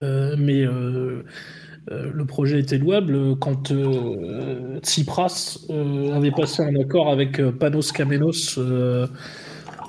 mais 0.00 0.64
le 0.64 2.24
projet 2.26 2.60
était 2.60 2.78
louable 2.78 3.38
quand 3.38 3.72
Tsipras 4.82 5.58
avait 6.12 6.30
passé 6.30 6.62
un 6.62 6.74
accord 6.76 7.10
avec 7.10 7.42
Panos 7.58 7.92
Kamenos 7.92 8.58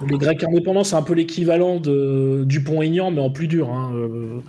les 0.08 0.18
Grecs 0.18 0.44
indépendants, 0.44 0.84
c'est 0.84 0.96
un 0.96 1.02
peu 1.02 1.14
l'équivalent 1.14 1.80
du 1.80 2.64
pont 2.64 2.82
Aignan, 2.82 3.12
mais 3.12 3.22
en 3.22 3.30
plus 3.30 3.48
dur. 3.48 3.70
Hein, 3.70 3.94
euh, 3.96 4.42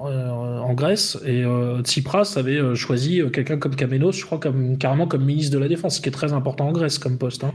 euh, 0.00 0.58
en 0.58 0.74
Grèce 0.74 1.16
et 1.24 1.44
euh, 1.44 1.80
Tsipras 1.82 2.34
avait 2.36 2.74
choisi 2.74 3.22
quelqu'un 3.32 3.58
comme 3.58 3.76
Kamenos, 3.76 4.10
je 4.10 4.24
crois 4.24 4.38
comme, 4.38 4.76
carrément 4.76 5.06
comme 5.06 5.24
ministre 5.24 5.52
de 5.52 5.58
la 5.58 5.68
Défense, 5.68 5.96
ce 5.96 6.00
qui 6.00 6.08
est 6.08 6.12
très 6.12 6.32
important 6.32 6.66
en 6.66 6.72
Grèce 6.72 6.98
comme 6.98 7.16
poste. 7.16 7.44
Hein. 7.44 7.52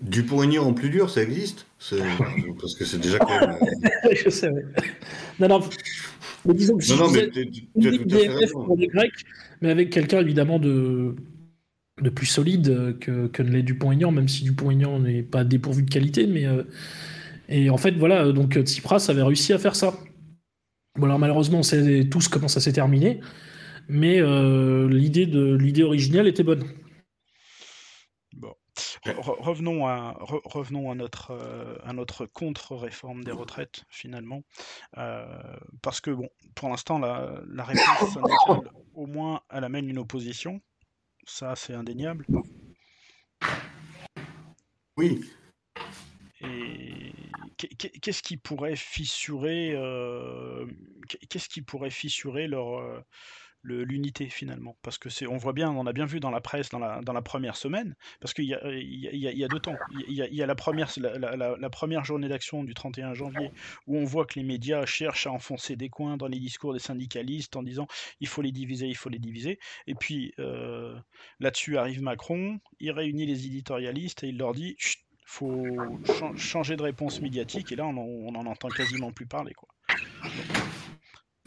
Du 0.00 0.22
pont 0.22 0.42
Aignan 0.42 0.64
en 0.64 0.72
plus 0.72 0.88
dur, 0.88 1.10
ça 1.10 1.22
existe? 1.22 1.66
Parce 2.60 2.74
que 2.74 2.86
c'est 2.86 2.98
déjà 2.98 3.18
quand 3.18 3.38
même... 3.38 3.56
je 4.12 4.30
sais, 4.30 4.50
Non, 5.38 5.48
non, 5.48 5.60
mais 6.46 6.54
disons 6.54 6.78
que 6.78 6.88
non, 6.90 7.06
non, 7.06 7.10
mais 7.10 7.30
tu, 7.30 8.52
pour 8.52 8.76
les 8.78 8.86
Grecs, 8.86 9.12
mais 9.60 9.70
avec 9.70 9.90
quelqu'un 9.90 10.20
évidemment 10.20 10.58
de, 10.58 11.14
de 12.00 12.10
plus 12.10 12.26
solide 12.26 12.98
que, 12.98 13.28
que 13.28 13.42
ne 13.42 13.50
l'est 13.50 13.62
Dupont-Aignan, 13.62 14.10
même 14.10 14.28
si 14.28 14.42
Dupont-Aignan 14.44 14.98
n'est 14.98 15.22
pas 15.22 15.44
dépourvu 15.44 15.84
de 15.84 15.90
qualité. 15.90 16.26
Mais, 16.26 16.44
euh, 16.44 16.64
et 17.48 17.70
en 17.70 17.76
fait, 17.76 17.92
voilà, 17.92 18.32
donc 18.32 18.58
Tsipras 18.58 19.06
avait 19.08 19.22
réussi 19.22 19.52
à 19.52 19.58
faire 19.58 19.76
ça. 19.76 19.94
Bon, 20.96 21.06
alors 21.06 21.18
malheureusement, 21.18 21.58
on 21.58 21.62
sait 21.62 22.08
tous 22.10 22.28
comment 22.28 22.48
ça 22.48 22.60
s'est 22.60 22.72
terminé, 22.72 23.20
mais 23.88 24.20
euh, 24.20 24.88
l'idée 24.88 25.82
originale 25.82 26.26
était 26.26 26.44
bonne. 26.44 26.64
Bon. 28.32 28.54
revenons 29.04 29.86
à, 29.86 30.16
revenons 30.20 30.90
à 30.90 30.94
notre, 30.94 31.30
euh, 31.32 31.92
notre 31.92 32.26
contre-réforme 32.26 33.22
des 33.22 33.32
retraites, 33.32 33.84
finalement. 33.88 34.42
parce 35.82 36.00
que, 36.00 36.10
bon, 36.10 36.28
pour 36.56 36.68
l'instant, 36.70 36.98
la, 36.98 37.40
la 37.48 37.64
réponse 37.64 38.18
au 38.94 39.06
moins, 39.06 39.40
elle 39.50 39.64
amène 39.64 39.88
une 39.88 39.98
opposition, 39.98 40.60
ça, 41.26 41.54
c'est 41.56 41.74
indéniable. 41.74 42.26
Oui. 44.96 45.20
Et 46.40 47.12
qu'est-ce 48.00 48.22
qui 48.22 48.36
pourrait 48.36 48.76
fissurer, 48.76 49.72
euh, 49.74 50.66
qu'est-ce 51.28 51.48
qui 51.48 51.62
pourrait 51.62 51.90
fissurer 51.90 52.46
leur, 52.46 52.78
euh, 52.78 53.00
l'unité 53.64 54.28
finalement. 54.28 54.76
Parce 54.82 54.98
que 54.98 55.08
c'est, 55.08 55.26
on 55.26 55.36
voit 55.36 55.52
bien, 55.52 55.70
on 55.70 55.86
a 55.86 55.92
bien 55.92 56.06
vu 56.06 56.20
dans 56.20 56.30
la 56.30 56.40
presse 56.40 56.68
dans 56.68 56.78
la, 56.78 57.00
dans 57.00 57.12
la 57.12 57.22
première 57.22 57.56
semaine, 57.56 57.96
parce 58.20 58.34
qu'il 58.34 58.44
y 58.44 58.54
y, 58.54 59.08
il 59.12 59.38
y 59.38 59.44
a 59.44 59.48
deux 59.48 59.60
temps. 59.60 59.76
Il 60.08 60.14
y 60.14 60.22
a, 60.22 60.28
y 60.28 60.36
la, 60.36 60.54
première, 60.54 60.90
la, 60.98 61.70
première 61.70 62.04
journée 62.04 62.28
d'action 62.28 62.64
du 62.64 62.74
31 62.74 63.14
janvier 63.14 63.50
où 63.86 63.96
on 63.96 64.04
voit 64.04 64.26
que 64.26 64.38
les 64.38 64.44
médias 64.44 64.84
cherchent 64.86 65.26
à 65.26 65.32
enfoncer 65.32 65.76
des 65.76 65.88
coins 65.88 66.16
dans 66.16 66.28
les 66.28 66.38
discours 66.38 66.72
des 66.72 66.78
syndicalistes 66.78 67.56
en 67.56 67.62
disant 67.62 67.86
il 68.20 68.28
faut 68.28 68.42
les 68.42 68.52
diviser, 68.52 68.86
il 68.86 68.96
faut 68.96 69.08
les 69.08 69.18
diviser. 69.18 69.58
Et 69.86 69.94
puis 69.94 70.34
euh, 70.38 70.96
là-dessus 71.40 71.78
arrive 71.78 72.02
Macron, 72.02 72.60
il 72.80 72.90
réunit 72.90 73.26
les 73.26 73.46
éditorialistes 73.46 74.24
et 74.24 74.28
il 74.28 74.38
leur 74.38 74.52
dit 74.52 74.76
faut 75.26 75.66
changer 76.36 76.76
de 76.76 76.82
réponse 76.82 77.20
médiatique 77.20 77.72
et 77.72 77.76
là 77.76 77.86
on, 77.86 77.96
on 77.96 78.34
en 78.34 78.46
entend 78.46 78.68
quasiment 78.68 79.10
plus 79.10 79.26
parler 79.26 79.54
quoi. 79.54 79.68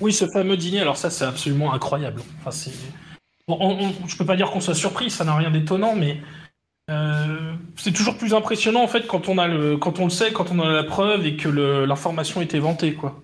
Oui, 0.02 0.14
ce 0.14 0.28
fameux 0.28 0.58
dîner, 0.58 0.82
alors 0.82 0.98
ça, 0.98 1.10
c'est 1.10 1.26
absolument 1.26 1.74
incroyable. 1.74 2.22
Enfin, 2.40 2.52
c'est... 2.52 2.72
je 3.50 4.18
peux 4.18 4.26
pas 4.26 4.36
dire 4.36 4.52
qu'on 4.52 4.62
soit 4.62 4.76
surpris, 4.76 5.10
ça 5.10 5.24
n'a 5.24 5.36
rien 5.36 5.50
d'étonnant, 5.50 5.96
mais 5.96 6.22
euh, 6.90 7.54
c'est 7.76 7.92
toujours 7.92 8.16
plus 8.16 8.34
impressionnant 8.34 8.82
en 8.82 8.88
fait 8.88 9.08
quand 9.08 9.28
on 9.28 9.36
le, 9.46 9.76
quand 9.76 10.00
on 10.00 10.06
le 10.06 10.10
sait, 10.10 10.32
quand 10.32 10.52
on 10.52 10.60
a 10.62 10.72
la 10.72 10.84
preuve 10.86 11.26
et 11.26 11.36
que 11.36 11.50
l'information 11.50 12.42
est 12.42 12.56
inventée, 12.56 12.94
quoi. 12.94 13.22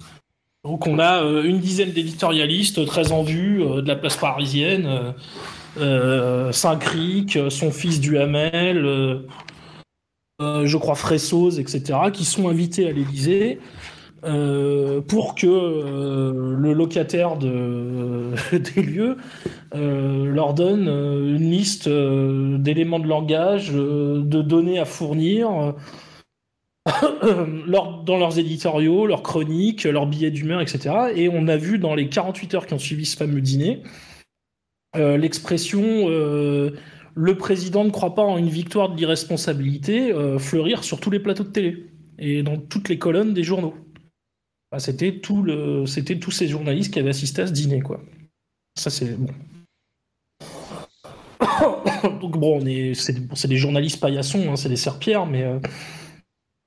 Donc 0.66 0.88
on 0.88 1.00
a 1.00 1.24
euh, 1.24 1.44
une 1.44 1.60
dizaine 1.60 1.92
d'éditorialistes 1.92 2.86
très 2.86 3.12
en 3.12 3.24
vue 3.24 3.62
euh, 3.64 3.82
de 3.82 3.88
la 3.88 3.96
place 3.96 4.18
parisienne, 4.18 5.14
Saint-Cric, 5.78 7.40
son 7.50 7.72
fils 7.72 8.00
Duhamel, 8.00 9.24
je 10.40 10.78
crois 10.78 10.96
Fressoz, 10.96 11.60
etc., 11.60 12.00
qui 12.12 12.26
sont 12.26 12.48
invités 12.48 12.88
à 12.88 12.92
l'Élysée 12.92 13.60
euh, 14.26 15.02
pour 15.02 15.36
que 15.36 15.48
euh, 15.48 16.56
le 16.58 16.72
locataire 16.72 17.38
de, 17.38 18.32
des 18.58 18.82
lieux 18.82 19.18
euh, 19.76 20.26
leur 20.26 20.54
donne 20.54 20.88
une 20.88 21.52
liste 21.52 21.90
d'éléments 21.90 23.00
de 23.00 23.08
langage, 23.08 23.72
de 23.72 24.42
données 24.42 24.80
à 24.80 24.86
fournir 24.86 25.76
dans 28.06 28.18
leurs 28.18 28.40
éditoriaux, 28.40 29.08
leurs 29.08 29.24
chroniques, 29.24 29.84
leurs 29.84 30.08
billets 30.08 30.32
d'humeur, 30.32 30.62
etc. 30.62 30.96
Et 31.16 31.30
on 31.30 31.48
a 31.48 31.58
vu 31.58 31.78
dans 31.78 31.96
les 31.96 32.08
48 32.08 32.56
heures 32.56 32.66
qui 32.66 32.74
ont 32.74 32.80
suivi 32.80 33.06
ce 33.06 33.18
fameux 33.18 33.42
dîner 33.42 33.84
l'expression 34.96 36.08
le 37.16 37.38
président 37.38 37.84
ne 37.84 37.90
croit 37.90 38.14
pas 38.14 38.22
en 38.22 38.38
une 38.38 38.50
victoire 38.50 38.90
de 38.90 38.96
l'irresponsabilité 38.96 40.14
fleurir 40.38 40.84
sur 40.84 41.00
tous 41.00 41.10
les 41.10 41.20
plateaux 41.20 41.44
de 41.44 41.50
télé 41.50 41.88
et 42.20 42.44
dans 42.44 42.58
toutes 42.58 42.90
les 42.90 43.00
colonnes 43.00 43.34
des 43.34 43.42
journaux. 43.42 43.74
Bah, 44.74 44.80
c'était 44.80 45.20
tout 45.20 45.44
le, 45.44 45.86
c'était 45.86 46.18
tous 46.18 46.32
ces 46.32 46.48
journalistes 46.48 46.92
qui 46.92 46.98
avaient 46.98 47.12
assisté 47.12 47.44
à 47.44 47.48
ce 47.48 47.52
dîner, 47.52 47.82
quoi. 47.82 48.02
Ça 48.76 48.90
c'est 48.90 49.16
bon. 49.16 49.32
Donc 52.20 52.40
bon, 52.40 52.60
on 52.60 52.66
est, 52.66 52.96
c'est, 52.96 53.48
des 53.48 53.58
journalistes 53.58 54.00
paillassons, 54.00 54.52
hein, 54.52 54.56
c'est 54.56 54.70
des 54.70 54.76
serpillères, 54.76 55.28
mais. 55.28 55.44
Euh, 55.44 55.60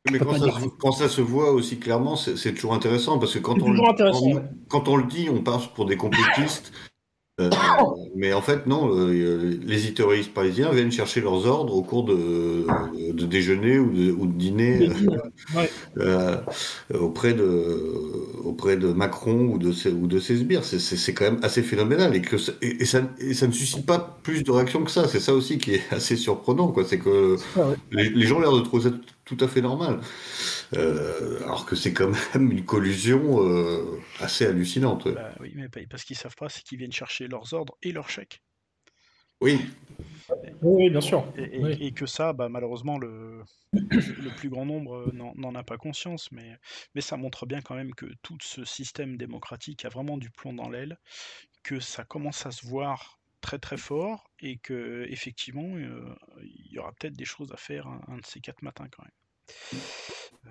mais 0.08 0.20
quand 0.20 0.92
ça, 0.92 1.08
se 1.08 1.20
voit 1.20 1.50
aussi 1.50 1.80
clairement, 1.80 2.14
c'est, 2.14 2.54
toujours 2.54 2.74
intéressant 2.74 3.18
parce 3.18 3.34
que 3.34 3.40
quand 3.40 3.60
on, 3.60 3.74
quand 4.68 4.86
on 4.86 4.96
le 4.96 5.06
dit, 5.08 5.28
on 5.28 5.42
passe 5.42 5.66
pour 5.66 5.84
des 5.84 5.96
complotistes 5.96 6.70
euh, 7.38 7.50
mais 8.14 8.32
en 8.32 8.40
fait, 8.40 8.66
non, 8.66 8.96
euh, 8.96 9.58
les 9.62 9.84
éditorialistes 9.84 10.32
parisiens 10.32 10.70
viennent 10.72 10.90
chercher 10.90 11.20
leurs 11.20 11.46
ordres 11.46 11.74
au 11.74 11.82
cours 11.82 12.04
de, 12.04 12.66
de 13.12 13.26
déjeuner 13.26 13.78
ou 13.78 13.92
de, 13.92 14.10
ou 14.10 14.26
de 14.26 14.32
dîner 14.32 14.88
euh, 15.98 16.38
auprès, 16.98 17.34
de, 17.34 17.78
auprès 18.42 18.78
de 18.78 18.88
Macron 18.88 19.48
ou 19.48 19.58
de, 19.58 19.70
ou 19.90 20.06
de 20.06 20.18
ses 20.18 20.38
sbires. 20.38 20.64
C'est 20.64 21.12
quand 21.12 21.26
même 21.26 21.40
assez 21.42 21.62
phénoménal 21.62 22.16
et, 22.16 22.22
que, 22.22 22.36
et, 22.62 22.86
ça, 22.86 23.02
et 23.18 23.34
ça 23.34 23.46
ne 23.46 23.52
suscite 23.52 23.84
pas 23.84 24.18
plus 24.22 24.42
de 24.42 24.50
réactions 24.50 24.82
que 24.82 24.90
ça. 24.90 25.06
C'est 25.06 25.20
ça 25.20 25.34
aussi 25.34 25.58
qui 25.58 25.74
est 25.74 25.82
assez 25.90 26.16
surprenant. 26.16 26.74
C'est 26.86 26.98
que 26.98 27.36
les, 27.92 28.08
les, 28.08 28.26
gens 28.26 28.36
ont 28.36 28.40
l'air 28.40 28.52
de 28.52 28.60
trouver 28.60 28.84
ça 28.84 28.96
tout 29.26 29.36
à 29.40 29.48
fait 29.48 29.60
normal. 29.60 30.00
Euh, 30.74 31.42
alors 31.44 31.66
que 31.66 31.76
c'est 31.76 31.92
quand 31.92 32.10
même 32.34 32.50
une 32.50 32.64
collusion 32.64 33.42
euh, 33.42 34.00
assez 34.20 34.46
hallucinante. 34.46 35.08
Bah 35.08 35.32
oui, 35.40 35.52
mais 35.54 35.68
parce 35.86 36.04
qu'ils 36.04 36.16
savent 36.16 36.36
pas, 36.36 36.48
c'est 36.48 36.62
qu'ils 36.62 36.78
viennent 36.78 36.92
chercher 36.92 37.28
leurs 37.28 37.54
ordres 37.54 37.76
et 37.82 37.92
leurs 37.92 38.10
chèques. 38.10 38.42
Oui. 39.40 39.60
Oui, 40.62 40.90
bien 40.90 41.00
sûr. 41.00 41.24
Et, 41.36 41.92
que 41.92 42.06
ça, 42.06 42.32
bah, 42.32 42.48
malheureusement, 42.48 42.98
le, 42.98 43.42
le 43.72 44.34
plus 44.34 44.48
grand 44.48 44.64
nombre 44.64 45.10
n'en 45.12 45.54
a 45.54 45.62
pas 45.62 45.76
conscience, 45.76 46.32
mais, 46.32 46.56
mais 46.94 47.00
ça 47.00 47.16
montre 47.16 47.46
bien 47.46 47.60
quand 47.60 47.74
même 47.74 47.94
que 47.94 48.06
tout 48.22 48.38
ce 48.40 48.64
système 48.64 49.16
démocratique 49.16 49.84
a 49.84 49.88
vraiment 49.88 50.16
du 50.16 50.30
plomb 50.30 50.54
dans 50.54 50.70
l'aile, 50.70 50.98
que 51.62 51.80
ça 51.80 52.04
commence 52.04 52.46
à 52.46 52.50
se 52.50 52.66
voir 52.66 53.20
très 53.40 53.58
très 53.58 53.76
fort 53.76 54.30
et 54.40 54.56
que 54.56 55.06
effectivement 55.08 55.76
euh, 55.76 56.16
il 56.42 56.72
y 56.72 56.78
aura 56.78 56.92
peut-être 56.92 57.16
des 57.16 57.24
choses 57.24 57.52
à 57.52 57.56
faire 57.56 57.86
un, 57.86 58.16
de 58.16 58.26
ces 58.26 58.40
quatre 58.40 58.62
matins 58.62 58.88
quand 58.90 59.02
même. 59.02 59.12
Euh, 60.46 60.50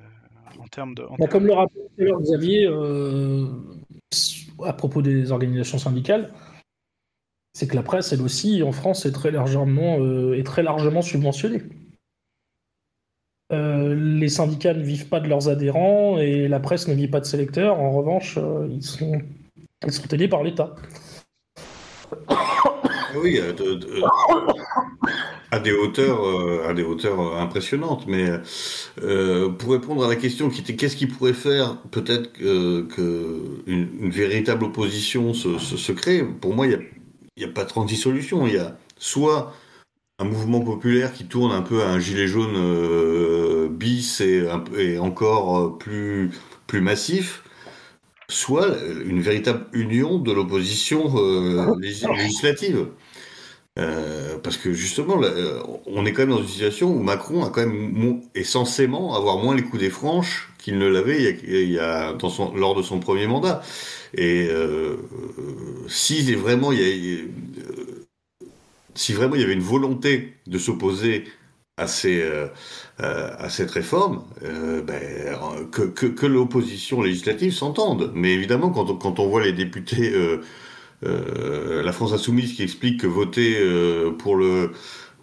en 0.59 0.67
termes 0.67 0.95
de. 0.95 1.03
Bah, 1.19 1.27
comme 1.27 1.45
le 1.45 1.53
rappelait 1.53 2.11
Xavier 2.21 2.67
euh, 2.67 3.47
à 4.63 4.73
propos 4.73 5.01
des 5.01 5.31
organisations 5.31 5.77
syndicales, 5.77 6.33
c'est 7.53 7.67
que 7.67 7.75
la 7.75 7.83
presse, 7.83 8.11
elle 8.13 8.21
aussi, 8.21 8.63
en 8.63 8.71
France, 8.71 9.05
est 9.05 9.11
très 9.11 9.31
largement, 9.31 9.97
est 10.33 10.45
très 10.45 10.63
largement 10.63 11.01
subventionnée. 11.01 11.63
les 13.51 14.29
syndicats 14.29 14.73
ne 14.73 14.83
vivent 14.83 15.07
pas 15.07 15.21
de 15.21 15.29
leurs 15.29 15.47
adhérents 15.47 16.17
et 16.17 16.47
la 16.49 16.59
presse 16.59 16.87
ne 16.87 16.93
vit 16.93 17.07
pas 17.07 17.21
de 17.21 17.25
ses 17.25 17.37
lecteurs. 17.37 17.79
En 17.79 17.91
revanche, 17.91 18.37
ils, 18.69 18.83
sont, 18.83 19.21
ils 19.85 19.93
sont 19.93 20.13
aidés 20.13 20.27
par 20.27 20.43
l'État. 20.43 20.75
Oui, 23.15 23.39
à 25.51 25.59
des 25.59 25.71
hauteurs, 25.71 26.25
euh, 26.25 26.67
à 26.67 26.73
des 26.73 26.83
hauteurs 26.83 27.19
euh, 27.19 27.39
impressionnantes. 27.39 28.05
Mais 28.07 28.29
euh, 29.01 29.49
pour 29.49 29.71
répondre 29.71 30.03
à 30.03 30.07
la 30.07 30.15
question 30.15 30.49
qui 30.49 30.61
était 30.61 30.75
qu'est-ce 30.75 30.95
qui 30.95 31.07
pourrait 31.07 31.33
faire 31.33 31.77
peut-être 31.91 32.33
que, 32.33 33.61
une, 33.67 34.09
véritable 34.09 34.65
opposition 34.65 35.33
se, 35.33 35.91
crée, 35.91 36.23
pour 36.23 36.53
moi, 36.53 36.67
il 36.67 36.79
n'y 37.37 37.43
a, 37.43 37.47
pas 37.47 37.65
36 37.65 37.95
solutions. 37.95 38.47
Il 38.47 38.53
y 38.53 38.57
a 38.57 38.77
soit 38.97 39.53
un 40.19 40.25
mouvement 40.25 40.61
populaire 40.61 41.13
qui 41.13 41.25
tourne 41.25 41.51
un 41.51 41.61
peu 41.61 41.83
à 41.83 41.89
un 41.89 41.99
gilet 41.99 42.27
jaune 42.27 43.67
bis 43.69 44.21
et, 44.21 44.47
et 44.77 44.99
encore 44.99 45.77
plus, 45.77 46.31
plus 46.67 46.81
massif, 46.81 47.43
soit 48.29 48.67
une 49.05 49.21
véritable 49.21 49.65
union 49.73 50.19
de 50.19 50.31
l'opposition 50.31 51.13
législative. 51.77 52.87
Euh, 53.77 54.37
parce 54.41 54.55
que 54.55 54.71
justement, 54.71 55.21
euh, 55.21 55.59
on 55.85 56.05
est 56.05 56.13
quand 56.13 56.21
même 56.21 56.29
dans 56.29 56.41
une 56.41 56.47
situation 56.47 56.95
où 56.95 56.99
Macron 57.03 57.43
a 57.43 57.49
quand 57.49 57.65
même 57.65 58.21
est 58.33 58.45
censément 58.45 59.15
avoir 59.15 59.37
moins 59.37 59.53
les 59.53 59.63
coups 59.63 59.81
des 59.81 59.89
franches 59.89 60.49
qu'il 60.57 60.77
ne 60.77 60.87
l'avait 60.87 61.37
lors 62.55 62.75
de 62.75 62.81
son 62.81 62.99
premier 62.99 63.27
mandat. 63.27 63.61
Et 64.13 64.47
euh, 64.49 64.95
si 65.89 66.33
vraiment 66.35 66.71
il 66.71 66.79
y 66.79 67.15
a, 67.15 67.17
si 68.95 69.11
vraiment 69.11 69.35
il 69.35 69.41
y 69.41 69.43
avait 69.43 69.53
une 69.53 69.59
volonté 69.59 70.33
de 70.47 70.57
s'opposer 70.57 71.25
à, 71.75 71.87
cette 71.87 73.71
réforme, 73.71 74.23
ben, 74.41 75.37
que, 75.69 76.25
l'opposition 76.25 77.01
législative 77.01 77.51
s'entende. 77.51 78.13
Mais 78.15 78.31
évidemment, 78.33 78.69
quand 78.69 79.19
on, 79.19 79.27
voit 79.27 79.43
les 79.43 79.51
députés 79.51 80.13
la 81.01 81.91
France 81.91 82.13
Insoumise 82.13 82.53
qui 82.53 82.63
explique 82.63 83.01
que 83.01 83.07
voter 83.07 83.57
euh, 83.59 84.11
pour 84.11 84.35
le 84.35 84.71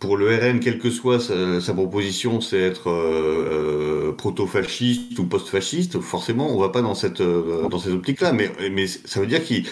pour 0.01 0.17
le 0.17 0.35
RN, 0.35 0.59
quelle 0.59 0.81
que 0.81 0.91
soit 0.91 1.21
sa, 1.21 1.75
proposition, 1.75 2.41
c'est 2.41 2.59
être 2.59 2.91
euh, 2.91 4.11
proto-fasciste 4.11 5.17
ou 5.21 5.27
post-fasciste, 5.27 6.01
forcément, 6.01 6.53
on 6.53 6.59
va 6.59 6.71
pas 6.71 6.83
dans 6.83 6.97
cette, 6.97 7.23
dans 7.23 7.79
cette 7.79 7.93
optique-là. 7.93 8.33
Mais, 8.33 8.51
mais 8.73 8.89
ça 8.89 9.21
veut 9.21 9.29
dire 9.29 9.45
qu'ils 9.45 9.65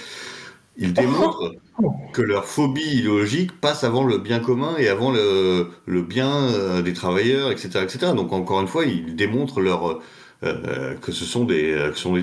démontrent 0.78 1.56
que 2.12 2.22
leur 2.22 2.44
phobie 2.44 2.98
idéologique 2.98 3.60
passe 3.60 3.82
avant 3.82 4.04
le 4.04 4.18
bien 4.18 4.38
commun 4.38 4.76
et 4.78 4.86
avant 4.86 5.10
le, 5.10 5.66
le 5.86 6.02
bien 6.02 6.80
des 6.80 6.92
travailleurs, 6.92 7.50
etc., 7.50 7.80
etc. 7.82 8.12
Donc, 8.14 8.32
encore 8.32 8.60
une 8.60 8.68
fois, 8.68 8.84
ils 8.84 9.16
démontrent 9.16 9.60
leur, 9.60 9.98
que 10.42 11.10
ce 11.10 11.24
sont 11.24 11.44
des, 11.44 11.72
que 11.90 11.96
ce 11.96 12.02
sont 12.02 12.14
des 12.14 12.22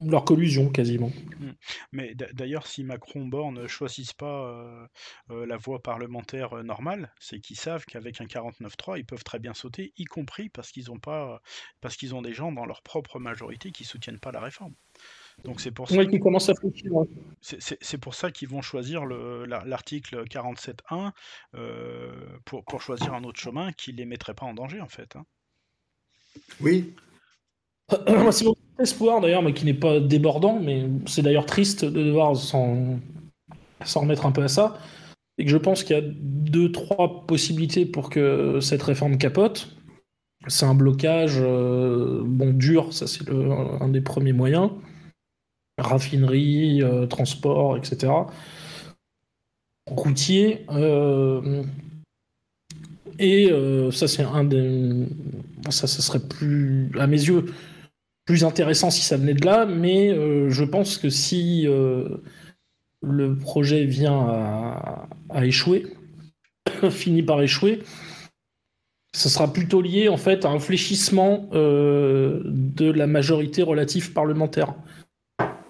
leur 0.00 0.24
collusion, 0.24 0.70
quasiment. 0.70 1.10
Mmh. 1.38 1.50
Mais 1.92 2.14
d'ailleurs, 2.14 2.66
si 2.66 2.84
Macron-Borne 2.84 3.62
ne 3.62 3.66
choisissent 3.66 4.14
pas 4.14 4.46
euh, 4.46 4.86
euh, 5.30 5.46
la 5.46 5.56
voie 5.56 5.82
parlementaire 5.82 6.54
euh, 6.54 6.62
normale, 6.62 7.12
c'est 7.20 7.40
qu'ils 7.40 7.58
savent 7.58 7.84
qu'avec 7.84 8.20
un 8.20 8.24
49-3, 8.24 8.98
ils 8.98 9.04
peuvent 9.04 9.24
très 9.24 9.38
bien 9.38 9.52
sauter, 9.52 9.92
y 9.98 10.04
compris 10.04 10.48
parce 10.48 10.70
qu'ils 10.70 10.90
ont 10.90 10.98
pas, 10.98 11.42
parce 11.80 11.96
qu'ils 11.96 12.14
ont 12.14 12.22
des 12.22 12.32
gens 12.32 12.52
dans 12.52 12.64
leur 12.64 12.82
propre 12.82 13.18
majorité 13.18 13.72
qui 13.72 13.84
soutiennent 13.84 14.20
pas 14.20 14.32
la 14.32 14.40
réforme. 14.40 14.74
Donc 15.44 15.60
c'est 15.60 15.70
pour 15.70 15.88
ça. 15.88 15.96
C'est 17.40 17.98
pour 17.98 18.14
ça 18.14 18.30
qu'ils 18.30 18.48
vont 18.48 18.60
choisir 18.60 19.06
l'article 19.06 20.24
47.1 20.24 21.12
pour, 22.44 22.64
pour 22.64 22.82
choisir 22.82 23.14
un 23.14 23.24
autre 23.24 23.40
chemin 23.40 23.72
qui 23.72 23.92
les 23.92 24.04
mettrait 24.04 24.34
pas 24.34 24.44
en 24.44 24.52
danger 24.52 24.82
en 24.82 24.88
fait. 24.88 25.16
Hein. 25.16 25.24
Oui. 26.60 26.94
espoir 28.80 29.20
d'ailleurs, 29.20 29.42
mais 29.42 29.52
qui 29.52 29.64
n'est 29.64 29.74
pas 29.74 30.00
débordant, 30.00 30.58
mais 30.60 30.86
c'est 31.06 31.22
d'ailleurs 31.22 31.46
triste 31.46 31.84
de 31.84 32.02
devoir 32.02 32.36
s'en 32.36 32.98
remettre 33.94 34.26
un 34.26 34.32
peu 34.32 34.42
à 34.42 34.48
ça, 34.48 34.78
et 35.38 35.44
que 35.44 35.50
je 35.50 35.56
pense 35.56 35.84
qu'il 35.84 35.96
y 35.96 35.98
a 35.98 36.02
deux, 36.04 36.72
trois 36.72 37.26
possibilités 37.26 37.86
pour 37.86 38.10
que 38.10 38.60
cette 38.60 38.82
réforme 38.82 39.18
capote. 39.18 39.76
C'est 40.48 40.64
un 40.64 40.74
blocage 40.74 41.36
euh, 41.36 42.22
bon 42.24 42.54
dur, 42.54 42.92
ça 42.94 43.06
c'est 43.06 43.28
un 43.30 43.88
des 43.88 44.00
premiers 44.00 44.32
moyens. 44.32 44.70
Raffinerie, 45.78 46.82
euh, 46.82 47.06
transport, 47.06 47.76
etc. 47.76 48.12
Routier. 49.86 50.66
Euh, 50.70 51.62
et 53.18 53.50
ça 53.92 54.08
c'est 54.08 54.22
un 54.22 54.44
des. 54.44 55.06
Ça, 55.68 55.86
ça 55.86 56.00
serait 56.00 56.26
plus, 56.26 56.90
à 56.98 57.06
mes 57.06 57.20
yeux, 57.22 57.44
plus 58.30 58.44
intéressant 58.44 58.90
si 58.90 59.02
ça 59.02 59.16
venait 59.16 59.34
de 59.34 59.44
là, 59.44 59.66
mais 59.66 60.14
je 60.48 60.64
pense 60.64 60.98
que 60.98 61.10
si 61.10 61.66
le 63.02 63.36
projet 63.36 63.84
vient 63.84 65.08
à, 65.30 65.44
échouer, 65.44 65.86
finit 66.90 67.22
par 67.22 67.42
échouer, 67.42 67.80
ce 69.14 69.28
sera 69.28 69.52
plutôt 69.52 69.82
lié 69.82 70.08
en 70.08 70.16
fait 70.16 70.44
à 70.44 70.50
un 70.50 70.60
fléchissement 70.60 71.48
euh, 71.52 72.42
de 72.44 72.90
la 72.90 73.06
majorité 73.06 73.62
relative 73.62 74.12
parlementaire. 74.12 74.74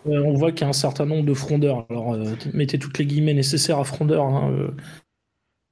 Euh, 0.07 0.23
on 0.25 0.35
voit 0.35 0.53
qu'il 0.53 0.63
y 0.63 0.65
a 0.65 0.69
un 0.69 0.75
certain 0.75 1.07
nombre 1.07 1.25
de 1.25 1.35
frondeurs. 1.35 1.87
Alors, 1.89 2.15
euh, 2.15 2.25
mettez 2.53 2.79
toutes 2.79 2.99
les 2.99 3.07
guillemets 3.07 3.35
nécessaires 3.35 3.79
à 3.79 3.85
frondeurs 3.85 4.27
hein, 4.27 4.73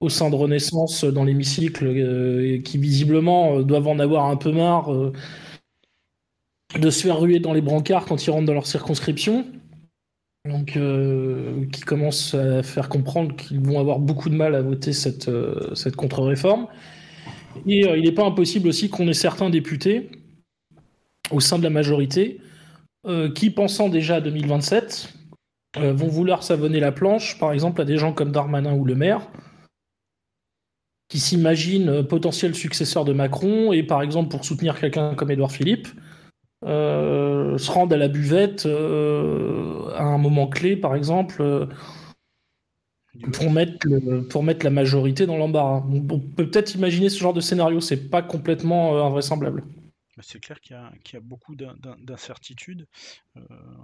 au 0.00 0.08
sein 0.08 0.30
de 0.30 0.34
Renaissance 0.34 1.04
dans 1.04 1.24
l'hémicycle, 1.24 2.62
qui 2.62 2.78
visiblement 2.78 3.60
doivent 3.62 3.88
en 3.88 3.98
avoir 3.98 4.26
un 4.26 4.36
peu 4.36 4.52
marre 4.52 4.92
de 6.74 6.90
se 6.90 7.02
faire 7.02 7.18
ruer 7.18 7.38
dans 7.38 7.52
les 7.52 7.62
brancards 7.62 8.04
quand 8.04 8.26
ils 8.26 8.30
rentrent 8.30 8.46
dans 8.46 8.54
leur 8.54 8.66
circonscription 8.66 9.46
donc 10.48 10.76
euh, 10.76 11.66
qui 11.72 11.82
commence 11.82 12.34
à 12.34 12.62
faire 12.62 12.88
comprendre 12.88 13.36
qu'ils 13.36 13.60
vont 13.60 13.78
avoir 13.78 13.98
beaucoup 13.98 14.30
de 14.30 14.34
mal 14.34 14.54
à 14.54 14.62
voter 14.62 14.92
cette, 14.92 15.28
euh, 15.28 15.74
cette 15.74 15.96
contre-réforme. 15.96 16.66
Et 17.66 17.86
euh, 17.86 17.96
il 17.96 18.04
n'est 18.04 18.12
pas 18.12 18.24
impossible 18.24 18.68
aussi 18.68 18.88
qu'on 18.88 19.08
ait 19.08 19.14
certains 19.14 19.50
députés 19.50 20.10
au 21.30 21.40
sein 21.40 21.58
de 21.58 21.64
la 21.64 21.70
majorité 21.70 22.40
qui, 23.34 23.48
pensant 23.48 23.88
déjà 23.88 24.16
à 24.16 24.20
2027, 24.20 25.14
vont 25.78 26.08
vouloir 26.08 26.42
savonner 26.42 26.78
la 26.78 26.92
planche, 26.92 27.38
par 27.38 27.52
exemple 27.52 27.80
à 27.80 27.86
des 27.86 27.96
gens 27.96 28.12
comme 28.12 28.32
Darmanin 28.32 28.74
ou 28.74 28.84
Le 28.84 28.94
Maire, 28.94 29.26
qui 31.08 31.18
s'imaginent 31.18 32.02
potentiel 32.02 32.54
successeur 32.54 33.06
de 33.06 33.14
Macron, 33.14 33.72
et 33.72 33.82
par 33.82 34.02
exemple 34.02 34.28
pour 34.28 34.44
soutenir 34.44 34.78
quelqu'un 34.78 35.14
comme 35.14 35.30
Édouard 35.30 35.52
Philippe, 35.52 35.88
se 36.64 37.70
rendre 37.70 37.94
à 37.94 37.98
la 37.98 38.08
buvette 38.08 38.66
euh, 38.66 39.90
à 39.94 40.04
un 40.04 40.18
moment 40.18 40.48
clé, 40.48 40.76
par 40.76 40.94
exemple, 40.94 41.42
euh, 41.42 41.66
pour 43.32 43.50
mettre, 43.50 43.88
pour 44.28 44.42
mettre 44.42 44.64
la 44.64 44.70
majorité 44.70 45.26
dans 45.26 45.36
l'embarras. 45.36 45.84
On, 45.90 46.00
peut 46.00 46.46
peut-être 46.46 46.74
imaginer 46.74 47.08
ce 47.08 47.18
genre 47.18 47.34
de 47.34 47.40
scénario, 47.40 47.80
c'est 47.80 48.08
pas 48.10 48.22
complètement 48.22 49.04
invraisemblable. 49.04 49.64
C'est 50.20 50.40
clair 50.40 50.60
qu'il 50.60 50.76
y, 51.12 51.16
a 51.16 51.20
beaucoup 51.20 51.54
d'incertitudes, 51.54 52.86
euh, 53.36 53.40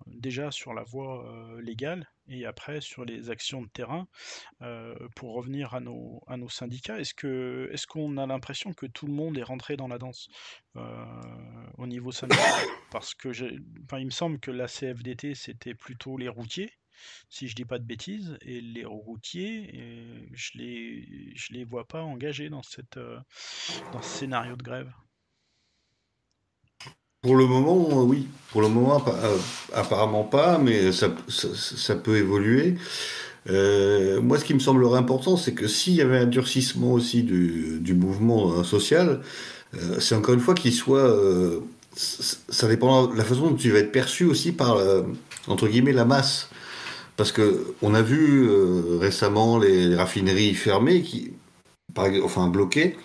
déjà 0.07 0.51
sur 0.51 0.75
la 0.75 0.83
voie 0.83 1.25
euh, 1.27 1.61
légale 1.61 2.09
et 2.29 2.47
après 2.47 2.81
sur 2.81 3.05
les 3.05 3.31
actions 3.31 3.63
de 3.63 3.69
terrain. 3.69 4.07
Euh, 4.63 4.95
pour 5.17 5.35
revenir 5.35 5.75
à 5.75 5.81
nos, 5.81 6.49
syndicats, 6.49 6.99
est-ce 6.99 7.87
qu'on 7.87 8.17
a 8.17 8.27
l'impression 8.27 8.73
que 8.73 8.87
tout 8.87 9.07
le 9.07 9.13
monde 9.13 9.39
est 9.39 9.43
rentré 9.43 9.77
dans 9.77 9.89
la 9.89 9.99
danse 9.99 10.29
au 11.79 11.87
niveau 11.87 12.13
syndical? 12.13 12.67
Parce 12.91 13.15
que 13.15 13.31
il 13.33 14.05
me 14.05 14.11
semble 14.11 14.39
que 14.39 14.51
la 14.51 14.67
CFDT, 14.67 15.35
c'était 15.35 15.75
plutôt 15.75 16.17
les 16.17 16.29
routiers 16.29 16.73
si 17.29 17.49
je 17.49 17.55
dis 17.55 17.65
pas 17.65 17.79
de 17.79 17.85
bêtises, 17.85 18.39
et 18.43 18.61
les 18.61 18.85
routiers, 18.85 20.29
je 20.33 20.51
les, 20.55 21.35
les 21.51 21.65
vois 21.65 21.87
pas 21.87 22.03
engagés 22.03 22.49
dans, 22.49 22.63
dans 23.93 24.03
ce 24.03 24.19
scénario 24.19 24.57
de 24.57 24.63
grève. 24.63 24.93
Pour 27.25 27.37
le 27.37 27.47
moment, 27.47 27.89
euh, 27.91 28.03
oui. 28.03 28.29
Pour 28.53 28.61
le 28.61 28.69
moment, 28.69 29.03
euh, 29.09 29.39
apparemment 29.73 30.25
pas, 30.25 30.59
mais 30.59 30.93
ça, 30.93 31.09
peut 31.97 32.19
évoluer. 32.19 32.75
Euh, 33.49 34.21
moi, 34.21 34.39
ce 34.39 34.45
qui 34.45 34.53
me 34.53 34.59
semblerait 34.59 34.99
important, 34.99 35.39
c'est 35.39 35.55
que 35.55 35.67
s'il 35.67 35.95
y 35.95 36.03
avait 36.03 36.19
un 36.19 36.27
durcissement 36.27 36.93
aussi 36.93 37.23
du, 37.23 37.95
mouvement 37.95 38.63
social, 38.63 39.23
c'est 39.99 40.15
encore 40.15 40.35
une 40.35 40.41
fois 40.41 40.55
qu'il 40.55 40.75
soit. 40.75 41.19
ça 41.97 42.69
dépend 42.69 43.07
de 43.07 43.17
la 43.17 43.25
façon 43.25 43.49
dont 43.49 43.57
tu 43.57 43.71
vas 43.71 43.79
être 43.79 43.91
perçu 43.91 44.25
aussi 44.25 44.53
par, 44.53 44.79
entre 45.49 45.67
guillemets, 45.67 45.93
la 45.93 46.05
masse. 46.05 46.51
Parce 47.17 47.33
que 47.33 47.75
on 47.81 47.95
a 47.95 48.03
vu 48.03 48.49
récemment 49.01 49.59
les 49.59 49.97
raffineries 49.97 50.55
fermées, 50.55 51.03
qui, 51.03 51.33
enfin 52.23 52.49
bloquées, 52.49 52.97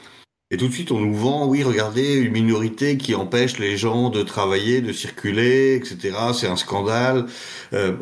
et 0.52 0.58
tout 0.58 0.68
de 0.68 0.74
suite, 0.74 0.91
on 0.91 1.00
nous 1.00 1.14
vend, 1.14 1.47
oui, 1.47 1.64
regardez, 1.64 2.16
une 2.16 2.32
minorité 2.32 2.97
qui 2.97 3.14
empêche 3.14 3.60
les 3.60 3.78
gens 3.78 4.10
de 4.10 4.24
travailler, 4.24 4.82
de 4.82 4.91
circuler, 4.91 5.76
etc. 5.76 6.18
C'est 6.34 6.47
un 6.47 6.56
scandale. 6.56 7.28
Euh, 7.74 7.95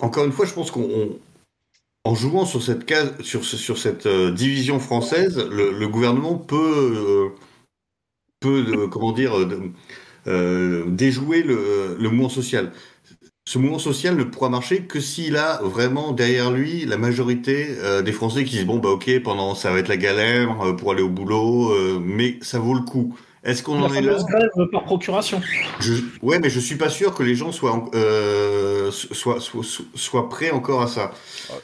encore 0.00 0.26
une 0.26 0.32
fois, 0.32 0.44
je 0.44 0.52
pense 0.52 0.70
qu'on, 0.70 1.18
en 2.04 2.14
jouant 2.14 2.44
sur 2.44 2.62
cette 2.62 2.84
case, 2.84 3.14
sur, 3.22 3.42
sur 3.44 3.78
cette 3.78 4.04
euh, 4.04 4.30
division 4.32 4.78
française, 4.80 5.38
le, 5.38 5.88
gouvernement 5.88 6.36
peut, 6.36 6.54
euh, 6.94 7.28
peut 8.40 8.86
comment 8.88 9.12
dire, 9.12 9.32
déjouer 10.26 11.42
le, 11.42 11.96
le 11.98 12.10
mouvement 12.10 12.28
social 12.28 12.70
ce 13.44 13.58
mouvement 13.58 13.78
social 13.78 14.16
ne 14.16 14.24
pourra 14.24 14.48
marcher 14.48 14.82
que 14.86 15.00
s'il 15.00 15.36
a 15.36 15.60
vraiment 15.62 16.12
derrière 16.12 16.50
lui 16.50 16.84
la 16.84 16.96
majorité 16.96 17.66
euh, 17.78 18.02
des 18.02 18.12
Français 18.12 18.44
qui 18.44 18.56
disent 18.56 18.66
bon 18.66 18.78
bah 18.78 18.90
ok 18.90 19.22
pendant 19.22 19.54
ça 19.54 19.70
va 19.72 19.78
être 19.78 19.88
la 19.88 19.96
galère 19.96 20.60
euh, 20.62 20.72
pour 20.74 20.92
aller 20.92 21.02
au 21.02 21.08
boulot 21.08 21.72
euh, 21.72 22.00
mais 22.02 22.38
ça 22.42 22.58
vaut 22.58 22.74
le 22.74 22.82
coup. 22.82 23.16
Est-ce 23.42 23.62
qu'on 23.62 23.82
en 23.82 23.92
est 23.94 24.02
là 24.02 24.18
grève 24.28 24.68
par 24.70 24.84
procuration. 24.84 25.40
Je, 25.80 25.94
ouais, 26.20 26.38
mais 26.38 26.50
je 26.50 26.60
suis 26.60 26.76
pas 26.76 26.90
sûr 26.90 27.14
que 27.14 27.22
les 27.22 27.34
gens 27.34 27.52
soient 27.52 27.88
euh, 27.94 28.90
soient, 28.90 29.38
soient, 29.40 30.28
prêts 30.28 30.50
encore 30.50 30.82
à 30.82 30.86
ça, 30.86 31.12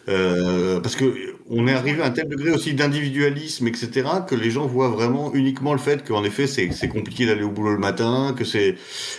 euh, 0.09 0.81
parce 0.81 0.97
que 0.97 1.35
on 1.51 1.68
est 1.68 1.74
arrivé 1.74 2.03
à 2.03 2.07
un 2.07 2.11
tel 2.11 2.29
degré 2.29 2.51
aussi 2.51 2.72
d'individualisme, 2.72 3.68
etc., 3.68 4.09
que 4.27 4.35
les 4.35 4.51
gens 4.51 4.66
voient 4.66 4.89
vraiment 4.89 5.35
uniquement 5.35 5.74
le 5.74 5.79
fait 5.79 6.07
qu'en 6.07 6.24
effet 6.24 6.47
c'est 6.47 6.89
compliqué 6.89 7.27
d'aller 7.27 7.43
au 7.43 7.51
boulot 7.51 7.72
le 7.72 7.79
matin, 7.79 8.35
que 8.37 8.45
c'est 8.45 8.77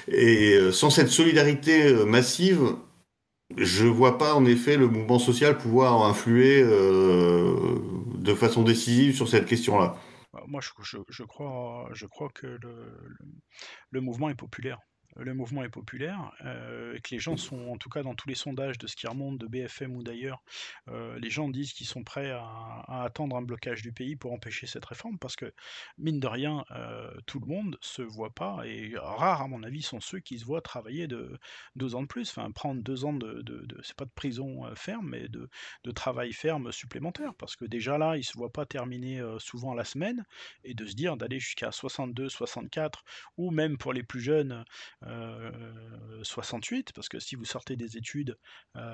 et 0.07 0.53
euh, 0.55 0.71
sans 0.71 0.89
cette 0.89 1.09
solidarité 1.09 1.93
massive, 2.05 2.73
je 3.55 3.85
vois 3.85 4.17
pas 4.17 4.33
en 4.33 4.45
effet 4.45 4.77
le 4.77 4.87
mouvement 4.87 5.19
social 5.19 5.57
pouvoir 5.57 6.03
influer 6.05 6.61
euh, 6.61 7.55
de 8.17 8.33
façon 8.33 8.63
décisive 8.63 9.15
sur 9.15 9.27
cette 9.29 9.45
question-là. 9.45 9.95
Moi, 10.47 10.61
je, 10.61 11.23
crois, 11.23 11.89
je 11.93 12.05
crois 12.05 12.29
que 12.29 12.57
le 13.91 14.01
mouvement 14.01 14.29
est 14.29 14.35
populaire 14.35 14.79
le 15.19 15.33
mouvement 15.33 15.63
est 15.63 15.69
populaire, 15.69 16.31
euh, 16.45 16.97
que 16.99 17.09
les 17.11 17.19
gens 17.19 17.37
sont, 17.37 17.69
en 17.69 17.77
tout 17.77 17.89
cas 17.89 18.03
dans 18.03 18.15
tous 18.15 18.27
les 18.27 18.35
sondages 18.35 18.77
de 18.77 18.87
ce 18.87 18.95
qui 18.95 19.07
remonte 19.07 19.37
de 19.37 19.47
BFM 19.47 19.95
ou 19.95 20.03
d'ailleurs, 20.03 20.41
euh, 20.89 21.17
les 21.19 21.29
gens 21.29 21.49
disent 21.49 21.73
qu'ils 21.73 21.87
sont 21.87 22.03
prêts 22.03 22.31
à, 22.31 23.03
attendre 23.03 23.35
un 23.35 23.41
blocage 23.41 23.81
du 23.81 23.91
pays 23.91 24.15
pour 24.15 24.33
empêcher 24.33 24.67
cette 24.67 24.85
réforme, 24.85 25.17
parce 25.17 25.35
que, 25.35 25.53
mine 25.97 26.19
de 26.19 26.27
rien, 26.27 26.65
euh, 26.71 27.11
tout 27.25 27.39
le 27.39 27.47
monde 27.47 27.77
se 27.81 28.01
voit 28.01 28.33
pas, 28.33 28.61
et 28.65 28.93
rares, 28.97 29.41
à 29.41 29.47
mon 29.47 29.63
avis, 29.63 29.81
sont 29.81 29.99
ceux 29.99 30.19
qui 30.19 30.39
se 30.39 30.45
voient 30.45 30.61
travailler 30.61 31.07
de 31.07 31.39
deux 31.75 31.95
ans 31.95 32.01
de 32.01 32.07
plus, 32.07 32.29
enfin, 32.29 32.49
prendre 32.51 32.81
deux 32.81 33.05
ans 33.05 33.13
de, 33.13 33.43
c'est 33.83 33.95
pas 33.95 34.05
de 34.05 34.11
prison 34.11 34.63
ferme, 34.75 35.09
mais 35.09 35.27
de, 35.27 35.49
travail 35.91 36.31
ferme 36.31 36.71
supplémentaire, 36.71 37.33
parce 37.33 37.55
que 37.55 37.65
déjà 37.65 37.97
là, 37.97 38.17
ils 38.17 38.23
se 38.23 38.37
voient 38.37 38.51
pas 38.51 38.65
terminer 38.65 39.23
souvent 39.39 39.73
la 39.73 39.83
semaine, 39.83 40.25
et 40.63 40.73
de 40.73 40.85
se 40.85 40.93
dire 40.93 41.17
d'aller 41.17 41.39
jusqu'à 41.39 41.71
62, 41.71 42.29
64, 42.29 43.03
ou 43.37 43.51
même 43.51 43.77
pour 43.77 43.93
les 43.93 44.03
plus 44.03 44.21
jeunes, 44.21 44.63
68, 46.23 46.91
parce 46.93 47.09
que 47.09 47.19
si 47.19 47.35
vous 47.35 47.45
sortez 47.45 47.75
des 47.75 47.97
études 47.97 48.37
ben, 48.75 48.85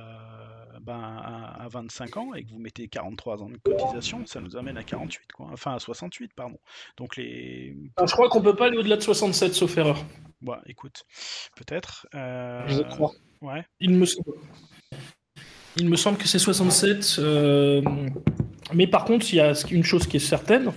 à, 0.89 1.67
25 1.71 2.17
ans 2.17 2.33
et 2.33 2.43
que 2.43 2.49
vous 2.49 2.59
mettez 2.59 2.87
43 2.87 3.43
ans 3.43 3.49
de 3.49 3.57
cotisation, 3.57 4.25
ça 4.25 4.41
nous 4.41 4.55
amène 4.55 4.77
à 4.77 4.83
48, 4.83 5.31
quoi. 5.33 5.47
Enfin 5.51 5.75
à 5.75 5.79
68, 5.79 6.33
pardon. 6.35 6.59
Donc 6.97 7.15
les. 7.15 7.75
je 8.05 8.11
crois 8.11 8.29
qu'on 8.29 8.41
peut 8.41 8.55
pas 8.55 8.67
aller 8.67 8.77
au-delà 8.77 8.97
de 8.97 9.01
67, 9.01 9.53
sauf 9.53 9.77
erreur. 9.77 10.03
Bon, 10.41 10.57
écoute, 10.65 11.03
peut-être. 11.55 12.07
Je 12.13 12.81
crois. 12.89 13.11
Ouais. 13.41 13.65
Il 13.79 13.91
me 13.91 14.05
semble. 14.05 14.33
Il 15.75 15.89
me 15.89 15.95
semble 15.95 16.17
que 16.17 16.27
c'est 16.27 16.39
67. 16.39 17.19
Mais 18.73 18.87
par 18.87 19.05
contre, 19.05 19.31
il 19.33 19.37
y 19.37 19.39
a 19.39 19.53
une 19.69 19.83
chose 19.83 20.07
qui 20.07 20.17
est 20.17 20.21
certaine, 20.21 20.71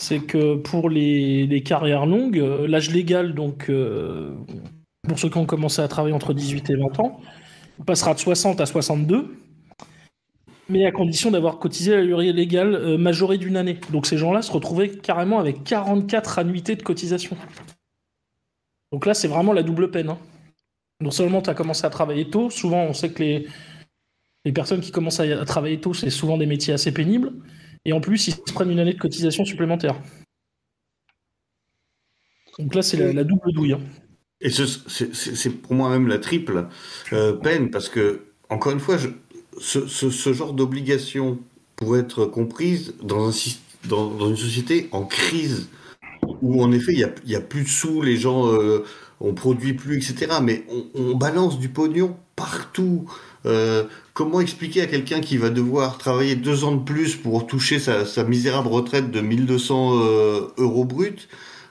c'est 0.00 0.20
que 0.20 0.56
pour 0.56 0.88
les, 0.88 1.62
carrières 1.64 2.06
longues, 2.06 2.38
euh, 2.38 2.66
l'âge 2.66 2.90
légal, 2.90 3.34
donc 3.34 3.68
euh, 3.68 4.34
pour 5.06 5.18
ceux 5.18 5.28
qui 5.28 5.36
ont 5.36 5.46
commencé 5.46 5.82
à 5.82 5.88
travailler 5.88 6.14
entre 6.14 6.32
18 6.32 6.70
et 6.70 6.76
20 6.76 7.00
ans, 7.00 7.20
passera 7.84 8.14
de 8.14 8.18
60 8.18 8.60
à 8.60 8.66
62, 8.66 9.36
mais 10.70 10.86
à 10.86 10.90
condition 10.90 11.30
d'avoir 11.30 11.58
cotisé 11.58 11.94
la 11.96 12.04
durée 12.04 12.32
légale 12.32 12.74
euh, 12.74 12.96
majorée 12.96 13.36
d'une 13.36 13.58
année. 13.58 13.78
Donc 13.92 14.06
ces 14.06 14.16
gens-là 14.16 14.40
se 14.40 14.50
retrouvaient 14.52 14.88
carrément 14.88 15.38
avec 15.38 15.64
44 15.64 16.38
annuités 16.38 16.76
de 16.76 16.82
cotisation. 16.82 17.36
Donc 18.92 19.04
là, 19.04 19.12
c'est 19.12 19.28
vraiment 19.28 19.52
la 19.52 19.62
double 19.62 19.90
peine. 19.90 20.08
Hein. 20.08 20.18
Non 21.02 21.10
seulement 21.10 21.42
tu 21.42 21.50
as 21.50 21.54
commencé 21.54 21.84
à 21.84 21.90
travailler 21.90 22.30
tôt, 22.30 22.48
souvent 22.48 22.84
on 22.84 22.94
sait 22.94 23.10
que 23.10 23.22
les, 23.22 23.46
les 24.46 24.52
personnes 24.52 24.80
qui 24.80 24.92
commencent 24.92 25.20
à, 25.20 25.44
travailler 25.44 25.78
tôt, 25.78 25.92
c'est 25.92 26.10
souvent 26.10 26.38
des 26.38 26.46
métiers 26.46 26.72
assez 26.72 26.92
pénibles, 26.92 27.32
et 27.84 27.92
en 27.92 28.00
plus, 28.00 28.28
ils 28.28 28.34
se 28.34 28.52
prennent 28.52 28.70
une 28.70 28.78
année 28.78 28.94
de 28.94 28.98
cotisation 28.98 29.44
supplémentaire. 29.44 29.96
Donc 32.58 32.74
là, 32.74 32.82
c'est 32.82 33.12
la, 33.12 33.24
double 33.24 33.52
douille. 33.52 33.72
Hein. 33.72 33.80
Et 34.40 34.50
c'est 34.50 35.50
pour 35.50 35.74
moi 35.74 35.90
même 35.90 36.08
la 36.08 36.18
triple 36.18 36.66
euh, 37.12 37.32
peine, 37.32 37.70
parce 37.70 37.88
que, 37.88 38.20
encore 38.48 38.72
une 38.72 38.80
fois, 38.80 38.96
ce, 39.58 40.32
genre 40.32 40.52
d'obligation 40.52 41.38
pourrait 41.76 42.00
être 42.00 42.26
comprise 42.26 42.94
dans, 43.02 43.28
un, 43.28 43.32
dans, 43.88 44.28
une 44.28 44.36
société 44.36 44.88
en 44.92 45.04
crise, 45.04 45.68
où 46.42 46.62
en 46.62 46.72
effet, 46.72 46.92
il 46.92 46.98
n'y 47.26 47.34
a, 47.34 47.38
a, 47.38 47.40
plus 47.40 47.62
de 47.62 47.68
sous, 47.68 48.02
les 48.02 48.16
gens, 48.16 48.52
euh, 48.52 48.84
on 49.20 49.34
produit 49.34 49.74
plus, 49.74 49.96
etc. 49.96 50.38
Mais 50.42 50.64
on, 50.94 51.16
balance 51.16 51.58
du 51.58 51.68
pognon 51.68 52.16
partout. 52.36 53.10
Euh, 53.46 53.84
comment 54.12 54.40
expliquer 54.40 54.82
à 54.82 54.86
quelqu'un 54.86 55.20
qui 55.20 55.38
va 55.38 55.50
devoir 55.50 55.98
travailler 55.98 56.36
deux 56.36 56.64
ans 56.64 56.74
de 56.74 56.84
plus 56.84 57.16
pour 57.16 57.46
toucher 57.46 57.78
sa, 57.78 58.24
misérable 58.24 58.68
retraite 58.68 59.10
de 59.10 59.20
1200 59.20 59.94
euros 60.58 60.84
bruts 60.84 61.28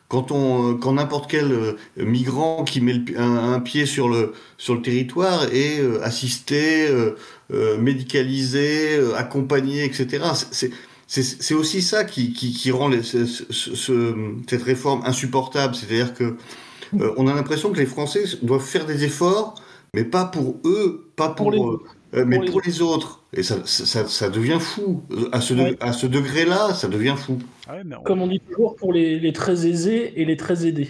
quand 0.10 0.32
on, 0.32 0.76
quand 0.76 0.94
n'importe 0.94 1.30
quel 1.30 1.52
euh, 1.52 1.78
migrant 1.96 2.64
qui 2.66 2.82
met 2.82 3.00
un, 3.16 3.60
pied 3.60 3.86
sur 3.86 4.10
le 4.10 4.34
sur 4.58 4.74
le 4.74 4.82
territoire 4.82 5.44
est 5.54 5.80
euh, 5.80 6.04
assisté, 6.04 6.88
euh, 6.90 7.78
médicalisé, 7.78 9.00
accompagné, 9.16 9.86
etc. 9.86 10.26
C'est 10.52 10.72
c'est 11.08 11.56
aussi 11.56 11.82
ça 11.82 12.04
qui, 12.04 12.34
qui, 12.34 12.70
rend 12.70 12.92
cette 13.02 14.62
réforme 14.62 15.02
insupportable. 15.06 15.74
C'est-à-dire 15.74 16.14
que 16.14 16.38
on 16.94 17.28
a 17.28 17.34
l'impression 17.34 17.72
que 17.72 17.80
les 17.80 17.88
Français 17.88 18.26
doivent 18.44 18.64
faire 18.64 18.86
des 18.86 19.06
efforts, 19.06 19.56
mais 19.94 20.04
pas 20.04 20.26
pour 20.26 20.60
eux, 20.66 21.12
pas 21.16 21.30
pour, 21.30 21.82
mais 22.14 22.40
pour 22.46 22.62
les 22.62 22.82
autres. 22.82 23.24
Et 23.34 23.44
ça, 23.44 23.66
ça, 23.66 24.08
ça, 24.08 24.30
devient 24.30 24.60
fou. 24.60 25.04
À 25.32 25.42
ce, 25.42 25.54
à 25.84 25.94
ce 25.94 26.08
degré-là, 26.08 26.74
ça 26.74 26.88
devient 26.88 27.16
fou. 27.18 27.40
Ah 27.68 27.78
Comme 28.06 28.22
on 28.22 28.28
dit 28.28 28.40
toujours 28.40 28.76
pour 28.76 28.92
les, 28.92 29.20
les, 29.20 29.34
très 29.34 29.68
aisés 29.68 30.20
et 30.20 30.26
les 30.26 30.38
très 30.38 30.66
aidés. 30.66 30.90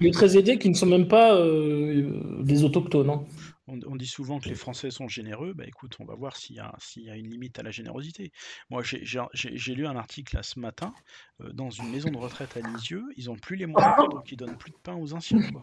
Les 0.00 0.10
très 0.10 0.36
aidés 0.36 0.58
qui 0.58 0.68
ne 0.68 0.74
sont 0.74 0.86
même 0.86 1.08
pas 1.08 1.34
euh, 1.36 2.42
des 2.42 2.64
autochtones. 2.64 3.10
Hein. 3.10 3.24
On, 3.66 3.96
dit 3.96 4.06
souvent 4.06 4.38
que 4.38 4.48
les 4.48 4.54
Français 4.54 4.90
sont 4.90 5.08
généreux. 5.08 5.52
Bah 5.54 5.64
écoute, 5.66 5.96
on 6.00 6.06
va 6.06 6.14
voir 6.14 6.36
s'il 6.36 6.56
y, 6.56 7.00
y, 7.00 7.10
a 7.10 7.16
une 7.16 7.28
limite 7.28 7.58
à 7.58 7.62
la 7.62 7.70
générosité. 7.70 8.32
Moi, 8.70 8.82
j'ai 8.82 9.74
lu 9.74 9.86
un 9.86 9.96
article 9.96 10.36
là, 10.36 10.42
ce 10.42 10.58
matin. 10.58 10.94
Euh, 11.42 11.52
dans 11.52 11.68
une 11.68 11.90
maison 11.90 12.10
de 12.10 12.16
retraite 12.16 12.56
à 12.56 12.60
Lisieux, 12.60 13.04
ils 13.16 13.26
n'ont 13.26 13.36
plus 13.36 13.56
les 13.56 13.66
moyens, 13.66 13.94
donc 14.10 14.32
ils 14.32 14.36
donnent 14.36 14.56
plus 14.56 14.70
de 14.70 14.78
pain 14.82 14.94
aux 14.94 15.12
anciens. 15.12 15.42
Quoi. 15.52 15.62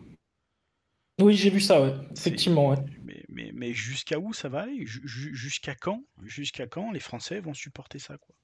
Oui, 1.21 1.35
j'ai 1.35 1.49
vu 1.49 1.61
ça, 1.61 1.81
ouais. 1.81 1.93
effectivement. 2.15 2.69
Ouais. 2.69 2.77
Mais, 3.03 3.23
mais, 3.29 3.51
mais 3.53 3.73
jusqu'à 3.73 4.19
où 4.19 4.33
ça 4.33 4.49
va 4.49 4.61
aller? 4.61 4.85
Jusqu'à 4.85 5.75
quand? 5.75 6.03
Jusqu'à 6.23 6.67
quand 6.67 6.91
les 6.91 6.99
Français 6.99 7.39
vont 7.39 7.53
supporter 7.53 7.99
ça 7.99 8.17
quoi? 8.17 8.35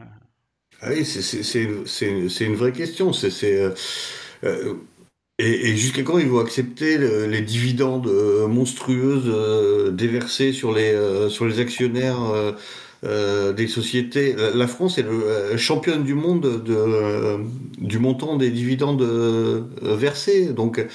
Euh. 0.00 0.02
ah 0.80 0.90
Oui, 0.90 1.04
c'est 1.04 2.44
une 2.44 2.54
vraie 2.54 2.72
question. 2.72 3.12
C'est 3.12 3.60
euh, 3.60 3.70
euh, 4.44 4.74
et, 5.38 5.76
jusqu'à 5.76 6.02
quand 6.02 6.18
ils 6.18 6.28
vont 6.28 6.40
accepter 6.40 6.96
les 7.28 7.42
dividendes 7.42 8.08
monstrueuses 8.48 9.92
déversés 9.92 10.52
sur 10.52 10.72
les, 10.72 11.28
sur 11.28 11.44
les 11.44 11.58
actionnaires 11.58 12.54
des 13.02 13.66
sociétés? 13.66 14.36
La 14.54 14.68
France 14.68 14.96
est 14.96 15.02
le 15.02 15.56
championne 15.56 16.04
du 16.04 16.14
monde 16.14 16.62
de, 16.64 17.38
du 17.78 17.98
montant 17.98 18.36
des 18.36 18.50
dividendes 18.50 19.02
versés. 19.82 20.52
Donc 20.52 20.86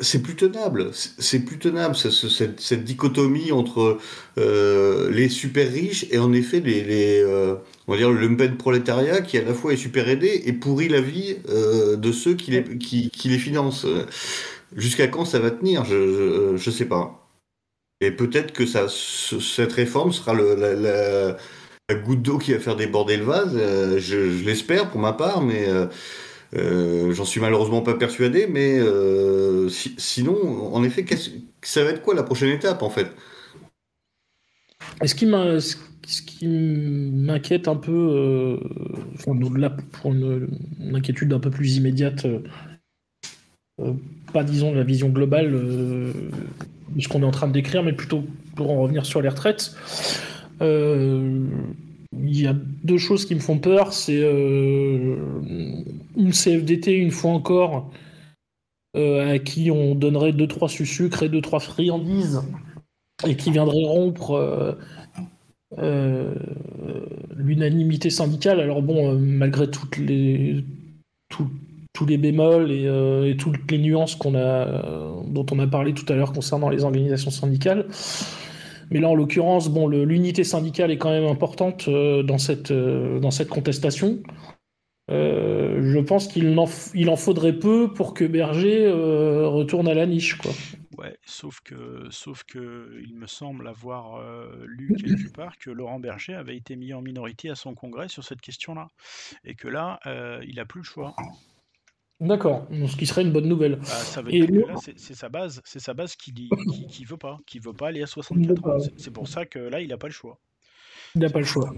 c'est 0.00 0.22
plus 0.22 0.36
tenable, 0.36 0.90
c'est 0.92 1.40
plus 1.40 1.58
tenable 1.58 1.96
cette, 1.96 2.84
dichotomie 2.84 3.50
entre 3.52 3.98
euh, 4.38 5.10
les 5.10 5.28
super 5.28 5.70
riches 5.70 6.06
et 6.10 6.18
en 6.18 6.32
effet 6.32 6.60
les, 6.60 7.20
euh, 7.22 7.56
on 7.86 7.92
va 7.92 7.98
dire 7.98 8.10
le 8.10 8.20
lumpen 8.20 8.56
prolétariat 8.56 9.20
qui 9.20 9.38
à 9.38 9.42
la 9.42 9.54
fois 9.54 9.72
est 9.72 9.76
super 9.76 10.08
aidé 10.08 10.42
et 10.46 10.52
pourrit 10.52 10.88
la 10.88 11.00
vie 11.00 11.38
euh, 11.48 11.96
de 11.96 12.12
ceux 12.12 12.34
qui 12.34 12.50
les, 12.50 13.38
financent. 13.38 13.86
Jusqu'à 14.76 15.08
quand 15.08 15.24
ça 15.24 15.38
va 15.38 15.50
tenir? 15.50 15.84
Je 15.84 16.56
je, 16.56 16.70
sais 16.70 16.84
pas. 16.84 17.26
Et 18.00 18.10
peut-être 18.10 18.52
que 18.52 18.66
cette 18.66 19.72
réforme 19.72 20.12
sera 20.12 20.34
le, 20.34 20.54
la, 20.54 21.94
goutte 21.94 22.22
d'eau 22.22 22.38
qui 22.38 22.52
va 22.52 22.60
faire 22.60 22.76
déborder 22.76 23.16
le 23.16 23.24
vase. 23.24 23.56
je, 23.56 23.98
je 23.98 24.44
l'espère 24.44 24.90
pour 24.90 25.00
ma 25.00 25.14
part, 25.14 25.40
mais 25.40 25.66
euh, 26.56 27.12
j'en 27.12 27.24
suis 27.24 27.40
malheureusement 27.40 27.82
pas 27.82 27.94
persuadé, 27.94 28.46
mais 28.46 28.78
euh, 28.78 29.68
sinon, 29.68 30.74
en 30.74 30.82
effet, 30.82 31.04
ça 31.62 31.84
va 31.84 31.90
être 31.90 32.02
quoi 32.02 32.14
la 32.14 32.22
prochaine 32.22 32.50
étape 32.50 32.82
en 32.82 32.90
fait? 32.90 33.08
Ce 35.04 35.14
qui 35.14 36.46
m'inquiète 36.46 37.68
un 37.68 37.76
peu, 37.76 37.92
euh, 37.92 38.56
là, 39.56 39.76
pour 39.92 40.12
une, 40.12 40.48
inquiétude 40.94 41.32
un 41.34 41.38
peu 41.38 41.50
plus 41.50 41.76
immédiate, 41.76 42.26
pas 44.32 44.42
disons 44.42 44.74
la 44.74 44.84
vision 44.84 45.10
globale 45.10 45.52
de 45.52 46.12
ce 46.98 47.08
qu'on 47.08 47.22
est 47.22 47.26
en 47.26 47.30
train 47.30 47.46
de 47.46 47.52
décrire, 47.52 47.82
mais 47.82 47.92
plutôt 47.92 48.24
pour 48.56 48.70
en 48.70 48.80
revenir 48.80 49.04
sur 49.04 49.20
les 49.20 49.28
retraites. 49.28 49.76
Il 52.12 52.40
y 52.40 52.46
a 52.46 52.54
deux 52.54 52.98
choses 52.98 53.26
qui 53.26 53.34
me 53.34 53.40
font 53.40 53.58
peur, 53.58 53.92
c'est 53.92 54.20
euh, 54.22 55.16
une 56.16 56.32
CFDT 56.32 56.94
une 56.94 57.10
fois 57.10 57.32
encore 57.32 57.90
euh, 58.96 59.34
à 59.34 59.38
qui 59.38 59.70
on 59.70 59.94
donnerait 59.94 60.32
deux 60.32 60.46
trois 60.46 60.68
sucres 60.68 61.22
et 61.22 61.28
deux 61.28 61.42
trois 61.42 61.60
friandises 61.60 62.42
et 63.26 63.36
qui 63.36 63.50
viendrait 63.50 63.84
rompre 63.84 64.78
euh, 65.76 66.34
l'unanimité 67.36 68.08
syndicale. 68.08 68.60
Alors 68.60 68.80
bon, 68.80 69.14
malgré 69.18 69.70
toutes 69.70 69.98
les 69.98 70.64
tous 71.28 72.06
les 72.06 72.16
bémols 72.16 72.70
et, 72.70 73.36
toutes 73.36 73.70
les 73.70 73.78
nuances 73.78 74.16
dont 74.18 75.46
on 75.50 75.58
a 75.58 75.66
parlé 75.66 75.92
tout 75.92 76.10
à 76.10 76.16
l'heure 76.16 76.32
concernant 76.32 76.70
les 76.70 76.84
organisations 76.84 77.30
syndicales. 77.30 77.86
Mais 78.90 79.00
là, 79.00 79.08
en 79.08 79.14
l'occurrence, 79.14 79.68
bon, 79.68 79.88
l'unité 79.88 80.44
syndicale 80.44 80.90
est 80.90 80.98
quand 80.98 81.10
même 81.10 81.26
importante 81.26 81.88
euh, 81.88 82.22
dans, 82.22 82.38
cette, 82.38 82.70
euh, 82.70 83.20
dans 83.20 83.30
cette 83.30 83.48
contestation. 83.48 84.22
Euh, 85.10 85.80
je 85.92 85.98
pense 85.98 86.28
qu'il 86.28 86.58
en, 86.58 86.66
il 86.94 87.08
en 87.08 87.16
faudrait 87.16 87.58
peu 87.58 87.92
pour 87.92 88.14
que 88.14 88.24
Berger 88.24 88.90
retourne 88.90 89.88
à 89.88 89.94
la 89.94 90.06
niche, 90.06 90.36
quoi. 90.36 90.52
Ouais, 90.98 91.16
sauf 91.24 91.60
que, 91.60 92.08
sauf 92.10 92.42
que, 92.42 93.00
il 93.06 93.14
me 93.14 93.28
semble 93.28 93.68
avoir 93.68 94.20
lu 94.66 94.96
quelque 94.98 95.32
part 95.34 95.56
que 95.58 95.70
Laurent 95.70 96.00
Berger 96.00 96.34
avait 96.34 96.56
été 96.56 96.76
mis 96.76 96.92
en 96.92 97.00
minorité 97.00 97.50
à 97.50 97.54
son 97.54 97.74
congrès 97.74 98.08
sur 98.08 98.24
cette 98.24 98.40
question-là, 98.40 98.88
et 99.44 99.54
que 99.54 99.68
là, 99.68 100.00
il 100.46 100.56
n'a 100.56 100.64
plus 100.66 100.80
le 100.80 100.84
choix. 100.84 101.14
D'accord, 102.20 102.66
ce 102.70 102.96
qui 102.96 103.06
serait 103.06 103.22
une 103.22 103.30
bonne 103.30 103.46
nouvelle. 103.46 103.76
Bah, 103.76 103.84
ça 103.84 104.22
veut 104.22 104.32
dire 104.32 104.46
que 104.48 104.52
là, 104.52 104.74
c'est 104.96 105.14
sa 105.14 105.28
base, 105.28 105.60
c'est 105.64 105.78
sa 105.78 105.94
base 105.94 106.16
qui, 106.16 106.34
qui, 106.88 107.04
veut 107.04 107.16
pas, 107.16 107.38
qui 107.46 107.60
veut 107.60 107.72
pas 107.72 107.88
aller 107.88 108.02
à 108.02 108.06
64 108.06 108.66
ans. 108.66 108.78
C'est 108.96 109.12
pour 109.12 109.28
ça 109.28 109.46
que 109.46 109.60
là, 109.60 109.80
il 109.80 109.88
n'a 109.88 109.98
pas 109.98 110.08
le 110.08 110.12
choix. 110.12 110.38
Il 111.14 111.20
n'a 111.22 111.30
pas, 111.30 111.38
le 111.38 111.44
choix. 111.44 111.72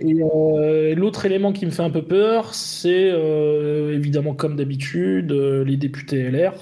Et 0.00 0.20
euh, 0.20 0.94
l'autre 0.94 1.24
élément 1.24 1.52
qui 1.52 1.64
me 1.64 1.70
fait 1.70 1.82
un 1.82 1.90
peu 1.90 2.02
peur, 2.02 2.54
c'est 2.54 3.10
euh, 3.10 3.94
évidemment, 3.94 4.34
comme 4.34 4.56
d'habitude, 4.56 5.32
euh, 5.32 5.64
les 5.64 5.76
députés 5.76 6.30
LR. 6.30 6.54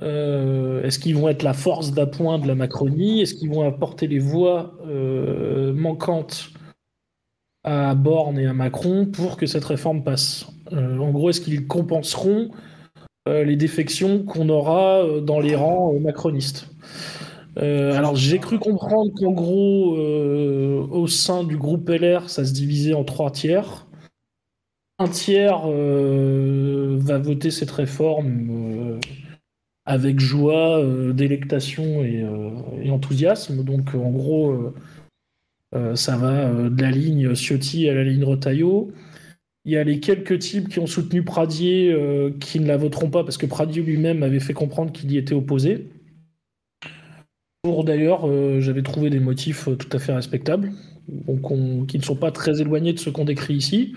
Est-ce 0.00 0.98
qu'ils 0.98 1.16
vont 1.16 1.28
être 1.28 1.44
la 1.44 1.52
force 1.52 1.92
d'appoint 1.92 2.38
de 2.40 2.48
la 2.48 2.56
Macronie? 2.56 3.22
Est-ce 3.22 3.34
qu'ils 3.34 3.50
vont 3.50 3.62
apporter 3.62 4.08
les 4.08 4.18
voix 4.18 4.76
manquantes 5.74 6.50
à 7.64 7.94
Borne 7.94 8.38
et 8.38 8.46
à 8.46 8.52
Macron 8.52 9.06
pour 9.06 9.36
que 9.36 9.46
cette 9.46 9.64
réforme 9.64 10.02
passe 10.02 10.46
euh, 10.72 10.98
En 10.98 11.10
gros, 11.10 11.30
est-ce 11.30 11.40
qu'ils 11.40 11.66
compenseront 11.66 12.50
euh, 13.28 13.44
les 13.44 13.56
défections 13.56 14.24
qu'on 14.24 14.48
aura 14.48 15.04
euh, 15.04 15.20
dans 15.20 15.40
les 15.40 15.54
rangs 15.54 15.98
macronistes? 16.00 16.68
Alors 17.54 18.16
j'ai 18.16 18.38
cru 18.38 18.58
comprendre 18.58 19.12
qu'en 19.14 19.32
gros, 19.32 19.94
au 19.94 21.06
sein 21.06 21.44
du 21.44 21.58
groupe 21.58 21.86
LR, 21.90 22.30
ça 22.30 22.46
se 22.46 22.54
divisait 22.54 22.94
en 22.94 23.04
trois 23.04 23.30
tiers. 23.30 23.86
Un 24.98 25.08
tiers 25.08 25.60
va 25.68 27.18
voter 27.18 27.50
cette 27.50 27.70
réforme 27.70 28.98
avec 29.84 30.18
joie, 30.18 30.82
délectation 31.12 32.02
et, 32.02 32.24
et, 32.82 32.90
enthousiasme. 32.90 33.62
Donc 33.62 33.94
en 33.94 34.10
gros, 34.10 34.72
ça 35.94 36.16
va 36.16 36.48
euh, 36.48 36.70
de 36.70 36.82
la 36.82 36.90
ligne 36.90 37.34
Ciotti 37.34 37.88
à 37.88 37.94
la 37.94 38.04
ligne 38.04 38.24
Rotaillot. 38.24 38.92
Il 39.64 39.72
y 39.72 39.76
a 39.76 39.84
les 39.84 40.00
quelques 40.00 40.38
types 40.38 40.68
qui 40.68 40.80
ont 40.80 40.86
soutenu 40.86 41.22
Pradier 41.22 41.92
euh, 41.92 42.30
qui 42.40 42.58
ne 42.60 42.66
la 42.66 42.76
voteront 42.76 43.10
pas 43.10 43.22
parce 43.22 43.36
que 43.38 43.46
Pradier 43.46 43.82
lui-même 43.82 44.22
avait 44.22 44.40
fait 44.40 44.54
comprendre 44.54 44.92
qu'il 44.92 45.10
y 45.12 45.16
était 45.16 45.34
opposé. 45.34 45.88
Pour 47.62 47.84
d'ailleurs, 47.84 48.26
j'avais 48.60 48.82
trouvé 48.82 49.08
des 49.08 49.20
motifs 49.20 49.68
tout 49.78 49.96
à 49.96 50.00
fait 50.00 50.12
respectables, 50.12 50.72
qui 51.86 51.96
ne 51.96 52.02
sont 52.02 52.16
pas 52.16 52.32
très 52.32 52.60
éloignés 52.60 52.92
de 52.92 52.98
ce 52.98 53.08
qu'on 53.08 53.24
décrit 53.24 53.54
ici. 53.54 53.94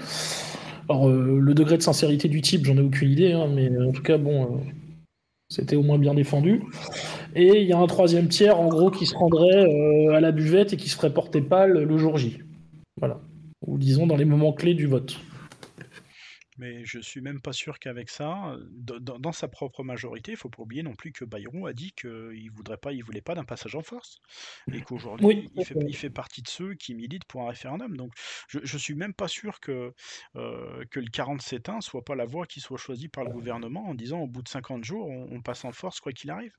Alors, 0.87 1.09
le 1.09 1.53
degré 1.55 1.75
de 1.75 1.81
sincérité 1.81 2.27
du 2.27 2.41
type, 2.41 2.63
j'en 2.63 2.77
ai 2.77 2.81
aucune 2.81 3.09
idée, 3.09 3.31
hein, 3.31 3.47
mais 3.51 3.75
en 3.79 3.91
tout 3.91 4.03
cas, 4.03 4.19
bon, 4.19 4.61
c'était 5.49 5.75
au 5.75 5.81
moins 5.81 5.97
bien 5.97 6.13
défendu. 6.13 6.61
Et 7.35 7.61
il 7.61 7.67
y 7.67 7.73
a 7.73 7.77
un 7.77 7.87
troisième 7.87 8.29
tiers, 8.29 8.59
en 8.59 8.67
gros, 8.67 8.89
qui 8.89 9.05
se 9.05 9.15
rendrait 9.15 10.15
à 10.15 10.21
la 10.21 10.31
buvette 10.31 10.73
et 10.73 10.77
qui 10.77 10.87
se 10.89 10.95
ferait 10.95 11.13
porter 11.13 11.41
pâle 11.41 11.83
le 11.83 11.97
jour 11.97 12.17
J. 12.17 12.39
Voilà. 12.97 13.19
Ou 13.67 13.77
disons 13.77 14.07
dans 14.07 14.15
les 14.15 14.25
moments 14.25 14.53
clés 14.53 14.73
du 14.73 14.87
vote. 14.87 15.19
Mais 16.57 16.85
je 16.85 16.99
suis 16.99 17.19
même 17.19 17.41
pas 17.41 17.51
sûr 17.51 17.79
qu'avec 17.79 18.09
ça, 18.09 18.55
dans, 18.71 19.31
sa 19.33 19.49
propre 19.49 19.83
majorité, 19.83 20.31
il 20.31 20.37
faut 20.37 20.49
pas 20.49 20.61
oublier 20.61 20.83
non 20.83 20.95
plus 20.95 21.11
que 21.11 21.25
Bayrou 21.25 21.67
a 21.67 21.73
dit 21.73 21.91
qu'il 21.91 22.49
voudrait 22.51 22.77
pas, 22.77 22.93
il 22.93 23.03
voulait 23.03 23.21
pas 23.21 23.35
d'un 23.35 23.43
passage 23.43 23.75
en 23.75 23.81
force, 23.81 24.19
et 24.71 24.81
qu'aujourd'hui 24.81 25.49
il, 25.55 25.95
fait, 25.95 26.09
partie 26.09 26.41
de 26.41 26.47
ceux 26.47 26.73
qui 26.75 26.95
militent 26.95 27.25
pour 27.25 27.41
un 27.41 27.49
référendum. 27.49 27.97
Donc 27.97 28.13
je, 28.47 28.59
je 28.63 28.77
suis 28.77 28.95
même 28.95 29.13
pas 29.13 29.27
sûr 29.27 29.59
que 29.59 29.93
euh, 30.37 30.85
que 30.91 31.01
le 31.01 31.07
47.1 31.07 31.81
soit 31.81 32.05
pas 32.05 32.15
la 32.15 32.25
voie 32.25 32.45
qui 32.45 32.61
soit 32.61 32.77
choisie 32.77 33.09
par 33.09 33.25
le 33.25 33.31
gouvernement 33.31 33.89
en 33.89 33.93
disant 33.93 34.21
au 34.21 34.27
bout 34.27 34.41
de 34.41 34.47
50 34.47 34.85
jours 34.85 35.09
on 35.09 35.41
passe 35.41 35.65
en 35.65 35.73
force 35.73 35.99
quoi 35.99 36.13
qu'il 36.13 36.31
arrive. 36.31 36.53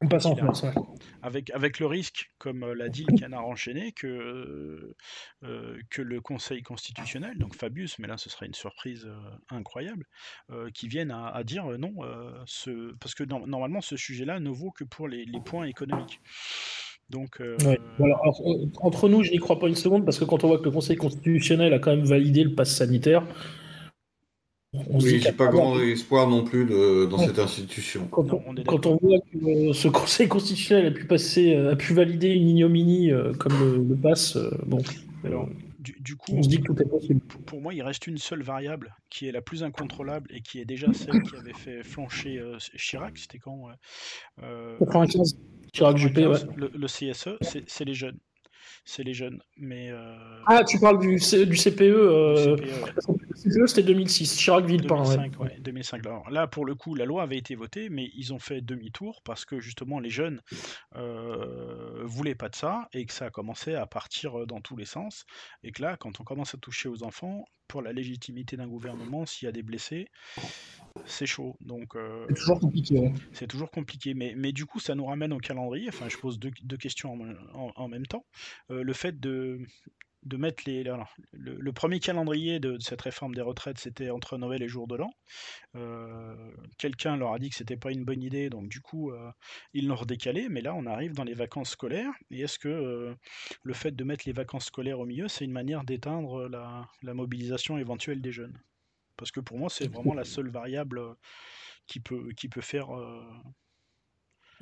On 0.00 0.06
passe 0.06 0.26
en 0.26 0.36
France, 0.36 0.64
avec, 1.22 1.50
avec 1.50 1.80
le 1.80 1.86
risque, 1.86 2.30
comme 2.38 2.62
euh, 2.62 2.72
l'a 2.72 2.88
dit 2.88 3.04
le 3.08 3.18
canard 3.18 3.44
enchaîné, 3.46 3.90
que, 3.90 4.06
euh, 4.06 4.94
euh, 5.42 5.76
que 5.90 6.02
le 6.02 6.20
Conseil 6.20 6.62
constitutionnel, 6.62 7.36
donc 7.36 7.56
Fabius, 7.56 7.98
mais 7.98 8.06
là 8.06 8.16
ce 8.16 8.30
serait 8.30 8.46
une 8.46 8.54
surprise 8.54 9.08
incroyable, 9.50 10.04
qui 10.72 10.86
vienne 10.86 11.10
à, 11.10 11.42
dire 11.42 11.66
non, 11.78 11.94
ce, 12.46 12.94
parce 13.00 13.14
que 13.14 13.24
normalement 13.24 13.80
ce 13.80 13.96
sujet-là 13.96 14.38
ne 14.38 14.50
vaut 14.50 14.70
que 14.70 14.84
pour 14.84 15.08
les, 15.08 15.26
points 15.44 15.64
économiques. 15.64 16.20
Donc, 17.10 17.42
entre 18.80 19.08
nous, 19.08 19.24
je 19.24 19.32
n'y 19.32 19.38
crois 19.38 19.58
pas 19.58 19.66
une 19.66 19.74
seconde, 19.74 20.04
parce 20.04 20.18
que 20.18 20.24
quand 20.24 20.44
on 20.44 20.48
voit 20.48 20.58
que 20.58 20.64
le 20.64 20.70
Conseil 20.70 20.96
constitutionnel 20.96 21.72
a 21.72 21.78
quand 21.78 21.90
même 21.90 22.04
validé 22.04 22.44
le 22.44 22.54
pass 22.54 22.70
sanitaire, 22.70 23.26
on 24.74 25.00
oui, 25.00 25.20
j'ai 25.20 25.32
pas 25.32 25.46
grand 25.46 25.80
espoir 25.80 26.28
non 26.28 26.44
plus 26.44 26.66
dans 26.66 27.18
cette 27.18 27.38
institution. 27.38 28.06
Quand, 28.10 28.26
on, 28.86 28.96
voit 28.96 29.18
que 29.32 29.72
ce 29.72 29.88
Conseil 29.88 30.28
constitutionnel 30.28 30.86
a 30.86 30.90
pu 30.90 31.06
passer, 31.06 31.56
a 31.56 31.74
pu 31.74 31.94
valider 31.94 32.28
une 32.28 32.48
ignominie 32.48 33.10
euh, 33.10 33.32
comme 33.32 33.58
le, 33.58 33.82
le 33.82 33.96
pass, 33.96 34.36
euh, 34.36 34.50
bon. 34.66 34.78
Alors, 35.24 35.48
du, 35.78 36.16
coup, 36.16 36.32
on 36.34 36.42
se 36.42 36.48
dit 36.48 36.58
que 36.58 36.64
tout 36.64 36.82
est 36.82 36.88
possible. 36.88 37.20
Pour, 37.20 37.62
moi, 37.62 37.72
il 37.72 37.82
reste 37.82 38.06
une 38.06 38.18
seule 38.18 38.42
variable 38.42 38.94
qui 39.08 39.26
est 39.26 39.32
la 39.32 39.40
plus 39.40 39.62
incontrôlable 39.62 40.28
et 40.34 40.42
qui 40.42 40.60
est 40.60 40.66
déjà 40.66 40.92
celle 40.92 41.22
qui 41.22 41.36
avait 41.36 41.54
fait 41.54 41.82
flancher 41.82 42.38
euh, 42.38 42.58
Chirac. 42.76 43.16
C'était 43.16 43.38
quand 43.38 43.68
95. 44.80 45.38
Chirac 45.72 45.96
Juppé, 45.96 46.26
ouais. 46.26 46.38
Le, 46.56 46.70
le 46.74 46.86
CSE, 46.86 47.38
c'est 47.40 47.84
les 47.86 47.94
jeunes 47.94 48.18
c'est 48.88 49.02
les 49.02 49.12
jeunes. 49.12 49.42
Mais, 49.58 49.90
euh, 49.90 50.16
Ah, 50.46 50.64
tu 50.64 50.80
parles 50.80 50.98
du, 50.98 51.16
du 51.16 51.56
CPE. 51.56 51.82
Euh... 51.82 52.56
CPE, 53.34 53.66
c'était 53.66 53.82
2006, 53.82 54.34
Chirac 54.34 54.64
Villepin. 54.64 55.02
2005, 55.02 55.40
ouais. 55.40 55.56
2005. 55.60 56.06
Alors, 56.06 56.30
là, 56.30 56.46
pour 56.46 56.64
le 56.64 56.74
coup, 56.74 56.94
la 56.94 57.04
loi 57.04 57.22
avait 57.22 57.36
été 57.36 57.54
votée, 57.54 57.90
mais 57.90 58.10
ils 58.16 58.32
ont 58.32 58.38
fait 58.38 58.62
demi-tour 58.62 59.20
parce 59.24 59.44
que 59.44 59.60
justement 59.60 60.00
les 60.00 60.08
jeunes 60.08 60.40
euh, 60.96 61.97
voulaient 62.08 62.34
pas 62.34 62.48
de 62.48 62.56
ça 62.56 62.88
et 62.92 63.06
que 63.06 63.12
ça 63.12 63.26
a 63.26 63.30
commencé 63.30 63.74
à 63.74 63.86
partir 63.86 64.46
dans 64.46 64.60
tous 64.60 64.76
les 64.76 64.84
sens. 64.84 65.24
Et 65.62 65.72
que 65.72 65.82
là, 65.82 65.96
quand 65.96 66.20
on 66.20 66.24
commence 66.24 66.54
à 66.54 66.58
toucher 66.58 66.88
aux 66.88 67.02
enfants, 67.02 67.44
pour 67.68 67.82
la 67.82 67.92
légitimité 67.92 68.56
d'un 68.56 68.66
gouvernement, 68.66 69.26
s'il 69.26 69.46
y 69.46 69.48
a 69.48 69.52
des 69.52 69.62
blessés, 69.62 70.08
c'est 71.04 71.26
chaud. 71.26 71.56
Donc 71.60 71.94
euh, 71.94 72.24
c'est 72.28 72.34
toujours 72.34 72.60
compliqué. 72.60 73.12
C'est 73.32 73.46
toujours 73.46 73.70
compliqué, 73.70 74.14
mais, 74.14 74.34
mais 74.36 74.52
du 74.52 74.66
coup 74.66 74.80
ça 74.80 74.94
nous 74.94 75.04
ramène 75.04 75.32
au 75.32 75.38
calendrier. 75.38 75.88
Enfin, 75.88 76.08
je 76.08 76.16
pose 76.16 76.38
deux, 76.38 76.50
questions 76.78 77.16
en, 77.54 77.88
même 77.88 78.06
temps. 78.06 78.24
Euh, 78.70 78.82
le 78.82 78.92
fait 78.94 79.20
de 79.20 79.60
de 80.24 80.36
mettre 80.36 80.64
les. 80.66 80.84
le, 81.32 81.72
premier 81.72 82.00
calendrier 82.00 82.60
de, 82.60 82.78
cette 82.80 83.02
réforme 83.02 83.34
des 83.34 83.40
retraites, 83.40 83.78
c'était 83.78 84.10
entre 84.10 84.36
Noël 84.38 84.62
et 84.62 84.68
jour 84.68 84.86
de 84.88 84.96
l'an. 84.96 85.10
Euh, 85.76 86.34
quelqu'un 86.76 87.16
leur 87.16 87.32
a 87.32 87.38
dit 87.38 87.50
que 87.50 87.56
c'était 87.56 87.76
pas 87.76 87.92
une 87.92 88.04
bonne 88.04 88.22
idée, 88.22 88.50
donc 88.50 88.68
du 88.68 88.80
coup, 88.80 89.12
ils 89.74 89.86
l'ont 89.86 89.96
redécalé. 89.96 90.48
Mais 90.48 90.60
là, 90.60 90.74
on 90.74 90.86
arrive 90.86 91.14
dans 91.14 91.24
les 91.24 91.34
vacances 91.34 91.70
scolaires. 91.70 92.12
Et 92.30 92.40
est-ce 92.40 92.58
que 92.58 93.14
le 93.62 93.74
fait 93.74 93.92
de 93.94 94.04
mettre 94.04 94.24
les 94.26 94.32
vacances 94.32 94.66
scolaires 94.66 95.00
au 95.00 95.06
milieu, 95.06 95.28
c'est 95.28 95.44
une 95.44 95.52
manière 95.52 95.84
d'éteindre 95.84 96.48
la, 96.48 96.88
la, 97.02 97.14
mobilisation 97.14 97.78
éventuelle 97.78 98.20
des 98.20 98.32
jeunes? 98.32 98.58
Parce 99.18 99.32
que 99.32 99.40
pour 99.40 99.58
moi, 99.58 99.68
c'est 99.68 99.92
vraiment 99.92 100.14
la 100.14 100.24
seule 100.24 100.48
variable 100.48 101.00
euh, 101.00 101.12
qui 101.86 102.00
peut, 102.00 102.30
qui 102.36 102.48
peut 102.48 102.62
faire. 102.62 102.96
Euh, 102.96 103.20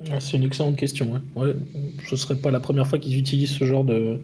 ah, 0.09 0.19
c'est 0.19 0.35
une 0.35 0.43
excellente 0.43 0.77
question. 0.77 1.15
Hein. 1.15 1.23
Ouais, 1.35 1.55
ce 2.05 2.11
ne 2.11 2.17
serait 2.17 2.41
pas 2.41 2.51
la 2.51 2.59
première 2.59 2.87
fois 2.87 2.99
qu'ils 2.99 3.17
utilisent 3.17 3.55
ce 3.55 3.63
genre 3.63 3.85
de, 3.85 4.19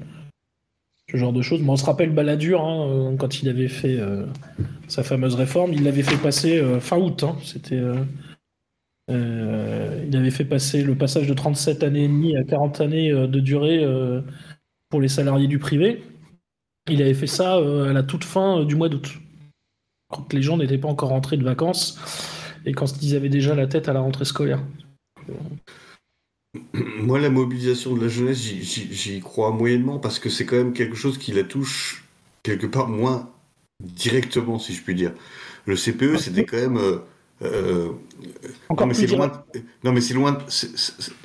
ce 1.13 1.17
genre 1.17 1.31
de 1.31 1.41
choses. 1.41 1.61
On 1.65 1.75
se 1.77 1.85
rappelle 1.85 2.09
Balladur, 2.09 2.61
hein, 2.65 2.87
euh, 2.89 3.15
quand 3.15 3.41
il 3.41 3.49
avait 3.49 3.69
fait 3.69 3.99
sa 4.87 5.03
fameuse 5.03 5.35
réforme, 5.35 5.73
il 5.73 5.83
l'avait 5.83 6.03
fait 6.03 6.17
passer 6.17 6.61
fin 6.79 6.97
août. 6.97 7.23
Hein. 7.23 7.37
C'était. 7.43 7.81
il 9.09 10.17
avait 10.17 10.31
fait 10.31 10.45
passer 10.45 10.83
le 10.83 10.95
passage 10.95 11.27
de 11.27 11.33
37 11.33 11.83
années 11.83 12.03
et 12.03 12.07
demie 12.07 12.35
à 12.35 12.43
40 12.43 12.81
années 12.81 13.11
de 13.11 13.39
durée 13.39 13.85
pour 14.89 15.01
les 15.01 15.07
salariés 15.07 15.47
du 15.47 15.59
privé. 15.59 16.03
Il 16.89 17.01
avait 17.01 17.13
fait 17.13 17.27
ça 17.27 17.55
à 17.55 17.93
la 17.93 18.03
toute 18.03 18.25
fin 18.25 18.65
du 18.65 18.75
mois 18.75 18.89
d'août 18.89 19.19
quand 20.13 20.31
les 20.31 20.41
gens 20.41 20.57
n'étaient 20.57 20.77
pas 20.77 20.87
encore 20.87 21.09
rentrés 21.09 21.37
de 21.37 21.43
vacances 21.43 21.99
et 22.65 22.71
quand 22.71 23.01
ils 23.01 23.15
avaient 23.15 23.29
déjà 23.29 23.55
la 23.55 23.67
tête 23.67 23.89
à 23.89 23.93
la 23.93 23.99
rentrée 23.99 24.25
scolaire. 24.25 24.63
Moi, 26.73 27.19
la 27.19 27.29
mobilisation 27.29 27.95
de 27.95 28.01
la 28.01 28.07
jeunesse, 28.07 28.37
j'y 28.37 29.19
crois 29.21 29.51
moyennement 29.51 29.99
parce 29.99 30.19
que 30.19 30.29
c'est 30.29 30.45
quand 30.45 30.57
même 30.57 30.73
quelque 30.73 30.95
chose 30.95 31.17
qui 31.17 31.31
la 31.31 31.43
touche 31.43 32.05
quelque 32.43 32.67
part 32.67 32.89
moins 32.89 33.31
directement, 33.79 34.59
si 34.59 34.73
je 34.73 34.83
puis 34.83 34.95
dire. 34.95 35.13
Le 35.65 35.75
CPE, 35.75 36.17
c'était 36.17 36.45
quand 36.45 36.57
même 36.57 36.77
euh, 36.77 36.97
euh, 37.41 37.89
non, 38.69 38.85
mais 38.85 38.93
c'est 38.93 39.07
loin. 39.07 39.31
Non, 39.83 39.91
mais 39.91 40.01
c'est 40.01 40.13
loin. 40.13 40.37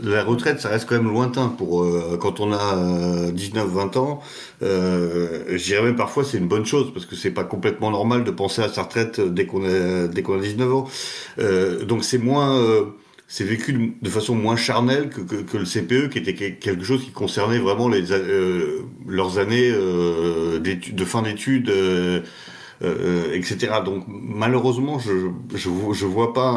La 0.01 0.24
retraite, 0.24 0.61
ça 0.61 0.68
reste 0.68 0.89
quand 0.89 0.97
même 0.97 1.11
lointain 1.11 1.49
pour 1.49 1.85
euh, 1.85 2.18
quand 2.20 2.41
on 2.41 2.53
a 2.53 3.31
19-20 3.31 3.99
ans. 3.99 4.20
Euh, 4.62 5.45
je 5.51 5.64
dirais 5.64 5.83
même 5.83 5.97
parfois 5.97 6.24
c'est 6.24 6.39
une 6.39 6.49
bonne 6.49 6.66
chose 6.66 6.93
parce 6.93 7.07
que 7.07 7.14
c'est 7.14 7.31
pas 7.31 7.45
complètement 7.45 7.91
normal 7.91 8.24
de 8.24 8.31
penser 8.31 8.62
à 8.62 8.68
sa 8.68 8.83
retraite 8.83 9.20
dès 9.20 9.47
qu'on 9.47 9.64
a 9.64 10.09
dès 10.09 10.22
qu'on 10.22 10.39
a 10.39 10.43
19 10.43 10.74
ans. 10.74 10.89
Euh, 11.39 11.85
donc 11.85 12.05
c'est 12.05 12.18
moins. 12.18 12.61
C'est 13.29 13.45
vécu 13.45 13.95
de, 14.01 14.09
façon 14.11 14.35
moins 14.35 14.57
charnelle 14.57 15.11
que, 15.11 15.20
que, 15.20 15.57
le 15.57 15.64
CPE, 15.64 16.09
qui 16.11 16.18
était 16.18 16.35
quelque 16.35 16.83
chose 16.83 17.05
qui 17.05 17.12
concernait 17.12 17.59
vraiment 17.59 17.89
les, 17.89 18.05
leurs 19.07 19.39
années 19.39 19.70
de 19.70 21.05
fin 21.05 21.22
d'études 21.22 21.70
euh, 22.83 23.35
etc. 23.35 23.81
Donc 23.85 24.05
malheureusement, 24.07 24.99
je 25.01 25.31
je, 25.55 25.68
je 25.93 26.07
vois 26.07 26.33
pas 26.33 26.51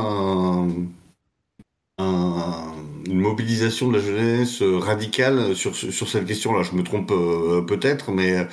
un, 1.97 2.73
une 3.11 3.19
mobilisation 3.19 3.89
de 3.89 3.97
la 3.97 4.03
jeunesse 4.03 4.61
radicale 4.61 5.55
sur, 5.55 5.75
sur 5.75 6.09
cette 6.09 6.25
question-là. 6.25 6.63
Je 6.63 6.75
me 6.75 6.83
trompe 6.83 7.11
euh, 7.11 7.61
peut-être, 7.61 8.11
mais 8.11 8.47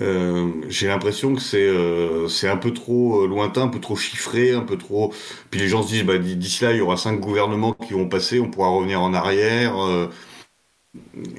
euh, 0.00 0.48
j'ai 0.68 0.88
l'impression 0.88 1.34
que 1.34 1.40
c'est 1.40 1.66
euh, 1.66 2.28
un 2.42 2.56
peu 2.56 2.72
trop 2.72 3.26
lointain, 3.26 3.62
un 3.62 3.68
peu 3.68 3.80
trop 3.80 3.96
chiffré, 3.96 4.52
un 4.52 4.60
peu 4.60 4.76
trop. 4.76 5.12
Puis 5.50 5.60
les 5.60 5.68
gens 5.68 5.82
se 5.82 5.88
disent, 5.88 6.04
bah, 6.04 6.18
d'ici 6.18 6.64
là, 6.64 6.72
il 6.72 6.78
y 6.78 6.80
aura 6.80 6.96
cinq 6.96 7.20
gouvernements 7.20 7.72
qui 7.72 7.94
vont 7.94 8.08
passer, 8.08 8.40
on 8.40 8.50
pourra 8.50 8.68
revenir 8.68 9.00
en 9.00 9.14
arrière 9.14 9.74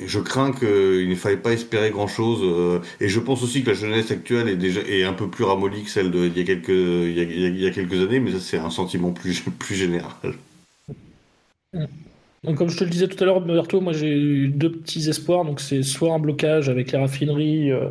je 0.05 0.19
crains 0.19 0.51
qu'il 0.51 1.09
ne 1.09 1.15
faille 1.15 1.37
pas 1.37 1.51
espérer 1.53 1.91
grand-chose. 1.91 2.41
Euh, 2.43 2.79
et 2.99 3.07
je 3.07 3.19
pense 3.19 3.43
aussi 3.43 3.63
que 3.63 3.69
la 3.69 3.75
jeunesse 3.75 4.11
actuelle 4.11 4.49
est 4.49 4.55
déjà 4.55 4.81
est 4.81 5.03
un 5.03 5.13
peu 5.13 5.29
plus 5.29 5.43
ramollie 5.43 5.83
que 5.83 5.89
celle 5.89 6.11
d'il 6.11 6.37
y 6.37 6.41
a 6.41 6.43
quelques 6.43 6.69
y 6.69 7.67
a, 7.67 7.71
quelques 7.71 8.01
années, 8.01 8.19
mais 8.19 8.31
ça 8.31 8.39
c'est 8.39 8.57
un 8.57 8.69
sentiment 8.69 9.11
plus 9.11 9.41
plus 9.59 9.75
général. 9.75 10.35
Donc, 12.43 12.57
comme 12.57 12.69
je 12.69 12.77
te 12.77 12.83
le 12.83 12.89
disais 12.89 13.07
tout 13.07 13.21
à 13.23 13.25
l'heure, 13.25 13.41
Berthaud, 13.41 13.81
moi 13.81 13.93
j'ai 13.93 14.09
eu 14.09 14.47
deux 14.49 14.71
petits 14.71 15.09
espoirs. 15.09 15.45
Donc 15.45 15.59
c'est 15.59 15.83
soit 15.83 16.13
un 16.13 16.19
blocage 16.19 16.69
avec 16.69 16.91
les 16.91 16.97
raffineries, 16.97 17.71
euh, 17.71 17.89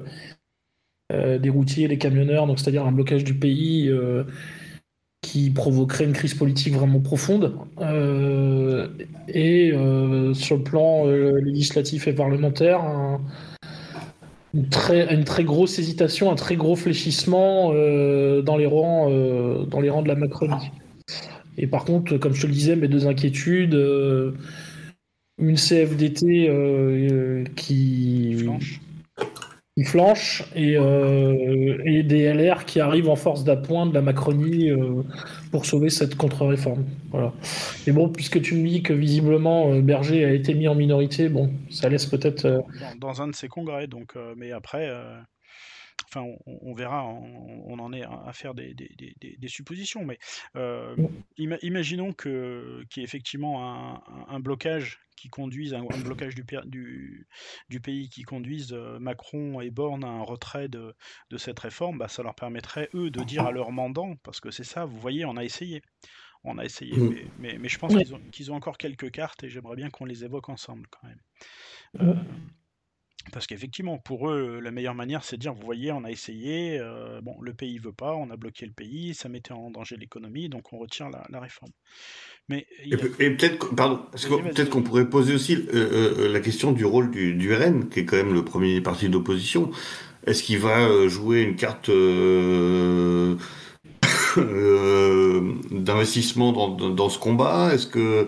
euh, 1.12 1.38
des 1.38 1.48
routiers, 1.48 1.88
les 1.88 1.98
camionneurs, 1.98 2.46
donc 2.46 2.58
c'est-à-dire 2.58 2.86
un 2.86 2.92
blocage 2.92 3.24
du 3.24 3.34
pays 3.34 3.90
qui 5.22 5.50
provoquerait 5.50 6.04
une 6.04 6.12
crise 6.12 6.34
politique 6.34 6.74
vraiment 6.74 7.00
profonde. 7.00 7.56
Euh, 7.80 8.88
et 9.28 9.72
euh, 9.72 10.34
sur 10.34 10.58
le 10.58 10.62
plan 10.62 11.06
euh, 11.06 11.40
législatif 11.40 12.08
et 12.08 12.12
parlementaire, 12.12 12.82
une, 14.52 14.68
très, 14.68 15.14
une 15.14 15.24
très 15.24 15.44
grosse 15.44 15.78
hésitation, 15.78 16.30
un 16.30 16.34
très 16.34 16.56
gros 16.56 16.76
fléchissement 16.76 17.68
dans, 17.72 18.56
les 18.56 18.66
rangs, 18.66 19.08
dans 19.66 19.80
les 19.80 19.88
rangs 19.88 20.02
de 20.02 20.08
la 20.08 20.16
Macronie. 20.16 20.70
Et 21.58 21.66
par 21.66 21.84
contre, 21.84 22.16
comme 22.18 22.34
je 22.34 22.42
te 22.42 22.46
le 22.46 22.52
disais, 22.52 22.76
mes 22.76 22.88
deux 22.88 23.06
inquiétudes, 23.06 23.74
une 25.38 25.56
CFDT 25.56 26.50
qui 27.56 28.46
qui 29.76 29.84
flanche 29.84 30.44
et, 30.54 30.76
euh, 30.76 31.78
et, 31.86 32.02
des 32.02 32.32
LR 32.32 32.66
qui 32.66 32.80
arrivent 32.80 33.08
en 33.08 33.16
force 33.16 33.42
d'appoint 33.42 33.86
de 33.86 33.94
la 33.94 34.02
Macronie 34.02 34.70
euh, 34.70 35.02
pour 35.50 35.64
sauver 35.64 35.88
cette 35.88 36.14
contre-réforme. 36.14 36.84
Voilà. 37.10 37.32
Et 37.86 37.92
bon, 37.92 38.10
puisque 38.10 38.42
tu 38.42 38.54
me 38.54 38.68
dis 38.68 38.82
que 38.82 38.92
visiblement 38.92 39.72
euh, 39.72 39.80
Berger 39.80 40.24
a 40.26 40.32
été 40.32 40.52
mis 40.52 40.68
en 40.68 40.74
minorité, 40.74 41.30
bon, 41.30 41.50
ça 41.70 41.88
laisse 41.88 42.04
peut-être. 42.04 42.62
Dans, 43.00 43.22
un 43.22 43.28
de 43.28 43.34
ses 43.34 43.48
congrès, 43.48 43.86
donc, 43.86 44.14
mais 44.36 44.52
après. 44.52 44.90
Enfin, 46.12 46.26
on, 46.46 46.74
verra, 46.74 47.06
on, 47.06 47.78
en 47.78 47.92
est 47.92 48.02
à 48.02 48.32
faire 48.32 48.54
des, 48.54 48.74
suppositions, 49.46 50.04
mais 50.04 50.18
imaginons 51.36 52.12
que 52.12 52.84
qu'il 52.90 53.00
y 53.00 53.04
ait 53.04 53.04
effectivement 53.04 54.28
un, 54.28 54.40
blocage 54.40 55.00
qui 55.16 55.28
conduise 55.28 55.74
un, 55.74 55.84
blocage 56.04 56.34
du, 56.34 56.44
du, 56.66 57.26
du, 57.68 57.80
pays 57.80 58.08
qui 58.08 58.22
conduise 58.22 58.72
Macron 59.00 59.60
et 59.60 59.70
Borne 59.70 60.04
à 60.04 60.08
un 60.08 60.22
retrait 60.22 60.68
de, 60.68 60.94
cette 61.36 61.60
réforme, 61.60 61.98
bah, 61.98 62.08
ça 62.08 62.22
leur 62.22 62.34
permettrait 62.34 62.88
eux 62.94 63.10
de 63.10 63.22
dire 63.24 63.46
à 63.46 63.52
leur 63.52 63.72
mandant, 63.72 64.16
parce 64.22 64.40
que 64.40 64.50
c'est 64.50 64.64
ça, 64.64 64.84
vous 64.84 64.98
voyez, 64.98 65.24
on 65.24 65.36
a 65.36 65.44
essayé 65.44 65.82
on 66.44 66.58
a 66.58 66.64
essayé, 66.64 66.96
mmh. 66.96 67.14
mais, 67.38 67.58
mais, 67.58 67.68
je 67.68 67.78
pense 67.78 67.94
qu'ils 68.32 68.50
ont, 68.50 68.56
encore 68.56 68.76
quelques 68.76 69.10
cartes 69.10 69.44
et 69.44 69.48
j'aimerais 69.48 69.76
bien 69.76 69.90
qu'on 69.90 70.04
les 70.04 70.24
évoque 70.24 70.48
ensemble 70.48 70.86
quand 70.90 71.06
même. 71.06 71.20
Mmh. 71.94 72.08
Euh, 72.08 72.14
parce 73.30 73.46
qu'effectivement, 73.46 73.98
pour 73.98 74.30
eux, 74.30 74.58
la 74.60 74.70
meilleure 74.70 74.94
manière, 74.94 75.22
c'est 75.22 75.36
de 75.36 75.40
dire, 75.40 75.54
vous 75.54 75.64
voyez, 75.64 75.92
on 75.92 76.04
a 76.04 76.10
essayé, 76.10 76.78
euh, 76.80 77.20
bon, 77.20 77.36
le 77.40 77.54
pays 77.54 77.78
veut 77.78 77.92
pas, 77.92 78.14
on 78.14 78.30
a 78.30 78.36
bloqué 78.36 78.66
le 78.66 78.72
pays, 78.72 79.14
ça 79.14 79.28
mettait 79.28 79.52
en 79.52 79.70
danger 79.70 79.96
l'économie, 79.96 80.48
donc 80.48 80.72
on 80.72 80.78
retire 80.78 81.08
la, 81.08 81.40
réforme. 81.40 81.70
Mais 82.48 82.66
et, 82.84 82.96
peut-être, 82.96 83.74
pardon, 83.74 84.00
peut-être 84.12 84.70
qu'on 84.70 84.82
pourrait 84.82 85.08
poser 85.08 85.34
aussi 85.34 85.56
euh, 85.72 86.32
la 86.32 86.40
question 86.40 86.72
du 86.72 86.84
rôle 86.84 87.10
du, 87.10 87.34
du, 87.34 87.54
RN, 87.54 87.88
qui 87.88 88.00
est 88.00 88.04
quand 88.04 88.16
même 88.16 88.34
le 88.34 88.44
premier 88.44 88.80
parti 88.80 89.08
d'opposition. 89.08 89.70
Est-ce 90.26 90.42
qu'il 90.42 90.58
va 90.58 91.08
jouer 91.08 91.42
une 91.42 91.56
carte 91.56 91.88
euh, 91.88 93.36
d'investissement 95.70 96.52
dans, 96.52 96.90
dans, 96.90 97.08
ce 97.08 97.18
combat? 97.18 97.74
Est-ce 97.74 97.86
que 97.86 98.26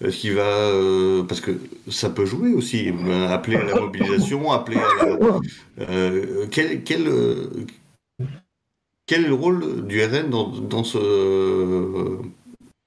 est-ce 0.00 0.16
qu'il 0.16 0.34
va 0.34 0.42
euh, 0.42 1.22
parce 1.24 1.40
que 1.40 1.52
ça 1.88 2.10
peut 2.10 2.24
jouer 2.24 2.52
aussi 2.52 2.92
appeler 3.28 3.56
à 3.56 3.64
la 3.64 3.80
mobilisation 3.80 4.50
appeler 4.52 4.78
à 4.78 5.82
euh, 5.90 6.46
quel 6.50 6.82
quel 6.82 7.10
quel 9.06 9.24
est 9.24 9.28
le 9.28 9.34
rôle 9.34 9.86
du 9.86 10.02
RN 10.02 10.30
dans, 10.30 10.84
ce 10.84 12.18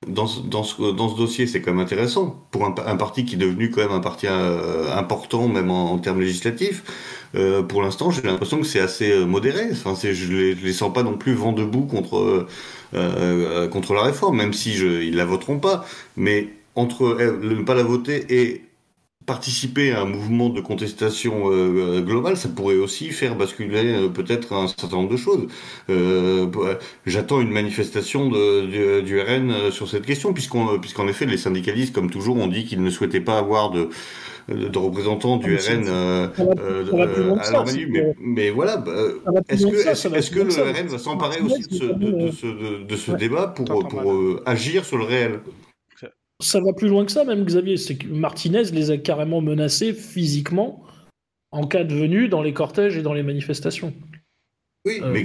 dans, 0.08 0.26
dans, 0.46 0.64
ce, 0.64 0.92
dans 0.92 1.10
ce 1.10 1.18
dossier, 1.18 1.48
c'est 1.48 1.62
quand 1.62 1.72
même 1.72 1.82
intéressant 1.82 2.46
pour 2.52 2.66
un, 2.66 2.72
parti 2.72 3.26
qui 3.26 3.36
est 3.36 3.38
devenu 3.38 3.70
quand 3.70 3.82
même 3.82 3.92
un 3.92 4.00
parti 4.00 4.28
important, 4.28 5.50
même 5.50 5.70
en 5.70 5.98
termes 5.98 6.22
législatifs. 6.22 6.84
Euh, 7.36 7.64
pour 7.64 7.82
l'instant, 7.82 8.12
j'ai 8.12 8.22
l'impression 8.22 8.60
que 8.60 8.66
c'est 8.66 8.80
assez 8.80 9.12
euh, 9.12 9.26
modéré. 9.26 9.70
Enfin, 9.72 9.96
je 10.02 10.32
les, 10.32 10.56
les 10.56 10.74
sens 10.74 10.94
pas 10.94 11.04
non 11.04 11.18
plus 11.18 11.34
vent 11.34 11.52
debout 11.52 11.86
contre 11.86 12.48
euh, 12.94 13.68
contre 13.70 13.94
la 13.94 14.04
réforme, 14.04 14.38
même 14.38 14.54
si 14.54 14.74
je, 14.74 15.02
ils 15.02 15.16
la 15.16 15.26
voteront 15.26 15.60
pas. 15.60 15.86
Mais 16.16 16.50
entre 16.76 17.18
ne 17.42 17.62
pas 17.64 17.76
la 17.76 17.84
voter 17.84 18.26
et 18.30 18.64
participer 19.26 19.94
à 19.94 20.02
un 20.02 20.06
mouvement 20.06 20.50
de 20.50 20.60
contestation 20.60 21.50
globale, 22.02 22.36
ça 22.36 22.50
pourrait 22.50 22.76
aussi 22.76 23.12
faire 23.12 23.38
basculer 23.38 24.10
peut-être 24.14 24.52
un 24.52 24.68
certain 24.68 24.98
nombre 24.98 25.12
de 25.12 25.18
choses. 25.18 25.48
J'attends 27.06 27.40
une 27.40 27.52
manifestation 27.52 28.28
de, 28.30 29.00
du, 29.00 29.22
RN 29.22 29.72
sur 29.72 29.88
cette 29.88 30.06
question, 30.06 30.34
puisqu'en 30.34 31.08
effet, 31.08 31.26
les 31.26 31.38
syndicalistes, 31.38 31.96
comme 31.96 32.10
toujours, 32.10 32.36
ont 32.36 32.48
dit 32.48 32.66
qu'ils 32.66 32.84
ne 32.84 32.90
souhaitaient 32.90 33.22
pas 33.22 33.38
avoir 33.38 33.72
de, 33.72 33.88
de 34.50 34.78
représentants 34.78 35.38
du 35.38 35.58
ah, 35.58 35.72
RN 35.72 35.86
euh, 35.88 36.28
euh, 36.40 37.36
à 37.40 37.52
l'Arménie. 37.52 37.86
Mais, 37.90 38.16
mais, 38.20 38.50
voilà, 38.50 38.78
bah, 38.78 38.92
est-ce 39.50 39.66
que, 39.66 40.18
est 40.18 40.34
que 40.34 40.40
le 40.40 40.72
RN 40.72 40.88
va 40.88 40.98
s'emparer 40.98 41.40
aussi 41.42 41.62
de 41.62 41.74
ce, 41.74 41.86
de, 41.86 42.32
ce, 42.32 42.84
de 42.84 42.96
ce 42.96 43.12
débat 43.12 43.48
pour, 43.48 43.88
pour 43.88 44.12
euh, 44.12 44.42
agir 44.46 44.86
sur 44.86 44.98
le 44.98 45.06
réel? 45.06 45.40
Ça 46.44 46.60
va 46.60 46.74
plus 46.74 46.88
loin 46.88 47.06
que 47.06 47.12
ça, 47.12 47.24
même 47.24 47.44
Xavier. 47.44 47.78
C'est 47.78 47.96
que 47.96 48.08
Martinez 48.08 48.64
les 48.72 48.92
a 48.92 48.98
carrément 48.98 49.42
menacés 49.42 49.94
physiquement 49.94 50.84
en 51.52 51.68
cas 51.68 51.84
de 51.84 51.94
venue 51.94 52.28
dans 52.30 52.42
les 52.42 52.54
cortèges 52.54 52.98
et 52.98 53.02
dans 53.02 53.14
les 53.14 53.24
manifestations. 53.24 53.94
Oui, 54.86 55.02
mais 55.06 55.24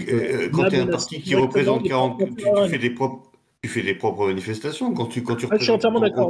quand 0.51 0.69
tu 0.69 0.77
es 0.77 0.81
un 0.81 0.87
parti 0.87 1.21
qui 1.21 1.35
représente 1.35 1.87
40. 1.87 2.19
Tu, 2.37 2.71
fais 2.71 2.79
des 2.79 2.91
propres, 2.91 3.33
tu 3.63 3.69
fais 3.69 3.83
des 3.83 3.95
propres 3.95 4.27
manifestations 4.27 4.95
quand 4.95 5.07
tu, 5.07 5.23
quand 5.23 5.35
tu 5.35 5.47
ah, 5.51 5.57
Je 5.57 5.63
suis 5.63 5.73
entièrement 5.73 6.01
d'accord. 6.01 6.29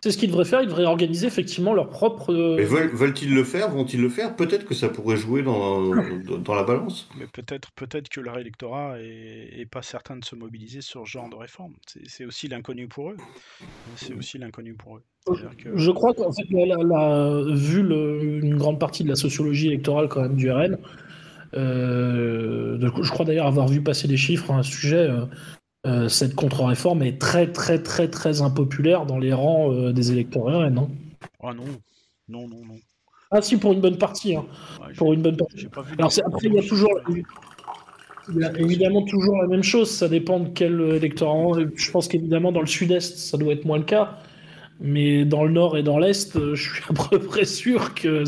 C'est 0.00 0.12
ce 0.12 0.18
qu'ils 0.18 0.30
devraient 0.30 0.44
faire, 0.44 0.62
ils 0.62 0.68
devraient 0.68 0.84
organiser 0.84 1.26
effectivement 1.26 1.74
leur 1.74 1.88
propre. 1.88 2.32
Euh, 2.32 2.56
Mais 2.56 2.64
veulent-ils 2.64 3.34
le 3.34 3.42
faire 3.42 3.70
Vont-ils 3.70 4.00
le 4.00 4.08
faire? 4.08 4.36
Peut-être 4.36 4.64
que 4.64 4.74
ça 4.74 4.88
pourrait 4.88 5.16
jouer 5.16 5.42
dans, 5.42 5.90
dans 6.38 6.54
la 6.54 6.62
balance. 6.62 7.08
Mais 7.18 7.26
peut-être 7.26 7.72
peut 7.72 7.88
que 7.88 8.20
leur 8.20 8.38
électorat 8.38 9.00
est, 9.00 9.68
pas 9.70 9.82
certain 9.82 10.16
de 10.16 10.24
se 10.24 10.36
mobiliser 10.36 10.80
sur 10.82 11.06
ce 11.06 11.10
genre 11.10 11.28
de 11.28 11.34
réforme. 11.34 11.74
C'est 12.06 12.24
aussi 12.24 12.48
l'inconnu 12.48 12.86
pour 12.86 13.10
eux. 13.10 13.16
C'est 13.96 14.14
aussi 14.14 14.38
l'inconnu 14.38 14.74
pour 14.74 14.98
eux. 14.98 15.02
Je 15.74 15.90
crois 15.90 16.14
qu'en 16.14 16.30
fait, 16.32 16.46
vu 16.48 17.80
une 18.40 18.56
grande 18.56 18.78
partie 18.78 19.04
de 19.04 19.08
la 19.08 19.16
sociologie 19.16 19.66
électorale 19.66 20.08
quand 20.08 20.22
même 20.22 20.36
du 20.36 20.50
RN, 20.50 20.78
euh, 21.54 22.78
je 22.80 23.10
crois 23.10 23.24
d'ailleurs 23.24 23.46
avoir 23.46 23.68
vu 23.68 23.82
passer 23.82 24.06
des 24.06 24.16
chiffres 24.16 24.50
à 24.50 24.56
un 24.56 24.62
sujet. 24.62 25.08
Euh, 25.08 25.24
euh, 25.86 26.08
cette 26.08 26.34
contre-réforme 26.34 27.02
est 27.02 27.20
très 27.20 27.52
très 27.52 27.82
très 27.82 28.08
très 28.08 28.42
impopulaire 28.42 29.06
dans 29.06 29.18
les 29.18 29.32
rangs 29.32 29.72
euh, 29.72 29.92
des 29.92 30.10
électeurs 30.12 30.44
RN. 30.44 30.74
Non 30.74 30.90
ah 31.42 31.54
non, 31.54 31.64
non, 32.28 32.48
non, 32.48 32.64
non. 32.66 32.74
Ah 33.30 33.42
si, 33.42 33.56
pour 33.58 33.72
une 33.72 33.80
bonne 33.80 33.98
partie. 33.98 34.34
Hein. 34.34 34.46
pour 34.96 35.12
une 35.12 35.22
bonne 35.22 35.36
partie. 35.36 35.68
Alors 35.98 36.12
après, 36.26 36.48
il 36.48 36.54
y 36.54 36.58
a 36.58 36.62
toujours... 36.62 36.90
Il 38.30 38.40
y 38.40 38.44
a 38.44 38.52
évidemment 38.58 39.02
toujours 39.04 39.38
la 39.38 39.46
même 39.46 39.62
chose, 39.62 39.90
ça 39.90 40.06
dépend 40.06 40.40
de 40.40 40.48
quel 40.50 40.78
électorat. 40.80 41.60
Je 41.74 41.90
pense 41.90 42.08
qu'évidemment 42.08 42.52
dans 42.52 42.60
le 42.60 42.66
sud-est, 42.66 43.16
ça 43.16 43.38
doit 43.38 43.54
être 43.54 43.64
moins 43.64 43.78
le 43.78 43.84
cas. 43.84 44.18
Mais 44.80 45.24
dans 45.24 45.44
le 45.44 45.50
nord 45.50 45.76
et 45.76 45.82
dans 45.82 45.98
l'est, 45.98 46.36
euh, 46.36 46.54
je 46.54 46.74
suis 46.74 46.84
à 46.88 46.92
peu 46.92 47.18
près 47.26 47.44
sûr 47.44 47.94
que, 47.94 48.24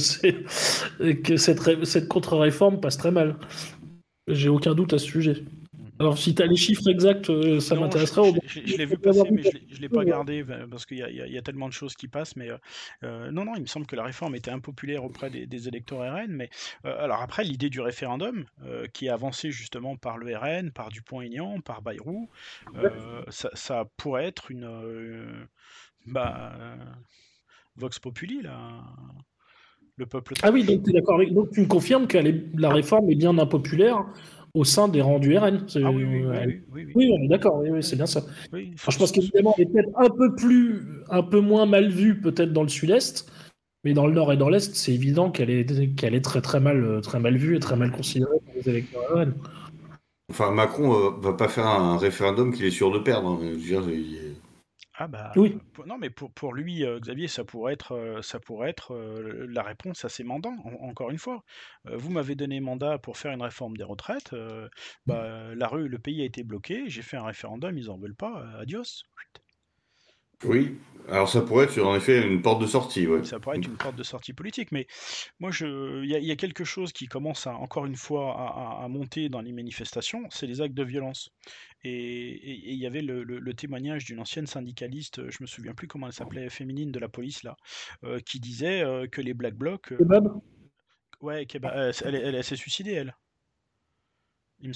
que 1.12 1.36
cette, 1.36 1.84
cette 1.84 2.08
contre-réforme 2.08 2.80
passe 2.80 2.96
très 2.96 3.10
mal. 3.10 3.36
J'ai 4.26 4.48
aucun 4.48 4.74
doute 4.74 4.92
à 4.94 4.98
ce 4.98 5.06
sujet. 5.06 5.44
Alors, 6.00 6.16
si 6.16 6.34
tu 6.34 6.40
as 6.40 6.46
les 6.46 6.56
chiffres 6.56 6.88
exacts, 6.88 7.28
euh, 7.28 7.60
ça 7.60 7.74
m'intéresserait. 7.74 8.32
Je, 8.46 8.78
l'ai 8.78 8.86
vu 8.86 8.96
passer, 8.96 9.30
mais 9.30 9.42
je 9.42 9.76
ne 9.76 9.80
l'ai 9.82 9.88
pas 9.90 10.02
gardé 10.02 10.42
parce 10.70 10.86
qu'il 10.86 10.96
y, 10.96 11.38
a 11.38 11.42
tellement 11.42 11.68
de 11.68 11.74
choses 11.74 11.94
qui 11.94 12.08
passent. 12.08 12.36
Mais 12.36 12.50
euh, 12.50 12.56
euh, 13.04 13.30
non, 13.30 13.44
non, 13.44 13.52
il 13.54 13.60
me 13.60 13.66
semble 13.66 13.84
que 13.84 13.96
la 13.96 14.04
réforme 14.04 14.34
était 14.34 14.50
impopulaire 14.50 15.04
auprès 15.04 15.28
des, 15.28 15.68
électeurs 15.68 16.00
RN. 16.00 16.32
Mais 16.32 16.48
alors 16.84 17.20
après, 17.20 17.44
l'idée 17.44 17.68
du 17.68 17.82
référendum, 17.82 18.46
qui 18.94 19.06
est 19.06 19.10
avancée 19.10 19.50
justement 19.50 19.96
par 19.96 20.16
le 20.16 20.34
RN, 20.34 20.70
par 20.70 20.88
Dupont-Aignan, 20.88 21.60
par 21.60 21.82
Bayrou, 21.82 22.30
ça, 23.28 23.84
pourrait 23.98 24.24
être 24.24 24.50
une. 24.50 25.46
bah, 26.06 26.54
Vox 27.76 27.98
Populi, 27.98 28.40
là. 28.40 28.84
Le 29.96 30.06
peuple. 30.06 30.32
Ah 30.42 30.50
oui, 30.50 30.64
donc 30.64 30.82
tu 30.82 30.92
d'accord 30.92 31.20
Donc 31.30 31.50
tu 31.50 31.60
me 31.60 31.66
confirmes 31.66 32.06
que 32.06 32.16
la 32.56 32.70
réforme 32.70 33.10
est 33.10 33.16
bien 33.16 33.36
impopulaire 33.36 34.06
au 34.54 34.64
sein 34.64 34.88
des 34.88 35.00
rangs 35.00 35.18
du 35.18 35.36
RN. 35.36 35.66
Ah 35.76 35.90
oui, 35.90 36.04
oui, 36.94 37.10
on 37.12 37.22
est 37.24 37.28
d'accord, 37.28 37.60
oui, 37.60 37.82
c'est 37.82 37.96
bien 37.96 38.06
ça. 38.06 38.22
je 38.52 38.98
pense 38.98 39.12
qu'évidemment, 39.12 39.54
elle 39.58 39.64
est 39.64 39.72
peut-être 39.72 39.90
un 39.96 40.10
peu 40.10 40.34
plus, 40.34 40.82
un 41.10 41.22
peu 41.22 41.40
moins 41.40 41.66
mal 41.66 41.88
vue 41.88 42.20
peut-être 42.20 42.52
dans 42.52 42.62
le 42.62 42.68
sud-est, 42.68 43.30
mais 43.84 43.92
dans 43.92 44.06
le 44.06 44.12
nord 44.12 44.32
et 44.32 44.36
dans 44.36 44.48
l'est, 44.48 44.74
c'est 44.74 44.92
évident 44.92 45.30
qu'elle 45.30 45.50
est, 45.50 45.94
qu'elle 45.94 46.14
est 46.14 46.20
très 46.20 46.40
très 46.40 46.60
mal, 46.60 47.00
très 47.02 47.20
mal 47.20 47.36
vue 47.36 47.56
et 47.56 47.60
très 47.60 47.76
mal 47.76 47.90
considérée 47.92 48.38
par 48.44 48.54
les 48.54 48.68
électeurs 48.68 49.02
RN. 49.14 49.34
Enfin, 50.30 50.52
Macron 50.52 50.94
euh, 50.94 51.10
va 51.20 51.32
pas 51.32 51.48
faire 51.48 51.66
un 51.66 51.98
référendum 51.98 52.54
qu'il 52.54 52.64
est 52.64 52.70
sûr 52.70 52.92
de 52.92 53.00
perdre. 53.00 53.30
Hein. 53.30 53.38
Je 53.42 53.48
veux 53.48 53.56
dire, 53.56 53.82
ah 55.02 55.08
bah 55.08 55.32
oui. 55.36 55.56
non 55.86 55.96
mais 55.96 56.10
pour, 56.10 56.30
pour 56.30 56.52
lui 56.52 56.84
euh, 56.84 57.00
Xavier 57.00 57.26
ça 57.26 57.42
pourrait 57.42 57.72
être 57.72 57.92
euh, 57.92 58.20
ça 58.20 58.38
pourrait 58.38 58.68
être 58.68 58.92
euh, 58.92 59.46
la 59.48 59.62
réponse 59.62 60.04
à 60.04 60.10
ses 60.10 60.24
mandats 60.24 60.52
encore 60.82 61.10
une 61.10 61.16
fois. 61.16 61.42
vous 61.90 62.10
m'avez 62.10 62.34
donné 62.34 62.60
mandat 62.60 62.98
pour 62.98 63.16
faire 63.16 63.32
une 63.32 63.40
réforme 63.40 63.78
des 63.78 63.84
retraites 63.84 64.34
bah, 65.06 65.54
la 65.54 65.68
rue 65.68 65.88
le 65.88 65.98
pays 65.98 66.20
a 66.20 66.26
été 66.26 66.42
bloqué, 66.42 66.84
j'ai 66.88 67.00
fait 67.00 67.16
un 67.16 67.24
référendum, 67.24 67.78
ils 67.78 67.90
en 67.90 67.96
veulent 67.96 68.14
pas, 68.14 68.44
adios. 68.58 69.04
Oui, 70.44 70.78
alors 71.08 71.28
ça 71.28 71.42
pourrait 71.42 71.64
être 71.64 71.78
en 71.80 71.94
effet 71.94 72.26
une 72.26 72.40
porte 72.40 72.62
de 72.62 72.66
sortie. 72.66 73.06
Ouais. 73.06 73.22
Ça 73.24 73.38
pourrait 73.38 73.58
être 73.58 73.66
une 73.66 73.76
porte 73.76 73.96
de 73.96 74.02
sortie 74.02 74.32
politique, 74.32 74.72
mais 74.72 74.86
moi, 75.38 75.50
il 75.60 76.06
y, 76.06 76.30
a 76.30 76.36
quelque 76.36 76.64
chose 76.64 76.92
qui 76.92 77.06
commence 77.06 77.46
à, 77.46 77.54
encore 77.54 77.84
une 77.84 77.96
fois 77.96 78.82
à, 78.82 78.88
monter 78.88 79.28
dans 79.28 79.42
les 79.42 79.52
manifestations, 79.52 80.22
c'est 80.30 80.46
les 80.46 80.62
actes 80.62 80.74
de 80.74 80.82
violence. 80.82 81.30
Et 81.82 82.72
il 82.72 82.78
y 82.78 82.86
avait 82.86 83.02
le, 83.02 83.54
témoignage 83.54 84.04
d'une 84.04 84.20
ancienne 84.20 84.46
syndicaliste, 84.46 85.30
je 85.30 85.38
me 85.40 85.46
souviens 85.46 85.74
plus 85.74 85.88
comment 85.88 86.06
elle 86.06 86.12
s'appelait, 86.12 86.48
féminine 86.50 86.92
de 86.92 86.98
la 86.98 87.08
police 87.08 87.42
là, 87.42 87.56
euh, 88.04 88.20
qui 88.20 88.40
disait 88.40 88.82
euh, 88.82 89.06
que 89.06 89.20
les 89.20 89.34
Black 89.34 89.54
Blocs. 89.54 89.92
Euh, 89.92 90.20
ouais, 91.20 91.46
elle, 92.04 92.14
elle 92.14 92.44
s'est 92.44 92.56
suicidée 92.56 92.92
elle. 92.92 93.14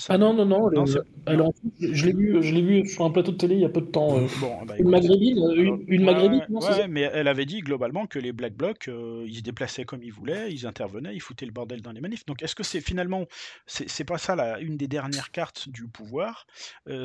Ah 0.08 0.16
non, 0.16 0.32
non, 0.32 0.46
non. 0.46 0.84
je 0.86 2.06
l'ai 2.06 2.12
vu, 2.12 2.42
je 2.42 2.54
l'ai 2.54 2.62
vu 2.62 2.86
sur 2.86 3.04
un 3.04 3.10
plateau 3.10 3.32
de 3.32 3.36
télé 3.36 3.56
il 3.56 3.60
y 3.60 3.64
a 3.64 3.68
peu 3.68 3.82
de 3.82 3.86
temps. 3.86 4.16
Euh. 4.16 4.26
Bah, 4.66 4.74
une 4.78 4.88
maghrébine, 4.88 5.38
euh, 5.38 5.76
une, 5.86 6.04
maghrébine, 6.04 6.46
ouais, 6.48 6.88
mais 6.88 7.02
elle 7.12 7.28
avait 7.28 7.44
dit 7.44 7.60
globalement 7.60 8.06
que 8.06 8.18
les 8.18 8.32
Black 8.32 8.54
Blocs, 8.54 8.88
euh, 8.88 9.24
ils 9.26 9.36
se 9.36 9.42
déplaçaient 9.42 9.84
comme 9.84 10.02
ils 10.02 10.12
voulaient, 10.12 10.50
ils 10.50 10.66
intervenaient, 10.66 11.14
ils 11.14 11.20
foutaient 11.20 11.46
le 11.46 11.52
bordel 11.52 11.82
dans 11.82 11.92
les 11.92 12.00
manifs. 12.00 12.24
Donc 12.24 12.42
est-ce 12.42 12.54
que 12.54 12.62
c'est 12.62 12.80
finalement, 12.80 13.26
c'est 13.66 14.04
pas 14.04 14.18
ça 14.18 14.34
une 14.60 14.76
des 14.76 14.88
dernières 14.88 15.30
cartes 15.30 15.68
du 15.68 15.86
pouvoir, 15.86 16.46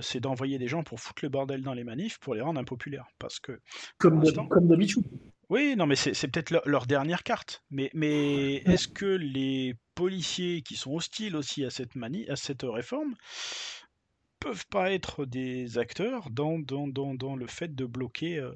c'est 0.01 0.21
d'envoyer 0.21 0.57
des 0.57 0.67
gens 0.67 0.83
pour 0.83 0.99
foutre 0.99 1.23
le 1.23 1.29
bordel 1.29 1.61
dans 1.61 1.73
les 1.73 1.83
manifs 1.83 2.17
pour 2.19 2.33
les 2.33 2.41
rendre 2.41 2.59
impopulaires, 2.59 3.07
parce 3.19 3.39
que 3.39 3.59
comme 3.97 4.21
d'habitude. 4.67 5.03
Oui, 5.49 5.75
non, 5.75 5.87
mais 5.87 5.95
c'est 5.95 6.27
peut-être 6.27 6.51
leur, 6.65 6.85
dernière 6.85 7.23
carte. 7.23 7.63
Mais, 7.71 7.89
mais 7.95 8.57
est-ce 8.65 8.87
que 8.87 9.05
les 9.05 9.75
policiers 9.95 10.61
qui 10.61 10.75
sont 10.75 10.93
hostiles 10.93 11.35
aussi 11.35 11.65
à 11.65 11.71
cette 11.71 11.95
manie, 11.95 12.29
à 12.29 12.35
cette 12.35 12.61
réforme, 12.63 13.15
peuvent 14.39 14.67
pas 14.67 14.91
être 14.91 15.25
des 15.25 15.79
acteurs 15.79 16.29
dans, 16.29 16.59
dans, 16.59 16.87
dans, 16.87 17.15
dans 17.15 17.35
le 17.35 17.47
fait 17.47 17.75
de 17.75 17.85
bloquer, 17.85 18.37
euh, 18.37 18.53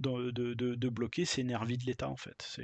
de, 0.00 0.30
de, 0.32 0.54
de, 0.54 0.88
bloquer 0.88 1.24
ces 1.24 1.44
nervis 1.44 1.78
de 1.78 1.86
l'État, 1.86 2.08
en 2.08 2.16
fait? 2.16 2.58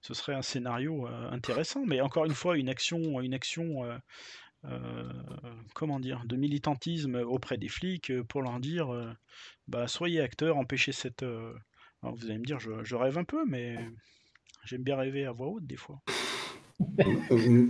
Ce 0.00 0.14
serait 0.14 0.34
un 0.34 0.42
scénario 0.42 1.06
euh, 1.06 1.30
intéressant, 1.30 1.84
mais 1.84 2.00
encore 2.00 2.24
une 2.24 2.34
fois, 2.34 2.56
une 2.56 2.70
action, 2.70 3.20
une 3.20 3.34
action 3.34 3.84
euh, 4.64 5.12
comment 5.74 6.00
dire, 6.00 6.22
de 6.24 6.36
militantisme 6.36 7.16
auprès 7.16 7.58
des 7.58 7.68
flics 7.68 8.10
pour 8.22 8.40
leur 8.42 8.58
dire 8.58 8.88
bah, 9.66 9.86
soyez 9.86 10.20
acteurs, 10.20 10.56
empêchez 10.56 10.92
cette. 10.92 11.24
Vous 12.02 12.24
allez 12.26 12.38
me 12.38 12.44
dire, 12.44 12.58
je, 12.60 12.70
je 12.82 12.94
rêve 12.94 13.18
un 13.18 13.24
peu, 13.24 13.44
mais 13.46 13.76
j'aime 14.64 14.82
bien 14.82 14.96
rêver 14.96 15.24
à 15.24 15.32
voix 15.32 15.48
haute 15.48 15.66
des 15.66 15.76
fois. 15.76 16.00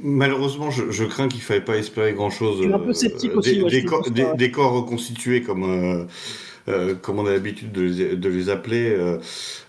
Malheureusement, 0.02 0.70
je, 0.70 1.04
crains 1.04 1.28
qu'il 1.28 1.38
ne 1.38 1.44
fallait 1.44 1.64
pas 1.64 1.76
espérer 1.76 2.12
grand-chose. 2.12 2.66
un 2.70 2.78
peu 2.78 2.92
sceptique 2.92 3.34
aussi. 3.34 3.62
Des, 4.36 4.50
corps 4.50 4.72
reconstitués 4.72 5.42
comme, 5.42 5.64
euh, 5.64 6.04
euh, 6.68 6.94
comme 6.94 7.18
on 7.18 7.26
a 7.26 7.32
l'habitude 7.32 7.72
de, 7.72 8.28
les, 8.28 8.50
appeler. 8.50 8.94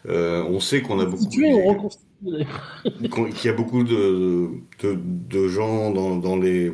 Euh, 0.08 0.44
on 0.44 0.60
sait 0.60 0.82
qu'on 0.82 1.00
a 1.00 1.06
beaucoup. 1.06 1.30
Qu'il 2.22 3.46
y 3.46 3.48
a 3.48 3.54
beaucoup 3.54 3.86
de, 3.86 4.50
de, 4.84 5.48
gens 5.48 5.92
dans, 5.92 6.18
dans, 6.18 6.36
les, 6.36 6.70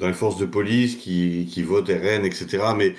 dans 0.00 0.08
les 0.08 0.12
forces 0.12 0.38
de 0.38 0.46
police 0.46 0.96
qui, 0.96 1.46
qui 1.48 1.62
votent 1.62 1.88
RN, 1.88 2.24
etc. 2.24 2.58
Mais 2.76 2.94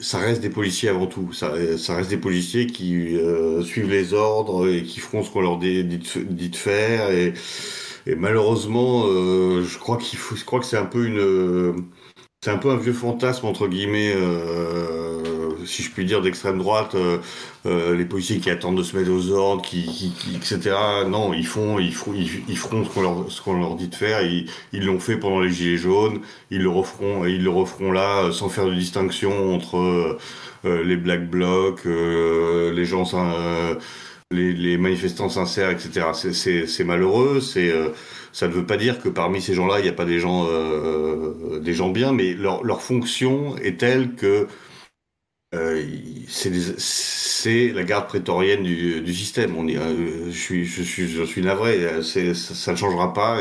ça 0.00 0.18
reste 0.18 0.40
des 0.40 0.50
policiers 0.50 0.88
avant 0.88 1.06
tout. 1.06 1.32
Ça, 1.32 1.54
ça 1.78 1.96
reste 1.96 2.10
des 2.10 2.16
policiers 2.16 2.66
qui 2.66 3.16
suivent 3.62 3.90
les 3.90 4.14
ordres 4.14 4.68
et 4.68 4.82
qui 4.82 5.00
feront 5.00 5.22
ce 5.22 5.30
qu'on 5.30 5.40
leur 5.40 5.58
dit, 5.58 5.84
de 5.84 6.56
faire. 6.56 7.10
Et, 7.10 7.34
malheureusement, 8.14 9.04
euh, 9.06 9.62
je 9.64 9.78
crois 9.78 9.96
qu'il 9.96 10.18
faut, 10.18 10.36
je 10.36 10.44
crois 10.44 10.60
que 10.60 10.66
c'est 10.66 10.76
un 10.76 10.86
peu 10.86 11.06
une, 11.06 11.86
c'est 12.42 12.50
un 12.50 12.58
peu 12.58 12.70
un 12.70 12.76
vieux 12.76 12.92
fantasme 12.92 13.46
entre 13.46 13.66
guillemets, 13.66 14.12
euh, 14.14 15.20
si 15.66 15.82
je 15.82 15.90
puis 15.90 16.04
dire, 16.04 16.22
d'extrême 16.22 16.58
droite. 16.58 16.94
Euh, 16.94 17.96
les 17.96 18.04
policiers 18.04 18.38
qui 18.38 18.48
attendent 18.48 18.78
de 18.78 18.82
se 18.82 18.96
mettre 18.96 19.10
aux 19.10 19.30
ordres, 19.32 19.62
qui, 19.62 20.12
etc. 20.34 20.76
Non, 21.08 21.34
ils 21.34 21.46
font, 21.46 21.78
ils, 21.78 21.92
font, 21.92 22.12
ils, 22.14 22.56
feront 22.56 22.84
ce 22.84 22.90
qu'on 22.90 23.02
leur, 23.02 23.30
ce 23.30 23.50
leur 23.50 23.74
dit 23.74 23.88
de 23.88 23.94
faire. 23.94 24.22
Ils, 24.22 24.84
l'ont 24.84 25.00
fait 25.00 25.16
pendant 25.16 25.40
les 25.40 25.50
gilets 25.50 25.76
jaunes. 25.76 26.20
Ils 26.50 26.62
le 26.62 26.68
referont, 26.68 27.24
ils 27.26 27.42
le 27.42 27.50
referont 27.50 27.90
là, 27.92 28.30
sans 28.32 28.48
faire 28.48 28.66
de 28.66 28.74
distinction 28.74 29.54
entre 29.54 30.16
les 30.64 30.96
black 30.96 31.28
blocs, 31.28 31.84
les 31.84 32.84
gens 32.84 33.04
les, 34.32 34.76
manifestants 34.76 35.28
sincères, 35.28 35.70
etc. 35.70 36.06
C'est 36.14 36.84
malheureux. 36.84 37.40
C'est 37.40 37.70
euh, 37.70 37.90
ça 38.32 38.48
ne 38.48 38.52
veut 38.52 38.66
pas 38.66 38.76
dire 38.76 39.00
que 39.00 39.08
parmi 39.08 39.40
ces 39.40 39.54
gens-là, 39.54 39.78
il 39.78 39.84
n'y 39.84 39.88
a 39.88 39.92
pas 39.92 40.04
des 40.04 40.18
gens, 40.18 40.46
euh, 40.48 41.60
des 41.60 41.72
gens 41.74 41.90
bien, 41.90 42.12
mais 42.12 42.34
leur, 42.34 42.64
leur 42.64 42.82
fonction 42.82 43.56
est 43.58 43.78
telle 43.78 44.14
que 44.14 44.26
euh, 44.26 44.46
c'est 46.28 47.68
la 47.72 47.84
garde 47.84 48.08
prétorienne 48.08 48.62
du, 48.62 49.00
du 49.00 49.14
système. 49.14 49.56
On 49.56 49.66
je, 49.68 50.30
suis, 50.30 50.64
je, 50.64 50.82
suis, 50.82 51.08
je 51.08 51.22
suis 51.22 51.42
navré, 51.42 52.02
ça, 52.02 52.34
ça 52.34 52.72
ne 52.72 52.76
changera 52.76 53.12
pas 53.12 53.40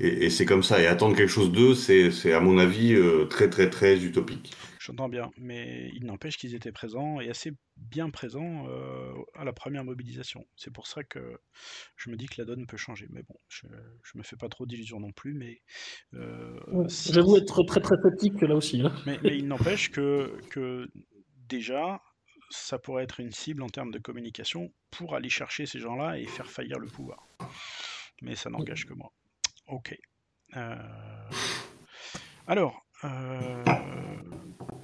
et 0.00 0.30
c'est 0.30 0.44
comme 0.44 0.62
ça. 0.62 0.80
Et 0.80 0.86
attendre 0.86 1.16
quelque 1.16 1.28
chose 1.30 1.52
d'eux, 1.52 1.74
c'est 1.74 2.32
à 2.32 2.40
mon 2.40 2.58
avis 2.58 2.96
très 3.30 3.48
très 3.50 3.70
très 3.70 3.96
utopique. 4.04 4.52
J'entends 4.88 5.10
bien, 5.10 5.30
mais 5.36 5.90
il 5.92 6.06
n'empêche 6.06 6.38
qu'ils 6.38 6.54
étaient 6.54 6.72
présents 6.72 7.20
et 7.20 7.28
assez 7.28 7.52
bien 7.76 8.08
présents 8.08 8.66
euh, 8.68 9.12
à 9.34 9.44
la 9.44 9.52
première 9.52 9.84
mobilisation. 9.84 10.46
C'est 10.56 10.72
pour 10.72 10.86
ça 10.86 11.04
que 11.04 11.38
je 11.98 12.08
me 12.08 12.16
dis 12.16 12.24
que 12.24 12.40
la 12.40 12.46
donne 12.46 12.66
peut 12.66 12.78
changer. 12.78 13.06
Mais 13.10 13.22
bon, 13.22 13.34
je, 13.50 13.66
ne 13.66 14.18
me 14.18 14.22
fais 14.22 14.36
pas 14.36 14.48
trop 14.48 14.64
d'illusions 14.64 14.98
non 14.98 15.12
plus, 15.12 15.34
mais... 15.34 15.60
Euh, 16.14 16.58
j'avoue 16.88 17.36
être 17.36 17.64
très 17.64 17.82
très 17.82 17.96
sceptique 18.00 18.40
là 18.40 18.54
aussi. 18.54 18.80
Hein. 18.80 18.94
Mais, 19.04 19.18
il 19.24 19.46
n'empêche 19.46 19.90
que, 19.90 20.40
que 20.48 20.88
déjà, 21.48 22.00
ça 22.48 22.78
pourrait 22.78 23.04
être 23.04 23.20
une 23.20 23.30
cible 23.32 23.62
en 23.62 23.68
termes 23.68 23.90
de 23.90 23.98
communication 23.98 24.72
pour 24.90 25.14
aller 25.14 25.28
chercher 25.28 25.66
ces 25.66 25.80
gens-là 25.80 26.18
et 26.18 26.24
faire 26.24 26.50
faillir 26.50 26.78
le 26.78 26.86
pouvoir. 26.86 27.28
Mais 28.22 28.36
ça 28.36 28.48
n'engage 28.48 28.86
que 28.86 28.94
moi. 28.94 29.12
Ok. 29.66 29.94
Euh, 30.56 30.76
alors, 32.46 32.86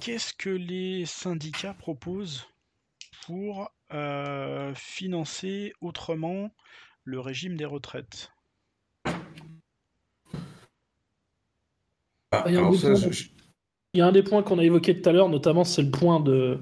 qu'est-ce 0.05 0.35
que 0.35 0.51
les 0.51 1.03
syndicats 1.07 1.73
proposent 1.73 2.45
pour 3.25 3.71
euh, 3.91 4.71
financer 4.75 5.73
autrement 5.81 6.51
le 7.03 7.19
régime 7.19 7.57
des 7.57 7.65
retraites? 7.65 8.29
Ah, 12.31 12.43
il, 12.45 12.53
y 13.95 14.01
a 14.01 14.05
un 14.05 14.11
des 14.11 14.21
points 14.21 14.43
qu'on 14.43 14.59
a 14.59 14.63
évoqué 14.63 15.01
tout 15.01 15.09
à 15.09 15.11
l'heure, 15.11 15.29
notamment 15.29 15.63
c'est 15.63 15.81
le 15.81 15.89
point 15.89 16.19
de 16.19 16.59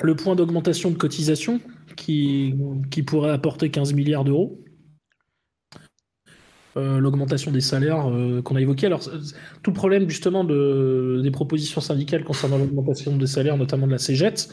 le 0.00 0.14
point 0.14 0.36
d'augmentation 0.36 0.92
de 0.92 0.96
cotisation 0.96 1.60
qui, 1.96 2.54
qui 2.92 3.02
pourrait 3.02 3.32
apporter 3.32 3.72
15 3.72 3.92
milliards 3.92 4.22
d'euros. 4.22 4.62
Euh, 6.78 7.00
l'augmentation 7.00 7.50
des 7.50 7.60
salaires 7.60 8.08
euh, 8.10 8.40
qu'on 8.40 8.56
a 8.56 8.60
évoqué. 8.60 8.86
Alors, 8.86 9.02
tout 9.02 9.70
le 9.70 9.74
problème 9.74 10.08
justement 10.08 10.42
de, 10.42 11.20
des 11.22 11.30
propositions 11.30 11.82
syndicales 11.82 12.24
concernant 12.24 12.56
l'augmentation 12.56 13.14
des 13.14 13.26
salaires, 13.26 13.58
notamment 13.58 13.86
de 13.86 13.92
la 13.92 13.98
CGET, 13.98 14.48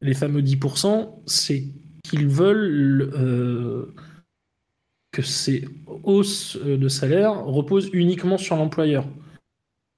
les 0.00 0.14
fameux 0.14 0.40
10%, 0.40 1.10
c'est 1.26 1.64
qu'ils 2.04 2.26
veulent 2.26 3.12
euh, 3.14 3.94
que 5.12 5.20
ces 5.20 5.68
hausses 6.04 6.56
de 6.56 6.88
salaire 6.88 7.44
reposent 7.44 7.90
uniquement 7.92 8.38
sur 8.38 8.56
l'employeur. 8.56 9.06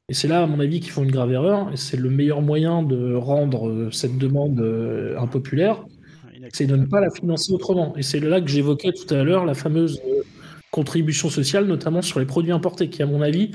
Et 0.08 0.14
c'est 0.14 0.26
là, 0.26 0.42
à 0.42 0.46
mon 0.46 0.58
avis, 0.58 0.80
qu'ils 0.80 0.90
font 0.90 1.04
une 1.04 1.12
grave 1.12 1.30
erreur, 1.30 1.70
et 1.72 1.76
c'est 1.76 1.98
le 1.98 2.10
meilleur 2.10 2.42
moyen 2.42 2.82
de 2.82 3.14
rendre 3.14 3.90
cette 3.92 4.18
demande 4.18 4.60
impopulaire, 5.18 5.84
c'est 6.52 6.66
de 6.66 6.76
ne 6.76 6.86
pas 6.86 7.00
la 7.00 7.10
financer 7.10 7.52
autrement. 7.52 7.94
Et 7.96 8.02
c'est 8.02 8.20
là 8.20 8.40
que 8.40 8.48
j'évoquais 8.48 8.92
tout 8.92 9.12
à 9.12 9.22
l'heure 9.22 9.44
la 9.44 9.54
fameuse 9.54 10.00
contribution 10.70 11.30
sociale, 11.30 11.66
notamment 11.66 12.02
sur 12.02 12.20
les 12.20 12.26
produits 12.26 12.52
importés, 12.52 12.88
qui 12.90 13.02
à 13.02 13.06
mon 13.06 13.22
avis 13.22 13.52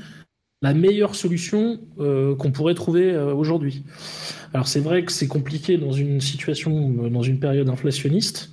la 0.64 0.73
meilleure 0.73 1.14
solution 1.14 1.81
euh, 1.99 2.35
qu'on 2.35 2.52
pourrait 2.52 2.73
trouver 2.73 3.11
euh, 3.11 3.34
aujourd'hui. 3.34 3.84
Alors 4.53 4.68
c'est 4.68 4.80
vrai 4.80 5.03
que 5.03 5.11
c'est 5.11 5.27
compliqué 5.27 5.77
dans 5.77 5.91
une 5.91 6.22
situation, 6.22 6.95
euh, 7.03 7.10
dans 7.10 7.22
une 7.22 7.40
période 7.40 7.69
inflationniste, 7.69 8.49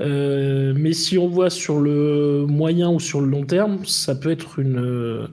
mais 0.00 0.92
si 0.92 1.18
on 1.18 1.28
voit 1.28 1.50
sur 1.50 1.80
le 1.80 2.46
moyen 2.48 2.90
ou 2.90 2.98
sur 2.98 3.20
le 3.20 3.28
long 3.28 3.44
terme, 3.44 3.84
ça 3.84 4.16
peut 4.16 4.30
être 4.30 4.58
une 4.58 5.28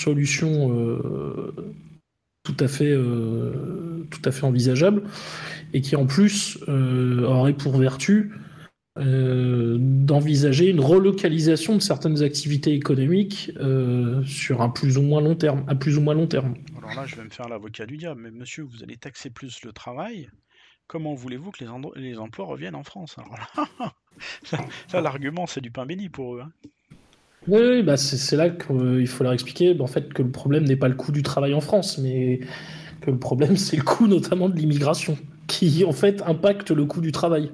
solution 0.00 0.98
tout 2.42 2.56
à 2.58 2.66
fait, 2.66 2.92
tout 4.10 4.22
à 4.24 4.32
fait 4.32 4.42
envisageable 4.42 5.04
et 5.74 5.80
qui 5.80 5.94
en 5.94 6.06
plus 6.06 6.58
aurait 6.66 7.52
pour 7.52 7.78
vertu 7.78 8.32
euh, 8.96 9.76
d'envisager 9.80 10.68
une 10.68 10.78
relocalisation 10.78 11.74
de 11.74 11.82
certaines 11.82 12.22
activités 12.22 12.72
économiques 12.74 13.50
euh, 13.56 14.22
sur 14.24 14.62
un 14.62 14.68
plus 14.68 14.98
ou 14.98 15.02
moins 15.02 15.20
long 15.20 15.34
terme, 15.34 15.64
à 15.66 15.74
plus 15.74 15.98
ou 15.98 16.00
moins 16.00 16.14
long 16.14 16.28
terme. 16.28 16.54
Alors 16.78 16.94
là, 16.94 17.04
je 17.04 17.16
vais 17.16 17.24
me 17.24 17.30
faire 17.30 17.48
l'avocat 17.48 17.86
du 17.86 17.96
diable, 17.96 18.20
mais 18.22 18.30
monsieur, 18.30 18.62
vous 18.62 18.84
allez 18.84 18.96
taxer 18.96 19.30
plus 19.30 19.64
le 19.64 19.72
travail. 19.72 20.30
Comment 20.86 21.14
voulez-vous 21.14 21.50
que 21.50 21.64
les, 21.64 21.70
les, 21.96 22.18
emplois 22.18 22.46
reviennent 22.46 22.76
en 22.76 22.84
France 22.84 23.16
Alors 23.18 23.36
là, 24.92 25.00
l'argument, 25.00 25.46
c'est 25.46 25.60
du 25.60 25.72
pain 25.72 25.86
béni 25.86 26.08
pour 26.08 26.36
eux. 26.36 26.42
Hein. 26.42 26.52
Oui, 27.48 27.82
bah 27.82 27.96
c'est 27.96 28.36
là 28.36 28.48
qu'il 28.48 29.06
faut 29.06 29.24
leur 29.24 29.32
expliquer 29.32 29.78
en 29.78 29.86
fait, 29.86 30.14
que 30.14 30.22
le 30.22 30.30
problème 30.30 30.64
n'est 30.64 30.76
pas 30.76 30.88
le 30.88 30.94
coût 30.94 31.12
du 31.12 31.22
travail 31.22 31.52
en 31.52 31.60
France, 31.60 31.98
mais 31.98 32.40
que 33.00 33.10
le 33.10 33.18
problème, 33.18 33.56
c'est 33.56 33.76
le 33.76 33.82
coût 33.82 34.06
notamment 34.06 34.48
de 34.48 34.56
l'immigration, 34.56 35.18
qui 35.46 35.84
en 35.84 35.92
fait 35.92 36.22
impacte 36.22 36.70
le 36.70 36.84
coût 36.86 37.00
du 37.00 37.12
travail. 37.12 37.50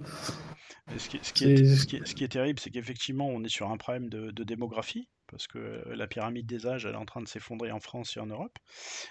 Ce 0.98 1.08
qui, 1.08 2.24
est, 2.24 2.28
terrible, 2.28 2.58
c'est 2.58 2.70
qu'effectivement, 2.70 3.28
on 3.28 3.42
est 3.44 3.48
sur 3.48 3.70
un 3.70 3.76
problème 3.76 4.08
de, 4.08 4.44
démographie, 4.44 5.08
parce 5.28 5.46
que 5.46 5.82
la 5.94 6.06
pyramide 6.06 6.46
des 6.46 6.66
âges, 6.66 6.86
elle 6.86 6.94
est 6.94 6.98
en 6.98 7.04
train 7.04 7.22
de 7.22 7.28
s'effondrer 7.28 7.70
en 7.70 7.80
France 7.80 8.16
et 8.16 8.20
en 8.20 8.26
Europe, 8.26 8.58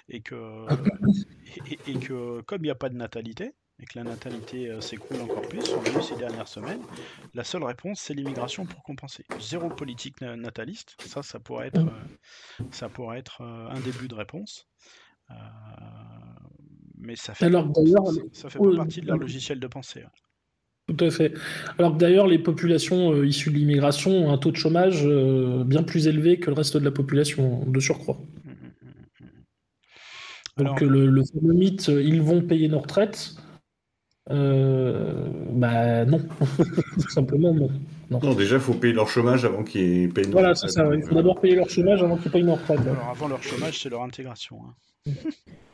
et 0.09 0.21
que, 0.21 0.65
et, 1.87 1.93
que 1.95 2.41
comme 2.41 2.59
il 2.61 2.67
n'y 2.67 2.71
a 2.71 2.75
pas 2.75 2.89
de 2.89 2.95
natalité, 2.95 3.53
et 3.81 3.85
que 3.85 3.97
la 3.97 4.03
natalité 4.03 4.69
euh, 4.69 4.81
s'écoule 4.81 5.21
encore 5.21 5.47
plus, 5.47 5.63
on 5.73 5.79
a 5.79 5.89
vu 5.89 6.03
ces 6.03 6.17
dernières 6.17 6.47
semaines, 6.47 6.81
la 7.33 7.43
seule 7.43 7.63
réponse, 7.63 8.01
c'est 8.01 8.13
l'immigration 8.13 8.65
pour 8.65 8.83
compenser. 8.83 9.25
Zéro 9.39 9.69
politique 9.69 10.19
nataliste, 10.21 10.95
ça, 11.05 11.23
ça 11.23 11.39
pourrait 11.39 11.67
être, 11.67 11.79
euh, 11.79 12.63
ça 12.71 12.89
pourrait 12.89 13.19
être 13.19 13.41
euh, 13.41 13.69
un 13.69 13.79
début 13.79 14.07
de 14.07 14.15
réponse. 14.15 14.67
mais 16.97 17.15
ça 17.15 17.33
fait, 17.33 17.49
ça, 18.33 18.49
fait 18.49 18.59
pas 18.59 18.75
partie 18.75 19.01
de 19.01 19.07
leur 19.07 19.17
logiciel 19.17 19.59
de 19.59 19.67
pensée. 19.67 20.03
Hein. 20.03 20.11
Tout 20.89 21.05
à 21.05 21.11
fait. 21.11 21.33
Alors 21.77 21.93
que 21.93 21.99
d'ailleurs, 21.99 22.25
les 22.25 22.39
populations 22.39 23.13
euh, 23.13 23.27
issues 23.27 23.51
de 23.51 23.55
l'immigration 23.55 24.11
ont 24.11 24.33
un 24.33 24.37
taux 24.39 24.49
de 24.49 24.55
chômage 24.55 25.05
euh, 25.05 25.63
bien 25.63 25.83
plus 25.83 26.07
élevé 26.07 26.39
que 26.39 26.49
le 26.49 26.55
reste 26.55 26.77
de 26.77 26.83
la 26.83 26.91
population, 26.91 27.63
de 27.67 27.79
surcroît. 27.79 28.17
Donc 30.57 30.81
le, 30.81 31.23
fameux 31.25 31.53
mythe, 31.53 31.89
euh, 31.89 32.01
ils 32.01 32.21
vont 32.21 32.41
payer 32.41 32.67
nos 32.67 32.79
retraites, 32.79 33.35
bah 34.27 36.05
non, 36.05 36.19
tout 37.01 37.09
simplement 37.09 37.53
non. 37.53 37.69
Non, 38.09 38.33
déjà, 38.33 38.55
il 38.55 38.61
faut 38.61 38.73
payer 38.73 38.93
leur 38.93 39.09
chômage 39.09 39.45
avant 39.45 39.63
qu'ils 39.63 40.11
payent 40.11 40.25
Voilà, 40.31 40.55
c'est 40.55 40.69
ça. 40.69 40.83
Il 40.95 41.03
faut 41.03 41.13
d'abord 41.13 41.39
payer 41.39 41.55
leur 41.55 41.69
chômage 41.69 42.01
avant 42.01 42.17
qu'ils 42.17 42.31
payent 42.31 42.41
leur 42.41 42.59
retraite. 42.59 42.79
Alors, 42.79 43.09
avant 43.09 43.27
leur 43.27 43.43
chômage, 43.43 43.79
c'est 43.79 43.89
leur 43.89 44.01
intégration. 44.01 44.59
Hein. 45.07 45.11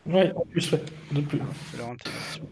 ouais, 0.07 0.33
en 0.35 0.45
plus, 0.45 0.71
ouais. 0.73 0.81
C'est 1.13 1.77
leur 1.77 1.89
intégration. 1.89 2.49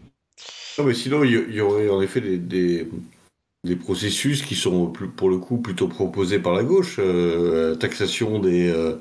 Non, 0.78 0.84
mais 0.84 0.94
sinon, 0.94 1.24
il 1.24 1.54
y, 1.54 1.60
aurait 1.60 1.88
en 1.88 2.02
effet 2.02 2.20
des, 2.20 2.86
des, 3.64 3.76
processus 3.76 4.42
qui 4.42 4.54
sont, 4.54 4.86
pour 4.88 5.30
le 5.30 5.38
coup, 5.38 5.58
plutôt 5.58 5.88
proposés 5.88 6.38
par 6.38 6.52
la 6.52 6.64
gauche. 6.64 6.96
Euh, 6.98 7.74
taxation 7.76 8.38
des, 8.38 8.68
euh, 8.68 8.96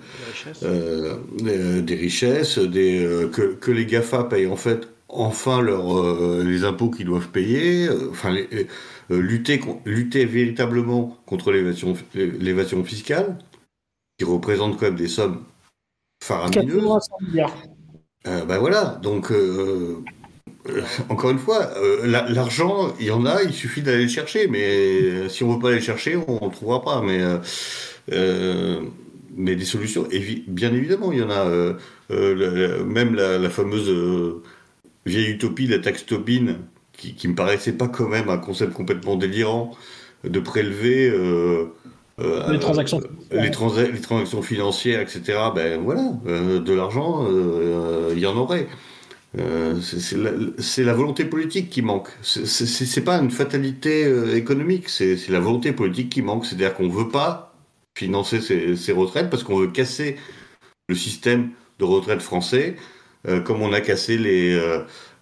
euh, 0.64 1.82
des 1.82 1.95
richesses, 1.95 2.60
des, 2.60 3.28
que, 3.32 3.54
que 3.54 3.72
les 3.72 3.86
GAFA 3.86 4.26
payent 4.26 4.48
en 4.48 4.56
fait 4.56 4.88
enfin 5.10 5.62
leur, 5.62 6.44
les 6.44 6.64
impôts 6.64 6.90
qu'ils 6.90 7.06
doivent 7.06 7.30
payer. 7.30 7.90
Enfin, 8.10 8.32
les, 8.32 8.68
euh, 9.12 9.22
lutter, 9.22 9.60
lutter 9.86 10.26
véritablement 10.26 11.18
contre 11.26 11.52
l'évasion 11.52 12.84
fiscale, 12.84 13.38
qui 14.18 14.26
représente 14.26 14.78
quand 14.78 14.86
même 14.86 14.95
des 14.95 15.08
sommes 15.08 15.44
faramineuses. 16.24 17.10
Euh, 18.26 18.45
ben 18.45 18.58
voilà, 18.58 19.00
donc 19.04 19.32
euh, 20.69 20.81
encore 21.10 21.31
une 21.31 21.40
fois, 21.40 21.72
l'argent, 22.06 22.94
il 22.99 23.07
y 23.07 23.11
en 23.11 23.26
a, 23.26 23.44
il 23.44 23.53
suffit 23.53 23.81
d'aller 23.81 24.03
le 24.03 24.10
chercher, 24.10 24.48
mais 24.48 25.30
si 25.30 25.44
on 25.44 25.49
ne 25.49 25.53
veut 25.56 25.60
pas 25.60 25.68
aller 25.69 25.77
le 25.77 25.84
chercher, 25.84 26.18
on 26.27 26.45
ne 26.45 26.52
trouvera 26.52 26.81
pas. 26.81 27.02
Mais, 27.02 27.22
mais 29.35 29.56
des 29.56 29.65
solutions, 29.65 30.07
bien 30.48 30.73
évidemment, 30.73 31.11
il 31.11 31.19
y 31.19 31.23
en 31.23 31.31
a. 31.31 31.45
même 32.10 33.15
la, 33.15 33.38
la 33.38 33.49
fameuse 33.49 33.91
vieille 35.06 35.31
utopie, 35.31 35.68
la 35.68 35.80
taxe 35.80 36.06
Tobin, 36.06 36.57
qui, 36.94 37.14
qui 37.15 37.27
me 37.27 37.35
paraissait 37.35 37.73
pas 37.73 37.88
quand 37.88 38.07
même 38.07 38.30
un 38.30 38.38
concept 38.38 38.73
complètement 38.73 39.15
délirant 39.15 39.72
de 40.23 40.40
prélever 40.40 41.10
euh, 41.10 41.65
euh, 42.19 42.52
les, 42.52 42.60
transactions. 42.60 43.02
les, 43.31 43.41
les, 43.41 43.52
transactions 43.52 44.41
financières, 44.41 45.02
etc. 45.02 45.22
Ben 45.53 45.81
voilà, 45.81 46.14
euh, 46.27 46.60
de 46.60 46.73
l'argent, 46.73 47.27
il 48.11 48.19
y 48.19 48.26
en 48.26 48.38
aurait. 48.38 48.68
C'est 49.82 50.84
la, 50.84 50.94
volonté 50.94 51.26
politique 51.26 51.70
qui 51.70 51.82
manque. 51.82 52.10
C'est 52.22 53.04
pas 53.04 53.18
une 53.18 53.32
fatalité 53.32 54.08
économique, 54.36 54.90
c'est 54.90 55.30
la 55.30 55.40
volonté 55.40 55.72
politique 55.72 56.10
qui 56.10 56.22
manque. 56.22 56.46
C'est-à-dire 56.46 56.74
qu'on 56.74 56.90
veut 56.90 57.10
pas 57.10 57.56
financer 57.96 58.42
ces, 58.42 58.92
retraites 58.92 59.30
parce 59.30 59.44
qu'on 59.44 59.58
veut 59.58 59.72
casser 59.72 60.18
le 60.88 60.96
système 60.96 61.50
de 61.80 61.86
retraite 61.86 62.22
français, 62.22 62.76
comme 63.46 63.62
on 63.62 63.74
a 63.74 63.82
cassé 63.82 64.18
les 64.18 64.60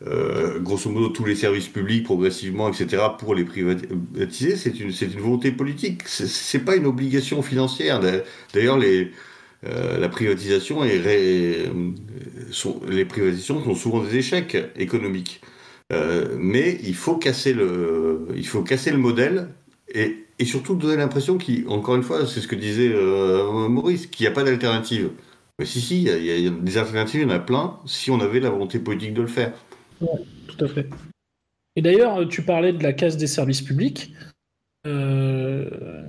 euh, 0.07 0.59
grosso 0.59 0.89
modo 0.89 1.09
tous 1.09 1.25
les 1.25 1.35
services 1.35 1.67
publics 1.67 2.03
progressivement, 2.05 2.69
etc., 2.69 3.03
pour 3.19 3.35
les 3.35 3.45
privatiser, 3.45 4.55
c'est 4.55 4.79
une, 4.79 4.89
une 4.89 5.19
volonté 5.19 5.51
politique. 5.51 6.07
C'est 6.07 6.65
pas 6.65 6.75
une 6.75 6.87
obligation 6.87 7.43
financière. 7.43 7.99
D'ailleurs, 8.53 8.79
les, 8.79 9.11
euh, 9.65 9.97
la 9.97 10.09
privatisation 10.09 10.83
et 10.83 11.01
euh, 11.05 11.91
sont, 12.51 12.81
les 12.87 13.05
privatisations 13.05 13.63
sont 13.63 13.75
souvent 13.75 14.03
des 14.03 14.17
échecs 14.17 14.57
économiques. 14.75 15.41
Euh, 15.93 16.35
mais 16.39 16.79
il 16.83 16.95
faut 16.95 17.17
casser 17.17 17.53
le, 17.53 18.27
il 18.35 18.47
faut 18.47 18.63
casser 18.63 18.91
le 18.91 18.97
modèle 18.97 19.49
et, 19.93 20.25
et 20.39 20.45
surtout 20.45 20.75
donner 20.75 20.95
l'impression 20.95 21.37
qu'encore 21.37 21.95
une 21.95 22.03
fois, 22.03 22.25
c'est 22.25 22.39
ce 22.39 22.47
que 22.47 22.55
disait 22.55 22.93
Maurice, 23.69 24.07
qu'il 24.07 24.23
n'y 24.23 24.27
a 24.27 24.33
pas 24.33 24.43
d'alternative. 24.43 25.11
Mais 25.59 25.65
si, 25.65 25.81
si, 25.81 26.03
il 26.03 26.25
y, 26.25 26.47
a 26.47 26.49
des 26.49 26.77
alternatives, 26.77 27.21
il 27.21 27.27
y 27.27 27.31
en 27.31 27.35
a 27.35 27.39
plein, 27.39 27.77
si 27.85 28.09
on 28.09 28.19
avait 28.19 28.39
la 28.39 28.49
volonté 28.49 28.79
politique 28.79 29.13
de 29.13 29.21
le 29.21 29.27
faire 29.27 29.53
tout 30.47 30.65
à 30.65 30.67
fait. 30.67 30.87
Et 31.75 31.81
d'ailleurs, 31.81 32.27
tu 32.27 32.43
parlais 32.43 32.73
de 32.73 32.83
la 32.83 32.93
casse 32.93 33.17
des 33.17 33.27
services 33.27 33.61
publics. 33.61 34.13
Euh, 34.87 36.03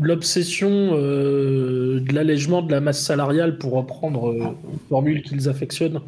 l'obsession 0.00 0.90
euh, 0.92 2.00
de 2.00 2.14
l'allègement 2.14 2.62
de 2.62 2.70
la 2.70 2.80
masse 2.80 3.02
salariale, 3.02 3.58
pour 3.58 3.72
reprendre 3.72 4.30
euh, 4.30 4.54
une 4.72 4.78
formule 4.88 5.22
qu'ils 5.22 5.48
affectionnent, 5.48 6.00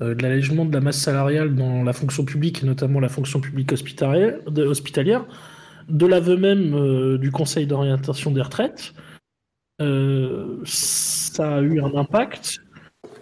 de 0.00 0.20
l'allègement 0.22 0.64
de 0.64 0.72
la 0.72 0.80
masse 0.80 0.98
salariale 0.98 1.54
dans 1.54 1.84
la 1.84 1.92
fonction 1.92 2.24
publique, 2.24 2.62
et 2.62 2.66
notamment 2.66 3.00
la 3.00 3.08
fonction 3.08 3.40
publique 3.40 3.72
hospitalière, 3.72 4.38
de, 4.48 6.06
l'aveu 6.06 6.36
même 6.36 7.18
du 7.18 7.30
Conseil 7.30 7.66
d'orientation 7.66 8.32
des 8.32 8.42
retraites, 8.42 8.92
ça 9.78 11.56
a 11.56 11.60
eu 11.60 11.80
un 11.80 11.94
impact 11.94 12.60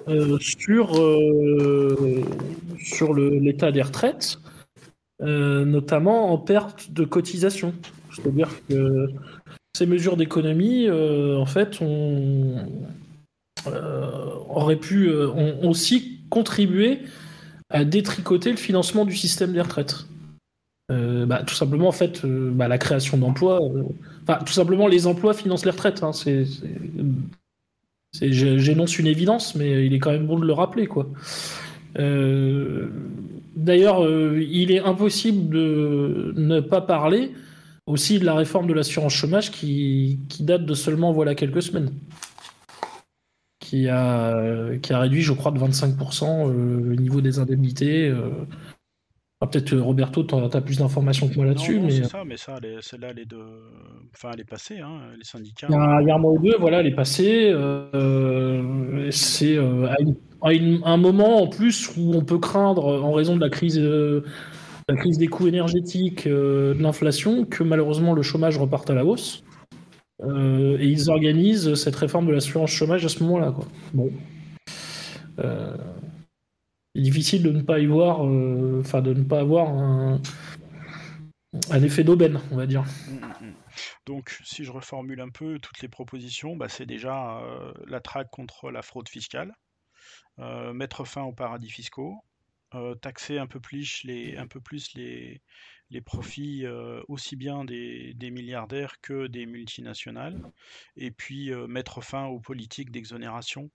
euh, 0.09 0.39
sur, 0.41 0.99
euh, 1.01 2.25
sur 2.79 3.15
l'état 3.15 3.71
des 3.71 3.83
retraites, 3.83 4.39
euh, 5.21 5.65
notamment 5.65 6.33
en 6.33 6.39
perte 6.39 6.91
de 6.91 7.05
cotisation. 7.05 7.73
C'est-à-dire 8.11 8.51
que 8.69 9.07
ces 9.77 9.87
mesures 9.87 10.17
d'économie, 10.17 10.89
en 10.91 11.47
fait, 11.47 11.81
ont, 11.81 12.67
auraient 14.49 14.77
pu 14.77 15.11
ont 15.11 15.69
aussi 15.69 16.21
contribué 16.31 17.01
à 17.71 17.85
détricoter 17.85 18.51
le 18.51 18.57
financement 18.57 19.05
du 19.05 19.17
système 19.17 19.53
des 19.53 19.61
retraites. 19.61 20.07
Bah, 20.91 21.43
tout 21.47 21.55
simplement, 21.55 21.89
en 21.89 21.93
fait, 21.93 22.27
bah, 22.27 22.69
la 22.69 22.77
création 22.77 23.17
d'emplois, 23.17 23.61
enfin, 24.23 24.45
tout 24.45 24.53
simplement, 24.53 24.89
les 24.89 25.07
emplois 25.07 25.33
financent 25.33 25.65
les 25.65 25.71
retraites. 25.71 26.03
Hein, 26.03 26.13
c'est 26.13 26.45
J'énonce 28.21 28.99
une 28.99 29.07
évidence, 29.07 29.55
mais 29.55 29.87
il 29.87 29.95
est 29.95 29.99
quand 29.99 30.11
même 30.11 30.27
bon 30.27 30.39
de 30.39 30.47
le 30.47 30.53
rappeler, 30.53 30.87
quoi. 30.87 31.09
Euh, 31.99 32.89
d'ailleurs, 33.57 34.05
euh, 34.05 34.43
il 34.43 34.71
est 34.71 34.81
impossible 34.81 35.49
de 35.49 36.35
ne 36.37 36.61
pas 36.61 36.83
parler 36.83 37.33
aussi 37.87 38.19
de 38.19 38.25
la 38.25 38.35
réforme 38.35 38.67
de 38.67 38.75
l'assurance 38.75 39.13
chômage 39.13 39.51
qui, 39.51 40.21
date 40.41 40.65
de 40.65 40.75
seulement 40.75 41.13
voilà 41.13 41.35
quelques 41.35 41.63
semaines. 41.63 41.93
Qui 43.61 43.89
a, 43.89 44.77
qui 44.83 44.93
a 44.93 44.99
réduit, 44.99 45.23
je 45.23 45.33
crois, 45.33 45.51
de 45.51 45.59
25% 45.59 46.49
euh, 46.49 46.83
le 46.85 46.97
niveau 46.97 47.21
des 47.21 47.39
indemnités. 47.39 48.13
Ah, 49.43 49.49
peut-être 49.49 49.77
Roberto, 49.77 50.23
tu 50.23 50.37
as, 50.37 50.61
plus 50.61 50.79
d'informations 50.79 51.29
que 51.29 51.35
moi 51.35 51.45
là-dessus. 51.45 51.81
mais... 51.81 51.91
c'est 51.91 52.05
ça, 52.05 52.23
mais 52.25 52.37
ça, 52.37 52.59
celle-là, 52.81 53.09
elle 53.11 53.19
est 53.19 53.29
de. 53.29 53.43
Enfin, 54.15 54.31
elle 54.35 54.41
est 54.41 54.49
passée, 54.49 54.79
hein, 54.79 55.01
les 55.19 55.25
syndicats. 55.25 55.67
Il 55.69 55.73
y, 55.73 55.77
a, 55.77 56.15
un 56.15 56.19
mois 56.19 56.35
ou 56.35 56.39
deux, 56.39 56.57
voilà, 56.61 56.79
elle 56.79 56.87
est 56.87 56.95
passée. 56.95 57.51
Euh, 57.51 59.11
c'est 59.11 59.57
euh, 59.57 59.89
à, 60.43 60.51
un 60.53 60.97
moment 60.97 61.43
en 61.43 61.49
plus 61.49 61.91
où 61.97 62.15
on 62.15 62.25
peut 62.25 62.39
craindre, 62.39 63.03
en 63.03 63.11
raison 63.11 63.35
de 63.35 63.41
la 63.41 63.51
crise, 63.51 63.81
euh, 63.81 64.23
la 64.89 64.97
crise 64.97 65.19
des 65.19 65.29
coûts 65.29 65.47
énergétiques, 65.47 66.27
de 66.27 66.77
l'inflation, 66.79 67.45
que 67.45 67.63
malheureusement 67.63 68.15
le 68.15 68.23
chômage 68.23 68.59
reparte 68.59 68.91
à 68.91 68.95
la 68.95 69.05
hausse. 69.05 69.45
et 70.23 70.87
ils 70.87 71.11
organisent 71.11 71.75
cette 71.75 71.97
réforme 71.97 72.27
de 72.27 72.33
l'assurance 72.33 72.71
chômage 72.71 73.05
à 73.05 73.09
ce 73.09 73.23
moment-là. 73.23 73.53
Quoi. 73.53 73.67
Bon 73.95 74.11
c'est 76.95 77.03
difficile 77.03 77.43
de 77.43 77.51
ne 77.51 77.63
pas 77.63 77.79
y 77.79 77.87
voir, 77.87 78.27
euh, 78.27 78.81
enfin 78.81 79.01
de 79.01 79.15
ne 79.15 79.25
pas 79.25 79.41
avoir 79.41 79.69
un, 79.71 80.21
effet 81.83 82.05
d'aubaine, 82.05 82.41
on 82.51 82.57
va 82.57 82.67
dire. 82.67 82.83
Mm, 83.09 83.15
mm, 83.15 83.49
mm. 83.49 83.55
Donc, 84.07 84.39
si 84.45 84.65
je 84.65 84.73
reformule 84.73 85.21
un 85.21 85.31
peu 85.31 85.59
toutes 85.59 85.81
les 85.81 85.89
propositions, 85.89 86.57
bah, 86.57 86.69
c'est 86.69 86.87
déjà 86.87 87.39
euh, 87.39 87.73
la 87.87 88.01
traque 88.01 88.31
contre 88.31 88.71
la 88.71 88.83
fraude 88.83 89.09
fiscale, 89.09 89.55
euh, 90.39 90.73
mettre 90.73 91.05
fin 91.05 91.23
aux 91.23 91.33
paradis 91.33 91.71
fiscaux, 91.71 92.15
taxer 93.01 93.39
un 93.39 93.47
peu 93.47 93.61
plus 93.61 94.03
les, 94.05 94.37
un 94.37 94.47
peu 94.47 94.61
plus 94.61 94.95
les, 94.95 95.41
les 95.91 96.01
profits 96.01 96.65
aussi 97.09 97.37
bien 97.37 97.65
des, 97.65 98.15
des, 98.15 98.31
milliardaires 98.31 99.01
que 99.01 99.27
des 99.27 99.47
multinationales, 99.47 100.41
et 100.97 101.11
puis 101.11 101.51
mettre 101.69 102.01
fin 102.01 102.27
aux 102.27 102.41
politiques 102.41 102.91
d'exonération 102.91 103.71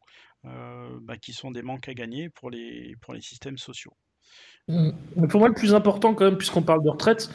euh, 0.46 1.00
bah, 1.02 1.18
qui 1.18 1.34
sont 1.34 1.52
des 1.52 1.62
manques 1.62 1.90
à 1.90 1.94
gagner 1.94 2.30
pour 2.30 2.50
les, 2.50 2.96
pour 3.02 3.14
les 3.14 3.22
systèmes 3.22 3.58
sociaux. 3.58 3.94
Mmh. 4.68 4.92
pour 5.30 5.40
moi, 5.40 5.50
le 5.50 5.56
plus 5.56 5.74
important, 5.74 6.14
quand 6.14 6.26
même, 6.26 6.38
puisqu'on 6.38 6.62
parle 6.62 6.84
de 6.84 6.90
retraite, 6.90 7.30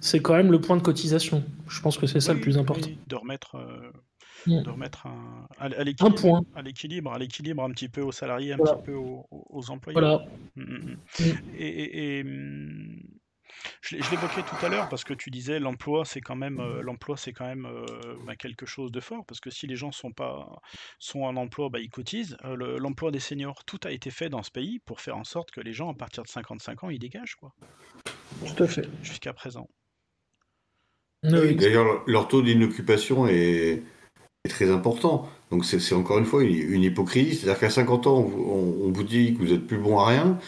c'est 0.00 0.22
quand 0.22 0.34
même 0.34 0.50
le 0.50 0.60
point 0.60 0.76
de 0.76 0.82
cotisation. 0.82 1.42
Je 1.68 1.80
pense 1.80 1.98
que 1.98 2.06
c'est 2.06 2.20
ça 2.20 2.32
le 2.32 2.40
plus 2.40 2.56
important. 2.56 2.88
de 3.06 3.16
remettre, 3.16 3.56
euh, 3.56 3.90
mmh. 4.46 4.62
de 4.62 4.70
remettre 4.70 5.06
un, 5.06 5.46
à, 5.58 5.68
l'équilibre, 5.84 6.06
un 6.06 6.10
point. 6.10 6.40
à 6.54 6.62
l'équilibre, 6.62 7.12
à 7.12 7.18
l'équilibre 7.18 7.62
un 7.62 7.70
petit 7.70 7.88
peu 7.88 8.02
aux 8.02 8.12
salariés, 8.12 8.52
un 8.52 8.58
petit 8.58 8.82
peu 8.84 8.94
aux, 8.94 9.26
aux 9.30 9.70
employés. 9.70 9.98
Voilà. 9.98 10.24
Mmh, 10.56 10.94
et, 11.56 12.18
et, 12.18 12.24
je, 13.80 13.96
l'évoquais 13.96 14.42
tout 14.42 14.64
à 14.64 14.68
l'heure 14.68 14.88
parce 14.88 15.04
que 15.04 15.14
tu 15.14 15.30
disais 15.30 15.58
l'emploi 15.58 16.04
c'est 16.04 16.20
quand 16.20 16.36
même 16.36 16.60
euh, 16.60 16.82
l'emploi 16.82 17.16
c'est 17.16 17.32
quand 17.32 17.46
même 17.46 17.66
euh, 17.66 17.84
bah, 18.26 18.36
quelque 18.36 18.66
chose 18.66 18.92
de 18.92 19.00
fort 19.00 19.24
parce 19.26 19.40
que 19.40 19.50
si 19.50 19.66
les 19.66 19.76
gens 19.76 19.92
sont 19.92 20.12
pas 20.12 20.60
sont 20.98 21.22
en 21.22 21.36
emploi 21.36 21.68
bah, 21.68 21.80
ils 21.80 21.90
cotisent 21.90 22.36
euh, 22.44 22.78
l'emploi 22.78 23.10
des 23.10 23.20
seniors 23.20 23.64
tout 23.64 23.80
a 23.84 23.92
été 23.92 24.10
fait 24.10 24.28
dans 24.28 24.42
ce 24.42 24.50
pays 24.50 24.80
pour 24.80 25.00
faire 25.00 25.16
en 25.16 25.24
sorte 25.24 25.50
que 25.50 25.60
les 25.60 25.72
gens 25.72 25.90
à 25.90 25.94
partir 25.94 26.22
de 26.22 26.28
55 26.28 26.84
ans 26.84 26.90
ils 26.90 26.98
dégagent 26.98 27.36
quoi 27.36 27.54
tout 28.46 28.62
à 28.62 28.66
fait 28.66 28.88
jusqu'à 29.02 29.32
présent 29.32 29.68
d'ailleurs 31.22 32.02
leur 32.06 32.28
taux 32.28 32.42
d'inoccupation 32.42 33.26
est, 33.26 33.82
très 34.48 34.70
important 34.70 35.26
donc 35.50 35.64
c'est 35.64 35.94
encore 35.94 36.18
une 36.18 36.24
fois 36.24 36.42
une, 36.42 36.82
hypocrisie 36.82 37.36
c'est 37.36 37.48
à 37.48 37.52
dire 37.52 37.60
qu'à 37.60 37.70
50 37.70 38.06
ans 38.06 38.18
on, 38.18 38.90
vous 38.90 39.02
dit 39.02 39.34
que 39.34 39.38
vous 39.38 39.52
êtes 39.52 39.66
plus 39.66 39.78
bon 39.78 39.98
à 39.98 40.06
rien 40.06 40.38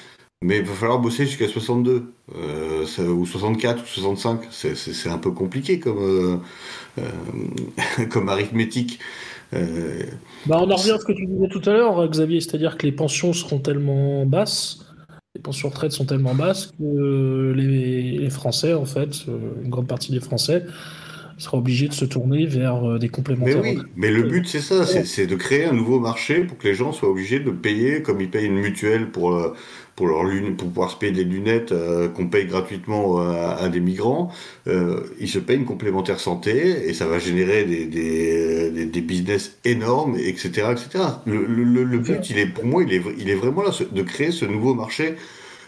Mais 0.42 0.58
il 0.58 0.64
va 0.64 0.74
falloir 0.74 0.98
bosser 0.98 1.24
jusqu'à 1.26 1.48
62, 1.48 2.12
euh, 2.34 2.84
ou 3.08 3.24
64, 3.24 3.82
ou 3.82 3.86
65. 3.86 4.40
C'est 4.50 5.08
un 5.08 5.18
peu 5.18 5.30
compliqué 5.30 5.78
comme, 5.78 6.42
euh, 6.98 8.04
comme 8.10 8.28
arithmétique. 8.28 8.98
Bah 9.52 10.58
on 10.60 10.70
en 10.70 10.76
revient 10.76 10.90
à 10.90 10.98
ce 10.98 11.04
que 11.04 11.12
tu 11.12 11.24
disais 11.24 11.48
tout 11.48 11.62
à 11.64 11.72
l'heure, 11.72 12.08
Xavier, 12.08 12.40
c'est-à-dire 12.40 12.76
que 12.76 12.84
les 12.84 12.92
pensions 12.92 13.32
seront 13.32 13.60
tellement 13.60 14.26
basses, 14.26 14.84
les 15.34 15.40
pensions 15.40 15.68
de 15.68 15.74
retraite 15.74 15.92
sont 15.92 16.04
tellement 16.04 16.34
basses 16.34 16.72
que 16.78 17.54
les 17.56 18.28
Français, 18.28 18.74
en 18.74 18.86
fait, 18.86 19.24
une 19.62 19.70
grande 19.70 19.86
partie 19.86 20.10
des 20.10 20.20
Français, 20.20 20.64
sera 21.38 21.58
obligé 21.58 21.88
de 21.88 21.92
se 21.92 22.04
tourner 22.04 22.46
vers 22.46 22.84
euh, 22.84 22.98
des 22.98 23.08
complémentaires. 23.08 23.60
Mais 23.62 23.76
oui, 23.76 23.82
mais 23.96 24.10
le 24.10 24.22
but 24.22 24.46
c'est 24.46 24.60
ça, 24.60 24.86
c'est 24.86 25.26
de 25.26 25.36
créer 25.36 25.64
un 25.64 25.72
nouveau 25.72 26.00
marché 26.00 26.40
pour 26.40 26.56
que 26.56 26.66
les 26.66 26.74
gens 26.74 26.92
soient 26.92 27.10
obligés 27.10 27.40
de 27.40 27.50
payer 27.50 28.02
comme 28.02 28.20
ils 28.20 28.30
payent 28.30 28.46
une 28.46 28.60
mutuelle 28.60 29.10
pour 29.10 29.34
euh, 29.34 29.54
pour 29.94 30.08
leur 30.08 30.24
lune, 30.24 30.56
pour 30.56 30.68
pouvoir 30.68 30.90
se 30.90 30.96
payer 30.96 31.12
des 31.12 31.24
lunettes 31.24 31.72
euh, 31.72 32.08
qu'on 32.08 32.28
paye 32.28 32.44
gratuitement 32.44 33.18
à, 33.18 33.70
des 33.70 33.80
migrants, 33.80 34.30
ils 34.66 35.28
se 35.28 35.38
payent 35.38 35.56
une 35.56 35.64
complémentaire 35.64 36.20
santé 36.20 36.86
et 36.86 36.92
ça 36.92 37.06
va 37.06 37.18
générer 37.18 37.64
des, 37.64 37.86
des, 37.86 38.84
des, 38.84 39.00
business 39.00 39.56
énormes, 39.64 40.16
etc., 40.18 40.72
etc. 40.72 41.04
Le, 41.24 41.46
le, 41.46 41.84
le 41.84 41.98
but, 41.98 42.28
il 42.28 42.36
est 42.38 42.44
pour 42.46 42.66
moi, 42.66 42.82
il 42.82 42.92
est, 42.92 43.02
il 43.16 43.30
est 43.30 43.34
vraiment 43.34 43.62
là 43.62 43.70
de 43.90 44.02
créer 44.02 44.32
ce 44.32 44.44
nouveau 44.44 44.74
marché 44.74 45.14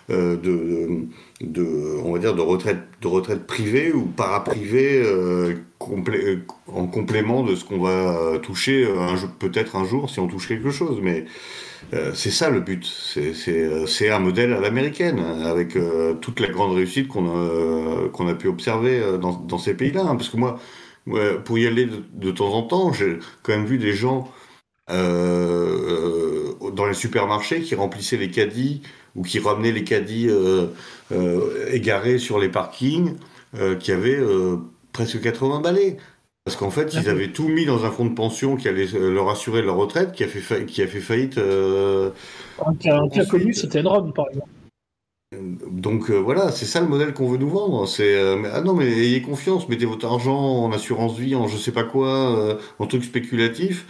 de 0.09 1.09
de, 1.41 1.99
on 2.05 2.13
va 2.13 2.19
dire, 2.19 2.35
de 2.35 2.41
retraite, 2.41 2.81
de 3.01 3.07
retraite 3.07 3.47
privée 3.47 3.93
ou 3.93 4.03
paraprivée 4.07 5.01
euh, 5.05 5.55
euh, 5.83 6.37
en 6.67 6.87
complément 6.87 7.45
de 7.45 7.55
ce 7.55 7.65
qu'on 7.65 7.79
va 7.79 8.39
toucher 8.43 8.89
peut-être 9.39 9.77
un 9.77 9.85
jour 9.85 10.11
si 10.11 10.19
on 10.19 10.27
touche 10.27 10.49
quelque 10.49 10.71
chose. 10.71 10.99
Mais 11.03 11.27
euh, 11.95 12.11
c'est 12.15 12.33
ça 12.33 12.51
le 12.51 12.61
but. 12.61 12.85
C'est 12.85 14.11
un 14.11 14.19
modèle 14.19 14.53
à 14.53 14.61
l'américaine, 14.61 15.21
avec 15.45 15.79
toute 16.21 16.41
la 16.41 16.49
grande 16.49 16.75
réussite 16.75 17.07
qu'on 17.09 17.29
a, 17.29 18.31
a 18.31 18.35
pu 18.35 18.49
observer 18.49 19.01
dans, 19.21 19.33
dans 19.33 19.59
ces 19.59 19.75
pays-là. 19.75 20.03
Hein. 20.03 20.17
parce 20.17 20.29
que 20.29 20.37
moi, 20.37 20.59
pour 21.45 21.59
y 21.59 21.67
aller 21.67 21.89
de, 22.13 22.31
temps 22.33 22.53
en 22.53 22.63
temps, 22.63 22.93
j'ai 22.93 23.19
quand 23.43 23.53
même 23.53 23.67
vu 23.67 23.79
des 23.79 23.93
gens 23.93 24.29
dans 24.89 26.87
les 26.87 26.95
supermarchés 26.95 27.61
qui 27.61 27.75
remplissaient 27.77 28.17
les 28.17 28.31
caddies 28.31 28.83
ou 29.19 29.23
qui 29.23 29.41
ramenaient 29.41 29.73
les 29.73 29.85
caddies 29.85 30.29
euh, 30.31 30.69
euh, 31.13 31.67
égarés 31.73 32.19
sur 32.19 32.39
les 32.39 32.49
parkings, 32.49 33.17
euh, 33.57 33.75
qui 33.75 33.91
avaient 33.91 34.21
presque 34.93 35.21
80 35.21 35.61
balais. 35.61 35.97
Parce 36.45 36.57
qu'en 36.57 36.71
fait, 36.71 36.95
ils 36.95 37.11
avaient 37.11 37.29
tout 37.29 37.49
mis 37.49 37.67
dans 37.67 37.85
un 37.85 37.91
fonds 37.91 38.07
de 38.07 38.15
pension 38.15 38.57
qui 38.57 38.69
allait 38.69 38.87
leur 38.87 39.29
assurer 39.29 39.61
leur 39.61 39.77
retraite, 39.77 40.13
qui 40.13 40.25
a 40.25 40.29
fait, 40.29 40.65
qui 40.65 40.81
a 40.81 40.87
fait 40.87 41.01
faillite. 41.01 41.37
un 41.37 42.69
cas, 42.79 43.25
connu, 43.29 43.53
c'était 43.53 43.85
Enron, 43.85 44.13
par 44.13 44.27
exemple. 44.31 44.49
Donc 45.71 46.11
voilà, 46.11 46.51
c'est 46.51 46.65
ça 46.65 46.81
le 46.81 46.87
modèle 46.87 47.13
qu'on 47.13 47.29
veut 47.29 47.37
nous 47.37 47.51
vendre. 47.51 47.87
C'est 47.87 48.19
ah 48.51 48.63
non 48.63 48.73
mais 48.73 48.87
ayez 48.87 49.21
confiance, 49.21 49.69
mettez 49.69 49.85
votre 49.85 50.07
argent 50.07 50.65
en 50.65 50.73
assurance 50.73 51.19
vie, 51.19 51.35
en 51.35 51.49
je 51.49 51.59
sais 51.59 51.73
pas 51.73 51.85
quoi, 51.85 52.59
en 52.79 52.87
truc 52.87 53.05
spéculatif. 53.05 53.85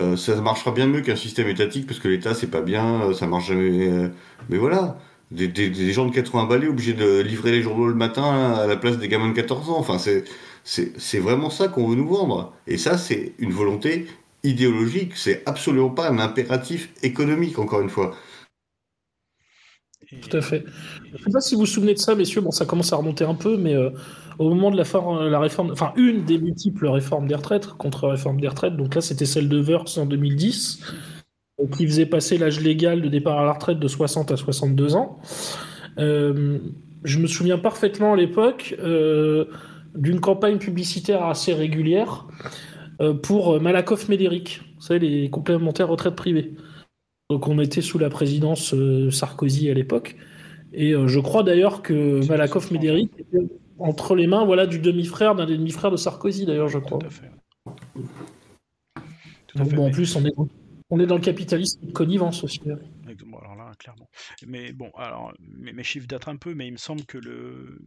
Euh, 0.00 0.16
ça 0.16 0.40
marchera 0.40 0.70
bien 0.72 0.86
mieux 0.86 1.02
qu'un 1.02 1.16
système 1.16 1.48
étatique 1.48 1.86
parce 1.86 2.00
que 2.00 2.08
l'État 2.08 2.34
c'est 2.34 2.46
pas 2.50 2.62
bien, 2.62 3.02
euh, 3.02 3.12
ça 3.12 3.26
marche 3.26 3.48
jamais. 3.48 3.88
Euh, 3.88 4.08
mais 4.48 4.56
voilà, 4.56 4.98
des, 5.30 5.92
gens 5.92 6.06
de 6.06 6.14
80 6.14 6.44
balais 6.44 6.68
obligés 6.68 6.94
de 6.94 7.20
livrer 7.20 7.52
les 7.52 7.62
journaux 7.62 7.86
le 7.86 7.94
matin 7.94 8.54
à 8.54 8.66
la 8.66 8.76
place 8.76 8.98
des 8.98 9.08
gamins 9.08 9.28
de 9.28 9.34
14 9.34 9.68
ans. 9.70 9.78
Enfin, 9.78 9.98
c'est 9.98 11.18
vraiment 11.18 11.50
ça 11.50 11.68
qu'on 11.68 11.86
veut 11.86 11.96
nous 11.96 12.08
vendre. 12.08 12.54
Et 12.66 12.78
ça, 12.78 12.96
c'est 12.96 13.34
une 13.38 13.52
volonté 13.52 14.06
idéologique. 14.42 15.12
C'est 15.16 15.42
absolument 15.46 15.90
pas 15.90 16.08
un 16.08 16.18
impératif 16.18 16.90
économique, 17.02 17.58
encore 17.58 17.80
une 17.80 17.90
fois. 17.90 18.14
Tout 20.22 20.36
à 20.36 20.40
fait. 20.40 20.64
Je 21.04 21.12
ne 21.12 21.18
sais 21.18 21.30
pas 21.30 21.40
si 21.40 21.54
vous 21.54 21.60
vous 21.60 21.66
souvenez 21.66 21.94
de 21.94 21.98
ça, 21.98 22.14
messieurs. 22.14 22.40
Bon, 22.40 22.50
ça 22.50 22.66
commence 22.66 22.92
à 22.92 22.96
remonter 22.96 23.24
un 23.24 23.34
peu, 23.34 23.56
mais 23.56 23.76
au 24.40 24.48
moment 24.48 24.70
de 24.70 24.76
la, 24.76 25.28
la, 25.28 25.38
réforme, 25.38 25.70
enfin 25.70 25.92
une 25.96 26.24
des 26.24 26.38
multiples 26.38 26.86
réformes 26.86 27.28
des 27.28 27.34
retraites, 27.34 27.66
contre-réforme 27.66 28.40
des 28.40 28.48
retraites, 28.48 28.74
donc 28.74 28.94
là 28.94 29.02
c'était 29.02 29.26
celle 29.26 29.48
de 29.48 29.60
Wörth 29.60 29.98
en 29.98 30.06
2010, 30.06 30.80
qui 31.76 31.86
faisait 31.86 32.06
passer 32.06 32.38
l'âge 32.38 32.60
légal 32.60 33.02
de 33.02 33.08
départ 33.08 33.38
à 33.38 33.44
la 33.44 33.52
retraite 33.52 33.78
de 33.78 33.88
60 33.88 34.32
à 34.32 34.36
62 34.36 34.96
ans. 34.96 35.18
Euh, 35.98 36.58
je 37.04 37.18
me 37.18 37.26
souviens 37.26 37.58
parfaitement 37.58 38.14
à 38.14 38.16
l'époque 38.16 38.74
euh, 38.78 39.46
d'une 39.94 40.20
campagne 40.20 40.58
publicitaire 40.58 41.24
assez 41.24 41.52
régulière 41.52 42.26
euh, 43.00 43.14
pour 43.14 43.60
Malakoff 43.60 44.08
Médéric, 44.08 44.62
vous 44.76 44.86
savez, 44.86 45.00
les 45.00 45.30
complémentaires 45.30 45.88
retraite 45.88 46.16
privée. 46.16 46.54
Donc 47.30 47.48
on 47.48 47.58
était 47.60 47.80
sous 47.80 47.98
la 47.98 48.10
présidence 48.10 48.74
Sarkozy 49.10 49.70
à 49.70 49.74
l'époque. 49.74 50.16
Et 50.72 50.92
je 50.92 51.20
crois 51.20 51.42
d'ailleurs 51.42 51.80
que 51.80 52.26
Malakoff 52.28 52.70
Médéric 52.70 53.12
était 53.18 53.46
entre 53.80 54.14
les 54.14 54.26
mains 54.26 54.44
voilà, 54.44 54.66
du 54.66 54.78
demi-frère, 54.78 55.34
d'un 55.34 55.46
des 55.46 55.56
demi-frères 55.56 55.90
de 55.90 55.96
Sarkozy 55.96 56.44
d'ailleurs, 56.44 56.68
je 56.68 56.78
crois. 56.78 56.98
Tout 56.98 57.06
à 57.06 57.10
fait. 57.10 57.30
bon, 59.74 59.86
En 59.86 59.90
plus, 59.90 60.14
on 60.16 60.24
est, 60.24 60.32
on 60.90 61.00
est 61.00 61.06
dans 61.06 61.16
le 61.16 61.20
capitalisme 61.20 61.86
de 61.86 61.92
connivence 61.92 62.44
aussi. 62.44 62.60
Hein. 62.70 62.78
alors 63.40 63.56
là, 63.56 63.72
clairement. 63.78 64.08
Mais 64.46 64.72
bon, 64.72 64.90
alors 64.96 65.32
mes, 65.40 65.82
chiffres 65.82 66.06
datent 66.06 66.28
un 66.28 66.36
peu, 66.36 66.54
mais 66.54 66.66
il 66.66 66.72
me 66.72 66.78
semble 66.78 67.04
que 67.04 67.18
le, 67.18 67.80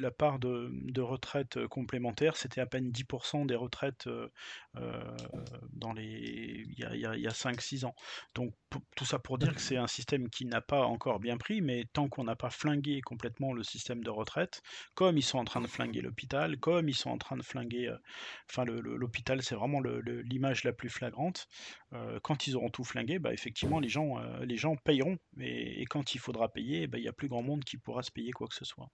la 0.00 0.10
part 0.10 0.38
de, 0.38 0.70
de 0.72 1.00
retraite 1.00 1.56
euh, 1.56 1.68
complémentaire, 1.68 2.36
c'était 2.36 2.60
à 2.60 2.66
peine 2.66 2.90
10% 2.90 3.46
des 3.46 3.54
retraites 3.54 4.06
euh, 4.06 4.28
euh, 4.76 5.02
dans 5.72 5.92
les, 5.92 6.64
il 6.66 6.78
y 6.78 6.84
a, 7.04 7.10
a, 7.10 7.32
5-6 7.32 7.84
ans. 7.84 7.94
Donc 8.34 8.54
tout 8.96 9.04
ça 9.04 9.18
pour 9.18 9.38
dire 9.38 9.54
que 9.54 9.60
c'est 9.60 9.76
un 9.76 9.86
système 9.86 10.28
qui 10.28 10.44
n'a 10.44 10.60
pas 10.60 10.84
encore 10.84 11.20
bien 11.20 11.36
pris, 11.36 11.60
mais 11.60 11.84
tant 11.92 12.08
qu'on 12.08 12.24
n'a 12.24 12.36
pas 12.36 12.50
flingué 12.50 13.00
complètement 13.00 13.52
le 13.52 13.62
système 13.62 14.02
de 14.02 14.10
retraite, 14.10 14.62
comme 14.94 15.18
ils 15.18 15.22
sont 15.22 15.38
en 15.38 15.44
train 15.44 15.60
de 15.60 15.66
flinguer 15.66 16.00
l'hôpital, 16.00 16.58
comme 16.58 16.88
ils 16.88 16.94
sont 16.94 17.10
en 17.10 17.18
train 17.18 17.36
de 17.36 17.42
flinguer, 17.42 17.92
enfin 18.48 18.64
l'hôpital 18.64 19.42
c'est 19.42 19.54
vraiment 19.54 19.80
l'image 19.80 20.64
la 20.64 20.72
plus 20.72 20.88
flagrante, 20.88 21.48
quand 22.22 22.46
ils 22.46 22.56
auront 22.56 22.70
tout 22.70 22.84
flingué, 22.84 23.18
bah, 23.18 23.32
effectivement 23.32 23.80
les 23.80 23.88
gens, 23.88 24.18
les 24.42 24.56
gens 24.56 24.76
payeront, 24.76 25.18
et, 25.40 25.82
et 25.82 25.86
quand 25.86 26.14
il 26.14 26.18
faudra 26.18 26.48
payer, 26.48 26.86
bah, 26.86 26.98
il 26.98 27.02
n'y 27.02 27.08
a 27.08 27.12
plus 27.12 27.28
grand 27.28 27.42
monde 27.42 27.64
qui 27.64 27.76
pourra 27.76 28.02
se 28.02 28.12
payer 28.12 28.30
quoi 28.30 28.46
que 28.46 28.54
ce 28.54 28.64
soit. 28.64 28.88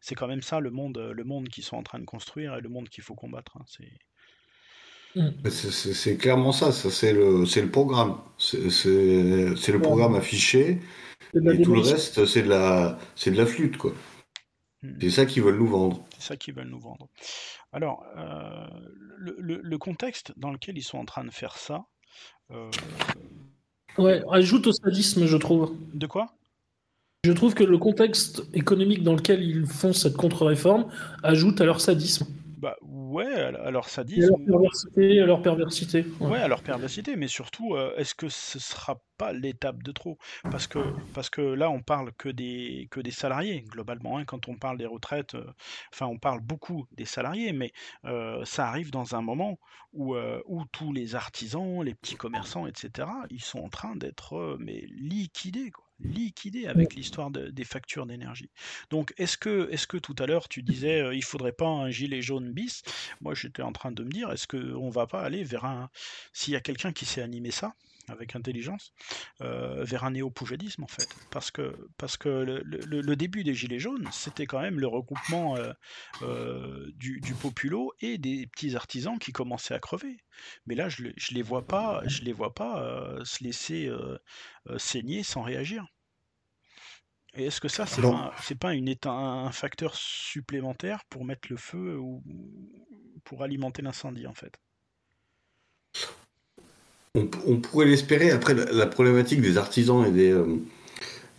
C'est 0.00 0.14
quand 0.14 0.28
même 0.28 0.42
ça 0.42 0.60
le 0.60 0.70
monde, 0.70 0.98
le 0.98 1.24
monde 1.24 1.48
qu'ils 1.48 1.64
sont 1.64 1.76
en 1.76 1.82
train 1.82 1.98
de 1.98 2.04
construire 2.04 2.56
et 2.56 2.60
le 2.60 2.68
monde 2.68 2.88
qu'il 2.88 3.04
faut 3.04 3.14
combattre. 3.14 3.58
Hein. 3.58 3.64
Mm. 5.16 5.48
C'est 5.48 6.16
clairement 6.16 6.52
ça, 6.52 6.72
ça 6.72 6.90
c'est 6.90 7.12
le, 7.12 7.44
le 7.44 7.70
programme. 7.70 8.18
C'est 8.38 8.58
le 8.58 9.78
programme 9.78 10.14
affiché. 10.14 10.80
Et 11.34 11.62
tout 11.62 11.74
le 11.74 11.80
reste, 11.80 12.24
c'est 12.26 12.42
de, 12.42 12.48
la, 12.48 12.98
de 13.24 13.30
la 13.30 13.46
flûte. 13.46 13.76
quoi. 13.76 13.92
Mm. 14.82 14.98
C'est 15.00 15.10
ça 15.10 15.26
qu'ils 15.26 15.42
veulent 15.42 15.58
nous 15.58 15.68
vendre. 15.68 16.04
C'est 16.18 16.28
ça 16.28 16.36
qu'ils 16.36 16.54
veulent 16.54 16.68
nous 16.70 16.80
vendre. 16.80 17.08
Alors, 17.72 18.04
euh, 18.16 18.66
le, 19.18 19.78
contexte 19.78 20.32
dans 20.36 20.50
lequel 20.50 20.76
ils 20.78 20.82
sont 20.82 20.98
en 20.98 21.04
train 21.04 21.24
de 21.24 21.30
faire 21.30 21.56
ça. 21.56 21.84
Euh, 22.50 22.70
ouais, 23.98 24.22
ajoute 24.30 24.66
au 24.66 24.72
sadisme, 24.72 25.26
je 25.26 25.36
trouve. 25.36 25.76
De 25.94 26.06
quoi? 26.06 26.34
Je 27.22 27.32
trouve 27.32 27.52
que 27.52 27.64
le 27.64 27.76
contexte 27.76 28.44
économique 28.54 29.02
dans 29.02 29.14
lequel 29.14 29.42
ils 29.42 29.66
font 29.66 29.92
cette 29.92 30.16
contre-réforme 30.16 30.90
ajoute 31.22 31.60
à 31.60 31.66
leur 31.66 31.78
sadisme. 31.78 32.26
Bah 32.56 32.76
ouais, 32.80 33.26
alors 33.26 33.90
ça 33.90 34.04
dit. 34.04 34.24
À 34.24 34.28
leur 34.28 34.38
perversité, 34.46 35.20
à 35.20 35.26
leur 35.26 35.42
perversité. 35.42 36.06
Ouais, 36.18 36.38
à 36.38 36.48
leur 36.48 36.62
perversité, 36.62 37.16
mais 37.16 37.28
surtout, 37.28 37.74
euh, 37.74 37.94
est-ce 37.98 38.14
que 38.14 38.30
ce 38.30 38.58
sera 38.58 39.02
pas 39.18 39.34
l'étape 39.34 39.82
de 39.82 39.92
trop? 39.92 40.16
Parce 40.50 40.66
que 40.66 40.78
parce 41.12 41.28
que 41.28 41.42
là, 41.42 41.68
on 41.68 41.82
parle 41.82 42.10
que 42.16 42.30
des 42.30 42.88
que 42.90 43.00
des 43.00 43.10
salariés 43.10 43.64
globalement. 43.68 44.16
Hein, 44.16 44.24
quand 44.24 44.48
on 44.48 44.56
parle 44.56 44.78
des 44.78 44.86
retraites, 44.86 45.34
euh, 45.34 45.44
enfin, 45.92 46.06
on 46.06 46.18
parle 46.18 46.40
beaucoup 46.40 46.86
des 46.92 47.04
salariés, 47.04 47.52
mais 47.52 47.72
euh, 48.06 48.42
ça 48.46 48.66
arrive 48.66 48.90
dans 48.90 49.14
un 49.14 49.20
moment 49.20 49.58
où 49.92 50.16
où 50.46 50.64
tous 50.72 50.94
les 50.94 51.14
artisans, 51.16 51.82
les 51.82 51.94
petits 51.94 52.16
commerçants, 52.16 52.66
etc., 52.66 53.08
ils 53.28 53.42
sont 53.42 53.58
en 53.60 53.68
train 53.68 53.94
d'être 53.94 54.56
mais 54.58 54.86
liquidés 54.88 55.70
quoi 55.70 55.89
liquidé 56.02 56.66
avec 56.66 56.94
l'histoire 56.94 57.30
des 57.30 57.64
factures 57.64 58.06
d'énergie. 58.06 58.50
Donc, 58.90 59.12
est-ce 59.18 59.36
que, 59.36 59.68
est 59.70 59.86
que 59.86 59.96
tout 59.96 60.16
à 60.18 60.26
l'heure 60.26 60.48
tu 60.48 60.62
disais 60.62 61.00
euh, 61.00 61.14
il 61.14 61.24
faudrait 61.24 61.52
pas 61.52 61.66
un 61.66 61.90
gilet 61.90 62.22
jaune 62.22 62.52
bis? 62.52 62.82
Moi, 63.20 63.34
j'étais 63.34 63.62
en 63.62 63.72
train 63.72 63.92
de 63.92 64.02
me 64.04 64.10
dire 64.10 64.30
est-ce 64.30 64.46
qu'on 64.46 64.90
va 64.90 65.06
pas 65.06 65.22
aller 65.22 65.44
vers 65.44 65.64
un. 65.64 65.90
S'il 66.32 66.52
y 66.54 66.56
a 66.56 66.60
quelqu'un 66.60 66.92
qui 66.92 67.04
sait 67.06 67.22
animer 67.22 67.50
ça, 67.50 67.74
avec 68.10 68.36
intelligence, 68.36 68.92
euh, 69.40 69.84
vers 69.84 70.04
un 70.04 70.12
néo-poujadisme 70.12 70.84
en 70.84 70.88
fait. 70.88 71.08
Parce 71.30 71.50
que, 71.50 71.76
parce 71.96 72.16
que 72.16 72.28
le, 72.28 73.16
début 73.16 73.44
des 73.44 73.54
Gilets 73.54 73.78
jaunes, 73.78 74.08
c'était 74.12 74.46
quand 74.46 74.60
même 74.60 74.80
le 74.80 74.86
regroupement 74.86 75.56
euh, 76.22 76.90
du, 76.94 77.20
du, 77.20 77.34
populo 77.34 77.92
et 78.00 78.18
des 78.18 78.46
petits 78.46 78.76
artisans 78.76 79.18
qui 79.18 79.32
commençaient 79.32 79.74
à 79.74 79.78
crever. 79.78 80.16
Mais 80.66 80.74
là, 80.74 80.88
je, 80.88 81.04
je 81.16 81.34
les 81.34 81.42
vois 81.42 81.66
pas, 81.66 82.02
je 82.06 82.22
les 82.22 82.32
vois 82.32 82.54
pas 82.54 82.84
se 83.24 83.44
laisser 83.44 83.90
saigner 84.78 85.22
sans 85.22 85.42
réagir. 85.42 85.86
Et 87.34 87.46
est-ce 87.46 87.60
que 87.60 87.68
ça, 87.68 87.86
c'est 87.86 88.02
pas, 88.02 88.34
pas 88.60 88.74
une, 88.74 88.92
un 89.04 89.52
facteur 89.52 89.94
supplémentaire 89.94 91.04
pour 91.08 91.24
mettre 91.24 91.48
le 91.48 91.56
feu 91.56 91.96
ou 91.96 92.22
pour 93.24 93.42
alimenter 93.42 93.82
l'incendie 93.82 94.26
en 94.26 94.34
fait? 94.34 94.58
On, 97.14 97.56
pourrait 97.56 97.86
l'espérer. 97.86 98.30
Après, 98.30 98.54
la, 98.54 98.86
problématique 98.86 99.40
des 99.40 99.58
artisans 99.58 100.04
et 100.06 100.10
des, 100.10 100.34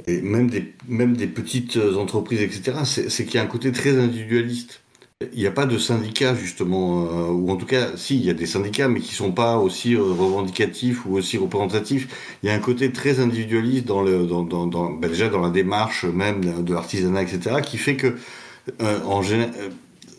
et 0.07 0.21
même 0.21 0.49
des, 0.49 0.73
même 0.87 1.15
des 1.15 1.27
petites 1.27 1.77
entreprises, 1.77 2.41
etc., 2.41 2.79
c'est 2.83 3.25
qu'il 3.25 3.35
y 3.35 3.37
a 3.37 3.43
un 3.43 3.47
côté 3.47 3.71
très 3.71 3.97
individualiste. 3.97 4.81
Il 5.33 5.39
n'y 5.39 5.45
a 5.45 5.51
pas 5.51 5.67
de 5.67 5.77
syndicats, 5.77 6.33
justement, 6.33 7.03
euh, 7.03 7.31
ou 7.31 7.51
en 7.51 7.55
tout 7.55 7.67
cas, 7.67 7.95
si, 7.95 8.17
il 8.17 8.25
y 8.25 8.31
a 8.31 8.33
des 8.33 8.47
syndicats, 8.47 8.87
mais 8.87 8.99
qui 8.99 9.11
ne 9.11 9.15
sont 9.15 9.31
pas 9.31 9.57
aussi 9.57 9.93
euh, 9.93 10.01
revendicatifs 10.01 11.05
ou 11.05 11.15
aussi 11.15 11.37
représentatifs. 11.37 12.35
Il 12.41 12.49
y 12.49 12.51
a 12.51 12.55
un 12.55 12.59
côté 12.59 12.91
très 12.91 13.19
individualiste 13.19 13.85
dans 13.85 14.01
le, 14.01 14.25
dans, 14.25 14.65
ben 14.65 15.07
déjà 15.07 15.29
dans 15.29 15.41
la 15.41 15.51
démarche 15.51 16.05
même 16.05 16.63
de 16.63 16.73
l'artisanat, 16.73 17.21
etc., 17.21 17.57
qui 17.63 17.77
fait 17.77 17.97
que, 17.97 18.15
euh, 18.81 18.99
en 19.05 19.21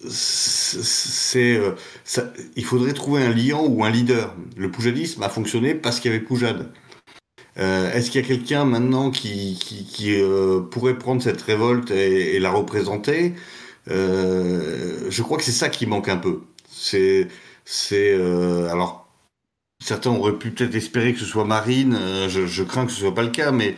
c'est, 0.09 1.61
il 2.57 2.65
faudrait 2.65 2.93
trouver 2.93 3.23
un 3.23 3.33
liant 3.33 3.65
ou 3.67 3.85
un 3.85 3.91
leader. 3.91 4.35
Le 4.57 4.71
poujadisme 4.71 5.23
a 5.23 5.29
fonctionné 5.29 5.75
parce 5.75 6.01
qu'il 6.01 6.11
y 6.11 6.15
avait 6.15 6.25
Poujade. 6.25 6.73
Euh, 7.59 7.93
Est-ce 7.93 8.11
qu'il 8.11 8.21
y 8.21 8.25
a 8.25 8.27
quelqu'un 8.27 8.65
maintenant 8.65 9.11
qui, 9.11 9.59
euh, 10.09 10.61
pourrait 10.61 10.99
prendre 10.99 11.23
cette 11.23 11.43
révolte 11.43 11.91
et, 11.91 12.39
la 12.39 12.51
représenter? 12.51 13.35
Euh, 13.91 15.11
Je 15.11 15.23
crois 15.23 15.39
que 15.39 15.45
c'est 15.45 15.53
ça 15.53 15.69
qui 15.69 15.87
manque 15.87 16.09
un 16.09 16.17
peu. 16.17 16.41
C'est, 16.71 17.29
euh, 17.93 18.69
alors 18.71 19.09
certains 19.81 20.11
auraient 20.11 20.39
pu 20.39 20.51
peut-être 20.53 20.75
espérer 20.75 21.13
que 21.13 21.21
ce 21.21 21.27
soit 21.27 21.45
Marine. 21.45 21.97
Euh, 22.01 22.29
je, 22.29 22.63
crains 22.63 22.87
que 22.87 22.93
ce 22.93 23.01
soit 23.01 23.15
pas 23.15 23.23
le 23.23 23.31
cas, 23.31 23.53
mais 23.53 23.77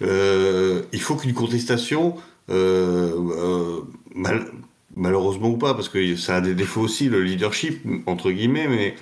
il 0.00 1.00
faut 1.00 1.16
qu'une 1.16 1.34
contestation, 1.34 2.16
malheureusement 4.96 5.50
ou 5.50 5.56
pas, 5.56 5.74
parce 5.74 5.88
que 5.88 6.16
ça 6.16 6.36
a 6.36 6.40
des 6.40 6.54
défauts 6.54 6.82
aussi, 6.82 7.08
le 7.08 7.22
leadership 7.22 7.82
entre 8.06 8.30
guillemets, 8.30 8.68
mais 8.68 8.94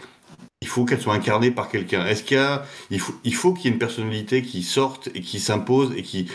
il 0.60 0.68
faut 0.68 0.84
qu'elle 0.84 1.00
soit 1.00 1.14
incarnée 1.14 1.50
par 1.50 1.68
quelqu'un. 1.68 2.06
Est-ce 2.06 2.22
qu'il 2.22 2.36
y 2.36 2.40
a, 2.40 2.64
il 2.90 3.00
faut, 3.00 3.14
il 3.24 3.34
faut 3.34 3.52
qu'il 3.52 3.66
y 3.66 3.68
ait 3.68 3.72
une 3.72 3.78
personnalité 3.78 4.42
qui 4.42 4.62
sorte 4.62 5.08
et 5.14 5.20
qui 5.20 5.40
s'impose 5.40 5.92
et 5.96 6.02
qui, 6.02 6.28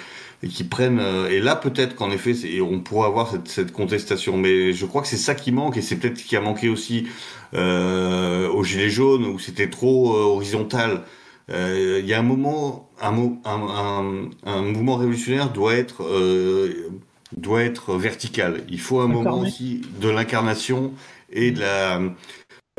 et 0.43 0.47
qui 0.47 0.63
prenne. 0.63 0.99
Euh, 0.99 1.29
et 1.29 1.39
là, 1.39 1.55
peut-être 1.55 1.95
qu'en 1.95 2.11
effet, 2.11 2.33
on 2.61 2.81
pourrait 2.81 3.07
avoir 3.07 3.31
cette, 3.31 3.47
cette, 3.47 3.71
contestation. 3.71 4.37
Mais 4.37 4.73
je 4.73 4.85
crois 4.85 5.01
que 5.01 5.07
c'est 5.07 5.17
ça 5.17 5.33
qui 5.33 5.51
manque 5.51 5.77
et 5.77 5.81
c'est 5.81 5.95
peut-être 5.95 6.17
ce 6.17 6.25
qui 6.25 6.35
a 6.35 6.41
manqué 6.41 6.69
aussi 6.69 7.07
euh, 7.53 8.49
aux 8.49 8.63
Gilets 8.63 8.89
jaunes 8.89 9.25
où 9.25 9.39
c'était 9.39 9.69
trop 9.69 10.15
euh, 10.15 10.23
horizontal. 10.23 11.03
Euh, 11.49 11.99
il 12.01 12.07
y 12.07 12.13
a 12.13 12.19
un 12.19 12.23
moment, 12.23 12.89
un, 13.01 13.13
un, 13.45 13.45
un, 13.45 14.29
un, 14.45 14.61
mouvement 14.63 14.97
révolutionnaire 14.97 15.49
doit 15.51 15.75
être 15.75 16.03
euh, 16.03 16.89
doit 17.35 17.63
être 17.63 17.95
vertical. 17.95 18.63
Il 18.69 18.79
faut 18.79 18.99
un 19.01 19.07
moment 19.07 19.39
aussi 19.39 19.81
de 19.99 20.09
l'incarnation 20.09 20.93
et 21.29 21.51
de 21.51 21.59
la 21.59 22.01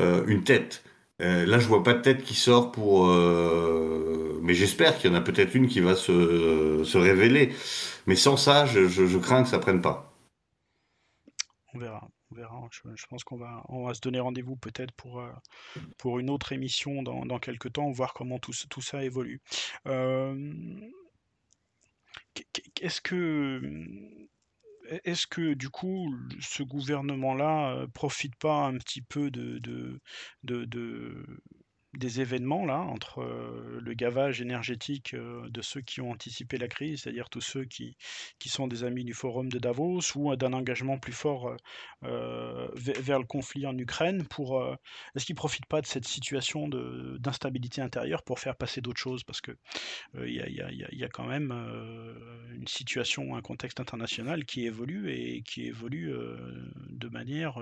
euh, 0.01 0.25
une 0.27 0.43
tête. 0.43 0.83
Euh, 1.21 1.45
là, 1.45 1.59
je 1.59 1.67
vois 1.67 1.83
pas 1.83 1.93
de 1.93 2.01
tête 2.01 2.23
qui 2.23 2.35
sort 2.35 2.71
pour. 2.71 3.07
Euh... 3.07 4.39
Mais 4.41 4.53
j'espère 4.53 4.97
qu'il 4.97 5.11
y 5.11 5.13
en 5.13 5.17
a 5.17 5.21
peut-être 5.21 5.53
une 5.53 5.67
qui 5.67 5.81
va 5.81 5.95
se, 5.95 6.83
se 6.85 6.97
révéler. 6.97 7.53
Mais 8.07 8.15
sans 8.15 8.37
ça, 8.37 8.65
je, 8.65 8.87
je, 8.87 9.05
je, 9.05 9.17
crains 9.17 9.43
que 9.43 9.49
ça 9.49 9.59
prenne 9.59 9.81
pas. 9.81 10.13
On 11.73 11.79
verra. 11.79 12.07
On 12.31 12.35
verra. 12.35 12.61
Je, 12.71 12.81
je 12.95 13.05
pense 13.07 13.23
qu'on 13.25 13.37
va, 13.37 13.63
on 13.67 13.85
va 13.85 13.93
se 13.93 13.99
donner 13.99 14.21
rendez-vous 14.21 14.55
peut-être 14.55 14.93
pour, 14.93 15.19
euh, 15.19 15.29
pour 15.97 16.19
une 16.19 16.29
autre 16.29 16.53
émission 16.53 17.03
dans, 17.03 17.25
dans 17.25 17.39
quelques 17.39 17.73
temps, 17.73 17.91
voir 17.91 18.13
comment 18.13 18.39
tout, 18.39 18.53
tout 18.69 18.81
ça 18.81 19.03
évolue. 19.03 19.41
Euh... 19.87 20.79
Est-ce 22.81 23.01
que 23.01 23.61
est-ce 25.03 25.27
que 25.27 25.53
du 25.53 25.69
coup 25.69 26.13
ce 26.39 26.63
gouvernement-là 26.63 27.85
profite 27.93 28.35
pas 28.35 28.65
un 28.65 28.77
petit 28.77 29.01
peu 29.01 29.31
de, 29.31 29.59
de, 29.59 29.99
de, 30.43 30.65
de 30.65 31.25
des 31.97 32.21
événements 32.21 32.65
là 32.65 32.79
entre 32.79 33.21
euh, 33.21 33.79
le 33.81 33.93
gavage 33.93 34.41
énergétique 34.41 35.15
euh, 35.15 35.49
de 35.49 35.61
ceux 35.61 35.81
qui 35.81 36.01
ont 36.01 36.11
anticipé 36.11 36.57
la 36.57 36.67
crise, 36.67 37.01
c'est-à-dire 37.01 37.29
tous 37.29 37.41
ceux 37.41 37.65
qui, 37.65 37.97
sont 38.45 38.67
des 38.67 38.83
amis 38.83 39.03
du 39.03 39.13
forum 39.13 39.49
de 39.49 39.59
Davos, 39.59 40.01
ou 40.15 40.35
d'un 40.35 40.53
engagement 40.53 40.97
plus 40.97 41.13
fort 41.13 41.55
euh, 42.03 42.67
vers 42.75 43.19
le 43.19 43.25
conflit 43.25 43.65
en 43.65 43.77
Ukraine, 43.77 44.25
pour 44.27 44.63
est-ce 45.15 45.25
qu'ils 45.25 45.35
profitent 45.35 45.67
pas 45.67 45.81
de 45.81 45.85
cette 45.85 46.07
situation 46.07 46.67
d'instabilité 46.67 47.81
intérieure 47.81 48.23
pour 48.23 48.39
faire 48.39 48.55
passer 48.55 48.81
d'autres 48.81 48.99
choses? 48.99 49.23
Parce 49.23 49.41
que 49.41 49.51
il 50.15 50.33
y, 50.33 51.03
a, 51.03 51.09
quand 51.09 51.25
même 51.25 51.51
une 52.51 52.67
situation, 52.67 53.35
un 53.35 53.41
contexte 53.41 53.79
international 53.79 54.45
qui 54.45 54.65
évolue 54.65 55.11
et 55.11 55.43
qui 55.43 55.67
évolue 55.67 56.11
de 56.89 57.07
manière 57.09 57.59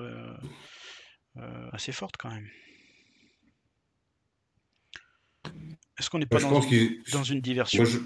assez 1.73 1.91
forte 1.91 2.15
quand 2.17 2.29
même. 2.29 2.47
Est-ce 5.99 6.09
qu'on 6.09 6.19
n'est 6.19 6.25
pas 6.25 6.39
dans, 6.39 6.61
une, 6.61 6.97
dans, 7.11 7.23
une 7.23 7.41
diversion 7.41 7.83
moi 7.83 7.91
je, 7.91 7.97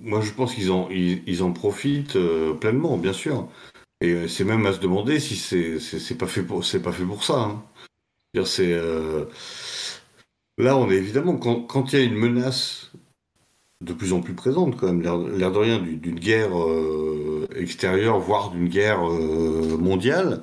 moi 0.00 0.20
je, 0.20 0.32
pense 0.32 0.54
qu'ils 0.54 0.72
en, 0.72 0.88
ils, 0.90 1.22
ils, 1.26 1.42
en 1.42 1.52
profitent 1.52 2.16
euh, 2.16 2.54
pleinement, 2.54 2.96
bien 2.98 3.12
sûr. 3.12 3.48
Et 4.00 4.12
euh, 4.12 4.28
c'est 4.28 4.44
même 4.44 4.66
à 4.66 4.72
se 4.72 4.80
demander 4.80 5.20
si 5.20 5.36
c'est 5.36 6.18
pas 6.18 6.26
fait 6.26 6.42
pour 6.42 6.64
c'est 6.64 6.82
pas 6.82 6.92
fait 6.92 7.04
pour 7.04 7.24
ça. 7.24 7.38
Hein. 7.40 7.62
C'est 8.44 8.72
euh... 8.72 9.24
là 10.58 10.76
on 10.76 10.90
est 10.90 10.96
évidemment 10.96 11.36
quand, 11.36 11.62
quand 11.62 11.92
il 11.92 11.98
y 11.98 12.02
a 12.02 12.04
une 12.04 12.16
menace 12.16 12.90
de 13.80 13.94
plus 13.94 14.12
en 14.12 14.20
plus 14.20 14.34
présente 14.34 14.76
quand 14.76 14.92
même 14.92 15.02
l'air 15.02 15.52
de 15.52 15.58
rien 15.58 15.78
d'une 15.78 16.18
guerre 16.18 16.58
euh, 16.58 17.48
extérieure 17.56 18.18
voire 18.18 18.50
d'une 18.50 18.68
guerre 18.68 19.00
mondiale 19.00 20.42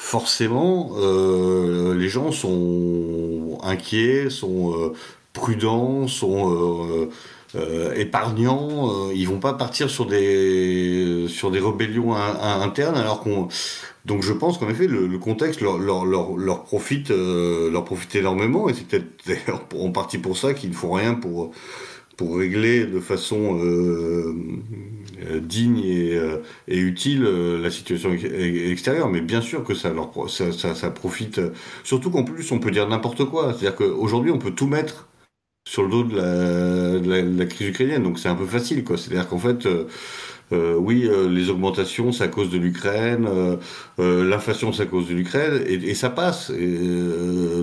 forcément 0.00 0.92
euh, 0.96 1.94
les 1.94 2.08
gens 2.08 2.30
sont 2.30 3.58
inquiets 3.62 4.30
sont 4.30 4.92
prudents, 5.36 6.08
sont 6.08 6.50
euh, 6.50 7.10
euh, 7.54 7.94
épargnants. 7.94 8.88
Euh, 8.90 9.12
ils 9.14 9.28
vont 9.28 9.38
pas 9.38 9.52
partir 9.52 9.88
sur 9.88 10.06
des 10.06 11.26
sur 11.28 11.50
des 11.50 11.60
rébellions 11.60 12.14
internes 12.14 12.96
alors 12.96 13.20
qu'on 13.20 13.48
donc 14.04 14.22
je 14.22 14.32
pense 14.32 14.58
qu'en 14.58 14.68
effet 14.68 14.86
le, 14.86 15.18
contexte 15.18 15.60
leur, 15.60 15.78
leur, 15.78 16.04
leur, 16.04 16.64
profite 16.64 17.10
leur 17.10 17.84
profite 17.84 18.14
énormément 18.16 18.68
et 18.68 18.74
c'est 18.74 18.86
peut-être 18.86 19.52
en 19.78 19.90
partie 19.90 20.18
pour 20.18 20.36
ça 20.36 20.54
qu'ils 20.54 20.70
ne 20.70 20.74
font 20.74 20.92
rien 20.92 21.14
pour 21.14 21.52
pour 22.16 22.38
régler 22.38 22.86
de 22.86 22.98
façon 22.98 23.60
digne 25.42 25.80
et, 25.84 26.18
et 26.68 26.78
utile 26.78 27.24
la 27.24 27.70
situation 27.70 28.10
extérieure. 28.12 29.10
Mais 29.10 29.20
bien 29.20 29.42
sûr 29.42 29.64
que 29.64 29.74
ça 29.74 29.92
leur 29.92 30.10
ça, 30.30 30.50
ça, 30.52 30.74
ça 30.74 30.90
profite. 30.90 31.40
Surtout 31.84 32.10
qu'en 32.10 32.24
plus 32.24 32.50
on 32.52 32.58
peut 32.58 32.70
dire 32.70 32.88
n'importe 32.88 33.26
quoi. 33.26 33.52
C'est-à-dire 33.52 33.76
qu'aujourd'hui 33.76 34.30
on 34.30 34.38
peut 34.38 34.52
tout 34.52 34.66
mettre 34.66 35.08
sur 35.66 35.82
le 35.82 35.90
dos 35.90 36.04
de 36.04 37.38
la, 37.38 37.44
crise 37.44 37.68
ukrainienne. 37.68 38.02
Donc 38.04 38.18
c'est 38.18 38.28
un 38.28 38.36
peu 38.36 38.46
facile, 38.46 38.84
quoi. 38.84 38.96
C'est-à-dire 38.96 39.28
qu'en 39.28 39.38
fait, 39.38 39.66
euh, 39.66 39.84
euh, 40.52 40.76
oui, 40.76 41.08
euh, 41.08 41.28
les 41.28 41.50
augmentations, 41.50 42.12
c'est 42.12 42.22
à 42.22 42.28
cause 42.28 42.50
de 42.50 42.58
l'Ukraine, 42.58 43.26
euh, 43.28 43.56
euh, 43.98 44.24
l'inflation, 44.24 44.72
c'est 44.72 44.84
à 44.84 44.86
cause 44.86 45.08
de 45.08 45.14
l'Ukraine, 45.14 45.60
et, 45.66 45.74
et, 45.74 45.94
ça 45.94 46.08
passe. 46.08 46.50
Et, 46.50 46.78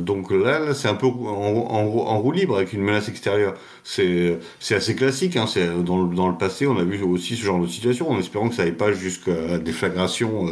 donc 0.01 0.31
là, 0.31 0.59
là 0.59 0.73
c'est 0.73 0.89
un 0.89 0.95
peu 0.95 1.07
en, 1.07 1.13
en, 1.13 2.19
roue 2.19 2.33
libre 2.33 2.57
avec 2.57 2.73
une 2.73 2.81
menace 2.81 3.07
extérieure. 3.07 3.53
C'est 3.85 4.37
assez 4.71 4.95
classique. 4.95 5.37
Hein. 5.37 5.45
Dans, 5.85 6.03
dans 6.03 6.27
le 6.27 6.37
passé, 6.37 6.67
on 6.67 6.77
a 6.77 6.83
vu 6.83 7.01
aussi 7.03 7.37
ce 7.37 7.45
genre 7.45 7.61
de 7.61 7.67
situation, 7.67 8.11
en 8.11 8.19
espérant 8.19 8.49
que 8.49 8.55
ça 8.55 8.63
n'aille 8.63 8.73
pas 8.73 8.91
jusqu'à 8.91 9.57
déflagration 9.59 10.49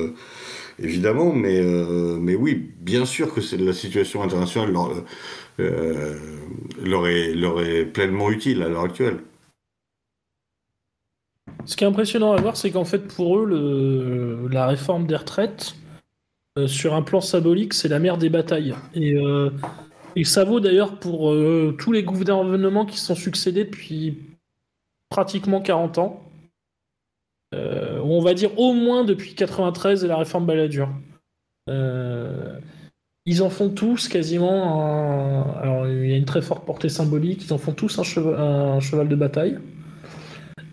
évidemment, 0.81 1.33
mais, 1.33 1.59
euh, 1.59 2.17
mais 2.19 2.35
oui, 2.35 2.71
bien 2.79 3.05
sûr 3.05 3.33
que 3.33 3.41
c'est 3.41 3.57
la 3.57 3.73
situation 3.73 4.23
internationale 4.23 4.73
euh, 5.61 6.15
leur, 6.83 7.07
est, 7.07 7.85
pleinement 7.85 8.29
utile 8.29 8.61
à 8.63 8.69
l'heure 8.69 8.83
actuelle. 8.83 9.19
Ce 11.65 11.75
qui 11.75 11.83
est 11.83 11.87
impressionnant 11.87 12.33
à 12.33 12.41
voir, 12.41 12.57
c'est 12.57 12.71
qu'en 12.71 12.85
fait, 12.85 13.07
pour 13.07 13.37
eux, 13.37 14.49
la 14.51 14.67
réforme 14.67 15.05
des 15.05 15.15
retraites, 15.15 15.75
euh, 16.57 16.67
sur 16.67 16.93
un 16.95 17.01
plan 17.01 17.21
symbolique, 17.21 17.73
c'est 17.73 17.87
la 17.87 17.99
mère 17.99 18.17
des 18.17 18.29
batailles. 18.29 18.75
Et, 18.93 19.15
euh, 19.15 19.51
ça 20.25 20.43
vaut 20.43 20.59
d'ailleurs 20.59 20.99
pour 20.99 21.31
euh, 21.31 21.73
tous 21.79 21.93
les 21.93 22.03
gouvernements 22.03 22.85
qui 22.85 22.97
sont 22.97 23.15
succédés 23.15 23.63
depuis 23.63 24.17
pratiquement 25.09 25.61
40 25.61 25.97
ans. 25.97 26.27
On 27.53 28.21
va 28.21 28.33
dire 28.33 28.57
au 28.59 28.73
moins 28.73 29.03
depuis 29.03 29.35
93 29.35 30.03
et 30.03 30.07
la 30.07 30.17
réforme 30.17 30.45
Balladur. 30.45 30.89
Ils 33.25 33.43
en 33.43 33.49
font 33.49 33.69
tous 33.69 34.07
quasiment 34.07 34.81
un... 34.81 35.61
Alors, 35.61 35.87
il 35.87 36.09
y 36.09 36.13
a 36.13 36.17
une 36.17 36.25
très 36.25 36.41
forte 36.41 36.65
portée 36.65 36.89
symbolique. 36.89 37.45
Ils 37.45 37.53
en 37.53 37.57
font 37.57 37.73
tous 37.73 37.99
un, 37.99 38.03
cheval, 38.03 38.35
un 38.39 38.79
cheval 38.79 39.07
de 39.07 39.15
bataille. 39.15 39.59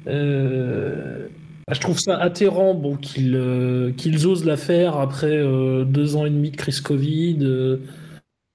Euh... 0.06 1.28
Je 1.70 1.80
trouve 1.80 1.98
ça 1.98 2.16
atterrant 2.16 2.80
euh, 3.18 3.92
qu'ils 3.92 4.26
osent 4.26 4.46
la 4.46 4.56
faire 4.56 4.96
après 4.96 5.36
euh, 5.36 5.84
deux 5.84 6.16
ans 6.16 6.24
et 6.24 6.30
demi 6.30 6.50
de 6.50 6.56
crise 6.56 6.80
Covid, 6.80 7.46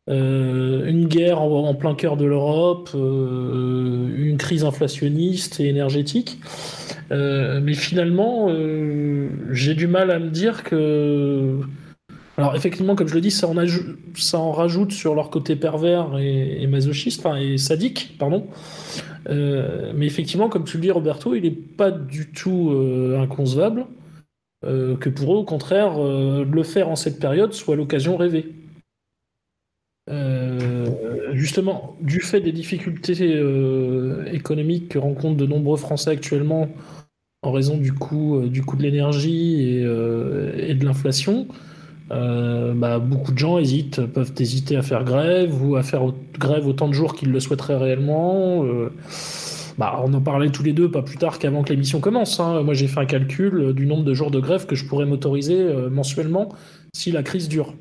une 0.08 1.08
guerre 1.08 1.42
en, 1.42 1.76
plein 1.76 1.96
cœur 1.96 2.18
de 2.18 2.26
l'Europe, 2.26 2.90
une 2.94 4.38
crise 4.38 4.66
inflationniste 4.66 5.60
et 5.60 5.68
énergétique. 5.68 6.40
mais 7.12 7.74
finalement, 7.74 8.50
j'ai 9.52 9.76
du 9.76 9.88
mal 9.88 10.12
à 10.12 10.20
me 10.20 10.30
dire 10.30 10.64
que 10.64 11.60
Alors 12.38 12.56
effectivement, 12.56 12.96
comme 12.96 13.08
je 13.08 13.14
le 13.14 13.22
dis, 13.22 13.32
ça 13.32 13.48
en, 13.48 13.56
ça 14.16 14.40
en 14.40 14.52
rajoute 14.52 14.92
sur 14.92 15.14
leur 15.14 15.30
côté 15.30 15.56
pervers 15.56 16.18
et, 16.18 16.66
masochiste, 16.68 17.24
et 17.40 17.58
sadique, 17.58 18.16
pardon. 18.18 18.48
Euh, 19.30 19.94
mais 19.96 20.08
effectivement, 20.08 20.50
comme 20.50 20.64
tu 20.64 20.78
le 20.78 20.82
dis, 20.82 20.92
Roberto, 20.92 21.36
il 21.36 21.44
n'est 21.44 21.52
pas 21.52 21.92
du 21.92 22.32
tout 22.32 22.72
euh, 22.72 23.20
inconcevable 23.22 23.86
euh, 24.66 24.98
que 24.98 25.10
pour 25.10 25.36
eux, 25.36 25.38
au 25.38 25.44
contraire, 25.44 26.00
le 26.00 26.64
faire 26.64 26.90
en 26.90 26.96
cette 26.96 27.20
période 27.20 27.54
soit 27.54 27.76
l'occasion 27.76 28.18
rêvée. 28.18 28.52
justement, 31.34 31.96
du 32.02 32.20
fait 32.20 32.42
des 32.42 32.52
difficultés 32.52 33.14
économiques 34.32 34.90
que 34.90 35.00
rencontrent 35.00 35.38
de 35.38 35.46
nombreux 35.46 35.78
Français 35.78 36.10
actuellement 36.10 36.70
en 37.44 37.52
raison 37.52 37.78
du 37.78 37.94
coût, 37.94 38.48
du 38.48 38.64
coût 38.64 38.76
de 38.76 38.84
l'énergie 38.84 39.62
et 39.62 40.74
de 40.74 40.86
l'inflation, 40.86 41.48
euh, 42.14 42.74
bah, 42.74 43.00
beaucoup 43.00 43.32
de 43.32 43.38
gens 43.38 43.58
hésitent, 43.58 44.06
peuvent 44.06 44.34
hésiter 44.40 44.76
à 44.76 44.82
faire 44.82 45.04
grève 45.04 45.64
ou 45.64 45.76
à 45.76 45.84
faire 45.84 46.02
grève 46.38 46.68
autant 46.68 46.88
de 46.88 46.94
jours 46.94 47.16
qu'ils 47.16 47.32
le 47.32 47.40
souhaiteraient 47.40 47.78
réellement. 47.78 48.64
Euh, 48.64 48.90
bah, 49.78 50.00
on 50.06 50.14
en 50.14 50.22
parlait 50.22 50.50
tous 50.50 50.64
les 50.64 50.74
deux 50.74 50.90
pas 50.90 51.02
plus 51.02 51.18
tard 51.18 51.40
qu'avant 51.40 51.64
que 51.64 51.70
l'émission 51.70 52.00
commence. 52.00 52.40
Hein. 52.40 52.62
Moi, 52.64 52.74
j'ai 52.74 52.88
fait 52.88 53.00
un 53.00 53.06
calcul 53.06 53.74
du 53.74 53.86
nombre 53.86 54.04
de 54.04 54.14
jours 54.14 54.32
de 54.32 54.40
grève 54.40 54.66
que 54.66 54.76
je 54.76 54.86
pourrais 54.86 55.06
m'autoriser 55.06 55.60
euh, 55.60 55.90
mensuellement 55.90 56.50
si 56.94 57.12
la 57.12 57.24
crise 57.24 57.50
dure. 57.50 57.74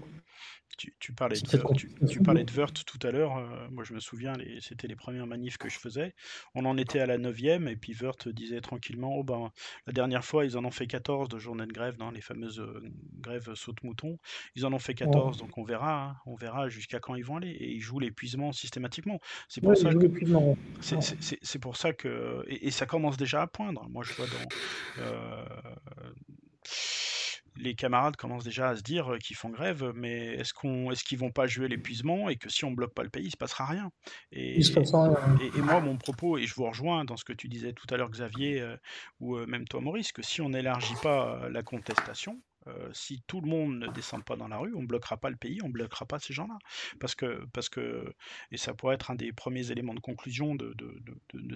Tu, 1.00 1.12
parlais 1.12 1.36
de, 1.38 2.06
tu, 2.06 2.20
parlais 2.20 2.44
de 2.44 2.52
Wörth 2.52 2.84
tout 2.84 2.98
à 3.06 3.10
l'heure. 3.10 3.36
Euh, 3.36 3.68
moi, 3.70 3.84
je 3.84 3.94
me 3.94 4.00
souviens, 4.00 4.32
c'était 4.60 4.88
les 4.88 4.96
premières 4.96 5.26
manifs 5.26 5.58
que 5.58 5.68
je 5.68 5.78
faisais. 5.78 6.14
On 6.54 6.64
en 6.64 6.76
était 6.76 7.00
à 7.00 7.06
la 7.06 7.18
9 7.18 7.38
et 7.42 7.76
puis 7.76 7.94
Wörth 7.94 8.28
disait 8.28 8.60
tranquillement 8.60 9.14
oh 9.16 9.24
ben, 9.24 9.50
La 9.86 9.92
dernière 9.92 10.24
fois, 10.24 10.44
ils 10.44 10.56
en 10.56 10.64
ont 10.64 10.70
fait 10.70 10.86
14 10.86 11.28
de 11.28 11.38
journées 11.38 11.66
de 11.66 11.72
grève, 11.72 11.96
dans 11.96 12.10
les 12.10 12.20
fameuses 12.20 12.60
euh, 12.60 12.82
grèves 13.20 13.54
saute-mouton. 13.54 14.18
Ils 14.54 14.66
en 14.66 14.72
ont 14.72 14.78
fait 14.78 14.94
14, 14.94 15.38
donc 15.38 15.56
on 15.58 15.64
verra. 15.64 16.10
Hein. 16.10 16.16
on 16.26 16.34
verra 16.34 16.68
jusqu'à 16.68 17.00
quand 17.00 17.14
ils 17.14 17.24
vont 17.24 17.36
aller. 17.36 17.50
Et 17.50 17.70
ils 17.70 17.80
jouent 17.80 18.00
l'épuisement 18.00 18.52
systématiquement. 18.52 19.20
C'est 19.48 19.60
pour, 19.60 19.76
ça 19.76 19.92
que, 19.92 20.06
c'est 20.80 21.58
pour 21.58 21.76
ça 21.76 21.92
que. 21.92 22.44
Et, 22.48 22.70
ça 22.70 22.86
commence 22.86 23.16
déjà 23.16 23.42
à 23.42 23.46
poindre. 23.46 23.88
Moi, 23.88 24.02
je 24.04 24.12
vois 24.14 24.26
dans. 24.26 25.02
Euh, 25.02 25.44
les 27.56 27.74
camarades 27.74 28.16
commencent 28.16 28.44
déjà 28.44 28.70
à 28.70 28.76
se 28.76 28.82
dire 28.82 29.16
qu'ils 29.22 29.36
font 29.36 29.50
grève, 29.50 29.92
mais 29.94 30.34
est-ce 30.36 30.52
qu'on, 30.54 30.90
est-ce 30.90 31.04
qu'ils 31.04 31.18
vont 31.18 31.30
pas 31.30 31.46
jouer 31.46 31.68
l'épuisement 31.68 32.28
et 32.28 32.36
que 32.36 32.48
si 32.48 32.64
on 32.64 32.72
bloque 32.72 32.94
pas 32.94 33.02
le 33.02 33.10
pays, 33.10 33.26
il 33.26 33.30
se 33.30 33.36
passera 33.36 33.66
rien? 33.66 33.90
Et, 34.30 34.58
Et, 35.40 35.60
moi, 35.62 35.80
mon 35.80 35.96
propos, 35.96 36.38
et 36.38 36.46
je 36.46 36.54
vous 36.54 36.64
rejoins 36.64 37.04
dans 37.04 37.16
ce 37.16 37.24
que 37.24 37.32
tu 37.32 37.48
disais 37.48 37.72
tout 37.72 37.86
à 37.90 37.96
l'heure, 37.96 38.10
Xavier, 38.10 38.64
ou 39.20 39.36
même 39.46 39.66
toi, 39.66 39.80
Maurice, 39.80 40.12
que 40.12 40.22
si 40.22 40.40
on 40.40 40.50
n'élargit 40.50 40.96
pas 41.02 41.48
la 41.50 41.62
contestation, 41.62 42.40
euh, 42.68 42.90
si 42.92 43.22
tout 43.26 43.40
le 43.40 43.48
monde 43.48 43.78
ne 43.78 43.88
descend 43.88 44.24
pas 44.24 44.36
dans 44.36 44.48
la 44.48 44.58
rue, 44.58 44.74
on 44.74 44.82
ne 44.82 44.86
bloquera 44.86 45.16
pas 45.16 45.30
le 45.30 45.36
pays, 45.36 45.60
on 45.62 45.68
ne 45.68 45.72
bloquera 45.72 46.06
pas 46.06 46.18
ces 46.18 46.32
gens-là. 46.32 46.58
Parce 47.00 47.14
que, 47.14 47.44
parce 47.52 47.68
que, 47.68 48.14
et 48.50 48.56
ça 48.56 48.74
pourrait 48.74 48.94
être 48.94 49.10
un 49.10 49.14
des 49.14 49.32
premiers 49.32 49.70
éléments 49.70 49.94
de 49.94 50.00
conclusion 50.00 50.54
de, 50.54 50.74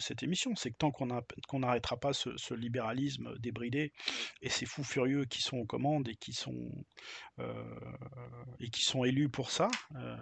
cette 0.00 0.22
émission, 0.22 0.54
c'est 0.56 0.70
que 0.70 0.76
tant 0.76 0.90
qu'on 0.90 1.58
n'arrêtera 1.58 1.96
pas 1.96 2.12
ce, 2.12 2.54
libéralisme 2.54 3.36
débridé 3.38 3.92
et 4.42 4.48
ces 4.48 4.66
fous 4.66 4.84
furieux 4.84 5.24
qui 5.24 5.42
sont 5.42 5.58
aux 5.58 5.64
commandes 5.64 6.08
et 6.08 6.16
qui 6.16 6.32
sont, 6.32 6.70
euh, 7.38 7.52
et 8.60 8.70
qui 8.70 8.84
sont 8.84 9.04
élus 9.04 9.28
pour 9.28 9.50
ça, 9.50 9.68
et 9.92 9.96
euh, 9.96 10.16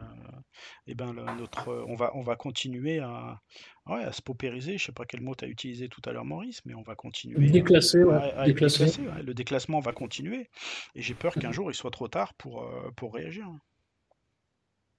eh 0.89 0.95
ben 0.95 1.13
notre, 1.13 1.85
on, 1.87 1.95
va, 1.95 2.11
on 2.15 2.23
va 2.23 2.37
continuer 2.37 2.99
à, 2.99 3.41
Ouais, 3.87 4.03
à 4.03 4.13
se 4.13 4.23
paupériser, 4.23 4.79
je 4.79 4.85
sais 4.87 4.93
pas 4.93 5.05
quel 5.05 5.21
mot 5.21 5.35
tu 5.35 5.45
as 5.45 5.49
utilisé 5.49 5.89
tout 5.89 6.01
à 6.07 6.13
l'heure, 6.13 6.25
Maurice, 6.25 6.63
mais 6.65 6.73
on 6.73 6.81
va 6.81 6.95
continuer. 6.95 7.51
Déclasser, 7.51 8.03
déclasser. 8.47 8.87
Le 9.23 9.35
déclassement 9.35 9.81
va 9.81 9.93
continuer. 9.93 10.49
Et 10.95 11.03
j'ai 11.03 11.15
peur 11.15 11.35
qu'un 11.35 11.53
jour 11.53 11.71
il 11.71 11.75
soit 11.75 11.91
trop 11.91 12.09
tard 12.09 12.35
pour, 12.35 12.63
euh, 12.63 12.91
pour 12.97 13.15
réagir. 13.15 13.47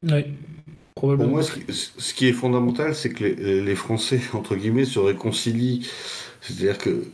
Oui, 0.03 0.25
probablement. 0.93 1.29
Pour 1.29 1.37
moi, 1.37 1.43
ce 1.69 2.13
qui, 2.13 2.27
est 2.27 2.33
fondamental, 2.33 2.93
c'est 2.93 3.11
que 3.11 3.23
les, 3.23 3.61
les, 3.61 3.75
Français, 3.75 4.21
entre 4.33 4.55
guillemets, 4.55 4.85
se 4.85 4.99
réconcilient. 4.99 5.89
C'est-à-dire 6.41 6.77
que 6.77 7.05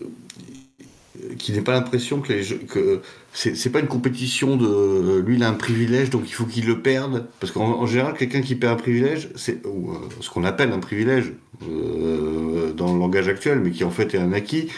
qui 1.38 1.52
n'ait 1.52 1.62
pas 1.62 1.74
l'impression 1.74 2.22
que, 2.22 2.32
les, 2.32 2.58
que 2.68 3.02
c'est 3.34 3.72
pas 3.72 3.80
une 3.80 3.88
compétition 3.88 4.56
de 4.56 5.20
lui 5.20 5.36
il 5.36 5.44
a 5.44 5.50
un 5.50 5.54
privilège 5.54 6.10
donc 6.10 6.24
il 6.28 6.34
faut 6.34 6.46
qu'il 6.46 6.66
le 6.66 6.82
perde 6.82 7.28
parce 7.40 7.52
qu'en 7.52 7.86
général 7.86 8.14
quelqu'un 8.14 8.42
qui 8.42 8.56
perd 8.56 8.74
un 8.74 8.82
privilège 8.82 9.30
c'est 9.36 9.66
euh, 9.66 9.94
ce 10.22 10.30
qu'on 10.30 10.44
appelle 10.44 10.72
un 10.72 10.80
privilège 10.80 11.34
euh, 11.68 12.72
dans 12.74 12.94
le 12.94 13.00
langage 13.00 13.28
actuel 13.28 13.60
mais 13.60 13.72
qui 13.72 13.84
en 13.84 13.92
fait 13.92 14.14
est 14.16 14.20
un 14.20 14.32
acquis 14.32 14.70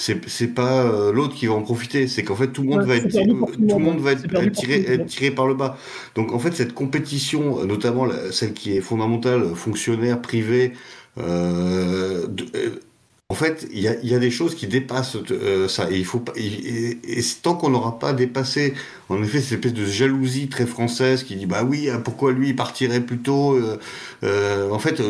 c'est 0.00 0.54
pas 0.54 0.84
euh, 0.84 1.12
l'autre 1.12 1.34
qui 1.34 1.46
va 1.46 1.54
en 1.54 1.62
profiter. 1.62 2.08
C'est 2.08 2.22
qu'en 2.22 2.36
fait 2.36 2.48
tout 2.48 2.62
le 2.62 2.68
monde 2.68 2.84
va 2.84 2.96
être 2.96 3.08
tout 3.08 3.18
le 3.78 3.84
monde 3.84 4.00
va 4.00 4.12
être, 4.12 4.26
tiré, 4.52 5.04
tiré 5.06 5.30
par 5.30 5.46
le 5.46 5.54
bas. 5.54 5.76
Donc 6.14 6.32
en 6.32 6.38
fait 6.38 6.54
cette 6.54 6.72
compétition 6.72 7.64
notamment 7.66 8.08
celle 8.30 8.54
qui 8.54 8.76
est 8.76 8.80
fondamentale 8.80 9.54
fonctionnaire 9.54 10.20
privé 10.20 10.72
de, 11.16 12.80
en 13.30 13.34
fait, 13.34 13.68
il 13.72 13.78
y 13.78 14.14
a, 14.14 14.18
des 14.18 14.30
choses 14.32 14.56
qui 14.56 14.66
dépassent 14.66 15.16
euh, 15.30 15.68
ça. 15.68 15.88
Et, 15.88 15.98
il 15.98 16.04
faut 16.04 16.18
pas, 16.18 16.32
et, 16.34 16.98
tant 17.42 17.54
qu'on 17.54 17.70
n'aura 17.70 18.00
pas 18.00 18.12
dépassé, 18.12 18.74
en 19.08 19.22
effet, 19.22 19.40
cette 19.40 19.52
espèce 19.52 19.72
de 19.72 19.84
jalousie 19.84 20.48
très 20.48 20.66
française 20.66 21.22
qui 21.22 21.36
dit 21.36 21.46
bah 21.46 21.62
oui, 21.62 21.88
hein, 21.88 22.00
pourquoi 22.04 22.32
lui 22.32 22.48
il 22.48 22.56
partirait 22.56 23.00
plus 23.00 23.18
tôt 23.18 23.54
euh, 23.54 23.78
euh, 24.24 24.68
En 24.70 24.80
fait, 24.80 25.00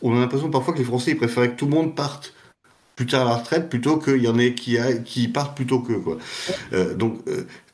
on 0.00 0.16
a 0.16 0.20
l'impression 0.20 0.48
parfois 0.48 0.72
que 0.72 0.78
les 0.78 0.84
Français 0.84 1.10
ils 1.10 1.18
préféraient 1.18 1.50
que 1.50 1.56
tout 1.56 1.66
le 1.66 1.72
monde 1.72 1.94
parte 1.94 2.32
plus 3.00 3.06
tard 3.06 3.26
à 3.26 3.30
la 3.30 3.36
retraite 3.36 3.70
plutôt 3.70 3.98
qu'il 3.98 4.22
y 4.22 4.28
en 4.28 4.38
ait 4.38 4.52
qui, 4.52 4.76
qui 5.06 5.28
partent 5.28 5.56
plutôt 5.56 5.80
que 5.80 5.94
quoi. 5.94 6.18
donc 6.96 7.18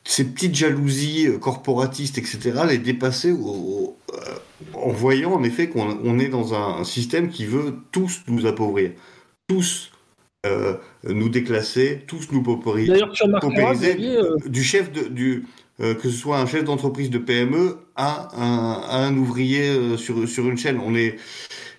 ces 0.05 0.23
petites 0.23 0.55
jalousies 0.55 1.27
corporatistes, 1.41 2.17
etc., 2.17 2.61
les 2.65 2.77
dépasser 2.77 3.33
en 3.33 4.89
voyant 4.89 5.33
en 5.33 5.43
effet 5.43 5.67
qu'on 5.67 6.17
est 6.19 6.29
dans 6.29 6.53
un 6.53 6.85
système 6.85 7.29
qui 7.29 7.45
veut 7.45 7.75
tous 7.91 8.21
nous 8.27 8.45
appauvrir 8.45 8.91
tous 9.47 9.91
euh, 10.45 10.75
nous 11.03 11.29
déclasser, 11.29 12.03
tous 12.05 12.31
nous 12.31 12.43
paupériser. 12.43 13.01
Euh, 13.01 14.35
du 14.45 14.63
chef 14.63 14.91
de, 14.91 15.07
du, 15.07 15.45
euh, 15.79 15.95
que 15.95 16.09
ce 16.09 16.15
soit 16.15 16.37
un 16.37 16.45
chef 16.45 16.63
d'entreprise 16.63 17.09
de 17.09 17.17
PME 17.17 17.77
à 17.95 18.29
un, 18.35 19.17
ouvrier 19.17 19.97
sur, 19.97 20.27
sur 20.27 20.47
une 20.47 20.57
chaîne. 20.57 20.79
On 20.83 20.95
est, 20.95 21.17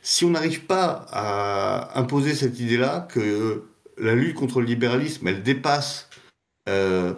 si 0.03 0.25
on 0.25 0.31
n'arrive 0.31 0.65
pas 0.65 1.07
à 1.12 1.99
imposer 1.99 2.35
cette 2.35 2.59
idée-là, 2.61 3.09
que 3.11 3.65
la 3.99 4.15
lutte 4.15 4.35
contre 4.35 4.61
le 4.61 4.66
libéralisme, 4.66 5.27
elle 5.29 5.43
dépasse 5.43 6.09
euh, 6.69 7.15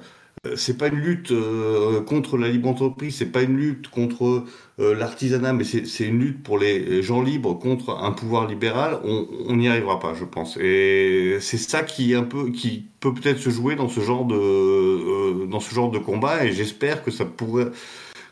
c'est 0.56 0.78
pas 0.78 0.88
une 0.88 1.00
lutte 1.00 1.32
euh, 1.32 2.00
contre 2.00 2.38
la 2.38 2.48
libre 2.48 2.68
entreprise, 2.68 3.16
c'est 3.16 3.30
pas 3.30 3.42
une 3.42 3.58
lutte 3.58 3.88
contre 3.88 4.44
euh, 4.78 4.94
l'artisanat, 4.94 5.52
mais 5.52 5.64
c'est 5.64 6.04
une 6.04 6.18
lutte 6.18 6.42
pour 6.42 6.58
les 6.58 7.02
gens 7.02 7.20
libres 7.20 7.58
contre 7.58 7.90
un 7.90 8.12
pouvoir 8.12 8.46
libéral. 8.46 9.00
On 9.04 9.56
n'y 9.56 9.68
arrivera 9.68 10.00
pas, 10.00 10.14
je 10.14 10.24
pense. 10.24 10.56
Et 10.56 11.36
c'est 11.40 11.58
ça 11.58 11.82
qui 11.82 12.14
un 12.14 12.22
peu, 12.22 12.50
qui 12.50 12.86
peut 13.00 13.12
peut-être 13.12 13.38
se 13.38 13.50
jouer 13.50 13.76
dans 13.76 13.88
ce 13.88 14.00
genre 14.00 14.24
de 14.24 15.46
dans 15.46 15.60
ce 15.60 15.74
genre 15.74 15.90
de 15.90 15.98
combat. 15.98 16.46
Et 16.46 16.52
j'espère 16.52 17.02
que 17.04 17.10
ça 17.10 17.26
pourrait 17.26 17.70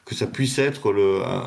que 0.09 0.15
ça 0.15 0.27
puisse 0.27 0.59
être 0.59 0.93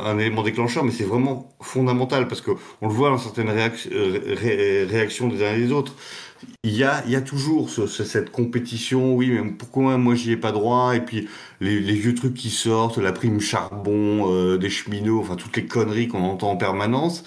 un, 0.05 0.19
élément 0.19 0.43
déclencheur, 0.43 0.83
mais 0.83 0.91
c'est 0.91 1.03
vraiment 1.03 1.49
fondamental 1.61 2.27
parce 2.27 2.41
que 2.41 2.51
on 2.81 2.87
le 2.87 2.93
voit 2.93 3.09
dans 3.09 3.17
certaines 3.17 3.49
réactions 3.49 5.27
des 5.27 5.43
uns 5.43 5.55
et 5.55 5.59
des 5.59 5.71
autres 5.71 5.95
il 6.63 6.75
y 6.75 6.83
a, 6.83 7.21
toujours 7.21 7.69
cette 7.69 8.31
compétition, 8.31 9.15
oui, 9.15 9.29
mais 9.31 9.51
pourquoi 9.51 9.97
moi 9.97 10.15
j'y 10.15 10.31
ai 10.31 10.37
pas 10.37 10.51
droit 10.51 10.95
Et 10.95 11.01
puis 11.01 11.27
les, 11.59 11.79
vieux 11.79 12.15
trucs 12.15 12.33
qui 12.33 12.49
sortent, 12.49 12.97
la 12.97 13.11
prime 13.11 13.39
charbon, 13.39 14.31
euh, 14.31 14.57
des 14.57 14.69
cheminots, 14.69 15.19
enfin 15.19 15.35
toutes 15.35 15.55
les 15.57 15.65
conneries 15.65 16.07
qu'on 16.07 16.23
entend 16.23 16.51
en 16.51 16.57
permanence. 16.57 17.23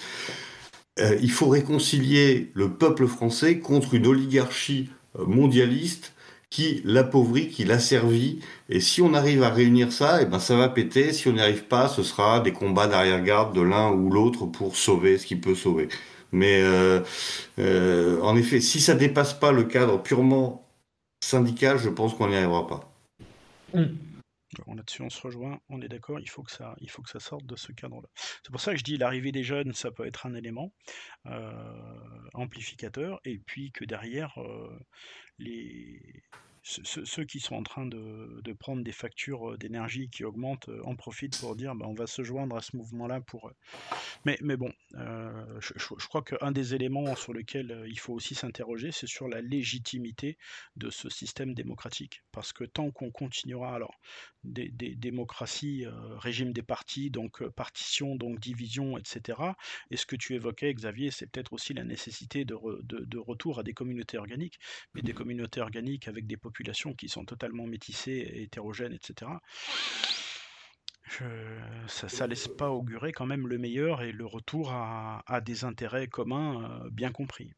Euh, 0.99 1.17
il 1.21 1.31
faut 1.31 1.47
réconcilier 1.47 2.51
le 2.53 2.71
peuple 2.71 3.07
français 3.07 3.59
contre 3.59 3.93
une 3.93 4.07
oligarchie 4.07 4.89
euh, 5.19 5.25
mondialiste 5.25 6.13
qui 6.55 6.81
l'appauvrit, 6.85 7.49
qui 7.49 7.65
l'asservit. 7.65 8.39
Et 8.69 8.79
si 8.79 9.01
on 9.01 9.13
arrive 9.13 9.43
à 9.43 9.49
réunir 9.49 9.91
ça, 9.91 10.21
et 10.21 10.23
eh 10.23 10.25
ben 10.25 10.39
ça 10.39 10.55
va 10.55 10.69
péter. 10.69 11.11
Si 11.11 11.27
on 11.27 11.33
n'y 11.33 11.41
arrive 11.41 11.65
pas, 11.65 11.89
ce 11.89 12.01
sera 12.01 12.39
des 12.39 12.53
combats 12.53 12.87
d'arrière-garde 12.87 13.53
de 13.53 13.59
l'un 13.59 13.91
ou 13.91 14.09
l'autre 14.09 14.45
pour 14.45 14.77
sauver 14.77 15.17
ce 15.17 15.25
qui 15.25 15.35
peut 15.35 15.53
sauver. 15.53 15.89
Mais 16.31 16.61
euh, 16.61 17.01
euh, 17.59 18.21
en 18.21 18.37
effet, 18.37 18.61
si 18.61 18.79
ça 18.79 18.95
dépasse 18.95 19.33
pas 19.33 19.51
le 19.51 19.65
cadre 19.65 20.01
purement 20.01 20.65
syndical, 21.21 21.77
je 21.77 21.89
pense 21.89 22.13
qu'on 22.13 22.29
n'y 22.29 22.37
arrivera 22.37 22.65
pas. 22.67 22.89
Là-dessus, 23.73 25.01
on 25.01 25.09
se 25.09 25.21
rejoint, 25.21 25.59
on 25.67 25.81
est 25.81 25.89
d'accord, 25.89 26.21
il 26.21 26.29
faut 26.29 26.43
que 26.43 26.51
ça, 26.51 26.73
il 26.79 26.89
faut 26.89 27.01
que 27.01 27.09
ça 27.09 27.19
sorte 27.19 27.45
de 27.45 27.57
ce 27.57 27.73
cadre-là. 27.73 28.07
C'est 28.43 28.51
pour 28.51 28.61
ça 28.61 28.71
que 28.71 28.77
je 28.77 28.83
dis 28.85 28.97
l'arrivée 28.97 29.33
des 29.33 29.43
jeunes, 29.43 29.73
ça 29.73 29.91
peut 29.91 30.07
être 30.07 30.25
un 30.25 30.33
élément 30.35 30.71
euh, 31.25 31.51
amplificateur, 32.33 33.19
et 33.25 33.39
puis 33.39 33.71
que 33.73 33.83
derrière, 33.83 34.37
les, 35.39 36.23
ceux, 36.65 37.25
qui 37.25 37.39
sont 37.39 37.55
en 37.55 37.63
train 37.63 37.85
de, 37.85 38.53
prendre 38.59 38.83
des 38.83 38.91
factures 38.91 39.57
d'énergie 39.57 40.09
qui 40.09 40.23
augmentent 40.23 40.69
en 40.83 40.95
profitent 40.95 41.39
pour 41.39 41.55
dire 41.55 41.75
bah, 41.75 41.85
on 41.87 41.93
va 41.93 42.07
se 42.07 42.23
joindre 42.23 42.55
à 42.55 42.61
ce 42.61 42.75
mouvement-là 42.75 43.21
pour. 43.21 43.51
Mais, 44.25 44.37
mais 44.41 44.57
bon, 44.57 44.73
je, 44.93 45.73
je, 45.77 46.07
crois 46.07 46.23
qu'un 46.23 46.51
des 46.51 46.73
éléments 46.73 47.15
sur 47.15 47.33
lequel 47.33 47.85
il 47.87 47.99
faut 47.99 48.13
aussi 48.13 48.33
s'interroger, 48.33 48.91
c'est 48.91 49.07
sur 49.07 49.27
la 49.27 49.41
légitimité 49.41 50.37
de 50.75 50.89
ce 50.89 51.09
système 51.09 51.53
démocratique. 51.53 52.23
Parce 52.31 52.51
que 52.51 52.63
tant 52.63 52.89
qu'on 52.89 53.11
continuera, 53.11 53.75
alors, 53.75 53.99
des, 54.43 54.69
démocraties, 54.95 55.85
régime 56.17 56.53
des 56.53 56.61
partis, 56.61 57.09
donc 57.09 57.47
partition, 57.49 58.15
donc 58.15 58.39
division, 58.39 58.97
etc. 58.97 59.39
Et 59.91 59.97
ce 59.97 60.05
que 60.05 60.15
tu 60.15 60.33
évoquais, 60.33 60.73
Xavier, 60.73 61.11
c'est 61.11 61.27
peut-être 61.27 61.53
aussi 61.53 61.73
la 61.73 61.83
nécessité 61.83 62.45
de, 62.45 62.55
de, 62.83 63.17
retour 63.17 63.59
à 63.59 63.63
des 63.63 63.73
communautés 63.73 64.17
organiques, 64.17 64.59
mais 64.93 65.01
des 65.01 65.13
communautés 65.13 65.61
organiques 65.61 66.07
avec 66.07 66.27
des 66.27 66.37
populations 66.37 66.54
qui 66.97 67.09
sont 67.09 67.25
totalement 67.25 67.65
métissées, 67.65 68.31
hétérogènes, 68.35 68.93
etc. 68.93 69.31
ça, 71.87 72.25
ne 72.25 72.29
laisse 72.29 72.47
pas 72.47 72.69
augurer 72.71 73.11
quand 73.11 73.25
même 73.25 73.47
le 73.47 73.57
meilleur 73.57 74.01
et 74.01 74.11
le 74.11 74.25
retour 74.25 74.71
à, 74.71 75.41
des 75.41 75.63
intérêts 75.63 76.07
communs 76.07 76.81
bien 76.91 77.11
compris. 77.11 77.53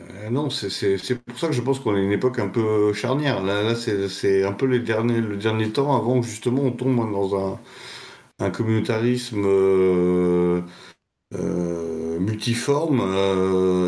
Euh, 0.00 0.30
non, 0.30 0.50
c'est 0.50 0.98
pour 1.24 1.38
ça 1.38 1.48
que 1.48 1.54
je 1.54 1.62
pense 1.62 1.80
qu'on 1.80 1.96
est 1.96 2.04
une 2.04 2.12
époque 2.12 2.38
un 2.38 2.48
peu 2.48 2.92
charnière. 2.92 3.42
Là, 3.42 3.74
c'est 3.74 4.44
un 4.44 4.52
peu 4.52 4.66
le 4.66 4.80
dernier 4.80 5.70
temps 5.70 5.96
avant 5.96 6.20
que 6.20 6.26
justement 6.26 6.62
on 6.62 6.72
tombe 6.72 6.96
dans 7.12 7.36
un, 7.36 7.60
un 8.38 8.50
communautarisme 8.50 9.44
euh, 9.46 10.60
euh, 11.34 12.18
multiforme 12.20 13.00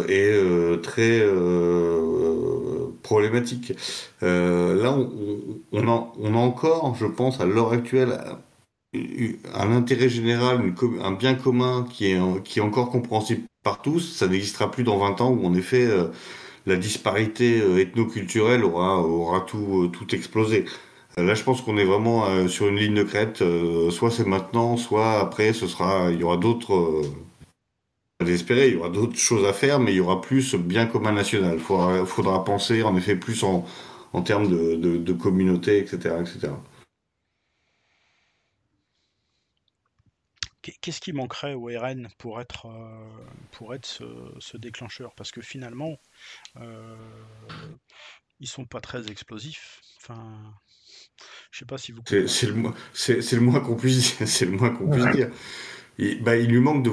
et 0.08 0.80
très 0.82 1.20
problématique. 3.08 3.72
là, 4.20 4.98
on, 5.72 5.88
a, 5.88 6.38
encore, 6.38 6.94
je 6.94 7.06
pense, 7.06 7.40
à 7.40 7.46
l'heure 7.46 7.72
actuelle, 7.72 8.18
un 9.54 9.72
intérêt 9.72 10.08
général, 10.08 10.74
un 11.02 11.12
bien 11.12 11.34
commun 11.34 11.86
qui 11.90 12.12
est, 12.12 12.42
qui 12.44 12.58
est 12.58 12.62
encore 12.62 12.90
compréhensible 12.90 13.42
par 13.62 13.82
tous. 13.82 14.00
Ça 14.00 14.26
n'existera 14.28 14.70
plus 14.70 14.84
dans 14.84 14.98
20 14.98 15.20
ans 15.20 15.30
où, 15.30 15.46
en 15.46 15.54
effet, 15.54 15.86
euh, 15.86 16.08
la 16.66 16.76
disparité 16.76 17.60
euh, 17.60 17.78
ethno-culturelle 17.78 18.64
aura, 18.64 19.00
aura 19.00 19.40
tout, 19.40 19.84
euh, 19.84 19.88
tout 19.88 20.14
explosé. 20.14 20.64
Là, 21.16 21.34
je 21.34 21.42
pense 21.42 21.62
qu'on 21.62 21.76
est 21.78 21.84
vraiment 21.84 22.46
sur 22.46 22.68
une 22.68 22.76
ligne 22.76 22.94
de 22.94 23.02
crête. 23.02 23.42
soit 23.90 24.12
c'est 24.12 24.24
maintenant, 24.24 24.76
soit 24.76 25.18
après, 25.18 25.52
ce 25.52 25.66
sera, 25.66 26.12
il 26.12 26.20
y 26.20 26.22
aura 26.22 26.36
d'autres. 26.36 27.02
D'espérer, 28.20 28.68
il 28.68 28.74
y 28.74 28.76
aura 28.76 28.90
d'autres 28.90 29.16
choses 29.16 29.46
à 29.46 29.52
faire, 29.52 29.78
mais 29.78 29.92
il 29.92 29.98
y 29.98 30.00
aura 30.00 30.20
plus 30.20 30.56
bien 30.56 30.86
commun 30.86 31.12
national. 31.12 31.54
Il 31.54 31.60
faudra, 31.60 32.04
faudra, 32.04 32.44
penser 32.44 32.82
en 32.82 32.96
effet 32.96 33.14
plus 33.14 33.44
en, 33.44 33.64
en 34.12 34.22
termes 34.22 34.48
de, 34.48 34.74
de, 34.74 34.96
de 34.96 35.12
communauté, 35.12 35.78
etc., 35.78 36.16
etc. 36.20 36.48
Qu'est-ce 40.80 41.00
qui 41.00 41.12
manquerait 41.12 41.54
au 41.54 41.66
RN 41.66 42.08
pour 42.18 42.40
être, 42.40 42.66
euh, 42.66 43.06
pour 43.52 43.74
être 43.74 43.86
ce, 44.38 44.56
déclencheur? 44.56 45.14
Parce 45.14 45.30
que 45.30 45.40
finalement, 45.40 45.96
euh, 46.56 46.96
ils 48.40 48.48
sont 48.48 48.64
pas 48.64 48.80
très 48.80 49.08
explosifs. 49.10 49.80
Enfin, 49.98 50.54
je 51.50 51.60
sais 51.60 51.64
pas 51.64 51.78
si 51.78 51.92
vous. 51.92 52.02
C'est 52.04 52.46
le, 52.46 52.54
le, 52.54 53.40
moins 53.40 53.60
qu'on 53.60 53.76
puisse, 53.76 54.22
c'est 54.24 54.44
le 54.44 54.52
moins 54.52 54.70
qu'on 54.70 54.90
puisse 54.90 55.06
dire. 55.12 55.30
Il, 55.98 56.22
bah, 56.22 56.36
il, 56.36 56.48
lui 56.48 56.60
manque 56.60 56.84
de, 56.84 56.90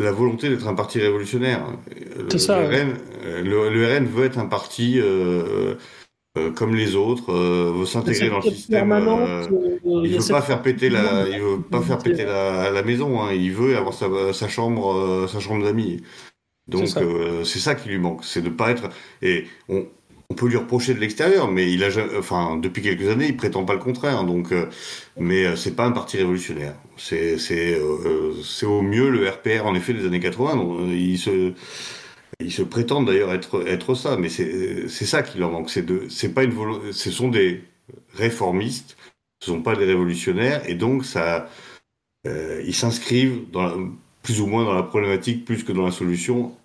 la 0.00 0.12
volonté 0.12 0.48
d'être 0.48 0.66
un 0.66 0.74
parti 0.74 1.00
révolutionnaire. 1.00 1.64
Ça. 2.36 2.60
Le, 2.62 2.66
RN, 2.66 2.94
le, 3.44 3.98
RN, 3.98 4.06
veut 4.06 4.24
être 4.24 4.38
un 4.38 4.46
parti 4.46 4.98
euh, 4.98 5.74
euh, 6.38 6.50
comme 6.50 6.74
les 6.74 6.96
autres, 6.96 7.30
euh, 7.30 7.70
veut 7.76 7.84
s'intégrer 7.84 8.30
dans 8.30 8.36
le 8.36 8.50
système. 8.50 8.90
Euh, 8.90 9.46
il 10.02 10.18
veut 10.18 10.28
pas 10.32 10.40
faire 10.40 10.62
péter 10.62 10.88
la, 10.88 11.28
il 11.28 11.38
veut 11.38 11.60
pas 11.60 11.82
faire 11.82 11.98
péter 11.98 12.24
la, 12.24 12.70
la 12.70 12.82
maison. 12.82 13.20
Hein, 13.20 13.34
il 13.34 13.52
veut 13.52 13.76
avoir 13.76 13.92
sa, 13.92 14.32
sa 14.32 14.48
chambre, 14.48 15.26
sa 15.28 15.40
chambre 15.40 15.62
d'amis. 15.62 16.02
Donc 16.68 16.88
c'est 16.88 17.58
ça. 17.58 17.74
qui 17.74 17.90
lui 17.90 17.98
manque, 17.98 18.24
c'est 18.24 18.40
de 18.40 18.48
pas 18.48 18.70
être. 18.70 18.88
Et 19.20 19.44
on, 19.68 19.86
on 20.32 20.34
peut 20.34 20.48
lui 20.48 20.56
reprocher 20.56 20.94
de 20.94 21.00
l'extérieur, 21.00 21.50
mais 21.50 21.70
il 21.70 21.84
a, 21.84 21.88
enfin, 22.18 22.56
depuis 22.56 22.82
quelques 22.82 23.08
années, 23.08 23.26
il 23.26 23.36
prétend 23.36 23.64
pas 23.64 23.74
le 23.74 23.80
contraire. 23.80 24.24
Donc, 24.24 24.48
mais 25.18 25.54
c'est 25.56 25.76
pas 25.76 25.84
un 25.84 25.92
parti 25.92 26.16
révolutionnaire. 26.16 26.74
C'est, 26.96 27.38
c'est, 27.38 27.78
c'est 28.42 28.66
au 28.66 28.82
mieux 28.82 29.10
le 29.10 29.28
RPR 29.28 29.66
en 29.66 29.74
effet 29.74 29.92
des 29.92 30.06
années 30.06 30.20
80. 30.20 30.56
Donc, 30.56 30.78
il 30.88 31.18
se 31.18 31.52
ils 32.40 32.52
se 32.52 32.62
prétendent 32.62 33.06
d'ailleurs 33.06 33.32
être, 33.32 33.66
être 33.66 33.94
ça, 33.94 34.16
mais 34.16 34.28
c'est 34.28 34.88
ça 34.88 35.22
qui 35.22 35.38
leur 35.38 35.50
manque. 35.50 35.70
C'est 35.70 36.34
pas 36.34 36.44
une 36.44 36.92
ce 36.92 37.10
sont 37.10 37.28
des 37.28 37.64
réformistes, 38.14 38.96
ce 39.40 39.48
sont 39.48 39.62
pas 39.62 39.76
des 39.76 39.84
révolutionnaires, 39.84 40.68
et 40.68 40.74
donc 40.74 41.04
ça, 41.04 41.48
euh, 42.26 42.62
ils 42.66 42.74
s'inscrivent 42.74 43.42
plus 44.22 44.40
ou 44.40 44.46
moins 44.46 44.64
dans 44.64 44.74
la 44.74 44.82
problématique 44.82 45.44
plus 45.44 45.64
que 45.64 45.72
dans 45.72 45.84
la 45.84 45.90
solution, 45.90 46.56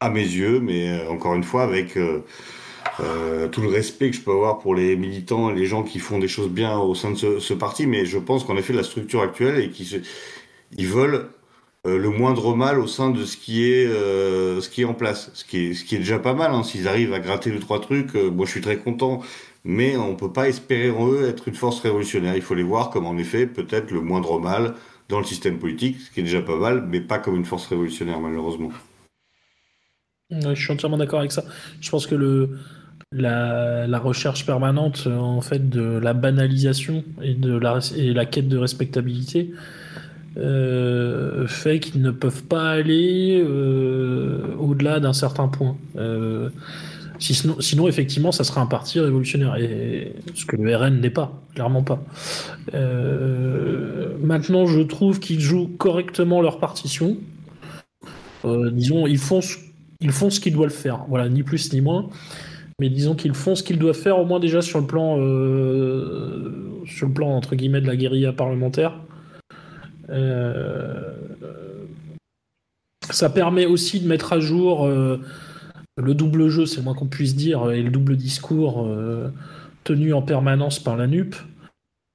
à 0.00 0.10
mes 0.10 0.20
yeux, 0.20 0.60
mais 0.60 0.90
euh, 0.90 1.10
encore 1.10 1.34
une 1.34 1.44
fois 1.44 1.62
avec 1.62 1.96
euh, 3.00 3.48
tout 3.48 3.62
le 3.62 3.68
respect 3.68 4.10
que 4.10 4.16
je 4.16 4.20
peux 4.20 4.32
avoir 4.32 4.58
pour 4.58 4.74
les 4.74 4.96
militants 4.96 5.50
et 5.50 5.54
les 5.54 5.66
gens 5.66 5.82
qui 5.82 5.98
font 5.98 6.18
des 6.18 6.28
choses 6.28 6.50
bien 6.50 6.78
au 6.78 6.94
sein 6.94 7.12
de 7.12 7.38
ce, 7.38 7.54
parti, 7.54 7.86
mais 7.86 8.04
je 8.04 8.18
pense 8.18 8.44
qu'en 8.44 8.56
effet 8.56 8.72
la 8.72 8.82
structure 8.82 9.22
actuelle 9.22 9.58
et 9.58 9.70
qu'ils 9.70 10.02
ils 10.76 10.86
veulent 10.86 11.28
euh, 11.86 11.98
le 11.98 12.10
moindre 12.10 12.54
mal 12.54 12.78
au 12.78 12.86
sein 12.86 13.10
de 13.10 13.24
ce 13.24 13.36
qui 13.36 13.64
est 13.64 13.86
euh, 13.86 14.60
ce 14.60 14.68
qui 14.68 14.82
est 14.82 14.84
en 14.84 14.94
place, 14.94 15.30
ce 15.34 15.44
qui 15.44 15.70
est 15.70 15.74
ce 15.74 15.84
qui 15.84 15.96
est 15.96 15.98
déjà 15.98 16.18
pas 16.18 16.34
mal. 16.34 16.52
Hein. 16.52 16.64
S'ils 16.64 16.86
arrivent 16.86 17.14
à 17.14 17.20
gratter 17.20 17.50
deux 17.50 17.60
trois 17.60 17.80
trucs, 17.80 18.14
moi 18.14 18.46
je 18.46 18.50
suis 18.50 18.60
très 18.60 18.76
content. 18.76 19.22
Mais 19.64 19.96
on 19.96 20.16
peut 20.16 20.32
pas 20.32 20.48
espérer 20.48 20.90
en 20.90 21.08
eux 21.08 21.28
être 21.28 21.46
une 21.46 21.54
force 21.54 21.78
révolutionnaire. 21.80 22.34
Il 22.34 22.42
faut 22.42 22.54
les 22.54 22.64
voir 22.64 22.90
comme 22.90 23.06
en 23.06 23.16
effet 23.16 23.46
peut-être 23.46 23.92
le 23.92 24.00
moindre 24.00 24.40
mal 24.40 24.74
dans 25.08 25.18
le 25.18 25.24
système 25.24 25.58
politique, 25.58 26.00
ce 26.00 26.10
qui 26.10 26.20
est 26.20 26.24
déjà 26.24 26.42
pas 26.42 26.56
mal, 26.56 26.86
mais 26.88 27.00
pas 27.00 27.18
comme 27.18 27.36
une 27.36 27.44
force 27.44 27.66
révolutionnaire 27.68 28.20
malheureusement. 28.20 28.70
je 30.30 30.54
suis 30.54 30.72
entièrement 30.72 30.98
d'accord 30.98 31.20
avec 31.20 31.32
ça. 31.32 31.44
Je 31.80 31.90
pense 31.90 32.06
que 32.06 32.16
le 32.16 32.58
la, 33.12 33.98
recherche 33.98 34.46
permanente 34.46 35.06
en 35.06 35.40
fait 35.40 35.68
de 35.68 35.82
la 35.82 36.12
banalisation 36.12 37.04
et 37.22 37.34
la, 37.34 38.26
quête 38.26 38.48
de 38.48 38.56
respectabilité 38.56 39.50
euh, 40.38 41.46
fait 41.46 41.78
qu'ils 41.78 42.00
ne 42.00 42.10
peuvent 42.10 42.44
pas 42.44 42.70
aller 42.70 43.42
euh, 43.44 44.54
au-delà 44.58 44.98
d'un 44.98 45.12
certain 45.12 45.48
point. 45.48 45.76
Euh, 45.96 46.48
sinon, 47.18 47.56
sinon, 47.60 47.86
effectivement, 47.86 48.32
ça 48.32 48.42
serait 48.44 48.60
un 48.60 48.66
parti 48.66 48.98
révolutionnaire, 48.98 49.56
et 49.56 50.14
ce 50.34 50.46
que 50.46 50.56
le 50.56 50.74
RN 50.74 51.00
n'est 51.00 51.10
pas, 51.10 51.38
clairement 51.54 51.82
pas. 51.82 52.02
maintenant, 54.22 54.66
je 54.66 54.80
trouve 54.80 55.20
qu'ils 55.20 55.40
jouent 55.40 55.70
correctement 55.78 56.40
leur 56.40 56.58
partition. 56.58 57.18
disons, 58.44 59.06
ils 59.06 59.18
font, 59.18 59.40
ils 60.00 60.12
font 60.12 60.30
ce 60.30 60.40
qu'ils 60.40 60.54
doivent 60.54 60.70
faire, 60.70 61.04
voilà, 61.08 61.28
ni 61.28 61.42
plus 61.42 61.72
ni 61.74 61.82
moins. 61.82 62.08
Mais 62.80 62.88
disons 62.88 63.14
qu'ils 63.14 63.34
font 63.34 63.54
ce 63.54 63.62
qu'ils 63.62 63.78
doivent 63.78 63.96
faire, 63.96 64.18
au 64.18 64.24
moins 64.24 64.40
déjà 64.40 64.62
sur 64.62 64.80
le 64.80 64.86
plan, 64.86 65.16
sur 66.86 67.06
le 67.06 67.12
plan 67.12 67.30
entre 67.30 67.54
guillemets 67.54 67.80
de 67.80 67.86
la 67.86 67.96
guérilla 67.96 68.32
parlementaire. 68.32 68.94
Euh, 70.10 71.12
ça 73.10 73.30
permet 73.30 73.66
aussi 73.66 74.00
de 74.00 74.08
mettre 74.08 74.32
à 74.32 74.40
jour 74.40 74.86
euh, 74.86 75.20
le 75.96 76.14
double 76.14 76.48
jeu, 76.48 76.66
c'est 76.66 76.78
le 76.78 76.84
moins 76.84 76.94
qu'on 76.94 77.06
puisse 77.06 77.34
dire, 77.34 77.70
et 77.70 77.82
le 77.82 77.90
double 77.90 78.16
discours 78.16 78.86
euh, 78.86 79.30
tenu 79.84 80.12
en 80.12 80.22
permanence 80.22 80.78
par 80.78 80.96
la 80.96 81.06
NUP. 81.06 81.34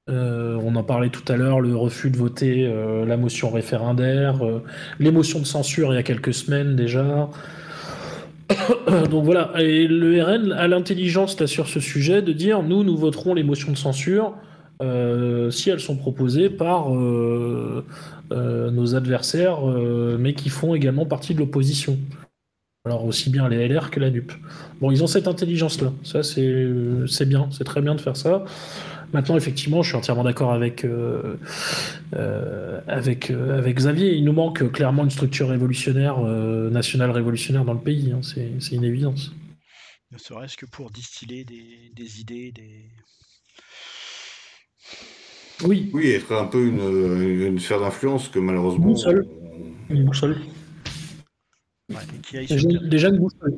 on 0.08 0.74
en 0.74 0.82
parlait 0.82 1.10
tout 1.10 1.30
à 1.30 1.36
l'heure, 1.36 1.60
le 1.60 1.76
refus 1.76 2.10
de 2.10 2.16
voter 2.16 2.66
la 3.06 3.16
motion 3.16 3.50
référendaire, 3.50 4.40
les 4.98 5.10
motions 5.10 5.38
de 5.38 5.44
censure 5.44 5.92
il 5.92 5.96
y 5.96 5.98
a 5.98 6.02
quelques 6.02 6.32
semaines 6.32 6.76
déjà. 6.76 7.28
Donc 9.10 9.24
voilà, 9.24 9.52
et 9.58 9.86
le 9.86 10.22
RN 10.22 10.52
a 10.52 10.68
l'intelligence 10.68 11.44
sur 11.46 11.68
ce 11.68 11.80
sujet 11.80 12.22
de 12.22 12.32
dire 12.32 12.62
nous, 12.62 12.84
nous 12.84 12.96
voterons 12.96 13.34
les 13.34 13.42
motions 13.42 13.72
de 13.72 13.76
censure 13.76 14.34
euh, 14.80 15.50
si 15.50 15.70
elles 15.70 15.80
sont 15.80 15.96
proposées 15.96 16.50
par 16.50 16.94
euh, 16.94 17.84
euh, 18.32 18.70
nos 18.70 18.94
adversaires, 18.94 19.60
mais 20.18 20.34
qui 20.34 20.48
font 20.48 20.74
également 20.74 21.06
partie 21.06 21.34
de 21.34 21.40
l'opposition. 21.40 21.98
Alors 22.84 23.04
aussi 23.04 23.28
bien 23.28 23.48
les 23.48 23.68
LR 23.68 23.90
que 23.90 24.00
la 24.00 24.08
NUP. 24.10 24.32
Bon, 24.80 24.90
ils 24.90 25.02
ont 25.02 25.06
cette 25.06 25.28
intelligence-là. 25.28 25.92
Ça, 26.04 26.22
c'est 26.22 27.26
bien. 27.26 27.48
C'est 27.50 27.64
très 27.64 27.82
bien 27.82 27.94
de 27.94 28.00
faire 28.00 28.16
ça. 28.16 28.44
Maintenant, 29.12 29.36
effectivement, 29.36 29.82
je 29.82 29.88
suis 29.88 29.96
entièrement 29.96 30.24
d'accord 30.24 30.52
avec, 30.52 30.86
avec, 32.86 33.30
avec 33.30 33.76
Xavier. 33.76 34.14
Il 34.14 34.24
nous 34.24 34.32
manque 34.32 34.70
clairement 34.70 35.04
une 35.04 35.10
structure 35.10 35.48
révolutionnaire, 35.48 36.20
nationale 36.20 37.10
révolutionnaire 37.10 37.64
dans 37.64 37.74
le 37.74 37.80
pays. 37.80 38.12
Hein. 38.12 38.20
C'est 38.22 38.74
une 38.74 38.84
évidence. 38.84 39.32
Ne 40.12 40.18
serait-ce 40.18 40.56
que 40.56 40.66
pour 40.66 40.90
distiller 40.90 41.44
des, 41.44 41.92
des 41.94 42.20
idées, 42.20 42.50
des, 42.52 42.86
oui. 45.64 45.90
Oui, 45.92 46.10
être 46.10 46.32
un 46.32 46.46
peu 46.46 46.66
une, 46.66 47.42
une 47.42 47.58
sphère 47.58 47.80
d'influence 47.80 48.28
que 48.28 48.38
malheureusement. 48.38 48.86
Une 48.86 48.92
boussole. 48.92 49.26
Une 49.90 50.04
boussole. 50.04 50.36
déjà, 52.84 53.08
une 53.08 53.18
boussole. 53.18 53.56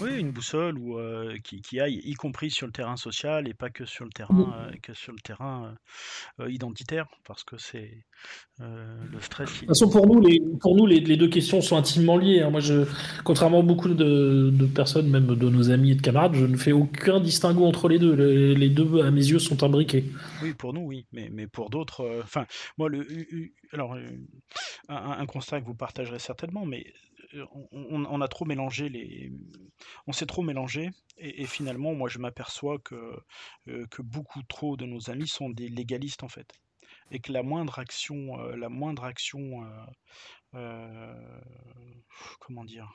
Oui, 0.00 0.18
une 0.18 0.30
boussole 0.30 0.78
ou 0.78 0.98
qui, 1.42 1.60
qui, 1.60 1.80
aille, 1.80 2.00
y 2.04 2.14
compris 2.14 2.50
sur 2.50 2.66
le 2.66 2.72
terrain 2.72 2.96
social 2.96 3.48
et 3.48 3.54
pas 3.54 3.70
que 3.70 3.84
sur 3.84 4.04
le 4.04 4.10
terrain, 4.10 4.70
que 4.82 4.94
sur 4.94 5.12
le 5.12 5.20
terrain 5.20 5.74
identitaire, 6.46 7.06
parce 7.24 7.44
que 7.44 7.56
c'est 7.58 8.04
le 8.58 9.20
stress. 9.20 9.52
De 9.52 9.58
toute 9.58 9.68
façon, 9.68 9.88
pour 9.88 10.06
nous, 10.06 10.20
les, 10.20 10.40
pour 10.60 10.76
nous 10.76 10.86
les, 10.86 11.16
deux 11.16 11.28
questions 11.28 11.60
sont 11.60 11.76
intimement 11.76 12.16
liées. 12.16 12.42
Hein. 12.42 12.50
Moi, 12.50 12.60
je, 12.60 12.84
contrairement 13.24 13.60
à 13.60 13.62
beaucoup 13.62 13.88
de, 13.88 14.50
de, 14.50 14.66
personnes, 14.66 15.08
même 15.08 15.26
de 15.26 15.48
nos 15.48 15.70
amis 15.70 15.92
et 15.92 15.94
de 15.94 16.02
camarades, 16.02 16.34
je 16.34 16.46
ne 16.46 16.56
fais 16.56 16.72
aucun 16.72 17.20
distinguo 17.20 17.64
entre 17.66 17.88
les 17.88 17.98
deux. 17.98 18.14
Les, 18.14 18.68
deux, 18.68 19.02
à 19.02 19.10
mes 19.10 19.26
yeux, 19.26 19.38
sont 19.38 19.62
imbriqués. 19.62 20.04
Oui, 20.42 20.54
pour 20.54 20.72
nous, 20.72 20.82
oui, 20.82 21.06
mais, 21.12 21.30
mais 21.32 21.46
pour 21.46 21.70
d'autres, 21.70 22.20
enfin, 22.22 22.46
moi, 22.76 22.88
le, 22.88 23.06
alors, 23.72 23.96
un, 24.88 25.10
un 25.10 25.26
constat 25.26 25.60
que 25.60 25.66
vous 25.66 25.74
partagerez 25.74 26.18
certainement, 26.18 26.66
mais 26.66 26.86
on, 27.72 28.20
a 28.20 28.28
trop 28.28 28.44
mélangé 28.44 28.88
les, 28.88 29.32
on 30.06 30.12
s'est 30.12 30.26
trop 30.26 30.42
mélangé 30.42 30.90
et, 31.18 31.46
finalement, 31.46 31.94
moi, 31.94 32.08
je 32.08 32.18
m'aperçois 32.18 32.78
que 32.78 33.18
euh, 33.68 33.86
que 33.86 34.02
beaucoup 34.02 34.42
trop 34.44 34.76
de 34.76 34.86
nos 34.86 35.10
amis 35.10 35.28
sont 35.28 35.50
des 35.50 35.68
légalistes 35.68 36.22
en 36.22 36.28
fait, 36.28 36.48
et 37.10 37.18
que 37.18 37.32
la 37.32 37.42
moindre 37.42 37.78
action, 37.78 38.38
euh, 38.40 38.56
la 38.56 38.68
moindre 38.68 39.04
action, 39.04 39.66
euh, 40.54 41.30
comment 42.40 42.64
dire, 42.64 42.88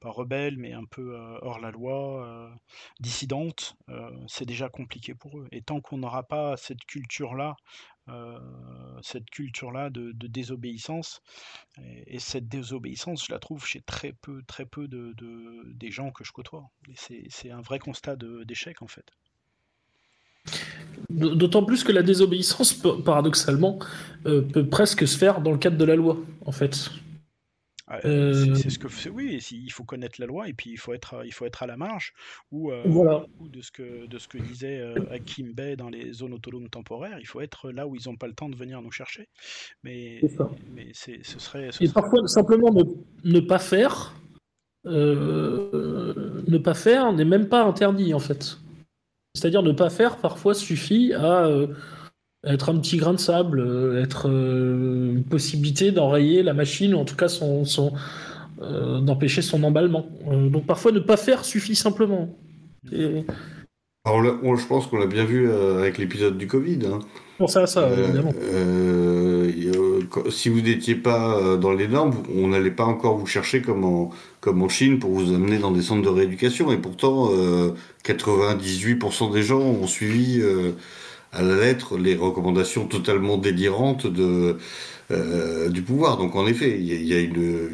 pas 0.00 0.10
rebelle, 0.10 0.56
mais 0.56 0.72
un 0.72 0.84
peu 0.84 1.14
hors 1.42 1.60
la 1.60 1.70
loi, 1.70 2.50
dissidente, 3.00 3.76
c'est 4.28 4.46
déjà 4.46 4.68
compliqué 4.68 5.14
pour 5.14 5.38
eux. 5.38 5.48
Et 5.52 5.62
tant 5.62 5.80
qu'on 5.80 5.98
n'aura 5.98 6.22
pas 6.22 6.56
cette 6.56 6.84
culture-là 6.84 7.56
euh, 8.10 8.38
cette 9.02 9.30
culture-là 9.30 9.88
de, 9.90 10.12
désobéissance. 10.26 11.22
Et, 12.06 12.18
cette 12.18 12.48
désobéissance, 12.48 13.26
je 13.26 13.32
la 13.32 13.38
trouve 13.38 13.64
chez 13.64 13.80
très 13.80 14.12
peu, 14.12 14.42
très 14.46 14.66
peu 14.66 14.88
de, 14.88 15.14
des 15.72 15.90
gens 15.90 16.10
que 16.10 16.24
je 16.24 16.32
côtoie. 16.32 16.68
c'est 16.94 17.50
un 17.50 17.60
vrai 17.60 17.78
constat 17.78 18.16
d'échec 18.16 18.82
en 18.82 18.86
fait. 18.86 19.06
D'autant 21.08 21.64
plus 21.64 21.84
que 21.84 21.92
la 21.92 22.02
désobéissance, 22.02 22.72
paradoxalement, 23.04 23.78
euh, 24.26 24.42
peut 24.42 24.66
presque 24.66 25.06
se 25.06 25.16
faire 25.16 25.40
dans 25.40 25.52
le 25.52 25.58
cadre 25.58 25.76
de 25.76 25.84
la 25.84 25.96
loi, 25.96 26.16
en 26.44 26.52
fait. 26.52 26.90
Ah, 27.92 27.98
euh, 28.04 28.54
c'est 28.54 28.70
ce 28.70 28.78
que 28.78 28.86
oui, 29.08 29.44
il 29.50 29.72
faut 29.72 29.82
connaître 29.82 30.20
la 30.20 30.26
loi 30.26 30.48
et 30.48 30.52
puis 30.52 30.70
il 30.70 30.78
faut 30.78 30.92
être, 30.94 31.22
il 31.24 31.32
faut 31.32 31.44
être 31.44 31.64
à 31.64 31.66
la 31.66 31.76
marge 31.76 32.12
ou, 32.52 32.70
euh, 32.70 32.84
ou 33.40 33.48
de 33.48 33.60
ce 33.60 33.72
que 33.72 34.06
de 34.06 34.18
ce 34.18 34.28
que 34.28 34.38
disait 34.38 34.78
euh, 34.78 34.94
Hakim 35.10 35.52
Bey 35.52 35.74
dans 35.74 35.88
les 35.88 36.12
zones 36.12 36.32
autonomes 36.32 36.68
temporaires, 36.68 37.18
il 37.18 37.26
faut 37.26 37.40
être 37.40 37.72
là 37.72 37.88
où 37.88 37.96
ils 37.96 38.02
n'ont 38.06 38.14
pas 38.14 38.28
le 38.28 38.32
temps 38.32 38.48
de 38.48 38.54
venir 38.54 38.80
nous 38.80 38.92
chercher. 38.92 39.28
Mais, 39.82 40.20
mais 40.72 40.92
ce 40.94 41.40
serait. 41.40 41.70
et 41.80 41.88
parfois 41.88 42.28
simplement 42.28 42.70
ne, 43.24 43.40
pas 43.40 43.58
faire, 43.58 44.14
ne 44.84 46.58
pas 46.58 46.74
faire 46.74 47.12
n'est 47.12 47.24
même 47.24 47.48
pas 47.48 47.64
interdit 47.64 48.14
en 48.14 48.20
fait. 48.20 48.56
C'est-à-dire 49.34 49.64
ne 49.64 49.72
pas 49.72 49.90
faire 49.90 50.18
parfois 50.18 50.54
suffit 50.54 51.12
à 51.12 51.50
être 52.44 52.70
un 52.70 52.78
petit 52.78 52.96
grain 52.96 53.12
de 53.12 53.18
sable, 53.18 53.60
euh, 53.60 54.02
être 54.02 54.28
euh, 54.28 55.12
une 55.14 55.24
possibilité 55.24 55.92
d'enrayer 55.92 56.42
la 56.42 56.54
machine, 56.54 56.94
ou 56.94 56.98
en 56.98 57.04
tout 57.04 57.16
cas 57.16 57.28
son, 57.28 57.64
son 57.64 57.92
euh, 58.62 59.00
d'empêcher 59.00 59.42
son 59.42 59.62
emballement. 59.62 60.06
donc 60.26 60.66
parfois 60.66 60.92
ne 60.92 61.00
pas 61.00 61.16
faire 61.16 61.44
suffit 61.44 61.74
simplement. 61.74 62.36
Alors 64.04 64.22
je 64.22 64.66
pense 64.66 64.86
qu'on 64.86 64.98
l'a 64.98 65.06
bien 65.06 65.24
vu 65.24 65.50
avec 65.50 65.98
l'épisode 65.98 66.38
du 66.38 66.46
Covid. 66.46 66.80
Hein. 66.86 67.00
Pour 67.36 67.50
ça, 67.50 67.66
ça, 67.66 67.88
évidemment. 67.90 68.32
si 70.28 70.50
vous 70.50 70.60
n'étiez 70.60 70.94
pas 70.94 71.56
dans 71.56 71.72
les 71.72 71.88
normes, 71.88 72.14
on 72.34 72.48
n'allait 72.48 72.70
pas 72.70 72.84
encore 72.84 73.16
vous 73.16 73.26
chercher 73.26 73.62
comme 73.62 73.84
en, 73.84 74.10
comme 74.40 74.62
en 74.62 74.68
Chine 74.68 74.98
pour 74.98 75.10
vous 75.10 75.32
amener 75.34 75.58
dans 75.58 75.70
des 75.70 75.80
centres 75.80 76.02
de 76.02 76.08
rééducation. 76.08 76.70
Et 76.70 76.76
pourtant, 76.76 77.30
98% 78.04 79.32
des 79.32 79.42
gens 79.42 79.60
ont 79.60 79.86
suivi 79.86 80.42
à 81.32 81.42
la 81.42 81.56
lettre 81.56 81.96
les 81.96 82.16
recommandations 82.16 82.86
totalement 82.86 83.36
délirantes 83.36 84.06
de, 84.06 84.58
euh, 85.10 85.68
du 85.68 85.82
pouvoir. 85.82 86.16
Donc 86.16 86.34
en 86.36 86.46
effet, 86.46 86.78
il 86.78 87.06
y, 87.06 87.14
a, 87.14 87.20
une, 87.20 87.70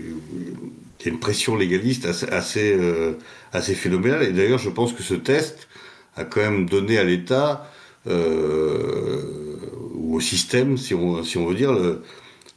une 1.05 1.19
pression 1.19 1.57
légaliste 1.57 2.07
assez, 2.07 2.28
assez, 2.28 2.73
euh, 2.73 3.12
assez 3.53 3.74
phénoménale. 3.74 4.24
Et 4.24 4.33
d'ailleurs, 4.33 4.59
je 4.59 4.70
pense 4.70 4.93
que 4.93 5.03
ce 5.03 5.15
test 5.15 5.69
a 6.16 6.24
quand 6.24 6.41
même 6.41 6.69
donné 6.69 6.99
à 6.99 7.05
l'État 7.05 7.70
euh, 8.07 9.57
ou 9.95 10.16
au 10.16 10.20
système, 10.20 10.77
si 10.77 10.95
on, 10.95 11.23
si 11.23 11.39
on 11.39 11.47
veut 11.47 11.55
dire, 11.55 11.73
le, 11.73 12.03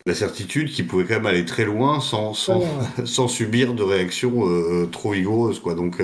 la 0.10 0.16
certitude 0.16 0.72
qu'il 0.72 0.88
pouvait 0.88 1.06
quand 1.06 1.16
même 1.16 1.28
aller 1.28 1.46
très 1.46 1.64
loin 1.64 2.02
sans, 2.02 2.34
sans, 2.34 2.64
sans 3.06 3.28
subir 3.28 3.74
de 3.74 3.84
réactions 3.84 4.48
euh, 4.48 4.88
trop 4.92 5.10
rigoureuses. 5.10 5.60
Quoi. 5.60 5.76
Donc, 5.76 6.02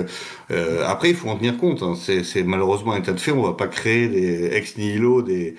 euh, 0.50 0.84
après, 0.86 1.10
il 1.10 1.16
faut 1.16 1.28
en 1.28 1.36
tenir 1.36 1.58
compte. 1.58 1.82
Hein. 1.82 1.94
C'est 1.96 2.44
malheureusement 2.44 2.92
un 2.92 2.98
état 2.98 3.12
de 3.12 3.20
fait. 3.20 3.32
On 3.32 3.42
va 3.42 3.52
pas 3.52 3.68
créer 3.68 4.08
des 4.08 4.46
ex 4.56 4.78
nihilo 4.78 5.22
des, 5.22 5.56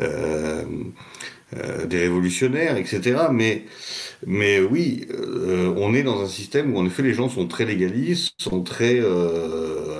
euh, 0.00 0.64
euh 1.56 1.86
des 1.86 1.98
révolutionnaires, 1.98 2.76
etc. 2.76 3.16
Mais, 3.32 3.64
mais 4.26 4.60
oui, 4.60 5.06
euh, 5.10 5.72
on 5.76 5.94
est 5.94 6.02
dans 6.02 6.22
un 6.22 6.28
système 6.28 6.74
où 6.74 6.78
en 6.78 6.84
effet 6.84 7.02
les 7.02 7.14
gens 7.14 7.30
sont 7.30 7.46
très 7.46 7.64
légalistes, 7.64 8.34
sont 8.36 8.62
très, 8.62 9.00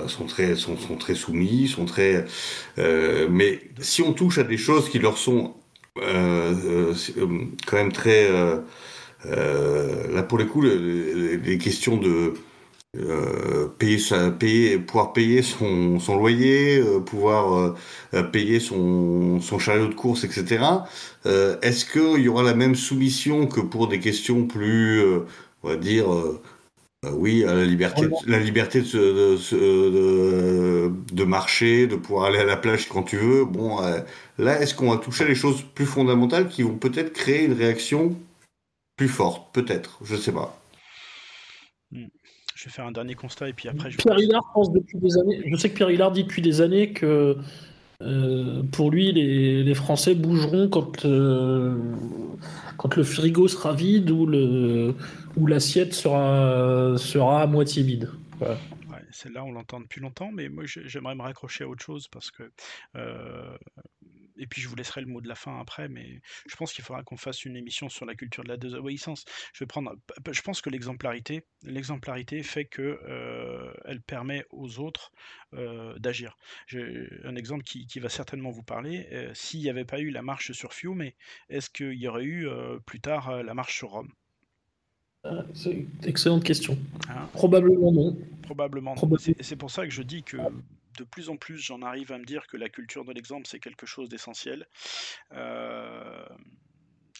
sont 0.07 0.25
très, 0.25 0.55
sont, 0.55 0.77
sont, 0.77 0.95
très 0.95 1.15
soumis, 1.15 1.67
sont 1.67 1.85
très. 1.85 2.25
mais 2.77 3.61
si 3.79 4.03
on 4.03 4.13
touche 4.13 4.37
à 4.37 4.43
des 4.43 4.57
choses 4.57 4.89
qui 4.89 4.99
leur 4.99 5.17
sont 5.17 5.39
euh, 5.41 5.47
euh, 5.47 5.55
euh, 5.55 5.58
quand 7.65 7.77
même 7.77 7.91
très. 7.91 8.29
là, 9.25 10.23
pour 10.23 10.37
les 10.37 10.47
coups, 10.47 10.67
les, 10.67 11.57
questions 11.57 11.97
de. 11.97 12.33
payer, 13.77 13.99
payer, 14.39 14.77
pouvoir 14.79 15.13
payer 15.13 15.41
son, 15.41 15.99
son 15.99 16.17
loyer, 16.17 16.83
pouvoir 17.05 17.75
payer 18.31 18.59
son, 18.59 19.39
son, 19.41 19.59
chariot 19.59 19.87
de 19.87 19.93
course, 19.93 20.23
etc. 20.23 20.63
Est-ce 21.25 21.85
qu'il 21.85 22.23
y 22.23 22.27
aura 22.27 22.43
la 22.43 22.55
même 22.55 22.75
soumission 22.75 23.47
que 23.47 23.61
pour 23.61 23.87
des 23.87 23.99
questions 23.99 24.45
plus, 24.45 25.03
on 25.63 25.69
va 25.69 25.75
dire, 25.75 26.07
oui, 27.03 27.43
la 27.45 27.63
liberté, 27.63 28.07
la 28.27 28.39
liberté 28.39 28.81
de, 28.81 29.35
de, 29.35 29.37
de, 31.11 31.23
marcher, 31.23 31.87
de 31.87 31.95
pouvoir 31.95 32.25
aller 32.25 32.39
à 32.39 32.45
la 32.45 32.57
plage 32.57 32.87
quand 32.87 33.03
tu 33.03 33.17
veux. 33.17 33.45
Bon, 33.45 33.79
Là, 34.39 34.61
est-ce 34.61 34.73
qu'on 34.73 34.89
va 34.89 34.97
toucher 34.97 35.27
les 35.27 35.35
choses 35.35 35.63
plus 35.75 35.85
fondamentales 35.85 36.47
qui 36.47 36.63
vont 36.63 36.77
peut-être 36.77 37.11
créer 37.11 37.43
une 37.43 37.53
réaction 37.53 38.15
plus 38.95 39.09
forte 39.09 39.53
Peut-être, 39.53 39.99
je 40.03 40.15
ne 40.15 40.19
sais 40.19 40.31
pas. 40.31 40.57
Hmm. 41.91 42.05
Je 42.55 42.65
vais 42.65 42.71
faire 42.71 42.85
un 42.85 42.91
dernier 42.91 43.15
constat 43.15 43.49
et 43.49 43.53
puis 43.53 43.67
après. 43.67 43.91
Je... 43.91 43.97
Pierre 43.97 44.17
Hillard 44.17 44.43
pense 44.53 44.71
depuis 44.71 44.97
des 44.97 45.17
années. 45.17 45.41
Je 45.45 45.55
sais 45.57 45.69
que 45.69 45.75
Pierre 45.75 45.91
Hillard 45.91 46.11
dit 46.11 46.23
depuis 46.23 46.41
des 46.41 46.61
années 46.61 46.93
que 46.93 47.37
euh, 48.01 48.63
pour 48.71 48.91
lui, 48.91 49.11
les, 49.11 49.73
Français 49.73 50.15
bougeront 50.15 50.69
quand, 50.69 51.03
euh, 51.03 51.77
quand 52.77 52.95
le 52.95 53.03
frigo 53.03 53.49
sera 53.49 53.73
vide 53.73 54.09
ou, 54.09 54.25
le, 54.25 54.95
ou 55.35 55.47
l'assiette 55.47 55.93
sera, 55.93 56.95
sera 56.97 57.41
à 57.41 57.47
moitié 57.47 57.83
vide. 57.83 58.09
Celle-là, 59.11 59.43
on 59.43 59.51
l'entend 59.51 59.79
depuis 59.79 60.01
longtemps, 60.01 60.31
mais 60.31 60.49
moi, 60.49 60.63
j'aimerais 60.65 61.15
me 61.15 61.21
raccrocher 61.21 61.63
à 61.63 61.67
autre 61.67 61.83
chose 61.83 62.07
parce 62.07 62.31
que 62.31 62.51
euh, 62.95 63.57
et 64.37 64.47
puis 64.47 64.61
je 64.61 64.69
vous 64.69 64.75
laisserai 64.75 65.01
le 65.01 65.07
mot 65.07 65.19
de 65.19 65.27
la 65.27 65.35
fin 65.35 65.59
après, 65.59 65.89
mais 65.89 66.21
je 66.47 66.55
pense 66.55 66.71
qu'il 66.71 66.83
faudra 66.83 67.03
qu'on 67.03 67.17
fasse 67.17 67.43
une 67.43 67.57
émission 67.57 67.89
sur 67.89 68.05
la 68.05 68.15
culture 68.15 68.43
de 68.43 68.47
la 68.49 68.57
désobéissance. 68.57 69.25
Je 69.53 69.63
vais 69.63 69.67
prendre, 69.67 69.95
je 70.31 70.41
pense 70.41 70.61
que 70.61 70.69
l'exemplarité, 70.69 71.43
l'exemplarité 71.63 72.41
fait 72.41 72.65
que 72.65 73.01
euh, 73.03 73.73
elle 73.83 74.01
permet 74.01 74.45
aux 74.49 74.79
autres 74.79 75.11
euh, 75.53 75.97
d'agir. 75.99 76.37
Un 76.71 77.35
exemple 77.35 77.63
qui, 77.63 77.99
va 77.99 78.07
certainement 78.07 78.49
vous 78.49 78.63
parler. 78.63 79.29
S'il 79.33 79.59
n'y 79.59 79.69
avait 79.69 79.83
pas 79.83 79.99
eu 79.99 80.09
la 80.09 80.21
marche 80.21 80.53
sur 80.53 80.73
Fiume, 80.73 81.11
est-ce 81.49 81.69
qu'il 81.69 81.95
y 81.95 82.07
aurait 82.07 82.23
eu 82.23 82.47
plus 82.85 83.01
tard 83.01 83.43
la 83.43 83.53
marche 83.53 83.75
sur 83.75 83.89
Rome? 83.89 84.13
C'est 85.53 85.71
une 85.71 85.89
excellente 86.03 86.43
question. 86.43 86.77
Hein 87.09 87.27
Probablement 87.33 87.91
non. 87.91 88.17
Probablement 88.41 88.95
C'est 89.41 89.55
pour 89.55 89.69
ça 89.69 89.85
que 89.85 89.91
je 89.91 90.01
dis 90.01 90.23
que 90.23 90.37
de 90.97 91.03
plus 91.03 91.29
en 91.29 91.37
plus, 91.37 91.57
j'en 91.57 91.81
arrive 91.81 92.11
à 92.11 92.17
me 92.17 92.25
dire 92.25 92.45
que 92.47 92.57
la 92.57 92.69
culture 92.69 93.05
de 93.05 93.13
l'exemple, 93.13 93.47
c'est 93.47 93.59
quelque 93.59 93.85
chose 93.85 94.09
d'essentiel. 94.09 94.67
Euh, 95.33 96.25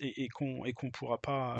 et, 0.02 0.28
qu'on 0.30 0.64
ne 0.66 0.90
pourra 0.92 1.20
pas 1.20 1.58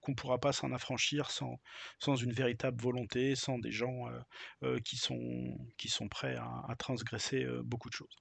qu'on 0.00 0.14
pourra 0.14 0.38
pas 0.38 0.52
s'en 0.52 0.72
affranchir 0.72 1.30
sans, 1.30 1.58
sans 1.98 2.16
une 2.16 2.32
véritable 2.32 2.80
volonté, 2.80 3.34
sans 3.34 3.58
des 3.58 3.70
gens 3.70 4.08
euh, 4.08 4.20
euh, 4.62 4.78
qui, 4.80 4.96
sont, 4.96 5.58
qui 5.78 5.88
sont 5.88 6.08
prêts 6.08 6.36
à, 6.36 6.74
transgresser 6.76 7.46
beaucoup 7.64 7.88
de 7.90 7.94
choses. 7.94 8.16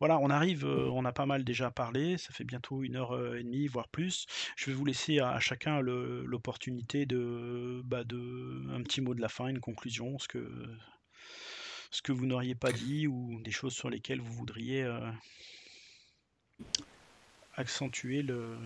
Voilà, 0.00 0.18
on 0.18 0.28
arrive, 0.28 0.64
on 0.66 1.04
a 1.04 1.12
pas 1.12 1.26
mal 1.26 1.44
déjà 1.44 1.70
parlé, 1.70 2.18
ça 2.18 2.32
fait 2.32 2.44
bientôt 2.44 2.82
une 2.82 2.96
heure 2.96 3.36
et 3.36 3.42
demie, 3.42 3.68
voire 3.68 3.88
plus. 3.88 4.26
Je 4.56 4.70
vais 4.70 4.76
vous 4.76 4.84
laisser 4.84 5.20
à, 5.20 5.38
chacun 5.40 5.80
l'opportunité 5.80 7.06
de, 7.06 7.80
bah 7.84 8.04
de 8.04 8.66
un 8.70 8.82
petit 8.82 9.00
mot 9.00 9.14
de 9.14 9.20
la 9.20 9.28
fin, 9.28 9.46
une 9.48 9.60
conclusion, 9.60 10.18
ce 10.18 10.28
que 10.28 10.48
ce 11.92 12.00
que 12.00 12.10
vous 12.10 12.26
n'auriez 12.26 12.54
pas 12.54 12.72
dit 12.72 13.06
ou 13.06 13.40
des 13.42 13.50
choses 13.50 13.74
sur 13.74 13.90
lesquelles 13.90 14.20
vous 14.20 14.32
voudriez 14.32 14.82
euh, 14.82 15.12
accentuer 17.54 18.22
le, 18.22 18.56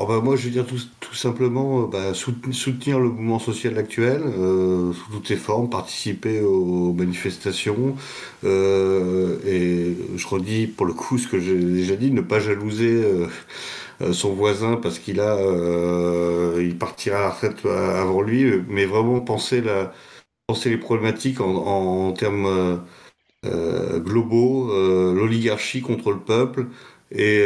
Oh 0.00 0.06
bah 0.06 0.20
moi, 0.20 0.36
je 0.36 0.44
veux 0.44 0.50
dire 0.50 0.64
tout, 0.64 0.78
tout 1.00 1.14
simplement 1.14 1.82
bah, 1.88 2.14
soutenir 2.14 3.00
le 3.00 3.08
mouvement 3.08 3.40
social 3.40 3.76
actuel 3.78 4.22
sous 4.22 5.10
toutes 5.10 5.26
ses 5.26 5.36
formes, 5.36 5.68
participer 5.68 6.40
aux 6.40 6.92
manifestations 6.92 7.96
et 8.44 9.96
je 10.16 10.26
redis 10.28 10.68
pour 10.68 10.86
le 10.86 10.92
coup 10.92 11.18
ce 11.18 11.26
que 11.26 11.40
j'ai 11.40 11.56
déjà 11.58 11.96
dit, 11.96 12.12
ne 12.12 12.20
pas 12.20 12.38
jalouser 12.38 13.04
euh, 14.02 14.12
son 14.12 14.32
voisin 14.34 14.76
parce 14.76 14.98
qu'il 15.00 15.20
a, 15.20 15.36
euh, 15.36 16.62
il 16.62 16.78
partira 16.78 17.18
à 17.18 17.20
la 17.22 17.30
retraite 17.30 17.66
avant 17.66 18.22
lui, 18.22 18.62
mais 18.68 18.86
vraiment 18.86 19.20
penser 19.20 19.60
la, 19.60 19.92
penser 20.46 20.70
les 20.70 20.78
problématiques 20.78 21.40
en, 21.40 21.56
en, 22.08 22.12
termes 22.12 22.80
euh, 23.46 24.00
globaux, 24.00 24.68
l'oligarchie 25.14 25.82
contre 25.82 26.12
le 26.12 26.20
peuple 26.20 26.66
et, 27.10 27.42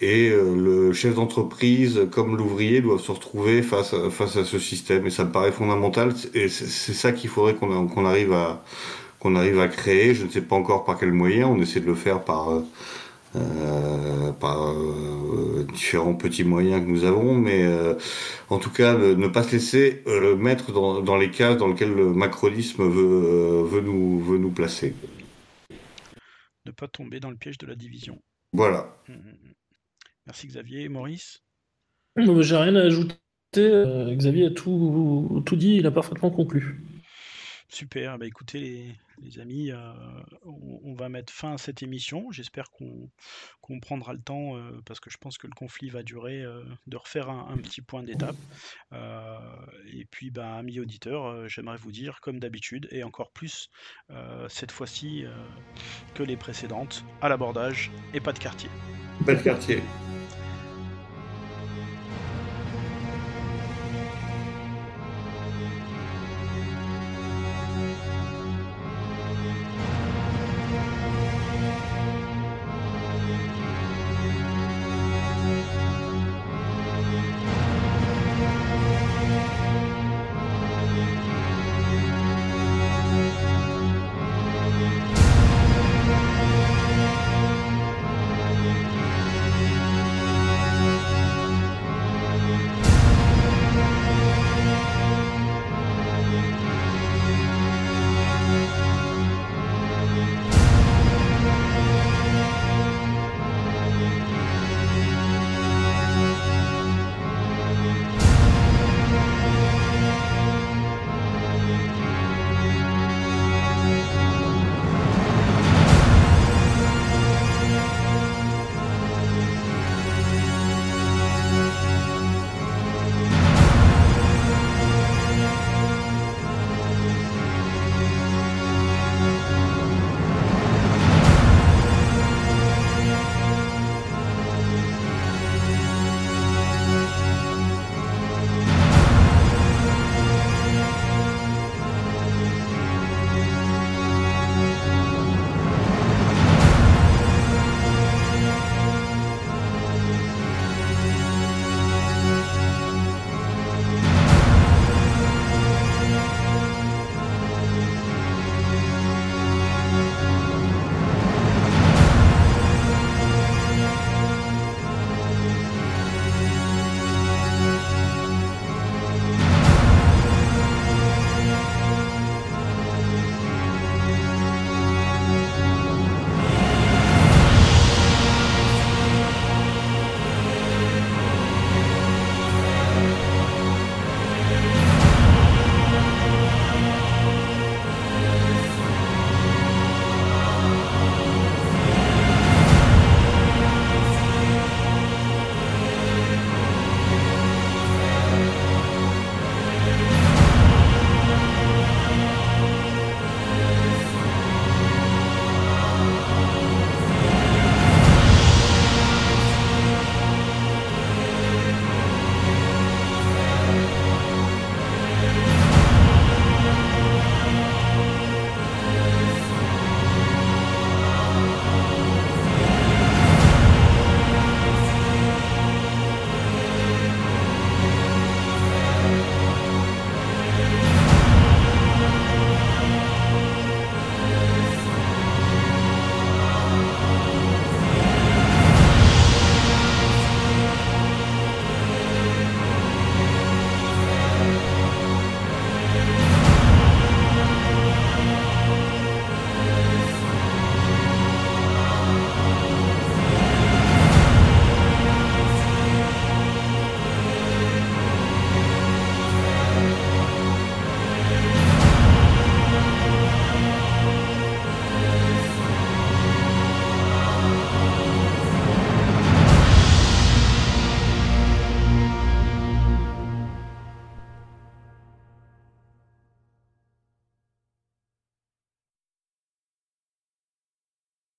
et 0.00 0.30
le 0.30 0.92
chef 0.92 1.14
d'entreprise 1.14 2.00
comme 2.10 2.36
l'ouvrier 2.36 2.80
doivent 2.80 3.00
se 3.00 3.12
retrouver 3.12 3.62
face 3.62 3.92
à, 3.92 4.08
face 4.10 4.36
à 4.36 4.44
ce 4.44 4.58
système 4.58 5.06
et 5.06 5.10
ça 5.10 5.24
me 5.24 5.30
paraît 5.30 5.52
fondamental 5.52 6.14
et 6.32 6.48
c'est 6.48 6.94
ça 6.94 7.12
qu'il 7.12 7.28
faudrait 7.28 7.54
qu'on 7.54 8.06
arrive 8.06 8.32
à 8.32 8.64
qu'on 9.18 9.34
arrive 9.34 9.60
à 9.60 9.68
créer. 9.68 10.14
Je 10.14 10.24
ne 10.24 10.30
sais 10.30 10.40
pas 10.40 10.56
encore 10.56 10.84
par 10.84 10.98
quel 10.98 11.12
moyen. 11.12 11.48
On 11.48 11.60
essaie 11.60 11.80
de 11.80 11.86
le 11.86 11.94
faire 11.94 12.22
par 12.22 12.62
euh, 13.36 14.32
par 14.32 14.70
euh, 14.70 15.66
différents 15.74 16.14
petits 16.14 16.44
moyens 16.44 16.82
que 16.82 16.88
nous 16.88 17.04
avons, 17.04 17.34
mais 17.34 17.64
euh, 17.64 17.94
en 18.48 18.58
tout 18.58 18.70
cas 18.70 18.94
ne 18.94 19.28
pas 19.28 19.42
se 19.42 19.52
laisser 19.52 20.02
mettre 20.38 20.72
dans, 20.72 21.16
les 21.16 21.30
cases 21.30 21.58
dans 21.58 21.68
lesquelles 21.68 21.94
le 21.94 22.12
macronisme 22.12 22.84
veut, 22.84 23.62
veut, 23.62 23.80
nous, 23.80 24.20
veut 24.20 24.38
nous 24.38 24.50
placer. 24.50 24.94
Ne 26.66 26.72
pas 26.72 26.88
tomber 26.88 27.20
dans 27.20 27.30
le 27.30 27.36
piège 27.36 27.58
de 27.58 27.66
la 27.66 27.76
division. 27.76 28.20
Voilà. 28.52 29.00
Mmh, 29.08 29.12
mmh, 29.12 29.30
mmh. 29.30 29.54
Merci 30.26 30.48
Xavier. 30.48 30.88
Maurice? 30.88 31.44
J'ai 32.16 32.56
rien 32.56 32.74
à 32.74 32.80
ajouter. 32.82 33.14
Xavier 33.54 34.46
a 34.46 34.50
tout, 34.50 35.42
tout 35.46 35.56
dit, 35.56 35.76
il 35.76 35.86
a 35.86 35.90
parfaitement 35.90 36.30
conclu. 36.30 36.82
Super, 37.68 38.18
bah 38.18 38.26
écoutez 38.26 38.60
les, 38.60 38.92
amis, 39.40 39.70
euh, 39.70 39.92
on, 40.44 40.94
va 40.94 41.08
mettre 41.08 41.32
fin 41.32 41.54
à 41.54 41.58
cette 41.58 41.82
émission. 41.82 42.30
J'espère 42.30 42.70
qu'on 42.70 43.80
prendra 43.80 44.12
le 44.12 44.20
temps, 44.20 44.56
euh, 44.56 44.80
parce 44.84 45.00
que 45.00 45.10
je 45.10 45.18
pense 45.18 45.38
que 45.38 45.46
le 45.46 45.52
conflit 45.54 45.90
va 45.90 46.02
durer, 46.02 46.42
euh, 46.42 46.62
de 46.86 46.96
refaire 46.96 47.28
un, 47.28 47.56
petit 47.58 47.80
point 47.80 48.02
d'étape. 48.02 48.36
et 48.92 50.04
puis, 50.10 50.30
bah, 50.30 50.54
amis 50.54 50.80
auditeurs, 50.80 51.48
j'aimerais 51.48 51.76
vous 51.76 51.92
dire, 51.92 52.20
comme 52.20 52.38
d'habitude, 52.38 52.88
et 52.90 53.02
encore 53.02 53.30
plus 53.32 53.70
cette 54.48 54.72
fois-ci 54.72 55.24
que 56.14 56.22
les 56.22 56.36
précédentes, 56.36 57.04
à 57.20 57.28
l'abordage 57.28 57.90
et 58.14 58.20
pas 58.20 58.32
de 58.32 58.38
quartier. 58.38 58.70
Pas 59.24 59.34
de 59.34 59.42
quartier. 59.42 59.82